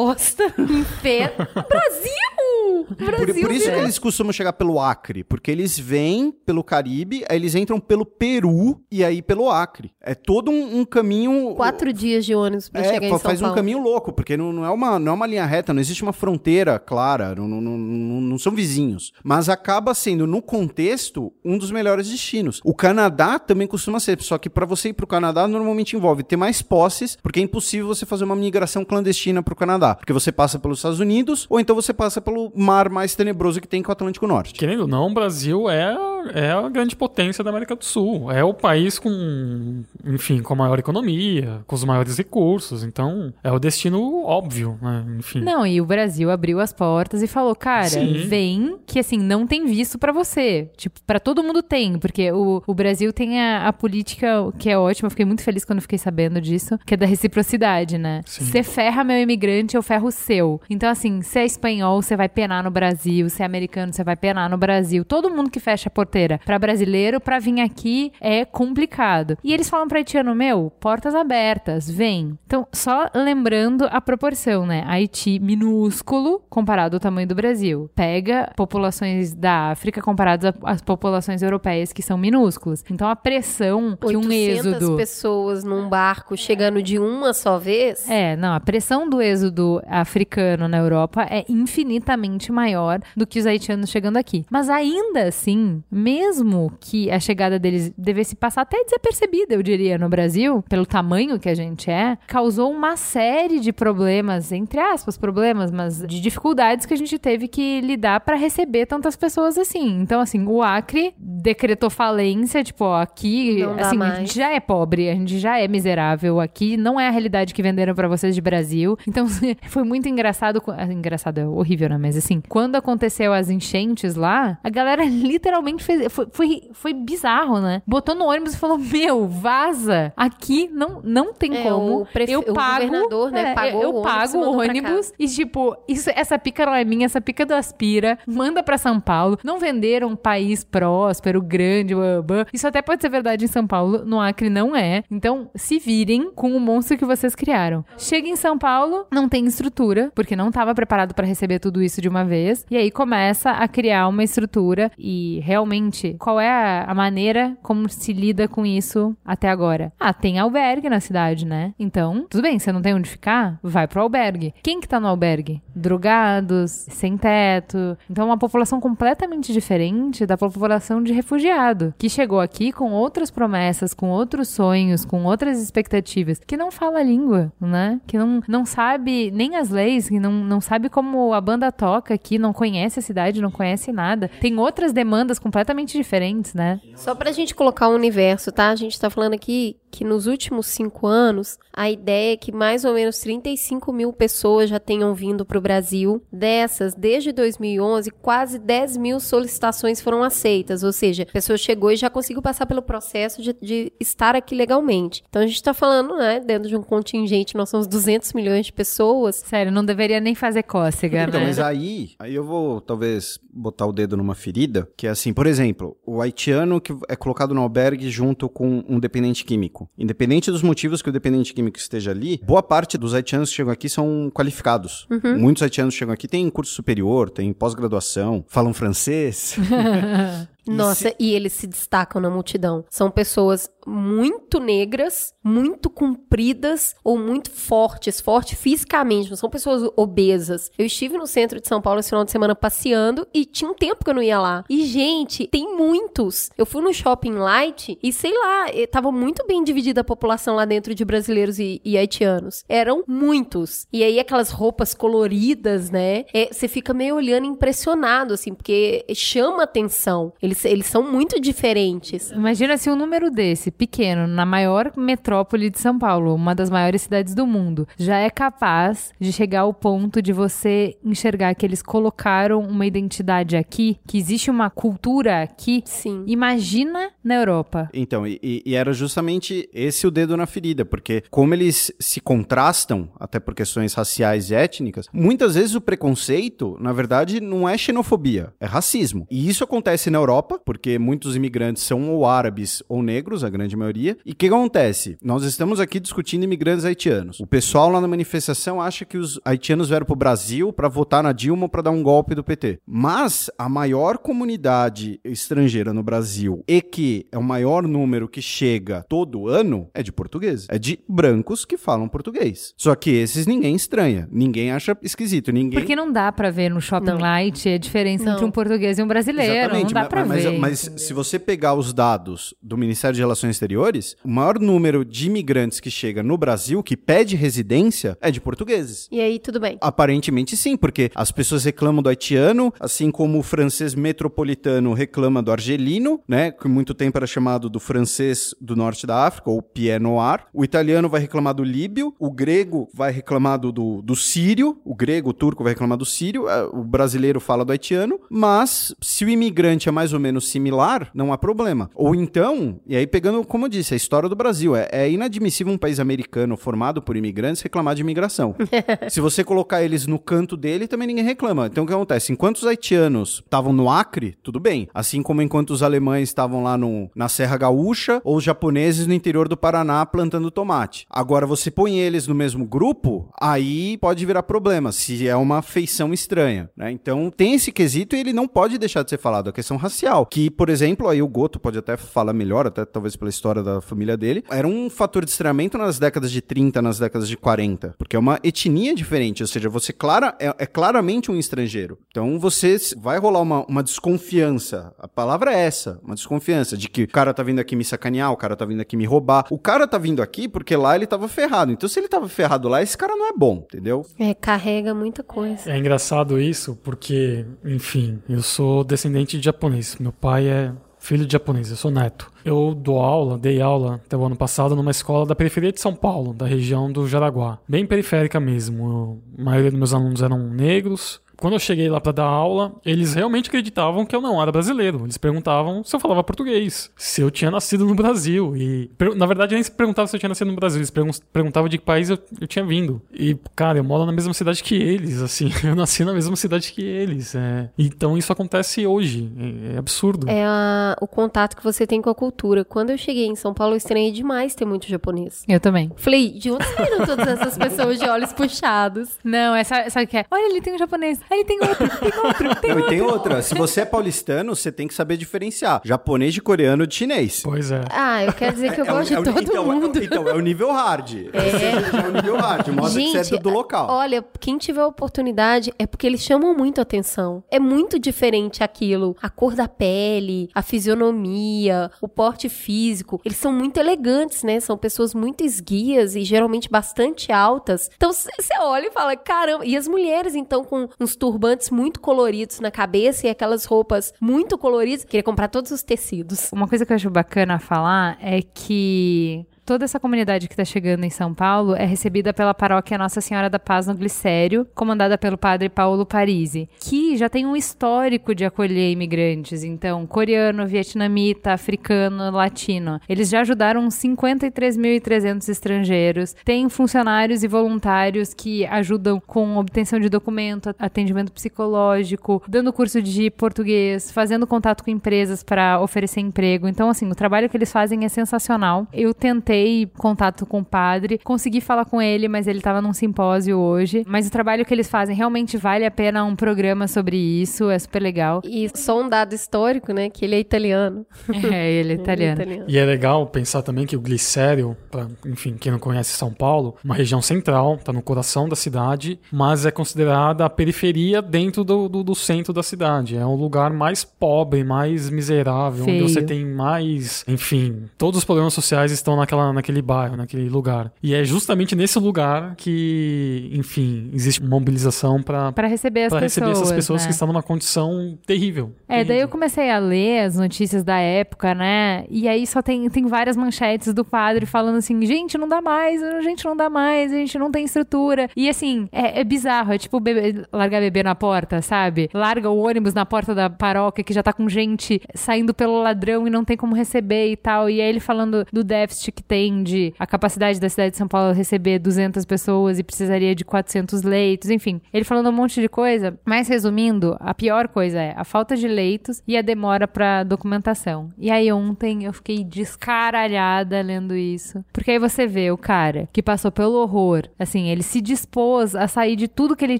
bosta, 0.03 0.43
inferno. 0.59 1.47
Brasil! 1.53 2.42
Por, 2.87 2.95
Brasil! 2.97 3.25
por 3.41 3.51
isso 3.51 3.63
que 3.65 3.69
virou- 3.71 3.83
eles 3.83 3.97
costumam 3.99 4.33
chegar 4.33 4.53
pelo 4.53 4.79
Acre, 4.79 5.23
porque 5.23 5.49
eles 5.49 5.77
vêm 5.79 6.31
pelo 6.45 6.63
Caribe, 6.63 7.23
aí 7.29 7.37
eles 7.37 7.55
entram 7.55 7.79
pelo 7.79 8.05
Peru 8.05 8.81
e 8.91 9.03
aí 9.03 9.21
pelo 9.21 9.49
Acre. 9.49 9.91
É 10.01 10.13
todo 10.13 10.51
um, 10.51 10.79
um 10.79 10.85
caminho. 10.85 11.53
Quatro 11.55 11.91
dias 11.93 12.25
de 12.25 12.35
ônibus 12.35 12.69
pra 12.69 12.81
É, 12.81 12.93
chegar 12.93 13.05
em 13.07 13.09
São 13.09 13.19
faz 13.19 13.39
um 13.39 13.43
Paulo. 13.45 13.55
caminho 13.55 13.81
louco, 13.81 14.11
porque 14.11 14.35
não, 14.35 14.51
não 14.51 14.65
é 14.65 14.69
uma, 14.69 14.99
não 14.99 15.13
é 15.13 15.15
uma 15.15 15.25
linha 15.27 15.45
reta, 15.45 15.73
não 15.73 15.79
existe 15.81 16.03
uma 16.03 16.13
fronteira 16.13 16.77
clara, 16.77 17.33
não, 17.35 17.47
não, 17.47 17.61
não, 17.61 17.77
não- 17.77 18.21
não 18.21 18.37
são 18.39 18.51
vizinhos. 18.51 19.13
Mas 19.23 19.47
acaba 19.49 19.93
sendo, 19.93 20.27
no 20.27 20.41
contexto, 20.41 21.31
um 21.45 21.57
dos 21.57 21.71
melhores 21.71 22.09
destinos. 22.09 22.59
O 22.65 22.73
Canadá 22.73 23.39
também 23.39 23.67
costuma 23.67 23.99
ser, 23.99 24.21
só 24.21 24.37
que 24.37 24.49
para 24.49 24.65
você 24.65 24.89
ir 24.89 24.93
pro 24.93 25.07
Canadá, 25.07 25.47
normalmente 25.47 25.95
envolve 25.95 26.23
ter 26.23 26.35
mais 26.35 26.61
posses, 26.61 27.17
porque 27.21 27.39
é 27.39 27.43
impossível 27.43 27.87
você 27.87 28.05
fazer 28.05 28.23
uma 28.23 28.35
migração 28.35 28.83
clandestina 28.83 29.41
pro 29.43 29.55
Canadá. 29.55 29.95
Porque 29.95 30.13
você 30.13 30.31
passa 30.31 30.57
pelos 30.59 30.79
Estados 30.79 30.99
Unidos, 30.99 31.45
ou 31.49 31.59
então 31.59 31.75
você 31.75 31.93
passa 31.93 32.19
pelo 32.21 32.42
mar 32.55 32.89
mais 32.89 33.15
tenebroso 33.15 33.61
que 33.61 33.67
tem 33.67 33.81
com 33.81 33.89
o 33.89 33.91
Atlântico 33.91 34.27
Norte. 34.27 34.53
Querendo 34.53 34.81
ou 34.81 34.87
não, 34.87 35.07
o 35.07 35.13
Brasil 35.13 35.69
é, 35.69 35.95
é 36.33 36.51
a 36.51 36.67
grande 36.69 36.95
potência 36.95 37.43
da 37.43 37.49
América 37.49 37.75
do 37.75 37.85
Sul. 37.85 38.31
É 38.31 38.43
o 38.43 38.53
país 38.53 38.99
com, 38.99 39.83
enfim, 40.05 40.41
com 40.41 40.53
a 40.53 40.55
maior 40.55 40.79
economia, 40.79 41.61
com 41.67 41.75
os 41.75 41.83
maiores 41.83 42.17
recursos. 42.17 42.83
Então, 42.83 43.33
é 43.43 43.51
o 43.51 43.59
destino 43.59 44.23
óbvio, 44.23 44.77
né? 44.81 45.05
Enfim. 45.19 45.41
Não, 45.41 45.65
e 45.65 45.79
o 45.79 45.85
Brasil 45.85 46.31
abriu 46.31 46.59
as 46.59 46.73
portas 46.73 47.21
e 47.21 47.27
falou, 47.27 47.55
cara, 47.55 47.89
Sim. 47.89 48.25
vem, 48.27 48.77
que 48.85 48.99
assim, 48.99 49.17
não 49.17 49.45
tem 49.45 49.65
visto 49.65 49.97
pra 49.97 50.11
você. 50.11 50.69
Tipo, 50.77 50.99
pra 51.05 51.19
todo 51.19 51.43
mundo 51.43 51.61
tem, 51.61 51.97
porque 51.97 52.31
o, 52.31 52.61
o 52.65 52.73
Brasil 52.73 53.11
tem 53.13 53.41
a, 53.41 53.67
a 53.67 53.73
política 53.73 54.51
que 54.57 54.69
é 54.69 54.77
ótima, 54.77 55.07
eu 55.07 55.11
fiquei 55.11 55.25
muito 55.25 55.43
feliz 55.43 55.65
quando 55.65 55.81
fiquei 55.81 55.97
sabendo 55.97 56.41
disso, 56.41 56.77
que 56.85 56.93
é 56.93 56.97
da 56.97 57.05
reciprocidade, 57.05 57.97
né? 57.97 58.21
Você 58.25 58.63
ferra 58.63 59.03
meu 59.03 59.17
imigrante, 59.17 59.75
eu 59.75 59.83
ferro 59.83 60.07
o 60.07 60.11
seu. 60.11 60.61
Então, 60.69 60.89
assim, 60.89 61.21
se 61.21 61.39
é 61.39 61.45
espanhol, 61.45 62.01
você 62.01 62.15
vai 62.15 62.29
penar 62.33 62.63
no 62.63 62.71
Brasil, 62.71 63.29
se 63.29 63.41
é 63.41 63.45
americano, 63.45 63.93
você 63.93 64.03
vai 64.03 64.15
penar 64.15 64.49
no 64.49 64.57
Brasil. 64.57 65.05
Todo 65.05 65.29
mundo 65.29 65.49
que 65.49 65.59
fecha 65.59 65.87
a 65.87 65.91
porteira 65.91 66.39
pra 66.45 66.59
brasileiro, 66.59 67.21
pra 67.21 67.39
vir 67.39 67.61
aqui, 67.61 68.11
é 68.19 68.43
complicado. 68.43 69.37
E 69.43 69.53
eles 69.53 69.69
falam 69.69 69.87
pra 69.87 69.99
haitiano, 69.99 70.33
meu, 70.33 70.71
portas 70.79 71.13
abertas, 71.13 71.89
vem. 71.89 72.37
Então, 72.45 72.67
só 72.73 73.09
lembrando 73.13 73.87
a 73.91 74.01
proporção, 74.01 74.65
né? 74.65 74.83
Haiti 74.87 75.39
minúsculo 75.39 76.41
comparado 76.49 76.95
ao 76.95 76.99
tamanho 76.99 77.27
do 77.27 77.35
Brasil. 77.35 77.89
Pega 77.95 78.51
populações 78.55 79.33
da 79.33 79.71
África 79.71 80.01
comparadas 80.01 80.53
às 80.63 80.81
populações 80.81 81.41
europeias 81.41 81.93
que 81.93 82.01
são 82.01 82.17
minúsculas. 82.17 82.83
Então, 82.89 83.07
a 83.07 83.15
pressão 83.15 83.95
que 83.95 84.17
um 84.17 84.27
800 84.27 84.65
êxodo... 84.65 84.97
pessoas 84.97 85.63
num 85.63 85.87
barco 85.87 86.35
chegando 86.35 86.81
de 86.81 86.97
uma 86.97 87.33
só 87.33 87.59
vez. 87.59 88.09
É, 88.09 88.35
não, 88.35 88.53
a 88.53 88.59
pressão 88.59 89.07
do 89.07 89.21
êxodo 89.21 89.81
africano 89.87 90.67
na 90.67 90.77
Europa 90.77 91.27
é 91.29 91.45
infinitamente 91.47 92.22
maior 92.51 92.99
do 93.15 93.25
que 93.25 93.39
os 93.39 93.45
haitianos 93.45 93.89
chegando 93.89 94.17
aqui. 94.17 94.45
Mas 94.49 94.69
ainda 94.69 95.27
assim, 95.27 95.83
mesmo 95.91 96.71
que 96.79 97.09
a 97.11 97.19
chegada 97.19 97.59
deles 97.59 97.91
devesse 97.97 98.35
passar 98.35 98.61
até 98.61 98.83
desapercebida, 98.83 99.55
eu 99.55 99.63
diria, 99.63 99.97
no 99.97 100.09
Brasil, 100.09 100.63
pelo 100.69 100.85
tamanho 100.85 101.39
que 101.39 101.49
a 101.49 101.55
gente 101.55 101.89
é, 101.89 102.17
causou 102.27 102.71
uma 102.71 102.95
série 102.97 103.59
de 103.59 103.71
problemas, 103.71 104.51
entre 104.51 104.79
aspas, 104.79 105.17
problemas, 105.17 105.71
mas 105.71 105.99
de 106.05 106.21
dificuldades 106.21 106.85
que 106.85 106.93
a 106.93 106.97
gente 106.97 107.17
teve 107.17 107.47
que 107.47 107.81
lidar 107.81 108.19
para 108.21 108.35
receber 108.35 108.85
tantas 108.85 109.15
pessoas 109.15 109.57
assim. 109.57 109.99
Então, 110.01 110.21
assim, 110.21 110.45
o 110.45 110.61
Acre 110.61 111.13
decretou 111.17 111.89
falência, 111.89 112.63
tipo, 112.63 112.85
ó, 112.85 113.01
aqui, 113.01 113.59
Não 113.59 113.79
assim, 113.79 114.01
a 114.01 114.15
gente 114.15 114.35
já 114.35 114.51
é 114.51 114.59
pobre, 114.59 115.09
a 115.09 115.15
gente 115.15 115.39
já 115.39 115.59
é 115.59 115.67
miserável 115.67 116.39
aqui, 116.39 116.77
não 116.77 116.99
é 116.99 117.07
a 117.07 117.11
realidade 117.11 117.53
que 117.53 117.61
venderam 117.61 117.93
pra 117.93 118.07
vocês 118.07 118.35
de 118.35 118.41
Brasil. 118.41 118.97
Então 119.07 119.27
foi 119.67 119.83
muito 119.83 120.07
engraçado, 120.07 120.61
ah, 120.67 120.91
engraçado 120.91 121.37
é 121.39 121.47
horrível, 121.47 121.89
né? 121.89 121.97
Mas 121.97 122.12
assim, 122.17 122.41
quando 122.47 122.75
aconteceu 122.75 123.33
as 123.33 123.49
enchentes 123.49 124.15
lá, 124.15 124.57
a 124.63 124.69
galera 124.69 125.03
literalmente 125.05 125.83
fez, 125.83 126.11
foi, 126.11 126.27
foi, 126.31 126.61
foi 126.73 126.93
bizarro, 126.93 127.59
né? 127.59 127.81
Botou 127.85 128.15
no 128.15 128.25
ônibus 128.25 128.53
e 128.53 128.57
falou: 128.57 128.77
"Meu, 128.77 129.27
vaza. 129.27 130.13
Aqui 130.15 130.69
não 130.71 131.01
não 131.03 131.33
tem 131.33 131.55
É, 131.57 131.63
como. 131.63 132.01
o 132.01 132.05
prefe- 132.05 132.31
eu 132.31 132.39
o 132.41 132.53
pago, 132.53 132.85
governador, 132.85 133.31
né, 133.31 133.51
é, 133.51 133.53
pagou 133.53 133.81
eu 133.81 133.89
o 133.89 133.93
ônibus 133.97 134.11
pago 134.11 134.37
o 134.37 134.57
ônibus 134.57 135.13
e 135.19 135.27
tipo, 135.27 135.75
isso 135.87 136.09
essa 136.15 136.37
pica 136.39 136.65
não 136.65 136.73
é 136.73 136.83
minha, 136.83 137.05
essa 137.05 137.21
pica 137.21 137.45
do 137.45 137.53
Aspira, 137.53 138.17
manda 138.27 138.61
pra 138.63 138.77
São 138.77 138.99
Paulo. 138.99 139.37
Não 139.43 139.59
venderam 139.59 140.09
um 140.09 140.15
país 140.15 140.63
próspero, 140.63 141.41
grande, 141.41 141.93
blá, 141.95 142.21
blá. 142.21 142.45
Isso 142.53 142.67
até 142.67 142.81
pode 142.81 143.01
ser 143.01 143.09
verdade 143.09 143.45
em 143.45 143.47
São 143.47 143.65
Paulo, 143.67 144.03
no 144.05 144.19
Acre 144.19 144.49
não 144.49 144.75
é. 144.75 145.03
Então, 145.09 145.49
se 145.55 145.79
virem 145.79 146.31
com 146.31 146.55
o 146.55 146.59
monstro 146.59 146.97
que 146.97 147.05
vocês 147.05 147.35
criaram. 147.35 147.83
Chega 147.97 148.27
em 148.27 148.35
São 148.35 148.57
Paulo, 148.57 149.05
não 149.11 149.27
tem 149.29 149.45
estrutura, 149.45 150.11
porque 150.15 150.35
não 150.35 150.49
estava 150.49 150.73
preparado 150.75 151.13
para 151.13 151.25
receber 151.27 151.59
tudo 151.59 151.81
isso 151.81 151.92
de 152.01 152.09
uma 152.09 152.23
vez. 152.23 152.65
E 152.69 152.77
aí 152.77 152.91
começa 152.91 153.51
a 153.51 153.67
criar 153.67 154.07
uma 154.07 154.23
estrutura 154.23 154.91
e 154.97 155.39
realmente, 155.43 156.15
qual 156.19 156.39
é 156.39 156.49
a, 156.49 156.83
a 156.83 156.93
maneira 156.93 157.57
como 157.63 157.89
se 157.89 158.13
lida 158.13 158.47
com 158.47 158.65
isso 158.65 159.15
até 159.25 159.49
agora? 159.49 159.91
Ah, 159.99 160.13
tem 160.13 160.37
albergue 160.37 160.89
na 160.89 160.99
cidade, 160.99 161.45
né? 161.45 161.73
Então, 161.79 162.27
tudo 162.29 162.43
bem, 162.43 162.59
você 162.59 162.71
não 162.71 162.81
tem 162.81 162.93
onde 162.93 163.09
ficar? 163.09 163.59
Vai 163.63 163.87
pro 163.87 164.01
albergue. 164.01 164.53
Quem 164.61 164.79
que 164.79 164.87
tá 164.87 164.99
no 164.99 165.07
albergue? 165.07 165.61
Drogados, 165.75 166.71
sem 166.71 167.17
teto. 167.17 167.97
Então, 168.09 168.25
uma 168.25 168.37
população 168.37 168.79
completamente 168.79 169.51
diferente 169.51 170.25
da 170.25 170.37
população 170.37 171.01
de 171.01 171.13
refugiado, 171.13 171.93
que 171.97 172.09
chegou 172.09 172.39
aqui 172.39 172.71
com 172.71 172.91
outras 172.91 173.31
promessas, 173.31 173.93
com 173.93 174.09
outros 174.09 174.49
sonhos, 174.49 175.05
com 175.05 175.23
outras 175.23 175.61
expectativas, 175.61 176.39
que 176.45 176.57
não 176.57 176.71
fala 176.71 176.99
a 176.99 177.03
língua, 177.03 177.51
né? 177.59 177.99
Que 178.05 178.17
não, 178.17 178.41
não 178.47 178.65
sabe 178.65 179.31
nem 179.31 179.55
as 179.55 179.69
leis, 179.69 180.09
que 180.09 180.19
não, 180.19 180.31
não 180.31 180.61
sabe 180.61 180.89
como 180.89 181.33
a 181.33 181.41
banda 181.41 181.71
toca 181.71 182.13
aqui, 182.13 182.37
não 182.37 182.53
conhece 182.53 182.99
a 182.99 183.01
cidade, 183.01 183.41
não 183.41 183.51
conhece 183.51 183.91
nada. 183.91 184.29
Tem 184.39 184.57
outras 184.57 184.93
demandas 184.93 185.39
completamente 185.39 185.97
diferentes, 185.97 186.53
né? 186.53 186.79
Só 186.95 187.15
pra 187.15 187.31
gente 187.31 187.55
colocar 187.55 187.87
o 187.87 187.95
universo, 187.95 188.51
tá? 188.51 188.69
A 188.69 188.75
gente 188.75 188.99
tá 188.99 189.09
falando 189.09 189.33
aqui 189.33 189.77
que 189.93 190.03
nos 190.03 190.25
últimos 190.25 190.65
cinco 190.65 191.05
anos, 191.05 191.59
a 191.71 191.89
ideia 191.89 192.33
é 192.33 192.37
que 192.37 192.51
mais 192.51 192.83
ou 192.83 192.95
menos 192.95 193.19
35 193.19 193.93
mil 193.93 194.11
pessoas 194.11 194.67
já 194.67 194.79
tenham 194.79 195.13
vindo 195.13 195.45
para 195.45 195.59
o 195.59 195.61
Brasil. 195.61 196.19
Dessas, 196.31 196.95
desde 196.95 197.31
2011, 197.31 198.09
quase 198.09 198.57
10 198.57 198.97
mil 198.97 199.19
solicitações 199.19 200.01
foram 200.01 200.23
aceitas, 200.23 200.81
ou 200.81 200.91
seja, 200.91 201.21
a 201.23 201.31
pessoa 201.31 201.57
chegou 201.57 201.91
e 201.91 201.95
já 201.95 202.09
conseguiu 202.09 202.41
passar 202.41 202.65
pelo 202.65 202.81
processo 202.81 203.39
de, 203.39 203.55
de 203.61 203.93
estar 203.99 204.35
aqui 204.35 204.55
legalmente. 204.55 205.23
Então 205.29 205.43
a 205.43 205.45
gente 205.45 205.57
está 205.57 205.75
falando, 205.75 206.17
né, 206.17 206.39
dentro 206.39 206.67
de 206.67 206.75
um 206.75 206.81
contingente, 206.81 207.55
nós 207.55 207.69
somos 207.69 207.85
200 207.85 208.33
milhões 208.33 208.65
de 208.65 208.73
pessoas. 208.73 209.43
Sério, 209.45 209.71
não 209.71 209.85
deveria 209.85 210.19
nem 210.19 210.33
fazer 210.33 210.63
cócega, 210.63 211.25
Então, 211.27 211.39
né? 211.39 211.45
mas 211.45 211.59
aí, 211.59 212.13
aí 212.17 212.33
eu 212.33 212.43
vou 212.43 212.81
talvez 212.81 213.39
botar 213.53 213.85
o 213.85 213.93
dedo 213.93 214.17
numa 214.17 214.33
ferida, 214.33 214.89
que 214.97 215.05
é 215.05 215.11
assim, 215.11 215.31
por 215.31 215.45
exemplo, 215.45 215.95
o 216.03 216.19
haitiano 216.19 216.81
que 216.81 216.95
é 217.07 217.15
colocado 217.15 217.53
no 217.53 217.61
albergue 217.61 218.09
junto 218.09 218.49
com 218.49 218.83
um 218.89 218.99
dependente 218.99 219.45
químico. 219.45 219.82
Independente 219.97 220.51
dos 220.51 220.61
motivos 220.61 221.01
que 221.01 221.09
o 221.09 221.13
dependente 221.13 221.53
químico 221.53 221.77
esteja 221.77 222.11
ali, 222.11 222.39
boa 222.45 222.63
parte 222.63 222.97
dos 222.97 223.13
haitianos 223.13 223.49
que 223.49 223.55
chegam 223.55 223.73
aqui 223.73 223.89
são 223.89 224.31
qualificados. 224.33 225.07
Muitos 225.37 225.63
haitianos 225.63 225.93
chegam 225.93 226.13
aqui 226.13 226.27
têm 226.27 226.49
curso 226.49 226.73
superior, 226.73 227.29
têm 227.29 227.51
pós-graduação, 227.53 228.43
falam 228.47 228.73
francês. 228.73 229.55
Nossa, 230.67 231.13
e 231.19 231.33
eles 231.33 231.53
se 231.53 231.67
destacam 231.67 232.21
na 232.21 232.29
multidão. 232.29 232.85
São 232.89 233.09
pessoas 233.11 233.69
muito 233.85 234.59
negras, 234.59 235.33
muito 235.43 235.89
compridas 235.89 236.95
ou 237.03 237.17
muito 237.17 237.51
fortes, 237.51 238.21
fortes 238.21 238.57
fisicamente, 238.59 239.29
não 239.29 239.37
são 239.37 239.49
pessoas 239.49 239.89
obesas. 239.95 240.71
Eu 240.77 240.85
estive 240.85 241.17
no 241.17 241.27
centro 241.27 241.59
de 241.59 241.67
São 241.67 241.81
Paulo 241.81 241.99
esse 241.99 242.09
final 242.09 242.23
de 242.23 242.31
semana 242.31 242.55
passeando 242.55 243.27
e 243.33 243.45
tinha 243.45 243.69
um 243.69 243.73
tempo 243.73 244.03
que 244.03 244.09
eu 244.09 244.13
não 244.13 244.23
ia 244.23 244.39
lá. 244.39 244.63
E, 244.69 244.85
gente, 244.85 245.47
tem 245.47 245.75
muitos. 245.75 246.49
Eu 246.57 246.65
fui 246.65 246.81
no 246.81 246.93
Shopping 246.93 247.33
Light 247.33 247.97
e, 248.01 248.13
sei 248.13 248.31
lá, 248.37 248.67
tava 248.89 249.11
muito 249.11 249.45
bem 249.45 249.63
dividida 249.63 250.01
a 250.01 250.03
população 250.03 250.55
lá 250.55 250.65
dentro 250.65 250.95
de 250.95 251.03
brasileiros 251.03 251.59
e, 251.59 251.81
e 251.83 251.97
haitianos. 251.97 252.63
Eram 252.69 253.03
muitos. 253.07 253.87
E 253.91 254.03
aí 254.03 254.19
aquelas 254.19 254.49
roupas 254.49 254.93
coloridas, 254.93 255.89
né? 255.89 256.25
eh, 256.33 256.49
Você 256.51 256.67
fica 256.67 256.93
meio 256.93 257.15
olhando 257.15 257.45
impressionado, 257.45 258.33
assim, 258.33 258.53
porque 258.53 259.05
chama 259.13 259.63
atenção. 259.63 260.31
Eles, 260.41 260.52
eles 260.65 260.85
são 260.87 261.09
muito 261.11 261.39
diferentes. 261.39 262.31
Imagina 262.31 262.77
se 262.77 262.89
um 262.89 262.95
número 262.95 263.29
desse, 263.31 263.71
pequeno, 263.71 264.27
na 264.27 264.45
maior 264.45 264.91
metrópole 264.97 265.69
de 265.69 265.79
São 265.79 265.97
Paulo, 265.97 266.33
uma 266.35 266.53
das 266.55 266.69
maiores 266.69 267.01
cidades 267.03 267.33
do 267.35 267.45
mundo, 267.47 267.87
já 267.97 268.17
é 268.17 268.29
capaz 268.29 269.11
de 269.19 269.31
chegar 269.31 269.61
ao 269.61 269.73
ponto 269.73 270.21
de 270.21 270.31
você 270.33 270.95
enxergar 271.03 271.53
que 271.55 271.65
eles 271.65 271.81
colocaram 271.81 272.59
uma 272.61 272.85
identidade 272.85 273.55
aqui, 273.55 273.97
que 274.07 274.17
existe 274.17 274.49
uma 274.51 274.69
cultura 274.69 275.41
aqui. 275.43 275.81
Sim. 275.85 276.23
Imagina 276.27 277.11
na 277.23 277.35
Europa. 277.35 277.89
Então, 277.93 278.27
e, 278.27 278.39
e- 278.43 278.63
e 278.65 278.75
era 278.75 278.93
justamente 278.93 279.69
esse 279.73 280.05
o 280.05 280.11
dedo 280.11 280.35
na 280.37 280.45
ferida, 280.45 280.83
porque 280.85 281.23
como 281.29 281.53
eles 281.53 281.91
se 281.99 282.19
contrastam, 282.19 283.09
até 283.19 283.39
por 283.39 283.55
questões 283.55 283.93
raciais 283.93 284.51
e 284.51 284.55
étnicas, 284.55 285.07
muitas 285.13 285.55
vezes 285.55 285.75
o 285.75 285.81
preconceito, 285.81 286.77
na 286.79 286.91
verdade, 286.93 287.39
não 287.41 287.67
é 287.67 287.77
xenofobia, 287.77 288.53
é 288.59 288.65
racismo. 288.65 289.25
E 289.29 289.47
isso 289.49 289.63
acontece 289.63 290.09
na 290.09 290.17
Europa, 290.17 290.42
porque 290.43 290.97
muitos 290.99 291.35
imigrantes 291.35 291.83
são 291.83 292.09
ou 292.11 292.25
árabes 292.25 292.81
ou 292.89 293.01
negros, 293.01 293.43
a 293.43 293.49
grande 293.49 293.75
maioria. 293.75 294.17
E 294.25 294.31
o 294.31 294.35
que 294.35 294.47
acontece? 294.47 295.17
Nós 295.23 295.43
estamos 295.43 295.79
aqui 295.79 295.99
discutindo 295.99 296.43
imigrantes 296.43 296.85
haitianos. 296.85 297.39
O 297.39 297.47
pessoal 297.47 297.89
lá 297.89 297.99
na 298.01 298.07
manifestação 298.07 298.81
acha 298.81 299.05
que 299.05 299.17
os 299.17 299.39
haitianos 299.45 299.89
vieram 299.89 300.05
pro 300.05 300.15
Brasil 300.15 300.71
para 300.73 300.87
votar 300.87 301.23
na 301.23 301.31
Dilma 301.31 301.67
para 301.69 301.81
dar 301.83 301.91
um 301.91 302.03
golpe 302.03 302.35
do 302.35 302.43
PT. 302.43 302.79
Mas 302.85 303.49
a 303.57 303.67
maior 303.69 304.17
comunidade 304.17 305.19
estrangeira 305.23 305.93
no 305.93 306.03
Brasil 306.03 306.63
e 306.67 306.81
que 306.81 307.25
é 307.31 307.37
o 307.37 307.43
maior 307.43 307.87
número 307.87 308.27
que 308.27 308.41
chega 308.41 309.03
todo 309.07 309.47
ano 309.47 309.89
é 309.93 310.03
de 310.03 310.11
portugueses. 310.11 310.67
É 310.69 310.77
de 310.77 310.99
brancos 311.07 311.65
que 311.65 311.77
falam 311.77 312.07
português. 312.07 312.73
Só 312.77 312.93
que 312.95 313.09
esses 313.11 313.47
ninguém 313.47 313.75
estranha, 313.75 314.27
ninguém 314.31 314.71
acha 314.71 314.97
esquisito, 315.01 315.51
ninguém 315.51 315.79
Porque 315.79 315.95
não 315.95 316.11
dá 316.11 316.31
pra 316.31 316.51
ver 316.51 316.69
no 316.69 316.81
Shopping 316.81 317.07
Não. 317.07 317.17
Light 317.19 317.67
a 317.69 317.77
diferença 317.77 318.25
Não. 318.25 318.33
entre 318.33 318.45
um 318.45 318.51
português 318.51 318.99
e 318.99 319.03
um 319.03 319.07
brasileiro. 319.07 319.73
Não 319.73 319.83
dá 319.83 320.01
ma- 320.01 320.05
pra 320.07 320.25
mas, 320.33 320.59
mas 320.59 320.91
se 320.97 321.13
você 321.13 321.37
pegar 321.37 321.73
os 321.75 321.93
dados 321.93 322.53
do 322.61 322.77
Ministério 322.77 323.15
de 323.15 323.21
Relações 323.21 323.51
Exteriores, 323.51 324.15
o 324.23 324.29
maior 324.29 324.59
número 324.59 325.05
de 325.05 325.27
imigrantes 325.27 325.79
que 325.79 325.91
chega 325.91 326.23
no 326.23 326.37
Brasil, 326.37 326.81
que 326.81 326.97
pede 326.97 327.35
residência, 327.35 328.17
é 328.21 328.31
de 328.31 328.41
portugueses. 328.41 329.07
E 329.11 329.19
aí, 329.19 329.39
tudo 329.39 329.59
bem. 329.59 329.77
Aparentemente 329.81 330.55
sim, 330.57 330.75
porque 330.75 331.11
as 331.15 331.31
pessoas 331.31 331.63
reclamam 331.63 332.01
do 332.01 332.09
haitiano, 332.09 332.73
assim 332.79 333.11
como 333.11 333.39
o 333.39 333.43
francês 333.43 333.95
metropolitano 333.95 334.93
reclama 334.93 335.41
do 335.41 335.51
argelino, 335.51 336.19
né, 336.27 336.51
que 336.51 336.67
muito 336.67 336.93
tempo 336.93 337.17
era 337.17 337.27
chamado 337.27 337.69
do 337.69 337.79
francês 337.79 338.55
do 338.59 338.75
norte 338.75 339.05
da 339.05 339.25
África, 339.25 339.49
ou 339.49 339.61
pied 339.61 340.01
noir. 340.01 340.45
O 340.53 340.63
italiano 340.63 341.09
vai 341.09 341.21
reclamar 341.21 341.53
do 341.53 341.63
líbio, 341.63 342.13
o 342.19 342.31
grego 342.31 342.89
vai 342.93 343.11
reclamar 343.11 343.59
do, 343.59 343.71
do, 343.71 344.01
do 344.01 344.15
sírio, 344.15 344.77
o 344.83 344.95
grego, 344.95 345.29
o 345.29 345.33
turco 345.33 345.63
vai 345.63 345.73
reclamar 345.73 345.97
do 345.97 346.05
sírio, 346.05 346.49
eh, 346.49 346.65
o 346.71 346.83
brasileiro 346.83 347.39
fala 347.39 347.65
do 347.65 347.71
haitiano, 347.71 348.19
mas 348.29 348.95
se 349.01 349.25
o 349.25 349.29
imigrante 349.29 349.89
é 349.89 349.91
mais 349.91 350.13
ou 350.13 350.19
menos 350.23 350.47
similar, 350.47 351.11
não 351.13 351.31
há 351.31 351.37
problema. 351.37 351.89
Ou 351.93 352.15
então, 352.15 352.79
e 352.87 352.95
aí 352.95 353.05
pegando, 353.05 353.45
como 353.45 353.65
eu 353.65 353.69
disse, 353.69 353.93
a 353.93 353.97
história 353.97 354.29
do 354.29 354.35
Brasil, 354.35 354.75
é, 354.75 354.87
é 354.91 355.11
inadmissível 355.11 355.73
um 355.73 355.77
país 355.77 355.99
americano 355.99 356.57
formado 356.57 357.01
por 357.01 357.15
imigrantes 357.15 357.61
reclamar 357.61 357.95
de 357.95 358.01
imigração. 358.01 358.55
Se 359.09 359.19
você 359.19 359.43
colocar 359.43 359.83
eles 359.83 360.07
no 360.07 360.17
canto 360.17 360.55
dele, 360.55 360.87
também 360.87 361.07
ninguém 361.07 361.25
reclama. 361.25 361.67
Então 361.67 361.83
o 361.83 361.87
que 361.87 361.93
acontece? 361.93 362.31
Enquanto 362.31 362.57
os 362.57 362.65
haitianos 362.67 363.41
estavam 363.43 363.73
no 363.73 363.89
Acre, 363.89 364.37
tudo 364.41 364.59
bem. 364.59 364.87
Assim 364.93 365.21
como 365.21 365.41
enquanto 365.41 365.71
os 365.71 365.83
alemães 365.83 366.29
estavam 366.29 366.63
lá 366.63 366.77
no, 366.77 367.09
na 367.15 367.27
Serra 367.27 367.57
Gaúcha, 367.57 368.21
ou 368.23 368.37
os 368.37 368.43
japoneses 368.43 369.05
no 369.07 369.13
interior 369.13 369.47
do 369.47 369.57
Paraná 369.57 370.05
plantando 370.05 370.49
tomate. 370.49 371.05
Agora 371.09 371.45
você 371.45 371.69
põe 371.69 371.99
eles 371.99 372.27
no 372.27 372.35
mesmo 372.35 372.65
grupo, 372.65 373.29
aí 373.39 373.97
pode 373.97 374.25
virar 374.25 374.43
problema, 374.43 374.91
se 374.91 375.27
é 375.27 375.35
uma 375.35 375.61
feição 375.61 376.13
estranha. 376.13 376.69
né? 376.75 376.91
Então 376.91 377.29
tem 377.29 377.53
esse 377.53 377.71
quesito 377.71 378.15
e 378.15 378.19
ele 378.19 378.33
não 378.33 378.47
pode 378.47 378.77
deixar 378.77 379.03
de 379.03 379.09
ser 379.09 379.17
falado, 379.17 379.49
a 379.49 379.53
questão 379.53 379.77
racial. 379.77 380.12
Que, 380.25 380.49
por 380.49 380.69
exemplo, 380.69 381.07
aí 381.07 381.21
o 381.21 381.27
Goto 381.27 381.59
pode 381.59 381.77
até 381.77 381.97
falar 381.97 382.33
melhor, 382.33 382.67
até 382.67 382.85
talvez 382.85 383.15
pela 383.15 383.29
história 383.29 383.63
da 383.63 383.81
família 383.81 384.15
dele, 384.15 384.43
era 384.49 384.67
um 384.67 384.89
fator 384.89 385.25
de 385.25 385.31
estranhamento 385.31 385.77
nas 385.77 385.97
décadas 385.97 386.31
de 386.31 386.41
30, 386.41 386.81
nas 386.81 386.99
décadas 386.99 387.27
de 387.27 387.35
40. 387.35 387.95
Porque 387.97 388.15
é 388.15 388.19
uma 388.19 388.39
etnia 388.43 388.93
diferente, 388.93 389.41
ou 389.41 389.47
seja, 389.47 389.69
você 389.69 389.91
clara, 389.91 390.35
é, 390.39 390.53
é 390.59 390.65
claramente 390.65 391.31
um 391.31 391.37
estrangeiro. 391.37 391.97
Então 392.09 392.39
você 392.39 392.77
vai 392.97 393.17
rolar 393.17 393.41
uma, 393.41 393.65
uma 393.65 393.83
desconfiança. 393.83 394.93
A 394.99 395.07
palavra 395.07 395.53
é 395.53 395.59
essa, 395.59 395.99
uma 396.03 396.15
desconfiança 396.15 396.77
de 396.77 396.89
que 396.89 397.03
o 397.03 397.07
cara 397.07 397.33
tá 397.33 397.43
vindo 397.43 397.59
aqui 397.59 397.75
me 397.75 397.83
sacanear, 397.83 398.31
o 398.31 398.37
cara 398.37 398.55
tá 398.55 398.65
vindo 398.65 398.81
aqui 398.81 398.95
me 398.95 399.05
roubar. 399.05 399.45
O 399.49 399.57
cara 399.57 399.87
tá 399.87 399.97
vindo 399.97 400.21
aqui 400.21 400.47
porque 400.47 400.75
lá 400.75 400.95
ele 400.95 401.07
tava 401.07 401.27
ferrado. 401.27 401.71
Então 401.71 401.89
se 401.89 401.99
ele 401.99 402.07
tava 402.07 402.27
ferrado 402.29 402.67
lá, 402.67 402.81
esse 402.81 402.97
cara 402.97 403.15
não 403.15 403.29
é 403.29 403.33
bom, 403.33 403.65
entendeu? 403.65 404.05
É, 404.19 404.33
carrega 404.33 404.93
muita 404.93 405.23
coisa. 405.23 405.71
É 405.71 405.77
engraçado 405.77 406.39
isso 406.39 406.77
porque, 406.83 407.45
enfim, 407.63 408.21
eu 408.27 408.41
sou 408.41 408.83
descendente 408.83 409.37
de 409.37 409.45
japonês. 409.45 409.97
Meu 410.03 410.11
pai 410.11 410.47
é 410.49 410.73
filho 410.99 411.25
de 411.25 411.31
japonês, 411.31 411.69
eu 411.69 411.77
sou 411.77 411.89
neto. 411.89 412.29
Eu 412.43 412.75
dou 412.75 412.99
aula, 412.99 413.37
dei 413.37 413.61
aula 413.61 414.01
até 414.05 414.17
o 414.17 414.25
ano 414.25 414.35
passado 414.35 414.75
numa 414.75 414.91
escola 414.91 415.25
da 415.25 415.33
periferia 415.33 415.71
de 415.71 415.79
São 415.79 415.95
Paulo, 415.95 416.33
da 416.33 416.45
região 416.45 416.91
do 416.91 417.07
Jaraguá. 417.07 417.57
Bem 417.65 417.85
periférica 417.85 418.37
mesmo. 418.37 418.85
Eu- 418.85 419.21
a 419.39 419.43
maioria 419.45 419.71
dos 419.71 419.79
meus 419.79 419.93
alunos 419.93 420.21
eram 420.21 420.39
negros. 420.39 421.21
Quando 421.43 421.55
eu 421.55 421.59
cheguei 421.59 421.89
lá 421.89 421.99
pra 421.99 422.13
dar 422.13 422.23
aula, 422.23 422.71
eles 422.85 423.13
realmente 423.13 423.49
acreditavam 423.49 424.05
que 424.05 424.15
eu 424.15 424.21
não 424.21 424.41
era 424.41 424.49
brasileiro. 424.49 425.01
Eles 425.03 425.17
perguntavam 425.17 425.83
se 425.83 425.93
eu 425.93 425.99
falava 425.99 426.23
português, 426.23 426.89
se 426.95 427.21
eu 427.21 427.29
tinha 427.29 427.51
nascido 427.51 427.85
no 427.85 427.93
Brasil. 427.93 428.55
E, 428.55 428.89
na 429.17 429.25
verdade, 429.25 429.53
nem 429.53 429.61
se 429.61 429.69
perguntavam 429.69 430.07
se 430.07 430.15
eu 430.15 430.19
tinha 430.21 430.29
nascido 430.29 430.47
no 430.47 430.55
Brasil, 430.55 430.79
eles 430.79 430.89
pergun- 430.89 431.11
perguntavam 431.33 431.67
de 431.67 431.77
que 431.77 431.83
país 431.83 432.09
eu, 432.09 432.17
eu 432.39 432.47
tinha 432.47 432.63
vindo. 432.63 433.01
E, 433.13 433.35
cara, 433.57 433.77
eu 433.77 433.83
moro 433.83 434.05
na 434.05 434.13
mesma 434.13 434.33
cidade 434.33 434.63
que 434.63 434.73
eles, 434.75 435.21
assim. 435.21 435.51
Eu 435.65 435.75
nasci 435.75 436.05
na 436.05 436.13
mesma 436.13 436.35
cidade 436.37 436.71
que 436.71 436.81
eles. 436.81 437.35
é. 437.35 437.69
Então 437.77 438.17
isso 438.17 438.31
acontece 438.31 438.87
hoje. 438.87 439.29
É, 439.71 439.75
é 439.75 439.77
absurdo. 439.77 440.29
É 440.29 440.45
a- 440.45 440.95
o 441.01 441.07
contato 441.07 441.57
que 441.57 441.63
você 441.63 441.85
tem 441.85 442.01
com 442.01 442.09
a 442.09 442.15
cultura. 442.15 442.63
Quando 442.63 442.91
eu 442.91 442.97
cheguei 442.97 443.25
em 443.25 443.35
São 443.35 443.53
Paulo, 443.53 443.73
eu 443.73 443.77
estranhei 443.77 444.11
demais 444.11 444.55
ter 444.55 444.63
muito 444.65 444.87
japonês. 444.87 445.43
Eu 445.47 445.59
também. 445.59 445.91
Falei, 445.97 446.29
de 446.31 446.51
onde 446.51 446.63
saíram 446.65 447.05
todas 447.05 447.27
essas 447.27 447.57
pessoas 447.57 447.99
de 447.99 448.05
olhos 448.07 448.31
puxados? 448.31 449.17
Não, 449.23 449.53
é, 449.55 449.63
sabe, 449.65 449.89
sabe 449.89 450.05
o 450.05 450.07
que 450.07 450.17
é? 450.17 450.25
Olha, 450.31 450.49
ele 450.49 450.61
tem 450.61 450.73
um 450.75 450.77
japonês. 450.77 451.19
Aí 451.33 451.39
ele 451.39 451.45
tem 451.45 451.59
outro, 451.59 451.89
tem 451.99 452.19
outro, 452.19 452.55
tem 452.61 452.69
Não, 452.69 452.77
e 452.77 452.81
outro. 452.81 452.89
tem 452.89 453.01
outra. 453.01 453.41
Se 453.41 453.55
você 453.55 453.81
é 453.81 453.85
paulistano, 453.85 454.55
você 454.55 454.71
tem 454.71 454.87
que 454.87 454.93
saber 454.93 455.17
diferenciar 455.17 455.81
japonês 455.83 456.31
de 456.33 456.41
coreano 456.41 456.85
de 456.85 456.93
chinês. 456.93 457.41
Pois 457.43 457.71
é. 457.71 457.81
Ah, 457.89 458.23
eu 458.23 458.33
quero 458.33 458.53
dizer 458.53 458.73
que 458.75 458.81
eu 458.81 458.85
É 458.85 458.91
gosto 458.91 459.13
é 459.13 459.17
de 459.17 459.23
todo 459.23 459.41
então, 459.41 459.55
é 459.55 459.59
o- 459.59 459.65
mundo. 459.81 460.03
então, 460.03 460.29
é 460.29 460.33
o 460.33 460.39
nível 460.39 460.71
hard. 460.71 461.11
É. 461.33 461.97
é 462.03 462.07
o 462.07 462.11
nível 462.11 462.37
hard. 462.37 462.67
Mostra 462.67 463.01
que 463.01 463.11
você 463.11 463.33
é 463.33 463.37
do, 463.37 463.43
do 463.43 463.49
local. 463.49 463.87
Olha, 463.89 464.23
quem 464.39 464.57
tiver 464.59 464.81
a 464.81 464.87
oportunidade 464.87 465.73
é 465.79 465.87
porque 465.87 466.05
eles 466.05 466.21
chamam 466.21 466.55
muito 466.55 466.79
atenção. 466.79 467.43
É 467.49 467.59
muito 467.59 467.97
diferente 467.97 468.63
aquilo. 468.63 469.15
A 469.21 469.29
cor 469.29 469.55
da 469.55 469.67
pele, 469.67 470.49
a 470.53 470.61
fisionomia, 470.61 471.91
o 472.01 472.07
porte 472.07 472.49
físico. 472.49 473.19
Eles 473.25 473.37
são 473.37 473.51
muito 473.51 473.77
elegantes, 473.79 474.43
né? 474.43 474.59
São 474.59 474.77
pessoas 474.77 475.13
muito 475.13 475.43
esguias 475.43 476.15
e 476.15 476.23
geralmente 476.23 476.69
bastante 476.69 477.31
altas. 477.31 477.89
Então 477.95 478.11
você 478.13 478.29
olha 478.61 478.87
e 478.87 478.91
fala, 478.91 479.15
caramba. 479.15 479.65
E 479.65 479.75
as 479.75 479.87
mulheres, 479.87 480.35
então, 480.35 480.63
com 480.63 480.87
uns 480.99 481.15
turbantes 481.23 481.69
muito 481.69 482.01
coloridos 482.01 482.59
na 482.59 482.69
cabeça 482.69 483.27
e 483.27 483.29
aquelas 483.29 483.63
roupas 483.63 484.13
muito 484.19 484.57
coloridas. 484.57 485.05
Queria 485.05 485.23
comprar 485.23 485.47
todos 485.47 485.71
os 485.71 485.81
tecidos. 485.81 486.51
Uma 486.51 486.67
coisa 486.67 486.85
que 486.85 486.91
eu 486.91 486.95
acho 486.97 487.09
bacana 487.09 487.59
falar 487.59 488.17
é 488.19 488.41
que 488.41 489.45
Toda 489.65 489.85
essa 489.85 489.97
comunidade 489.97 490.49
que 490.49 490.53
está 490.53 490.65
chegando 490.65 491.05
em 491.05 491.09
São 491.09 491.33
Paulo 491.33 491.73
é 491.73 491.85
recebida 491.85 492.33
pela 492.33 492.53
paróquia 492.53 492.97
Nossa 492.97 493.21
Senhora 493.21 493.49
da 493.49 493.57
Paz 493.57 493.87
no 493.87 493.95
Glicério, 493.95 494.67
comandada 494.75 495.17
pelo 495.17 495.37
padre 495.37 495.69
Paulo 495.69 496.05
Parisi, 496.05 496.67
que 496.81 497.15
já 497.15 497.29
tem 497.29 497.45
um 497.45 497.55
histórico 497.55 498.35
de 498.35 498.43
acolher 498.43 498.91
imigrantes. 498.91 499.63
Então, 499.63 500.05
coreano, 500.05 500.67
vietnamita, 500.67 501.53
africano, 501.53 502.29
latino. 502.29 502.99
Eles 503.07 503.29
já 503.29 503.39
ajudaram 503.39 503.87
53.300 503.87 505.47
estrangeiros. 505.47 506.35
Tem 506.43 506.67
funcionários 506.67 507.41
e 507.41 507.47
voluntários 507.47 508.33
que 508.33 508.65
ajudam 508.65 509.17
com 509.25 509.55
obtenção 509.55 509.97
de 509.97 510.09
documento, 510.09 510.75
atendimento 510.77 511.31
psicológico, 511.31 512.43
dando 512.49 512.73
curso 512.73 513.01
de 513.01 513.31
português, 513.31 514.11
fazendo 514.11 514.45
contato 514.45 514.83
com 514.83 514.91
empresas 514.91 515.41
para 515.41 515.79
oferecer 515.79 516.19
emprego. 516.19 516.67
Então, 516.67 516.89
assim, 516.89 517.09
o 517.09 517.15
trabalho 517.15 517.49
que 517.49 517.55
eles 517.55 517.71
fazem 517.71 518.03
é 518.03 518.09
sensacional. 518.09 518.85
Eu 518.91 519.13
tentei 519.13 519.52
contato 519.97 520.45
com 520.45 520.59
o 520.59 520.65
padre, 520.65 521.19
consegui 521.23 521.61
falar 521.61 521.85
com 521.85 522.01
ele, 522.01 522.27
mas 522.27 522.47
ele 522.47 522.59
estava 522.59 522.81
num 522.81 522.93
simpósio 522.93 523.57
hoje. 523.57 524.03
Mas 524.07 524.27
o 524.27 524.31
trabalho 524.31 524.65
que 524.65 524.73
eles 524.73 524.89
fazem 524.89 525.15
realmente 525.15 525.57
vale 525.57 525.85
a 525.85 525.91
pena 525.91 526.23
um 526.23 526.35
programa 526.35 526.87
sobre 526.87 527.17
isso, 527.17 527.69
é 527.69 527.77
super 527.77 528.01
legal. 528.01 528.41
E 528.43 528.69
só 528.73 529.01
um 529.01 529.09
dado 529.09 529.33
histórico, 529.33 529.93
né? 529.93 530.09
Que 530.09 530.25
ele 530.25 530.35
é 530.35 530.39
italiano. 530.39 531.05
É, 531.53 531.71
ele 531.71 531.93
é 531.93 531.95
italiano. 531.95 532.13
Ele 532.13 532.23
é 532.23 532.33
italiano. 532.33 532.65
E 532.69 532.77
é 532.77 532.85
legal 532.85 533.27
pensar 533.27 533.61
também 533.61 533.85
que 533.85 533.95
o 533.95 534.01
Glicério, 534.01 534.77
pra, 534.89 535.07
enfim, 535.25 535.55
quem 535.59 535.71
não 535.71 535.79
conhece 535.79 536.11
São 536.11 536.31
Paulo, 536.31 536.75
uma 536.83 536.95
região 536.95 537.21
central, 537.21 537.77
tá 537.77 537.91
no 537.91 538.01
coração 538.01 538.47
da 538.47 538.55
cidade, 538.55 539.19
mas 539.31 539.65
é 539.65 539.71
considerada 539.71 540.45
a 540.45 540.49
periferia 540.49 541.21
dentro 541.21 541.63
do, 541.63 541.89
do, 541.89 542.03
do 542.03 542.15
centro 542.15 542.53
da 542.53 542.63
cidade. 542.63 543.17
É 543.17 543.25
um 543.25 543.35
lugar 543.35 543.73
mais 543.73 544.03
pobre, 544.03 544.63
mais 544.63 545.09
miserável, 545.09 545.85
Feio. 545.85 546.03
onde 546.03 546.13
você 546.13 546.21
tem 546.21 546.45
mais, 546.45 547.23
enfim, 547.27 547.89
todos 547.97 548.19
os 548.19 548.25
problemas 548.25 548.53
sociais 548.53 548.91
estão 548.91 549.15
naquela, 549.15 549.42
naquele 549.51 549.81
bairro, 549.81 550.15
naquele 550.15 550.47
lugar. 550.47 550.91
E 551.01 551.13
é 551.13 551.23
justamente 551.23 551.75
nesse 551.75 551.97
lugar 551.99 552.55
que, 552.55 553.49
enfim, 553.53 554.09
existe 554.13 554.39
uma 554.41 554.49
mobilização 554.51 555.21
para 555.21 555.51
Para 555.51 555.67
receber 555.67 556.03
as 556.05 556.09
para 556.09 556.21
pessoas. 556.21 556.45
receber 556.45 556.51
essas 556.63 556.71
pessoas 556.75 557.01
né? 557.01 557.07
que 557.07 557.13
estão 557.13 557.27
numa 557.27 557.43
condição 557.43 558.17
terrível. 558.25 558.71
É, 558.87 558.97
daí 558.97 559.01
eu 559.01 559.05
terrível. 559.07 559.27
comecei 559.29 559.69
a 559.71 559.79
ler 559.79 560.19
as 560.25 560.37
notícias 560.37 560.83
da 560.83 560.97
época, 560.99 561.53
né? 561.53 562.05
E 562.09 562.27
aí 562.27 562.45
só 562.45 562.61
tem, 562.61 562.89
tem 562.89 563.05
várias 563.07 563.35
manchetes 563.35 563.93
do 563.93 564.05
padre 564.05 564.45
falando 564.45 564.77
assim: 564.77 565.03
gente, 565.05 565.37
não 565.37 565.47
dá 565.47 565.61
mais, 565.61 565.99
gente, 566.23 566.45
não 566.45 566.55
dá 566.55 566.69
mais, 566.69 567.11
a 567.11 567.15
gente 567.15 567.37
não 567.37 567.51
tem 567.51 567.65
estrutura. 567.65 568.29
E 568.35 568.47
assim, 568.49 568.87
é, 568.91 569.19
é 569.21 569.23
bizarro, 569.23 569.73
é 569.73 569.77
tipo 569.77 569.99
bebê- 569.99 570.45
largar 570.51 570.79
bebê 570.81 571.01
na 571.03 571.15
porta, 571.15 571.61
sabe? 571.61 572.09
Larga 572.13 572.49
o 572.49 572.57
ônibus 572.59 572.93
na 572.93 573.05
porta 573.05 573.33
da 573.33 573.49
paróquia 573.49 574.03
que 574.03 574.13
já 574.13 574.21
tá 574.21 574.31
com 574.33 574.47
gente 574.47 575.01
saindo 575.15 575.53
pelo 575.53 575.81
ladrão 575.81 576.27
e 576.27 576.29
não 576.29 576.43
tem 576.45 576.55
como 576.57 576.75
receber 576.75 577.31
e 577.31 577.35
tal. 577.35 577.69
E 577.69 577.81
aí 577.81 577.89
ele 577.89 577.99
falando 577.99 578.45
do 578.51 578.63
déficit 578.63 579.11
que 579.11 579.23
tem 579.33 579.63
de 579.63 579.91
a 579.97 580.05
capacidade 580.05 580.59
da 580.59 580.69
cidade 580.69 580.91
de 580.91 580.97
São 580.97 581.07
Paulo 581.07 581.33
receber 581.33 581.79
200 581.79 582.23
pessoas 582.23 582.77
e 582.77 582.83
precisaria 582.83 583.33
de 583.33 583.43
400 583.43 584.03
leitos, 584.03 584.51
enfim. 584.51 584.79
Ele 584.93 585.03
falando 585.03 585.29
um 585.29 585.31
monte 585.31 585.59
de 585.59 585.67
coisa, 585.67 586.15
mas 586.23 586.47
resumindo, 586.47 587.17
a 587.19 587.33
pior 587.33 587.67
coisa 587.67 587.99
é 587.99 588.13
a 588.15 588.23
falta 588.23 588.55
de 588.55 588.67
leitos 588.67 589.23
e 589.27 589.35
a 589.35 589.41
demora 589.41 589.87
pra 589.87 590.23
documentação. 590.23 591.09
E 591.17 591.31
aí 591.31 591.51
ontem 591.51 592.03
eu 592.03 592.13
fiquei 592.13 592.43
descaralhada 592.43 593.81
lendo 593.81 594.15
isso, 594.15 594.63
porque 594.71 594.91
aí 594.91 594.99
você 594.99 595.25
vê 595.25 595.49
o 595.49 595.57
cara 595.57 596.07
que 596.13 596.21
passou 596.21 596.51
pelo 596.51 596.79
horror, 596.79 597.23
assim, 597.39 597.69
ele 597.69 597.81
se 597.81 598.01
dispôs 598.01 598.75
a 598.75 598.87
sair 598.87 599.15
de 599.15 599.27
tudo 599.27 599.55
que 599.55 599.65
ele 599.65 599.79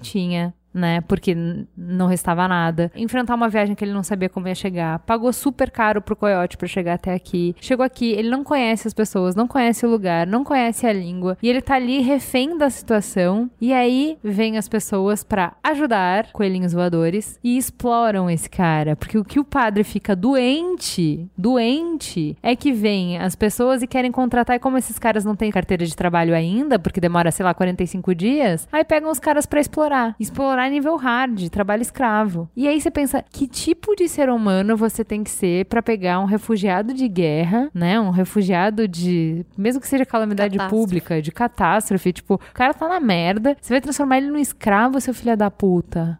tinha 0.00 0.52
né? 0.74 1.00
Porque 1.02 1.36
não 1.76 2.06
restava 2.06 2.48
nada. 2.48 2.90
Enfrentar 2.96 3.34
uma 3.34 3.48
viagem 3.48 3.74
que 3.74 3.84
ele 3.84 3.92
não 3.92 4.02
sabia 4.02 4.28
como 4.28 4.48
ia 4.48 4.54
chegar. 4.54 4.98
Pagou 5.00 5.32
super 5.32 5.70
caro 5.70 6.02
pro 6.02 6.16
coiote 6.16 6.56
pra 6.56 6.66
chegar 6.66 6.94
até 6.94 7.14
aqui. 7.14 7.54
Chegou 7.60 7.84
aqui, 7.84 8.10
ele 8.12 8.28
não 8.28 8.42
conhece 8.42 8.88
as 8.88 8.94
pessoas, 8.94 9.34
não 9.34 9.46
conhece 9.46 9.86
o 9.86 9.90
lugar, 9.90 10.26
não 10.26 10.42
conhece 10.42 10.86
a 10.86 10.92
língua. 10.92 11.38
E 11.42 11.48
ele 11.48 11.62
tá 11.62 11.76
ali 11.76 12.00
refém 12.00 12.58
da 12.58 12.68
situação. 12.68 13.48
E 13.60 13.72
aí 13.72 14.18
vem 14.22 14.58
as 14.58 14.68
pessoas 14.68 15.22
pra 15.22 15.54
ajudar 15.62 16.32
coelhinhos 16.32 16.72
voadores 16.72 17.38
e 17.42 17.56
exploram 17.56 18.28
esse 18.28 18.50
cara. 18.50 18.96
Porque 18.96 19.16
o 19.16 19.24
que 19.24 19.38
o 19.38 19.44
padre 19.44 19.84
fica 19.84 20.16
doente, 20.16 21.28
doente, 21.36 22.36
é 22.42 22.56
que 22.56 22.72
vem 22.72 23.18
as 23.18 23.36
pessoas 23.36 23.82
e 23.82 23.86
querem 23.86 24.10
contratar. 24.10 24.56
E 24.56 24.58
como 24.58 24.76
esses 24.76 24.98
caras 24.98 25.24
não 25.24 25.36
têm 25.36 25.50
carteira 25.50 25.84
de 25.86 25.94
trabalho 25.94 26.34
ainda, 26.34 26.78
porque 26.78 27.00
demora, 27.00 27.30
sei 27.30 27.44
lá, 27.44 27.54
45 27.54 28.14
dias, 28.14 28.68
aí 28.72 28.84
pegam 28.84 29.10
os 29.10 29.18
caras 29.18 29.46
pra 29.46 29.60
explorar. 29.60 30.16
Explorar 30.18 30.63
nível 30.70 30.96
hard, 30.96 31.48
trabalho 31.48 31.82
escravo. 31.82 32.48
E 32.56 32.66
aí 32.68 32.80
você 32.80 32.90
pensa, 32.90 33.24
que 33.30 33.46
tipo 33.46 33.94
de 33.96 34.08
ser 34.08 34.28
humano 34.28 34.76
você 34.76 35.04
tem 35.04 35.22
que 35.24 35.30
ser 35.30 35.64
pra 35.66 35.82
pegar 35.82 36.20
um 36.20 36.24
refugiado 36.24 36.92
de 36.94 37.08
guerra, 37.08 37.70
né? 37.74 37.98
Um 38.00 38.10
refugiado 38.10 38.86
de. 38.88 39.44
Mesmo 39.56 39.80
que 39.80 39.88
seja 39.88 40.04
calamidade 40.06 40.56
Catástrofe. 40.56 40.84
pública, 40.84 41.22
de 41.22 41.32
catástrofe. 41.32 42.12
Tipo, 42.12 42.34
o 42.34 42.38
cara 42.54 42.74
tá 42.74 42.88
na 42.88 43.00
merda. 43.00 43.56
Você 43.60 43.72
vai 43.74 43.80
transformar 43.80 44.18
ele 44.18 44.28
num 44.30 44.38
escravo, 44.38 45.00
seu 45.00 45.14
filho 45.14 45.36
da 45.36 45.50
puta. 45.50 46.18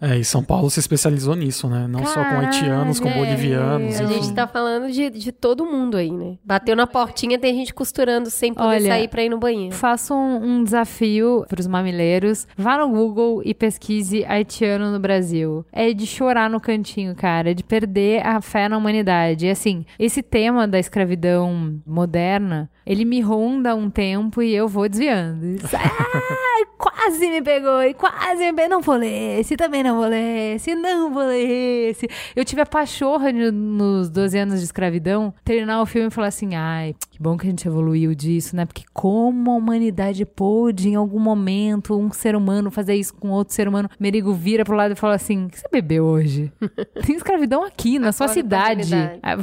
É, 0.00 0.18
e 0.18 0.24
São 0.24 0.44
Paulo 0.44 0.68
se 0.68 0.78
especializou 0.78 1.34
nisso, 1.34 1.68
né? 1.68 1.86
Não 1.88 2.04
só 2.04 2.22
com 2.22 2.38
haitianos, 2.40 3.00
com 3.00 3.08
Caralho, 3.08 3.24
bolivianos. 3.24 3.94
é. 3.94 4.00
A 4.00 4.04
enfim. 4.04 4.14
gente 4.22 4.34
tá 4.34 4.46
falando 4.46 4.90
de, 4.92 5.08
de 5.08 5.32
todo 5.32 5.64
mundo 5.64 5.96
aí, 5.96 6.10
né? 6.10 6.36
Bateu 6.44 6.76
na 6.76 6.86
portinha, 6.86 7.38
tem 7.38 7.54
gente 7.54 7.72
costurando 7.72 8.28
sem 8.28 8.52
poder 8.52 8.66
Olha, 8.68 8.88
sair 8.88 9.08
pra 9.08 9.22
ir 9.24 9.30
no 9.30 9.38
banheiro. 9.38 9.74
Faço 9.74 10.12
um, 10.14 10.58
um 10.58 10.64
desafio 10.64 11.46
pros 11.48 11.66
mamileiros. 11.66 12.46
Vá 12.58 12.76
no 12.76 12.88
Google 12.90 13.40
e 13.42 13.54
pesquise 13.56 14.24
haitiano 14.24 14.92
no 14.92 15.00
Brasil. 15.00 15.64
É 15.72 15.92
de 15.92 16.06
chorar 16.06 16.48
no 16.48 16.60
cantinho, 16.60 17.14
cara. 17.14 17.50
É 17.50 17.54
de 17.54 17.64
perder 17.64 18.24
a 18.24 18.40
fé 18.40 18.68
na 18.68 18.76
humanidade. 18.76 19.46
E 19.46 19.50
assim, 19.50 19.84
esse 19.98 20.22
tema 20.22 20.68
da 20.68 20.78
escravidão 20.78 21.80
moderna, 21.86 22.70
ele 22.86 23.04
me 23.04 23.20
ronda 23.20 23.74
um 23.74 23.90
tempo 23.90 24.40
e 24.42 24.54
eu 24.54 24.68
vou 24.68 24.88
desviando. 24.88 25.44
Isso- 25.46 25.76
Ah, 25.76 26.64
quase 26.78 27.28
me 27.28 27.42
pegou 27.42 27.82
e 27.82 27.92
quase 27.94 28.44
me 28.44 28.52
pegou. 28.52 28.70
Não 28.70 28.80
vou 28.80 28.94
ler 28.96 29.40
esse, 29.40 29.56
também 29.56 29.82
não 29.82 29.96
vou 29.96 30.06
ler 30.06 30.54
esse, 30.56 30.74
não 30.74 31.12
vou 31.12 31.22
ler 31.24 31.90
esse. 31.90 32.08
Eu 32.34 32.44
tive 32.44 32.60
a 32.62 32.66
pachorra 32.66 33.32
de- 33.32 33.50
nos 33.50 34.08
12 34.10 34.38
anos 34.38 34.58
de 34.60 34.64
escravidão 34.64 35.32
terminar 35.44 35.80
o 35.82 35.86
filme 35.86 36.08
e 36.08 36.10
falar 36.10 36.28
assim: 36.28 36.54
ai, 36.54 36.94
que 37.10 37.20
bom 37.20 37.36
que 37.36 37.46
a 37.46 37.50
gente 37.50 37.66
evoluiu 37.66 38.14
disso, 38.14 38.54
né? 38.54 38.64
Porque 38.66 38.84
como 38.92 39.50
a 39.50 39.54
humanidade 39.54 40.24
pôde, 40.24 40.88
em 40.88 40.94
algum 40.94 41.18
momento, 41.18 41.96
um 41.98 42.10
ser 42.12 42.36
humano 42.36 42.70
fazer 42.70 42.94
isso 42.94 43.14
com 43.14 43.30
outro 43.30 43.54
ser 43.54 43.66
humano. 43.68 43.88
Merigo 43.98 44.32
vira 44.34 44.64
pro 44.64 44.76
lado 44.76 44.92
e 44.92 44.96
fala 44.96 45.14
assim: 45.14 45.46
o 45.46 45.48
que 45.48 45.58
você 45.58 45.68
bebeu 45.72 46.04
hoje? 46.04 46.52
Tem 47.06 47.16
escravidão 47.16 47.64
aqui, 47.64 47.98
na 47.98 48.12
sua 48.12 48.26
Acorda 48.26 48.46
pra 48.48 48.84
cidade. 48.84 49.20
Ah, 49.22 49.36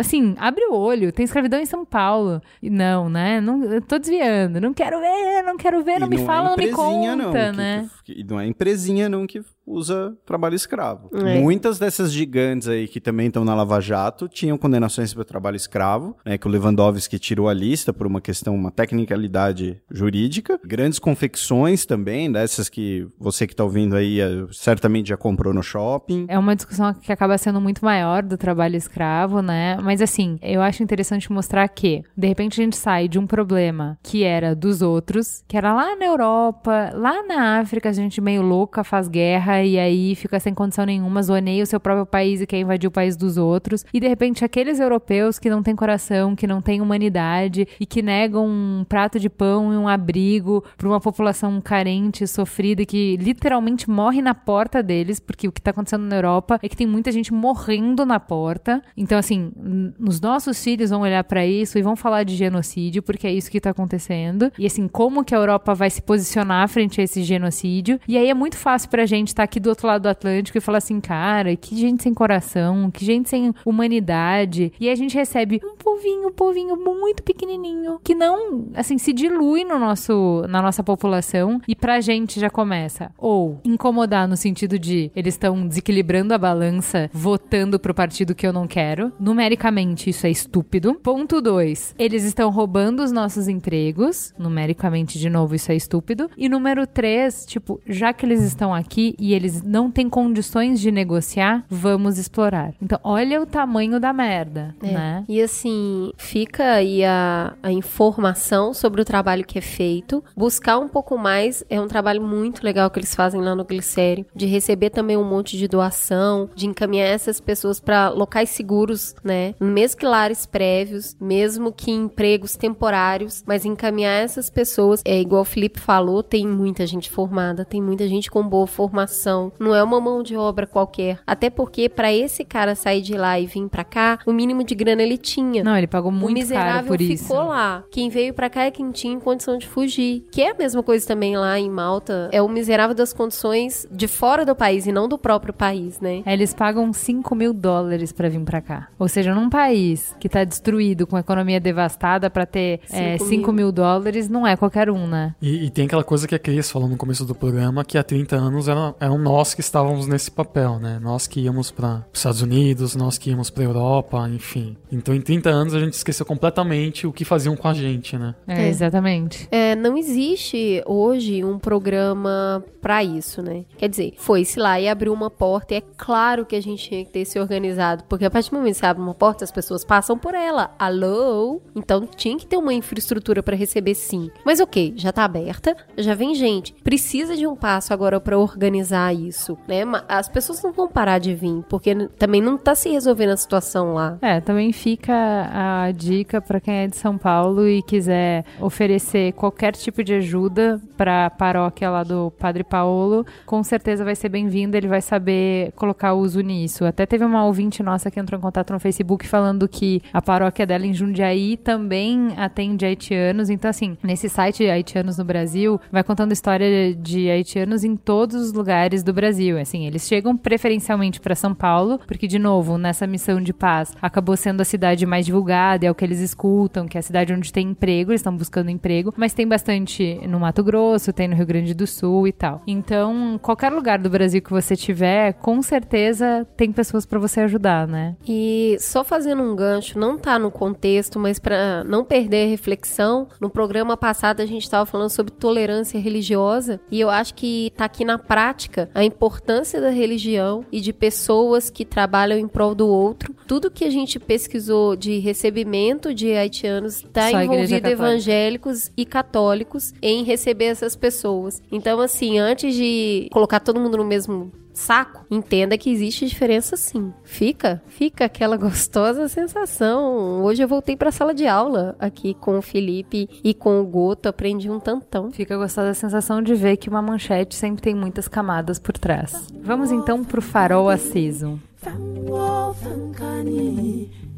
Assim, 0.00 0.34
abre 0.38 0.64
o 0.66 0.74
olho. 0.74 1.12
Tem 1.12 1.24
escravidão 1.24 1.60
em 1.60 1.66
São 1.66 1.84
Paulo. 1.84 2.40
E 2.62 2.70
não, 2.70 2.87
né? 3.08 3.40
Não, 3.40 3.64
eu 3.64 3.80
tô 3.82 3.98
desviando. 3.98 4.60
Não 4.60 4.72
quero 4.72 5.00
ver, 5.00 5.42
não 5.42 5.56
quero 5.56 5.82
ver, 5.82 5.98
não 5.98 6.06
E 6.06 6.10
me 6.10 6.24
fala, 6.24 6.48
é 6.48 6.50
não 6.50 6.56
me 6.56 6.70
conta, 6.70 7.52
não, 7.52 7.58
né? 7.58 7.90
Que- 8.14 8.24
não 8.24 8.40
é 8.40 8.46
empresinha, 8.46 9.08
não, 9.08 9.26
que 9.26 9.42
usa 9.66 10.16
trabalho 10.24 10.54
escravo. 10.54 11.10
É. 11.12 11.40
Muitas 11.40 11.78
dessas 11.78 12.10
gigantes 12.12 12.66
aí 12.68 12.88
que 12.88 13.00
também 13.00 13.26
estão 13.26 13.44
na 13.44 13.54
Lava 13.54 13.80
Jato 13.80 14.28
tinham 14.28 14.56
condenações 14.56 15.12
por 15.12 15.24
trabalho 15.24 15.56
escravo, 15.56 16.16
né? 16.24 16.38
Que 16.38 16.46
o 16.46 16.50
Lewandowski 16.50 17.18
tirou 17.18 17.48
a 17.48 17.54
lista 17.54 17.92
por 17.92 18.06
uma 18.06 18.20
questão, 18.20 18.54
uma 18.54 18.70
tecnicalidade 18.70 19.80
jurídica. 19.90 20.58
Grandes 20.64 20.98
confecções 20.98 21.84
também, 21.84 22.30
dessas 22.32 22.68
que 22.68 23.06
você 23.18 23.46
que 23.46 23.54
tá 23.54 23.64
ouvindo 23.64 23.94
aí 23.96 24.20
eh, 24.20 24.46
certamente 24.52 25.08
já 25.10 25.16
comprou 25.16 25.52
no 25.52 25.62
shopping. 25.62 26.26
É 26.28 26.38
uma 26.38 26.56
discussão 26.56 26.94
que 26.94 27.12
acaba 27.12 27.36
sendo 27.38 27.60
muito 27.60 27.84
maior 27.84 28.22
do 28.22 28.36
trabalho 28.36 28.76
escravo, 28.76 29.42
né? 29.42 29.76
Mas 29.82 30.00
assim, 30.00 30.38
eu 30.42 30.62
acho 30.62 30.82
interessante 30.82 31.30
mostrar 31.32 31.68
que, 31.68 32.02
de 32.16 32.26
repente, 32.28 32.60
a 32.60 32.64
gente 32.64 32.76
sai 32.76 33.08
de 33.08 33.18
um 33.18 33.26
problema 33.26 33.98
que 34.02 34.22
era 34.24 34.54
dos 34.54 34.80
outros, 34.82 35.42
que 35.46 35.56
era 35.56 35.74
lá 35.74 35.94
na 35.96 36.06
Europa, 36.06 36.90
lá 36.94 37.22
na 37.26 37.58
África, 37.60 37.92
gente 38.02 38.20
meio 38.20 38.42
louca 38.42 38.82
faz 38.84 39.08
guerra 39.08 39.62
e 39.62 39.78
aí 39.78 40.14
fica 40.14 40.38
sem 40.40 40.54
condição 40.54 40.84
nenhuma, 40.84 41.22
zoneia 41.22 41.62
o 41.62 41.66
seu 41.66 41.80
próprio 41.80 42.06
país 42.06 42.40
e 42.40 42.46
quer 42.46 42.58
invadir 42.58 42.88
o 42.88 42.90
país 42.90 43.16
dos 43.16 43.36
outros. 43.36 43.84
E 43.92 44.00
de 44.00 44.08
repente, 44.08 44.44
aqueles 44.44 44.80
europeus 44.80 45.38
que 45.38 45.50
não 45.50 45.62
têm 45.62 45.74
coração, 45.76 46.34
que 46.34 46.46
não 46.46 46.60
têm 46.60 46.80
humanidade 46.80 47.66
e 47.78 47.86
que 47.86 48.02
negam 48.02 48.46
um 48.46 48.84
prato 48.88 49.18
de 49.18 49.28
pão 49.28 49.72
e 49.72 49.76
um 49.76 49.88
abrigo 49.88 50.64
para 50.76 50.88
uma 50.88 51.00
população 51.00 51.60
carente, 51.60 52.26
sofrida, 52.26 52.84
que 52.84 53.16
literalmente 53.16 53.88
morre 53.88 54.20
na 54.20 54.34
porta 54.34 54.82
deles, 54.82 55.20
porque 55.20 55.48
o 55.48 55.52
que 55.52 55.60
tá 55.60 55.70
acontecendo 55.70 56.04
na 56.04 56.16
Europa 56.16 56.58
é 56.62 56.68
que 56.68 56.76
tem 56.76 56.86
muita 56.86 57.12
gente 57.12 57.32
morrendo 57.32 58.04
na 58.04 58.20
porta. 58.20 58.82
Então, 58.96 59.18
assim, 59.18 59.52
os 59.98 60.20
nossos 60.20 60.62
filhos 60.62 60.90
vão 60.90 61.02
olhar 61.02 61.24
para 61.24 61.46
isso 61.46 61.78
e 61.78 61.82
vão 61.82 61.96
falar 61.96 62.24
de 62.24 62.36
genocídio, 62.36 63.02
porque 63.02 63.26
é 63.26 63.32
isso 63.32 63.50
que 63.50 63.60
tá 63.60 63.70
acontecendo. 63.70 64.52
E 64.58 64.66
assim, 64.66 64.88
como 64.88 65.24
que 65.24 65.34
a 65.34 65.38
Europa 65.38 65.74
vai 65.74 65.90
se 65.90 66.02
posicionar 66.02 66.68
frente 66.68 67.00
a 67.00 67.04
esse 67.04 67.22
genocídio? 67.22 67.87
Vídeo. 67.88 68.00
E 68.06 68.18
aí 68.18 68.28
é 68.28 68.34
muito 68.34 68.56
fácil 68.56 68.90
pra 68.90 69.06
gente 69.06 69.28
estar 69.28 69.42
aqui 69.42 69.58
do 69.58 69.68
outro 69.68 69.86
lado 69.86 70.02
do 70.02 70.08
Atlântico 70.08 70.58
e 70.58 70.60
falar 70.60 70.78
assim, 70.78 71.00
cara, 71.00 71.56
que 71.56 71.76
gente 71.76 72.02
sem 72.02 72.12
coração, 72.12 72.90
que 72.90 73.04
gente 73.04 73.28
sem 73.28 73.54
humanidade. 73.64 74.72
E 74.78 74.90
a 74.90 74.94
gente 74.94 75.14
recebe 75.14 75.60
um 75.64 75.76
povinho, 75.76 76.28
um 76.28 76.32
povinho 76.32 76.76
muito 76.76 77.22
pequenininho, 77.22 78.00
que 78.04 78.14
não, 78.14 78.66
assim, 78.74 78.98
se 78.98 79.12
dilui 79.12 79.64
no 79.64 79.78
nosso, 79.78 80.44
na 80.48 80.60
nossa 80.60 80.82
população. 80.82 81.60
E 81.66 81.74
pra 81.74 82.00
gente 82.00 82.38
já 82.38 82.50
começa, 82.50 83.10
ou 83.16 83.60
incomodar 83.64 84.28
no 84.28 84.36
sentido 84.36 84.78
de 84.78 85.10
eles 85.14 85.34
estão 85.34 85.66
desequilibrando 85.66 86.34
a 86.34 86.38
balança, 86.38 87.08
votando 87.12 87.78
pro 87.78 87.94
partido 87.94 88.34
que 88.34 88.46
eu 88.46 88.52
não 88.52 88.66
quero. 88.66 89.12
Numericamente, 89.18 90.10
isso 90.10 90.26
é 90.26 90.30
estúpido. 90.30 90.94
Ponto 90.94 91.40
2. 91.40 91.94
Eles 91.98 92.24
estão 92.24 92.50
roubando 92.50 93.02
os 93.02 93.12
nossos 93.12 93.48
empregos. 93.48 94.34
Numericamente, 94.38 95.18
de 95.18 95.30
novo, 95.30 95.54
isso 95.54 95.70
é 95.70 95.76
estúpido. 95.76 96.30
E 96.36 96.48
número 96.48 96.86
3, 96.86 97.46
tipo, 97.46 97.77
já 97.86 98.12
que 98.12 98.24
eles 98.24 98.42
estão 98.42 98.74
aqui 98.74 99.14
e 99.18 99.34
eles 99.34 99.62
não 99.62 99.90
têm 99.90 100.08
condições 100.08 100.80
de 100.80 100.90
negociar, 100.90 101.64
vamos 101.68 102.18
explorar. 102.18 102.72
Então, 102.82 102.98
olha 103.02 103.40
o 103.40 103.46
tamanho 103.46 103.98
da 104.00 104.12
merda, 104.12 104.74
É. 104.82 104.92
né? 104.92 105.24
E 105.28 105.40
assim, 105.40 106.12
fica 106.16 106.64
aí 106.72 107.04
a, 107.04 107.54
a 107.62 107.70
informação 107.72 108.72
sobre 108.74 109.00
o 109.00 109.04
trabalho 109.04 109.44
que 109.44 109.58
é 109.58 109.62
feito. 109.62 110.22
Buscar 110.36 110.78
um 110.78 110.88
pouco 110.88 111.16
mais 111.18 111.64
é 111.68 111.80
um 111.80 111.88
trabalho 111.88 112.22
muito 112.22 112.62
legal 112.64 112.90
que 112.90 112.98
eles 112.98 113.14
fazem 113.14 113.40
lá 113.40 113.54
no 113.54 113.64
Glicério. 113.64 114.24
De 114.34 114.46
receber 114.46 114.90
também 114.90 115.16
um 115.16 115.24
monte 115.24 115.56
de 115.56 115.68
doação, 115.68 116.48
de 116.54 116.66
encaminhar 116.66 117.08
essas 117.08 117.40
pessoas 117.40 117.80
para 117.80 118.08
locais 118.10 118.50
seguros, 118.50 119.14
né? 119.22 119.54
Mesmo 119.60 119.98
que 119.98 120.06
lares 120.06 120.46
prévios, 120.46 121.16
mesmo 121.20 121.72
que 121.72 121.90
empregos 121.90 122.56
temporários, 122.56 123.42
mas 123.46 123.64
encaminhar 123.64 124.22
essas 124.22 124.50
pessoas, 124.50 125.02
é 125.04 125.20
igual 125.20 125.42
o 125.42 125.44
Felipe 125.44 125.80
falou, 125.80 126.22
tem 126.22 126.46
muita 126.46 126.86
gente 126.86 127.10
formada, 127.10 127.64
tem 127.68 127.82
muita 127.82 128.08
gente 128.08 128.30
com 128.30 128.42
boa 128.42 128.66
formação. 128.66 129.52
Não 129.58 129.74
é 129.74 129.82
uma 129.82 130.00
mão 130.00 130.22
de 130.22 130.36
obra 130.36 130.66
qualquer. 130.66 131.18
Até 131.26 131.50
porque 131.50 131.88
para 131.88 132.12
esse 132.12 132.44
cara 132.44 132.74
sair 132.74 133.02
de 133.02 133.16
lá 133.16 133.38
e 133.38 133.46
vir 133.46 133.68
para 133.68 133.84
cá, 133.84 134.18
o 134.26 134.32
mínimo 134.32 134.64
de 134.64 134.74
grana 134.74 135.02
ele 135.02 135.16
tinha. 135.18 135.62
Não, 135.62 135.76
ele 135.76 135.86
pagou 135.86 136.10
O 136.10 136.14
muito 136.14 136.28
caro 136.28 136.40
miserável 136.40 136.88
por 136.88 136.98
ficou 136.98 137.14
isso. 137.14 137.34
lá. 137.34 137.84
Quem 137.90 138.08
veio 138.08 138.32
pra 138.34 138.48
cá 138.50 138.64
é 138.64 138.70
quem 138.70 138.90
tinha 138.90 139.18
condição 139.18 139.58
de 139.58 139.66
fugir. 139.66 140.24
Que 140.30 140.42
é 140.42 140.50
a 140.52 140.54
mesma 140.54 140.82
coisa 140.82 141.06
também 141.06 141.36
lá 141.36 141.58
em 141.58 141.68
Malta. 141.70 142.28
É 142.32 142.40
o 142.40 142.48
miserável 142.48 142.94
das 142.94 143.12
condições 143.12 143.86
de 143.90 144.08
fora 144.08 144.44
do 144.44 144.54
país 144.54 144.86
e 144.86 144.92
não 144.92 145.08
do 145.08 145.18
próprio 145.18 145.52
país, 145.52 146.00
né? 146.00 146.22
É, 146.24 146.32
Eles 146.32 146.54
pagam 146.54 146.92
5 146.92 147.34
mil 147.34 147.52
dólares 147.52 148.12
pra 148.12 148.28
vir 148.28 148.40
pra 148.40 148.60
cá. 148.60 148.88
Ou 148.98 149.08
seja, 149.08 149.34
num 149.34 149.50
país 149.50 150.14
que 150.20 150.28
tá 150.28 150.44
destruído, 150.44 151.06
com 151.06 151.16
a 151.16 151.20
economia 151.20 151.60
devastada, 151.60 152.30
pra 152.30 152.46
ter 152.46 152.80
Cinco 152.86 153.24
5 153.26 153.52
mil. 153.52 153.66
mil 153.66 153.72
dólares, 153.72 154.28
não 154.28 154.46
é 154.46 154.56
qualquer 154.56 154.90
um, 154.90 155.06
né? 155.06 155.34
E, 155.42 155.66
e 155.66 155.70
tem 155.70 155.86
aquela 155.86 156.04
coisa 156.04 156.26
que 156.28 156.34
a 156.34 156.38
Cris 156.38 156.70
falou 156.70 156.88
no 156.88 156.96
começo 156.96 157.24
do 157.24 157.34
programa, 157.48 157.82
que 157.82 157.96
há 157.96 158.02
30 158.02 158.36
anos 158.36 158.68
eram, 158.68 158.94
eram 159.00 159.16
nós 159.16 159.54
que 159.54 159.62
estávamos 159.62 160.06
nesse 160.06 160.30
papel, 160.30 160.78
né? 160.78 160.98
Nós 161.02 161.26
que 161.26 161.40
íamos 161.40 161.70
para 161.70 162.04
os 162.12 162.18
Estados 162.18 162.42
Unidos, 162.42 162.94
nós 162.94 163.16
que 163.16 163.30
íamos 163.30 163.48
para 163.48 163.64
Europa, 163.64 164.28
enfim. 164.28 164.76
Então 164.92 165.14
em 165.14 165.20
30 165.20 165.48
anos 165.48 165.74
a 165.74 165.80
gente 165.80 165.94
esqueceu 165.94 166.26
completamente 166.26 167.06
o 167.06 167.12
que 167.12 167.24
faziam 167.24 167.56
com 167.56 167.66
a 167.66 167.72
gente, 167.72 168.18
né? 168.18 168.34
É, 168.46 168.64
É. 168.64 168.68
exatamente. 168.68 169.48
É, 169.50 169.74
não 169.74 169.96
existe 169.96 170.82
hoje 170.84 171.42
um 171.42 171.58
programa 171.58 172.62
pra 172.82 173.02
isso, 173.02 173.42
né? 173.42 173.64
Quer 173.78 173.88
dizer, 173.88 174.12
foi-se 174.18 174.58
lá 174.58 174.78
e 174.78 174.86
abriu 174.86 175.12
uma 175.14 175.30
porta 175.30 175.72
e 175.74 175.78
é 175.78 175.82
claro 175.96 176.44
que 176.44 176.54
a 176.54 176.60
gente 176.60 176.86
tinha 176.86 177.02
que 177.04 177.10
ter 177.10 177.24
se 177.24 177.40
organizado, 177.40 178.04
porque 178.08 178.26
a 178.26 178.30
partir 178.30 178.50
do 178.50 178.56
momento 178.58 178.74
que 178.74 178.80
você 178.80 178.86
abre 178.86 179.02
uma 179.02 179.14
porta, 179.14 179.42
as 179.42 179.50
pessoas 179.50 179.84
passam 179.84 180.18
por 180.18 180.34
ela. 180.34 180.70
Alô? 180.78 181.62
Então 181.74 182.06
tinha 182.06 182.36
que 182.36 182.46
ter 182.46 182.58
uma 182.58 182.74
infraestrutura 182.74 183.42
pra 183.42 183.56
receber 183.56 183.94
sim. 183.94 184.30
Mas 184.44 184.60
ok, 184.60 184.92
já 184.96 185.12
tá 185.12 185.24
aberta, 185.24 185.74
já 185.96 186.14
vem 186.14 186.34
gente. 186.34 186.74
Precisa 186.84 187.37
de 187.38 187.46
um 187.46 187.56
passo 187.56 187.92
agora 187.92 188.20
pra 188.20 188.38
organizar 188.38 189.14
isso, 189.14 189.56
né? 189.66 189.82
As 190.08 190.28
pessoas 190.28 190.62
não 190.62 190.72
vão 190.72 190.88
parar 190.88 191.18
de 191.18 191.34
vir, 191.34 191.64
porque 191.68 191.94
também 192.18 192.40
não 192.40 192.58
tá 192.58 192.74
se 192.74 192.90
resolvendo 192.90 193.30
a 193.30 193.36
situação 193.36 193.94
lá. 193.94 194.18
É, 194.20 194.40
também 194.40 194.72
fica 194.72 195.14
a 195.52 195.90
dica 195.92 196.40
pra 196.40 196.60
quem 196.60 196.74
é 196.74 196.86
de 196.86 196.96
São 196.96 197.16
Paulo 197.16 197.68
e 197.68 197.82
quiser 197.82 198.44
oferecer 198.60 199.32
qualquer 199.32 199.72
tipo 199.72 200.02
de 200.02 200.14
ajuda 200.14 200.80
pra 200.96 201.30
paróquia 201.30 201.90
lá 201.90 202.02
do 202.02 202.32
Padre 202.38 202.64
Paulo, 202.64 203.24
com 203.46 203.62
certeza 203.62 204.04
vai 204.04 204.14
ser 204.14 204.28
bem-vindo, 204.28 204.76
ele 204.76 204.88
vai 204.88 205.00
saber 205.00 205.72
colocar 205.76 206.14
uso 206.14 206.40
nisso. 206.40 206.84
Até 206.84 207.06
teve 207.06 207.24
uma 207.24 207.44
ouvinte 207.44 207.82
nossa 207.82 208.10
que 208.10 208.18
entrou 208.18 208.38
em 208.38 208.42
contato 208.42 208.72
no 208.72 208.80
Facebook 208.80 209.26
falando 209.26 209.68
que 209.68 210.02
a 210.12 210.20
paróquia 210.20 210.66
dela 210.66 210.86
em 210.86 210.92
Jundiaí 210.92 211.56
também 211.56 212.34
atende 212.36 212.84
haitianos, 212.84 213.50
então 213.50 213.70
assim, 213.70 213.96
nesse 214.02 214.28
site 214.28 214.68
Haitianos 214.68 215.18
no 215.18 215.24
Brasil, 215.24 215.80
vai 215.90 216.02
contando 216.02 216.32
história 216.32 216.94
de 216.94 217.27
haitianos 217.30 217.84
em 217.84 217.96
todos 217.96 218.36
os 218.36 218.52
lugares 218.52 219.02
do 219.02 219.12
Brasil. 219.12 219.58
Assim, 219.58 219.86
eles 219.86 220.06
chegam 220.06 220.36
preferencialmente 220.36 221.20
para 221.20 221.34
São 221.34 221.54
Paulo, 221.54 222.00
porque 222.06 222.26
de 222.26 222.38
novo, 222.38 222.78
nessa 222.78 223.06
missão 223.06 223.40
de 223.40 223.52
paz, 223.52 223.92
acabou 224.00 224.36
sendo 224.36 224.60
a 224.60 224.64
cidade 224.64 225.04
mais 225.06 225.26
divulgada, 225.26 225.86
é 225.86 225.90
o 225.90 225.94
que 225.94 226.04
eles 226.04 226.20
escutam, 226.20 226.86
que 226.86 226.96
é 226.96 227.00
a 227.00 227.02
cidade 227.02 227.32
onde 227.32 227.52
tem 227.52 227.68
emprego, 227.68 228.10
eles 228.10 228.20
estão 228.20 228.36
buscando 228.36 228.70
emprego, 228.70 229.12
mas 229.16 229.34
tem 229.34 229.46
bastante 229.46 230.20
no 230.26 230.40
Mato 230.40 230.62
Grosso, 230.62 231.12
tem 231.12 231.28
no 231.28 231.36
Rio 231.36 231.46
Grande 231.46 231.74
do 231.74 231.86
Sul 231.86 232.26
e 232.26 232.32
tal. 232.32 232.62
Então, 232.66 233.38
qualquer 233.42 233.72
lugar 233.72 233.98
do 233.98 234.10
Brasil 234.10 234.42
que 234.42 234.50
você 234.50 234.76
tiver, 234.76 235.34
com 235.34 235.60
certeza 235.62 236.46
tem 236.56 236.72
pessoas 236.72 237.04
para 237.06 237.18
você 237.18 237.40
ajudar, 237.40 237.86
né? 237.86 238.16
E 238.26 238.76
só 238.80 239.04
fazendo 239.04 239.42
um 239.42 239.54
gancho, 239.54 239.98
não 239.98 240.18
tá 240.18 240.38
no 240.38 240.50
contexto, 240.50 241.18
mas 241.18 241.38
para 241.38 241.84
não 241.84 242.04
perder 242.04 242.46
a 242.46 242.48
reflexão, 242.48 243.28
no 243.40 243.50
programa 243.50 243.96
passado 243.96 244.40
a 244.40 244.46
gente 244.46 244.62
estava 244.62 244.86
falando 244.86 245.10
sobre 245.10 245.32
tolerância 245.32 245.98
religiosa 245.98 246.80
e 246.90 247.00
eu 247.00 247.10
acho 247.20 247.34
que 247.34 247.72
tá 247.76 247.84
aqui 247.84 248.04
na 248.04 248.18
prática 248.18 248.88
a 248.94 249.04
importância 249.04 249.80
da 249.80 249.90
religião 249.90 250.64
e 250.70 250.80
de 250.80 250.92
pessoas 250.92 251.70
que 251.70 251.84
trabalham 251.84 252.38
em 252.38 252.48
prol 252.48 252.74
do 252.74 252.86
outro. 252.86 253.34
Tudo 253.46 253.70
que 253.70 253.84
a 253.84 253.90
gente 253.90 254.18
pesquisou 254.18 254.96
de 254.96 255.18
recebimento 255.18 256.14
de 256.14 256.32
haitianos 256.32 256.96
está 256.96 257.30
envolvido 257.32 257.88
evangélicos 257.88 258.90
e 258.96 259.04
católicos 259.04 259.92
em 260.02 260.24
receber 260.24 260.66
essas 260.66 260.94
pessoas. 260.94 261.62
Então, 261.70 262.00
assim, 262.00 262.38
antes 262.38 262.74
de 262.74 263.28
colocar 263.30 263.60
todo 263.60 263.80
mundo 263.80 263.96
no 263.96 264.04
mesmo 264.04 264.52
saco, 264.78 265.26
entenda 265.30 265.76
que 265.76 265.90
existe 265.90 266.26
diferença 266.26 266.76
sim. 266.76 267.12
Fica, 267.24 267.82
fica 267.88 268.24
aquela 268.24 268.56
gostosa 268.58 269.28
sensação. 269.28 270.42
Hoje 270.42 270.62
eu 270.62 270.68
voltei 270.68 270.96
pra 270.96 271.10
sala 271.10 271.34
de 271.34 271.46
aula 271.46 271.96
aqui 271.98 272.34
com 272.34 272.58
o 272.58 272.62
Felipe 272.62 273.28
e 273.42 273.52
com 273.52 273.80
o 273.80 273.84
Goto, 273.84 274.28
aprendi 274.28 274.70
um 274.70 274.78
tantão. 274.78 275.30
Fica 275.32 275.56
gostosa 275.56 275.90
a 275.90 275.94
sensação 275.94 276.40
de 276.40 276.54
ver 276.54 276.76
que 276.76 276.88
uma 276.88 277.02
manchete 277.02 277.56
sempre 277.56 277.82
tem 277.82 277.94
muitas 277.94 278.28
camadas 278.28 278.78
por 278.78 278.96
trás. 278.96 279.48
Vamos 279.62 279.90
então 279.90 280.24
pro 280.24 280.40
farol 280.40 280.88
aceso. 280.88 281.60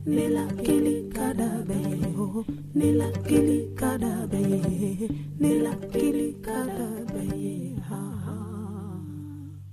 Nila 0.06 0.46
kili 0.64 1.10
Nila 2.74 3.12
kili 3.26 3.68
Nila 5.38 5.74
kili 5.92 6.36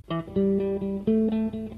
Thank 0.09 0.37
you. 0.37 1.76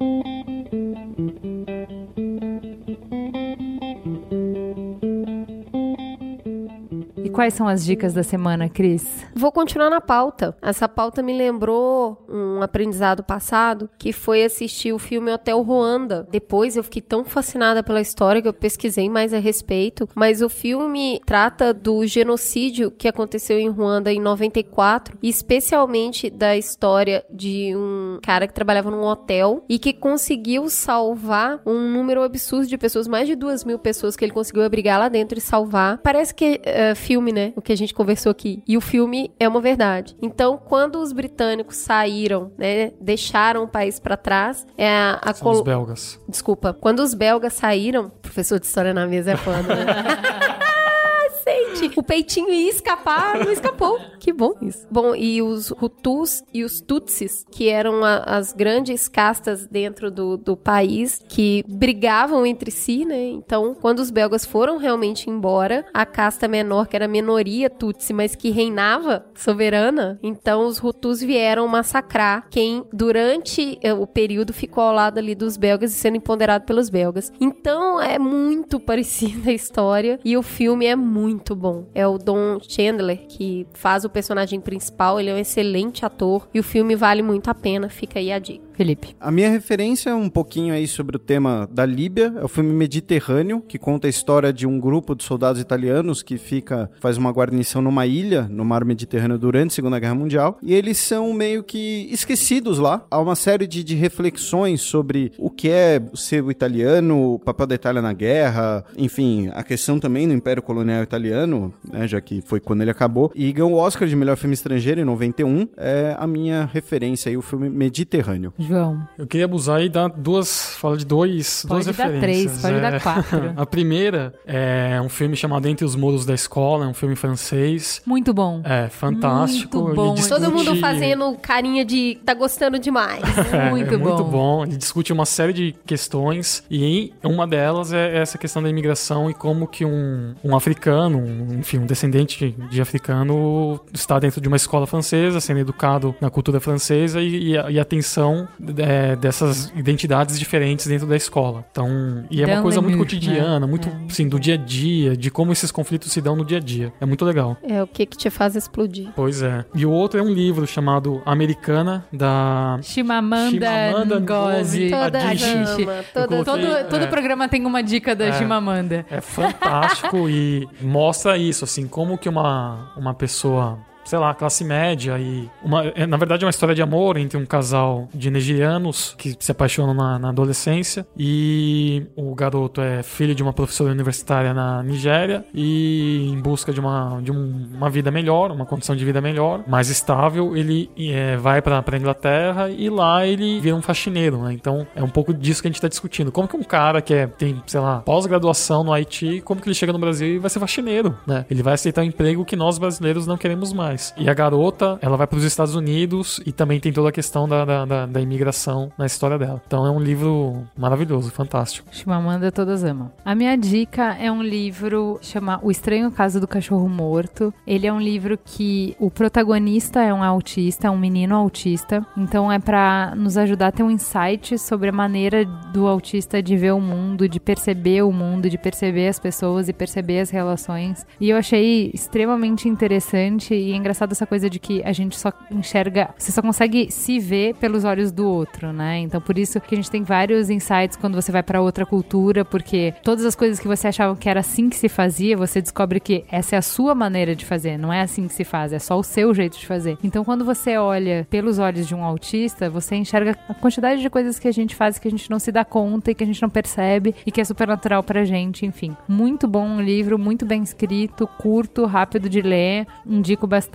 Quais 7.39 7.53
são 7.53 7.69
as 7.69 7.85
dicas 7.85 8.13
da 8.13 8.21
semana, 8.21 8.67
Cris? 8.67 9.25
Vou 9.33 9.49
continuar 9.49 9.89
na 9.89 10.01
pauta. 10.01 10.53
Essa 10.61 10.89
pauta 10.89 11.23
me 11.23 11.31
lembrou 11.31 12.25
um 12.27 12.61
aprendizado 12.61 13.23
passado, 13.23 13.89
que 13.97 14.11
foi 14.11 14.43
assistir 14.43 14.91
o 14.91 14.99
filme 14.99 15.31
Hotel 15.31 15.61
Ruanda. 15.61 16.27
Depois 16.29 16.75
eu 16.75 16.83
fiquei 16.83 17.01
tão 17.01 17.23
fascinada 17.23 17.81
pela 17.81 18.01
história 18.01 18.41
que 18.41 18.47
eu 18.49 18.53
pesquisei 18.53 19.09
mais 19.09 19.33
a 19.33 19.39
respeito. 19.39 20.05
Mas 20.13 20.41
o 20.41 20.49
filme 20.49 21.21
trata 21.25 21.73
do 21.73 22.05
genocídio 22.05 22.91
que 22.91 23.07
aconteceu 23.07 23.57
em 23.57 23.69
Ruanda 23.69 24.11
em 24.11 24.19
94, 24.19 25.17
e 25.23 25.29
especialmente 25.29 26.29
da 26.29 26.57
história 26.57 27.23
de 27.31 27.73
um 27.73 28.19
cara 28.21 28.47
que 28.47 28.53
trabalhava 28.53 28.91
num 28.91 29.05
hotel 29.05 29.63
e 29.69 29.79
que 29.79 29.93
conseguiu 29.93 30.69
salvar 30.69 31.61
um 31.65 31.89
número 31.89 32.21
absurdo 32.21 32.67
de 32.67 32.77
pessoas, 32.77 33.07
mais 33.07 33.29
de 33.29 33.35
duas 33.37 33.63
mil 33.63 33.79
pessoas 33.79 34.17
que 34.17 34.25
ele 34.25 34.33
conseguiu 34.33 34.63
abrigar 34.63 34.99
lá 34.99 35.07
dentro 35.07 35.37
e 35.37 35.41
salvar. 35.41 35.99
Parece 35.99 36.35
que 36.35 36.59
é 36.65 36.93
filme, 36.95 37.28
né? 37.31 37.53
O 37.55 37.61
que 37.61 37.71
a 37.71 37.77
gente 37.77 37.93
conversou 37.93 38.31
aqui. 38.31 38.63
E 38.67 38.77
o 38.77 38.81
filme 38.81 39.31
é 39.39 39.47
uma 39.47 39.61
verdade. 39.61 40.15
Então, 40.21 40.57
quando 40.57 40.99
os 40.99 41.11
britânicos 41.11 41.77
saíram, 41.77 42.51
né, 42.57 42.91
deixaram 42.99 43.63
o 43.63 43.67
país 43.67 43.99
pra 43.99 44.17
trás, 44.17 44.65
é 44.77 44.87
a, 44.89 45.19
a 45.21 45.33
São 45.33 45.51
os 45.51 45.61
belgas. 45.61 46.19
Desculpa. 46.27 46.73
Quando 46.73 46.99
os 46.99 47.13
belgas 47.13 47.53
saíram, 47.53 48.09
professor 48.21 48.59
de 48.59 48.65
história 48.65 48.93
na 48.93 49.05
mesa 49.07 49.31
é 49.31 49.37
foda, 49.37 49.75
né? 49.75 49.85
Sei 51.43 51.68
O 51.95 52.03
peitinho 52.03 52.49
ia 52.51 52.69
escapar, 52.69 53.39
não 53.43 53.51
escapou. 53.51 53.99
Que 54.19 54.33
bom 54.33 54.53
isso. 54.61 54.85
Bom, 54.91 55.15
e 55.15 55.41
os 55.41 55.71
Hutus 55.71 56.43
e 56.53 56.63
os 56.63 56.81
Tutsis, 56.81 57.45
que 57.51 57.69
eram 57.69 58.03
a- 58.03 58.17
as 58.25 58.51
grandes 58.53 59.07
castas 59.07 59.65
dentro 59.67 60.11
do, 60.11 60.37
do 60.37 60.55
país, 60.57 61.19
que 61.27 61.63
brigavam 61.67 62.45
entre 62.45 62.71
si, 62.71 63.05
né? 63.05 63.29
Então, 63.29 63.73
quando 63.73 63.99
os 63.99 64.11
belgas 64.11 64.45
foram 64.45 64.77
realmente 64.77 65.29
embora, 65.29 65.85
a 65.93 66.05
casta 66.05 66.47
menor, 66.47 66.87
que 66.87 66.95
era 66.95 67.05
a 67.05 67.07
minoria 67.07 67.69
Tutsi, 67.69 68.13
mas 68.13 68.35
que 68.35 68.49
reinava 68.49 69.25
soberana, 69.35 70.19
então 70.21 70.65
os 70.65 70.81
Hutus 70.83 71.21
vieram 71.21 71.67
massacrar 71.67 72.47
quem, 72.49 72.83
durante 72.91 73.77
eh, 73.81 73.93
o 73.93 74.05
período, 74.07 74.53
ficou 74.53 74.83
ao 74.83 74.93
lado 74.93 75.17
ali 75.17 75.35
dos 75.35 75.57
belgas 75.57 75.91
e 75.91 75.95
sendo 75.95 76.17
empoderado 76.17 76.65
pelos 76.65 76.89
belgas. 76.89 77.31
Então, 77.39 78.01
é 78.01 78.17
muito 78.19 78.79
parecida 78.81 79.49
a 79.49 79.53
história 79.53 80.19
e 80.23 80.35
o 80.37 80.41
filme 80.43 80.85
é 80.85 80.95
muito 80.95 81.55
bom. 81.55 81.68
É 81.93 82.07
o 82.07 82.17
Don 82.17 82.59
Chandler 82.61 83.25
que 83.27 83.65
faz 83.73 84.05
o 84.05 84.09
personagem 84.09 84.59
principal, 84.59 85.19
ele 85.19 85.29
é 85.29 85.33
um 85.33 85.37
excelente 85.37 86.05
ator 86.05 86.47
e 86.53 86.59
o 86.59 86.63
filme 86.63 86.95
vale 86.95 87.21
muito 87.21 87.49
a 87.49 87.55
pena, 87.55 87.89
fica 87.89 88.19
aí 88.19 88.31
a 88.31 88.39
dica. 88.39 88.68
Felipe. 88.79 89.13
A 89.19 89.29
minha 89.29 89.49
referência 89.49 90.11
é 90.11 90.15
um 90.15 90.29
pouquinho 90.29 90.73
aí 90.73 90.87
sobre 90.87 91.17
o 91.17 91.19
tema 91.19 91.67
da 91.69 91.85
Líbia, 91.85 92.33
é 92.37 92.45
o 92.45 92.47
filme 92.47 92.71
Mediterrâneo, 92.71 93.59
que 93.59 93.77
conta 93.77 94.07
a 94.07 94.09
história 94.09 94.53
de 94.53 94.65
um 94.65 94.79
grupo 94.79 95.13
de 95.13 95.21
soldados 95.21 95.59
italianos 95.59 96.23
que 96.23 96.37
fica, 96.37 96.89
faz 97.01 97.17
uma 97.17 97.29
guarnição 97.29 97.81
numa 97.81 98.07
ilha 98.07 98.43
no 98.43 98.63
mar 98.63 98.85
Mediterrâneo 98.85 99.37
durante 99.37 99.71
a 99.71 99.75
Segunda 99.75 99.99
Guerra 99.99 100.15
Mundial, 100.15 100.57
e 100.63 100.73
eles 100.73 100.97
são 100.97 101.33
meio 101.33 101.61
que 101.61 102.07
esquecidos 102.09 102.79
lá. 102.79 103.05
Há 103.11 103.19
uma 103.19 103.35
série 103.35 103.67
de, 103.67 103.83
de 103.83 103.95
reflexões 103.95 104.79
sobre 104.79 105.33
o 105.37 105.49
que 105.49 105.69
é 105.69 106.01
ser 106.13 106.41
o 106.41 106.49
italiano, 106.49 107.33
o 107.33 107.39
papel 107.39 107.67
da 107.67 107.75
Itália 107.75 108.01
na 108.01 108.13
guerra, 108.13 108.85
enfim, 108.97 109.49
a 109.53 109.61
questão 109.61 109.99
também 109.99 110.25
do 110.25 110.33
Império 110.33 110.63
Colonial 110.63 111.03
Italiano, 111.03 111.73
né, 111.83 112.07
já 112.07 112.21
que 112.21 112.39
foi 112.39 112.61
quando 112.61 112.79
ele 112.79 112.91
acabou, 112.91 113.29
e 113.35 113.51
ganhou 113.51 113.73
o 113.73 113.75
Oscar 113.75 114.07
de 114.07 114.15
melhor 114.15 114.37
filme 114.37 114.53
estrangeiro 114.53 115.01
em 115.01 115.03
91, 115.03 115.67
é 115.75 116.15
a 116.17 116.25
minha 116.25 116.63
referência 116.71 117.29
aí, 117.29 117.35
o 117.35 117.41
filme 117.41 117.69
Mediterrâneo. 117.69 118.53
João. 118.69 119.07
Eu 119.17 119.27
queria 119.27 119.45
abusar 119.45 119.81
e 119.81 119.89
dar 119.89 120.07
duas. 120.09 120.75
Fala 120.75 120.95
de 120.97 121.05
dois, 121.05 121.65
Pode 121.67 121.85
duas 121.85 121.97
dar 121.97 122.03
referências. 122.07 122.61
três, 122.61 122.61
pode 122.61 122.75
É, 122.75 122.91
dar 122.91 123.01
quatro. 123.01 123.53
A 123.57 123.65
primeira 123.65 124.33
é 124.45 124.99
um 125.03 125.09
filme 125.09 125.35
chamado 125.35 125.67
Entre 125.67 125.83
os 125.85 125.95
Muros 125.95 126.25
da 126.25 126.33
Escola, 126.33 126.85
é 126.85 126.87
um 126.87 126.93
filme 126.93 127.15
francês. 127.15 128.01
Muito 128.05 128.33
bom. 128.33 128.61
É 128.63 128.87
fantástico. 128.89 129.77
Muito 129.81 129.95
bom. 129.95 130.15
Ele 130.17 130.27
Todo 130.27 130.43
mundo 130.51 130.57
discute- 130.59 130.79
fazendo 130.81 131.35
carinha 131.41 131.83
de 131.83 132.17
tá 132.25 132.33
gostando 132.33 132.77
demais. 132.79 133.21
É, 133.51 133.69
Muito 133.71 133.93
é 133.93 133.97
muito 133.97 134.23
bom. 134.23 134.29
bom. 134.59 134.63
Ele 134.63 134.77
discute 134.77 135.11
uma 135.11 135.25
série 135.25 135.53
de 135.53 135.75
questões 135.85 136.63
e 136.69 137.11
uma 137.23 137.47
delas 137.47 137.91
é 137.91 138.17
essa 138.17 138.37
questão 138.37 138.61
da 138.61 138.69
imigração 138.69 139.29
e 139.29 139.33
como 139.33 139.67
que 139.67 139.83
um, 139.83 140.35
um 140.43 140.55
africano, 140.55 141.17
um, 141.17 141.59
enfim, 141.59 141.79
um 141.79 141.85
descendente 141.85 142.55
de 142.69 142.81
africano 142.81 143.79
está 143.93 144.19
dentro 144.19 144.39
de 144.39 144.47
uma 144.47 144.57
escola 144.57 144.85
francesa, 144.85 145.39
sendo 145.39 145.59
educado 145.59 146.15
na 146.21 146.29
cultura 146.29 146.59
francesa 146.59 147.21
e, 147.21 147.49
e 147.51 147.57
a, 147.57 147.71
e 147.71 147.79
a 147.79 147.85
tensão 147.85 148.47
é, 148.77 149.15
dessas 149.15 149.71
identidades 149.75 150.37
diferentes 150.39 150.87
dentro 150.87 151.07
da 151.07 151.15
escola. 151.15 151.65
Então, 151.71 152.25
e 152.29 152.41
é 152.43 152.45
Dan 152.45 152.53
uma 152.55 152.61
coisa 152.61 152.81
muito 152.81 152.97
cotidiana, 152.97 153.59
né? 153.61 153.65
muito, 153.65 153.87
É. 153.89 153.91
assim, 154.09 154.27
do 154.27 154.39
dia 154.39 154.55
a 154.55 154.57
dia, 154.57 155.15
de 155.15 155.29
como 155.31 155.51
esses 155.51 155.71
conflitos 155.71 156.11
se 156.11 156.21
dão 156.21 156.35
no 156.35 156.43
dia 156.45 156.57
a 156.57 156.61
dia. 156.61 156.91
É 156.99 157.05
muito 157.05 157.23
legal. 157.25 157.57
É 157.63 157.81
o 157.81 157.87
que 157.87 158.05
que 158.05 158.17
te 158.17 158.29
faz 158.29 158.55
explodir. 158.55 159.09
Pois 159.15 159.41
é. 159.41 159.65
E 159.75 159.85
o 159.85 159.91
outro 159.91 160.19
é 160.19 160.23
um 160.23 160.31
livro 160.31 160.65
chamado 160.67 161.21
Americana, 161.25 162.05
da 162.11 162.79
Chimamanda, 162.81 163.49
Chimamanda 163.49 164.19
Ngozi 164.19 164.91
Adichie. 164.93 165.85
Todo, 166.13 166.43
todo 166.89 167.03
É. 167.03 167.07
programa 167.07 167.47
tem 167.47 167.65
uma 167.65 167.81
dica 167.81 168.15
da 168.15 168.25
É. 168.25 168.33
Chimamanda. 168.33 169.05
É 169.09 169.21
fantástico 169.21 170.29
e 170.29 170.67
mostra 170.81 171.37
isso, 171.37 171.63
assim, 171.63 171.87
como 171.87 172.17
que 172.17 172.27
uma, 172.29 172.91
uma 172.97 173.13
pessoa, 173.13 173.79
sei 174.09 174.17
lá, 174.17 174.33
classe 174.33 174.63
média 174.63 175.19
e 175.19 175.47
uma, 175.63 175.85
é, 175.85 176.07
na 176.07 176.17
verdade 176.17 176.43
é 176.43 176.45
uma 176.47 176.49
história 176.49 176.73
de 176.73 176.81
amor 176.81 177.15
entre 177.15 177.37
um 177.37 177.45
casal 177.45 178.09
de 178.11 178.31
nigerianos 178.31 179.13
que 179.19 179.35
se 179.39 179.51
apaixonam 179.51 179.93
na, 179.93 180.17
na 180.17 180.29
adolescência 180.29 181.05
e 181.15 182.07
o 182.15 182.33
garoto 182.33 182.81
é 182.81 183.03
filho 183.03 183.35
de 183.35 183.43
uma 183.43 183.53
professora 183.53 183.91
universitária 183.91 184.51
na 184.51 184.81
Nigéria 184.81 185.45
e 185.53 186.27
em 186.31 186.41
busca 186.41 186.73
de 186.73 186.79
uma, 186.79 187.19
de 187.21 187.31
um- 187.31 187.69
uma 187.75 187.87
vida 187.87 188.09
melhor, 188.09 188.51
uma 188.51 188.65
condição 188.65 188.95
de 188.95 189.05
vida 189.05 189.21
melhor, 189.21 189.63
mais 189.67 189.89
estável, 189.89 190.57
ele 190.57 190.89
é, 190.97 191.37
vai 191.37 191.61
pra, 191.61 191.79
pra 191.83 191.95
Inglaterra 191.97 192.67
e 192.69 192.89
lá 192.89 193.27
ele 193.27 193.59
vira 193.59 193.75
um 193.75 193.81
faxineiro, 193.81 194.41
né? 194.41 194.53
Então 194.53 194.87
é 194.95 195.03
um 195.03 195.09
pouco 195.09 195.31
disso 195.35 195.61
que 195.61 195.67
a 195.67 195.71
gente 195.71 195.81
tá 195.81 195.87
discutindo. 195.87 196.31
Como 196.31 196.47
que 196.47 196.57
um 196.57 196.63
cara 196.63 196.99
que 196.99 197.13
é, 197.13 197.27
tem, 197.27 197.61
sei 197.67 197.79
lá, 197.79 197.99
pós-graduação 197.99 198.83
no 198.83 198.91
Haiti, 198.91 199.39
como 199.45 199.61
que 199.61 199.67
ele 199.67 199.75
chega 199.75 199.93
no 199.93 199.99
Brasil 199.99 200.27
e 200.35 200.39
vai 200.39 200.49
ser 200.49 200.59
faxineiro, 200.59 201.15
né? 201.27 201.45
Ele 201.49 201.61
vai 201.61 201.75
aceitar 201.75 202.01
um 202.01 202.05
emprego 202.05 202.43
que 202.43 202.55
nós 202.55 202.79
brasileiros 202.79 203.27
não 203.27 203.37
queremos 203.37 203.71
mais. 203.71 203.98
E 204.17 204.29
a 204.29 204.33
garota, 204.33 204.97
ela 205.01 205.17
vai 205.17 205.27
pros 205.27 205.43
Estados 205.43 205.75
Unidos 205.75 206.41
e 206.45 206.51
também 206.51 206.79
tem 206.79 206.91
toda 206.91 207.09
a 207.09 207.11
questão 207.11 207.47
da, 207.47 207.65
da, 207.65 207.85
da- 207.85 208.05
da 208.05 208.21
imigração 208.21 208.91
na 208.97 209.05
história 209.05 209.37
dela. 209.37 209.61
Então 209.65 209.85
é 209.85 209.91
um 209.91 209.99
livro 209.99 210.63
maravilhoso, 210.77 211.29
fantástico. 211.31 211.87
Chimamanda 211.91 212.51
todas 212.51 212.83
amam. 212.83 213.11
A 213.23 213.35
minha 213.35 213.55
dica 213.57 214.15
é 214.19 214.31
um 214.31 214.41
livro 214.41 215.19
chamado 215.21 215.65
O 215.65 215.71
Estranho 215.71 216.11
Caso 216.11 216.39
do 216.39 216.47
Cachorro 216.47 216.87
Morto. 216.89 217.53
Ele 217.67 217.85
é 217.87 217.93
um 217.93 217.99
livro 217.99 218.37
que 218.43 218.95
o 218.99 219.09
protagonista 219.11 220.01
é 220.01 220.13
um 220.13 220.23
autista, 220.23 220.87
é 220.87 220.89
um 220.91 220.97
menino 220.97 221.35
autista. 221.35 222.05
Então 222.17 222.51
é 222.51 222.59
pra 222.59 223.13
nos 223.15 223.37
ajudar 223.37 223.67
a 223.67 223.71
ter 223.71 223.83
um 223.83 223.91
insight 223.91 224.57
sobre 224.57 224.89
a 224.89 224.93
maneira 224.93 225.45
do 225.73 225.87
autista 225.87 226.41
de 226.41 226.55
ver 226.57 226.73
o 226.73 226.79
mundo, 226.81 227.27
de 227.27 227.39
perceber 227.39 228.01
o 228.03 228.11
mundo, 228.11 228.49
de 228.49 228.57
perceber 228.57 229.07
as 229.07 229.19
pessoas 229.19 229.69
e 229.69 229.73
perceber 229.73 230.19
as 230.19 230.29
relações. 230.29 231.05
E 231.19 231.29
eu 231.29 231.37
achei 231.37 231.91
extremamente 231.93 232.67
interessante 232.67 233.53
e 233.53 233.73
engraçado 233.79 234.11
essa 234.11 234.25
coisa 234.25 234.49
de 234.49 234.59
que 234.59 234.81
a 234.83 234.91
gente 234.91 235.17
só 235.17 235.31
enxerga, 235.51 236.09
você 236.17 236.31
só 236.31 236.41
consegue 236.41 236.91
se 236.91 237.19
ver 237.19 237.55
pelos 237.55 237.83
olhos 237.83 238.11
do 238.11 238.27
outro, 238.27 238.71
né? 238.71 238.99
Então 238.99 239.19
por 239.21 239.37
isso 239.37 239.59
que 239.59 239.75
a 239.75 239.77
gente 239.77 239.89
tem 239.89 240.03
vários 240.03 240.49
insights 240.49 240.97
quando 240.97 241.15
você 241.15 241.31
vai 241.31 241.43
pra 241.43 241.61
outra 241.61 241.85
cultura, 241.85 242.45
porque 242.45 242.93
todas 243.03 243.25
as 243.25 243.35
coisas 243.35 243.59
que 243.59 243.67
você 243.67 243.87
achava 243.87 244.15
que 244.15 244.29
era 244.29 244.39
assim 244.39 244.69
que 244.69 244.75
se 244.75 244.89
fazia, 244.89 245.35
você 245.35 245.61
descobre 245.61 245.99
que 245.99 246.23
essa 246.29 246.55
é 246.55 246.59
a 246.59 246.61
sua 246.61 246.93
maneira 246.93 247.35
de 247.35 247.45
fazer, 247.45 247.77
não 247.77 247.91
é 247.91 248.01
assim 248.01 248.27
que 248.27 248.33
se 248.33 248.43
faz, 248.43 248.73
é 248.73 248.79
só 248.79 248.97
o 248.97 249.03
seu 249.03 249.33
jeito 249.33 249.57
de 249.57 249.65
fazer. 249.65 249.97
Então 250.03 250.23
quando 250.23 250.45
você 250.45 250.77
olha 250.77 251.25
pelos 251.29 251.59
olhos 251.59 251.87
de 251.87 251.95
um 251.95 252.03
autista, 252.03 252.69
você 252.69 252.95
enxerga 252.95 253.37
a 253.47 253.53
quantidade 253.53 254.01
de 254.01 254.09
coisas 254.09 254.37
que 254.37 254.47
a 254.47 254.53
gente 254.53 254.75
faz 254.75 254.99
que 254.99 255.07
a 255.07 255.11
gente 255.11 255.29
não 255.29 255.39
se 255.39 255.51
dá 255.51 255.63
conta 255.63 256.11
e 256.11 256.15
que 256.15 256.23
a 256.23 256.27
gente 256.27 256.41
não 256.41 256.49
percebe 256.49 257.15
e 257.25 257.31
que 257.31 257.41
é 257.41 257.43
super 257.43 257.67
natural 257.67 258.03
pra 258.03 258.25
gente, 258.25 258.65
enfim. 258.65 258.95
Muito 259.07 259.47
bom 259.47 259.79
livro, 259.79 260.19
muito 260.19 260.45
bem 260.45 260.61
escrito, 260.61 261.27
curto, 261.39 261.85
rápido 261.85 262.29
de 262.29 262.41
ler, 262.41 262.85
indico 263.05 263.47
bastante. 263.47 263.68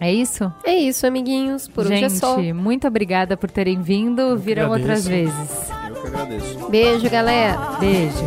É 0.00 0.12
isso? 0.12 0.52
É 0.64 0.74
isso, 0.74 1.06
amiguinhos. 1.06 1.68
Por 1.68 1.84
hoje 1.84 1.94
é 1.94 2.08
gente, 2.08 2.18
só. 2.18 2.36
muito 2.54 2.86
obrigada 2.86 3.36
por 3.36 3.50
terem 3.50 3.80
vindo. 3.82 4.36
Virão 4.36 4.72
agradeço. 4.72 4.88
outras 4.88 5.08
vezes. 5.08 5.70
Eu 5.88 5.94
que 6.00 6.06
agradeço. 6.06 6.68
Beijo, 6.70 7.10
galera. 7.10 7.58
Beijo. 7.78 8.24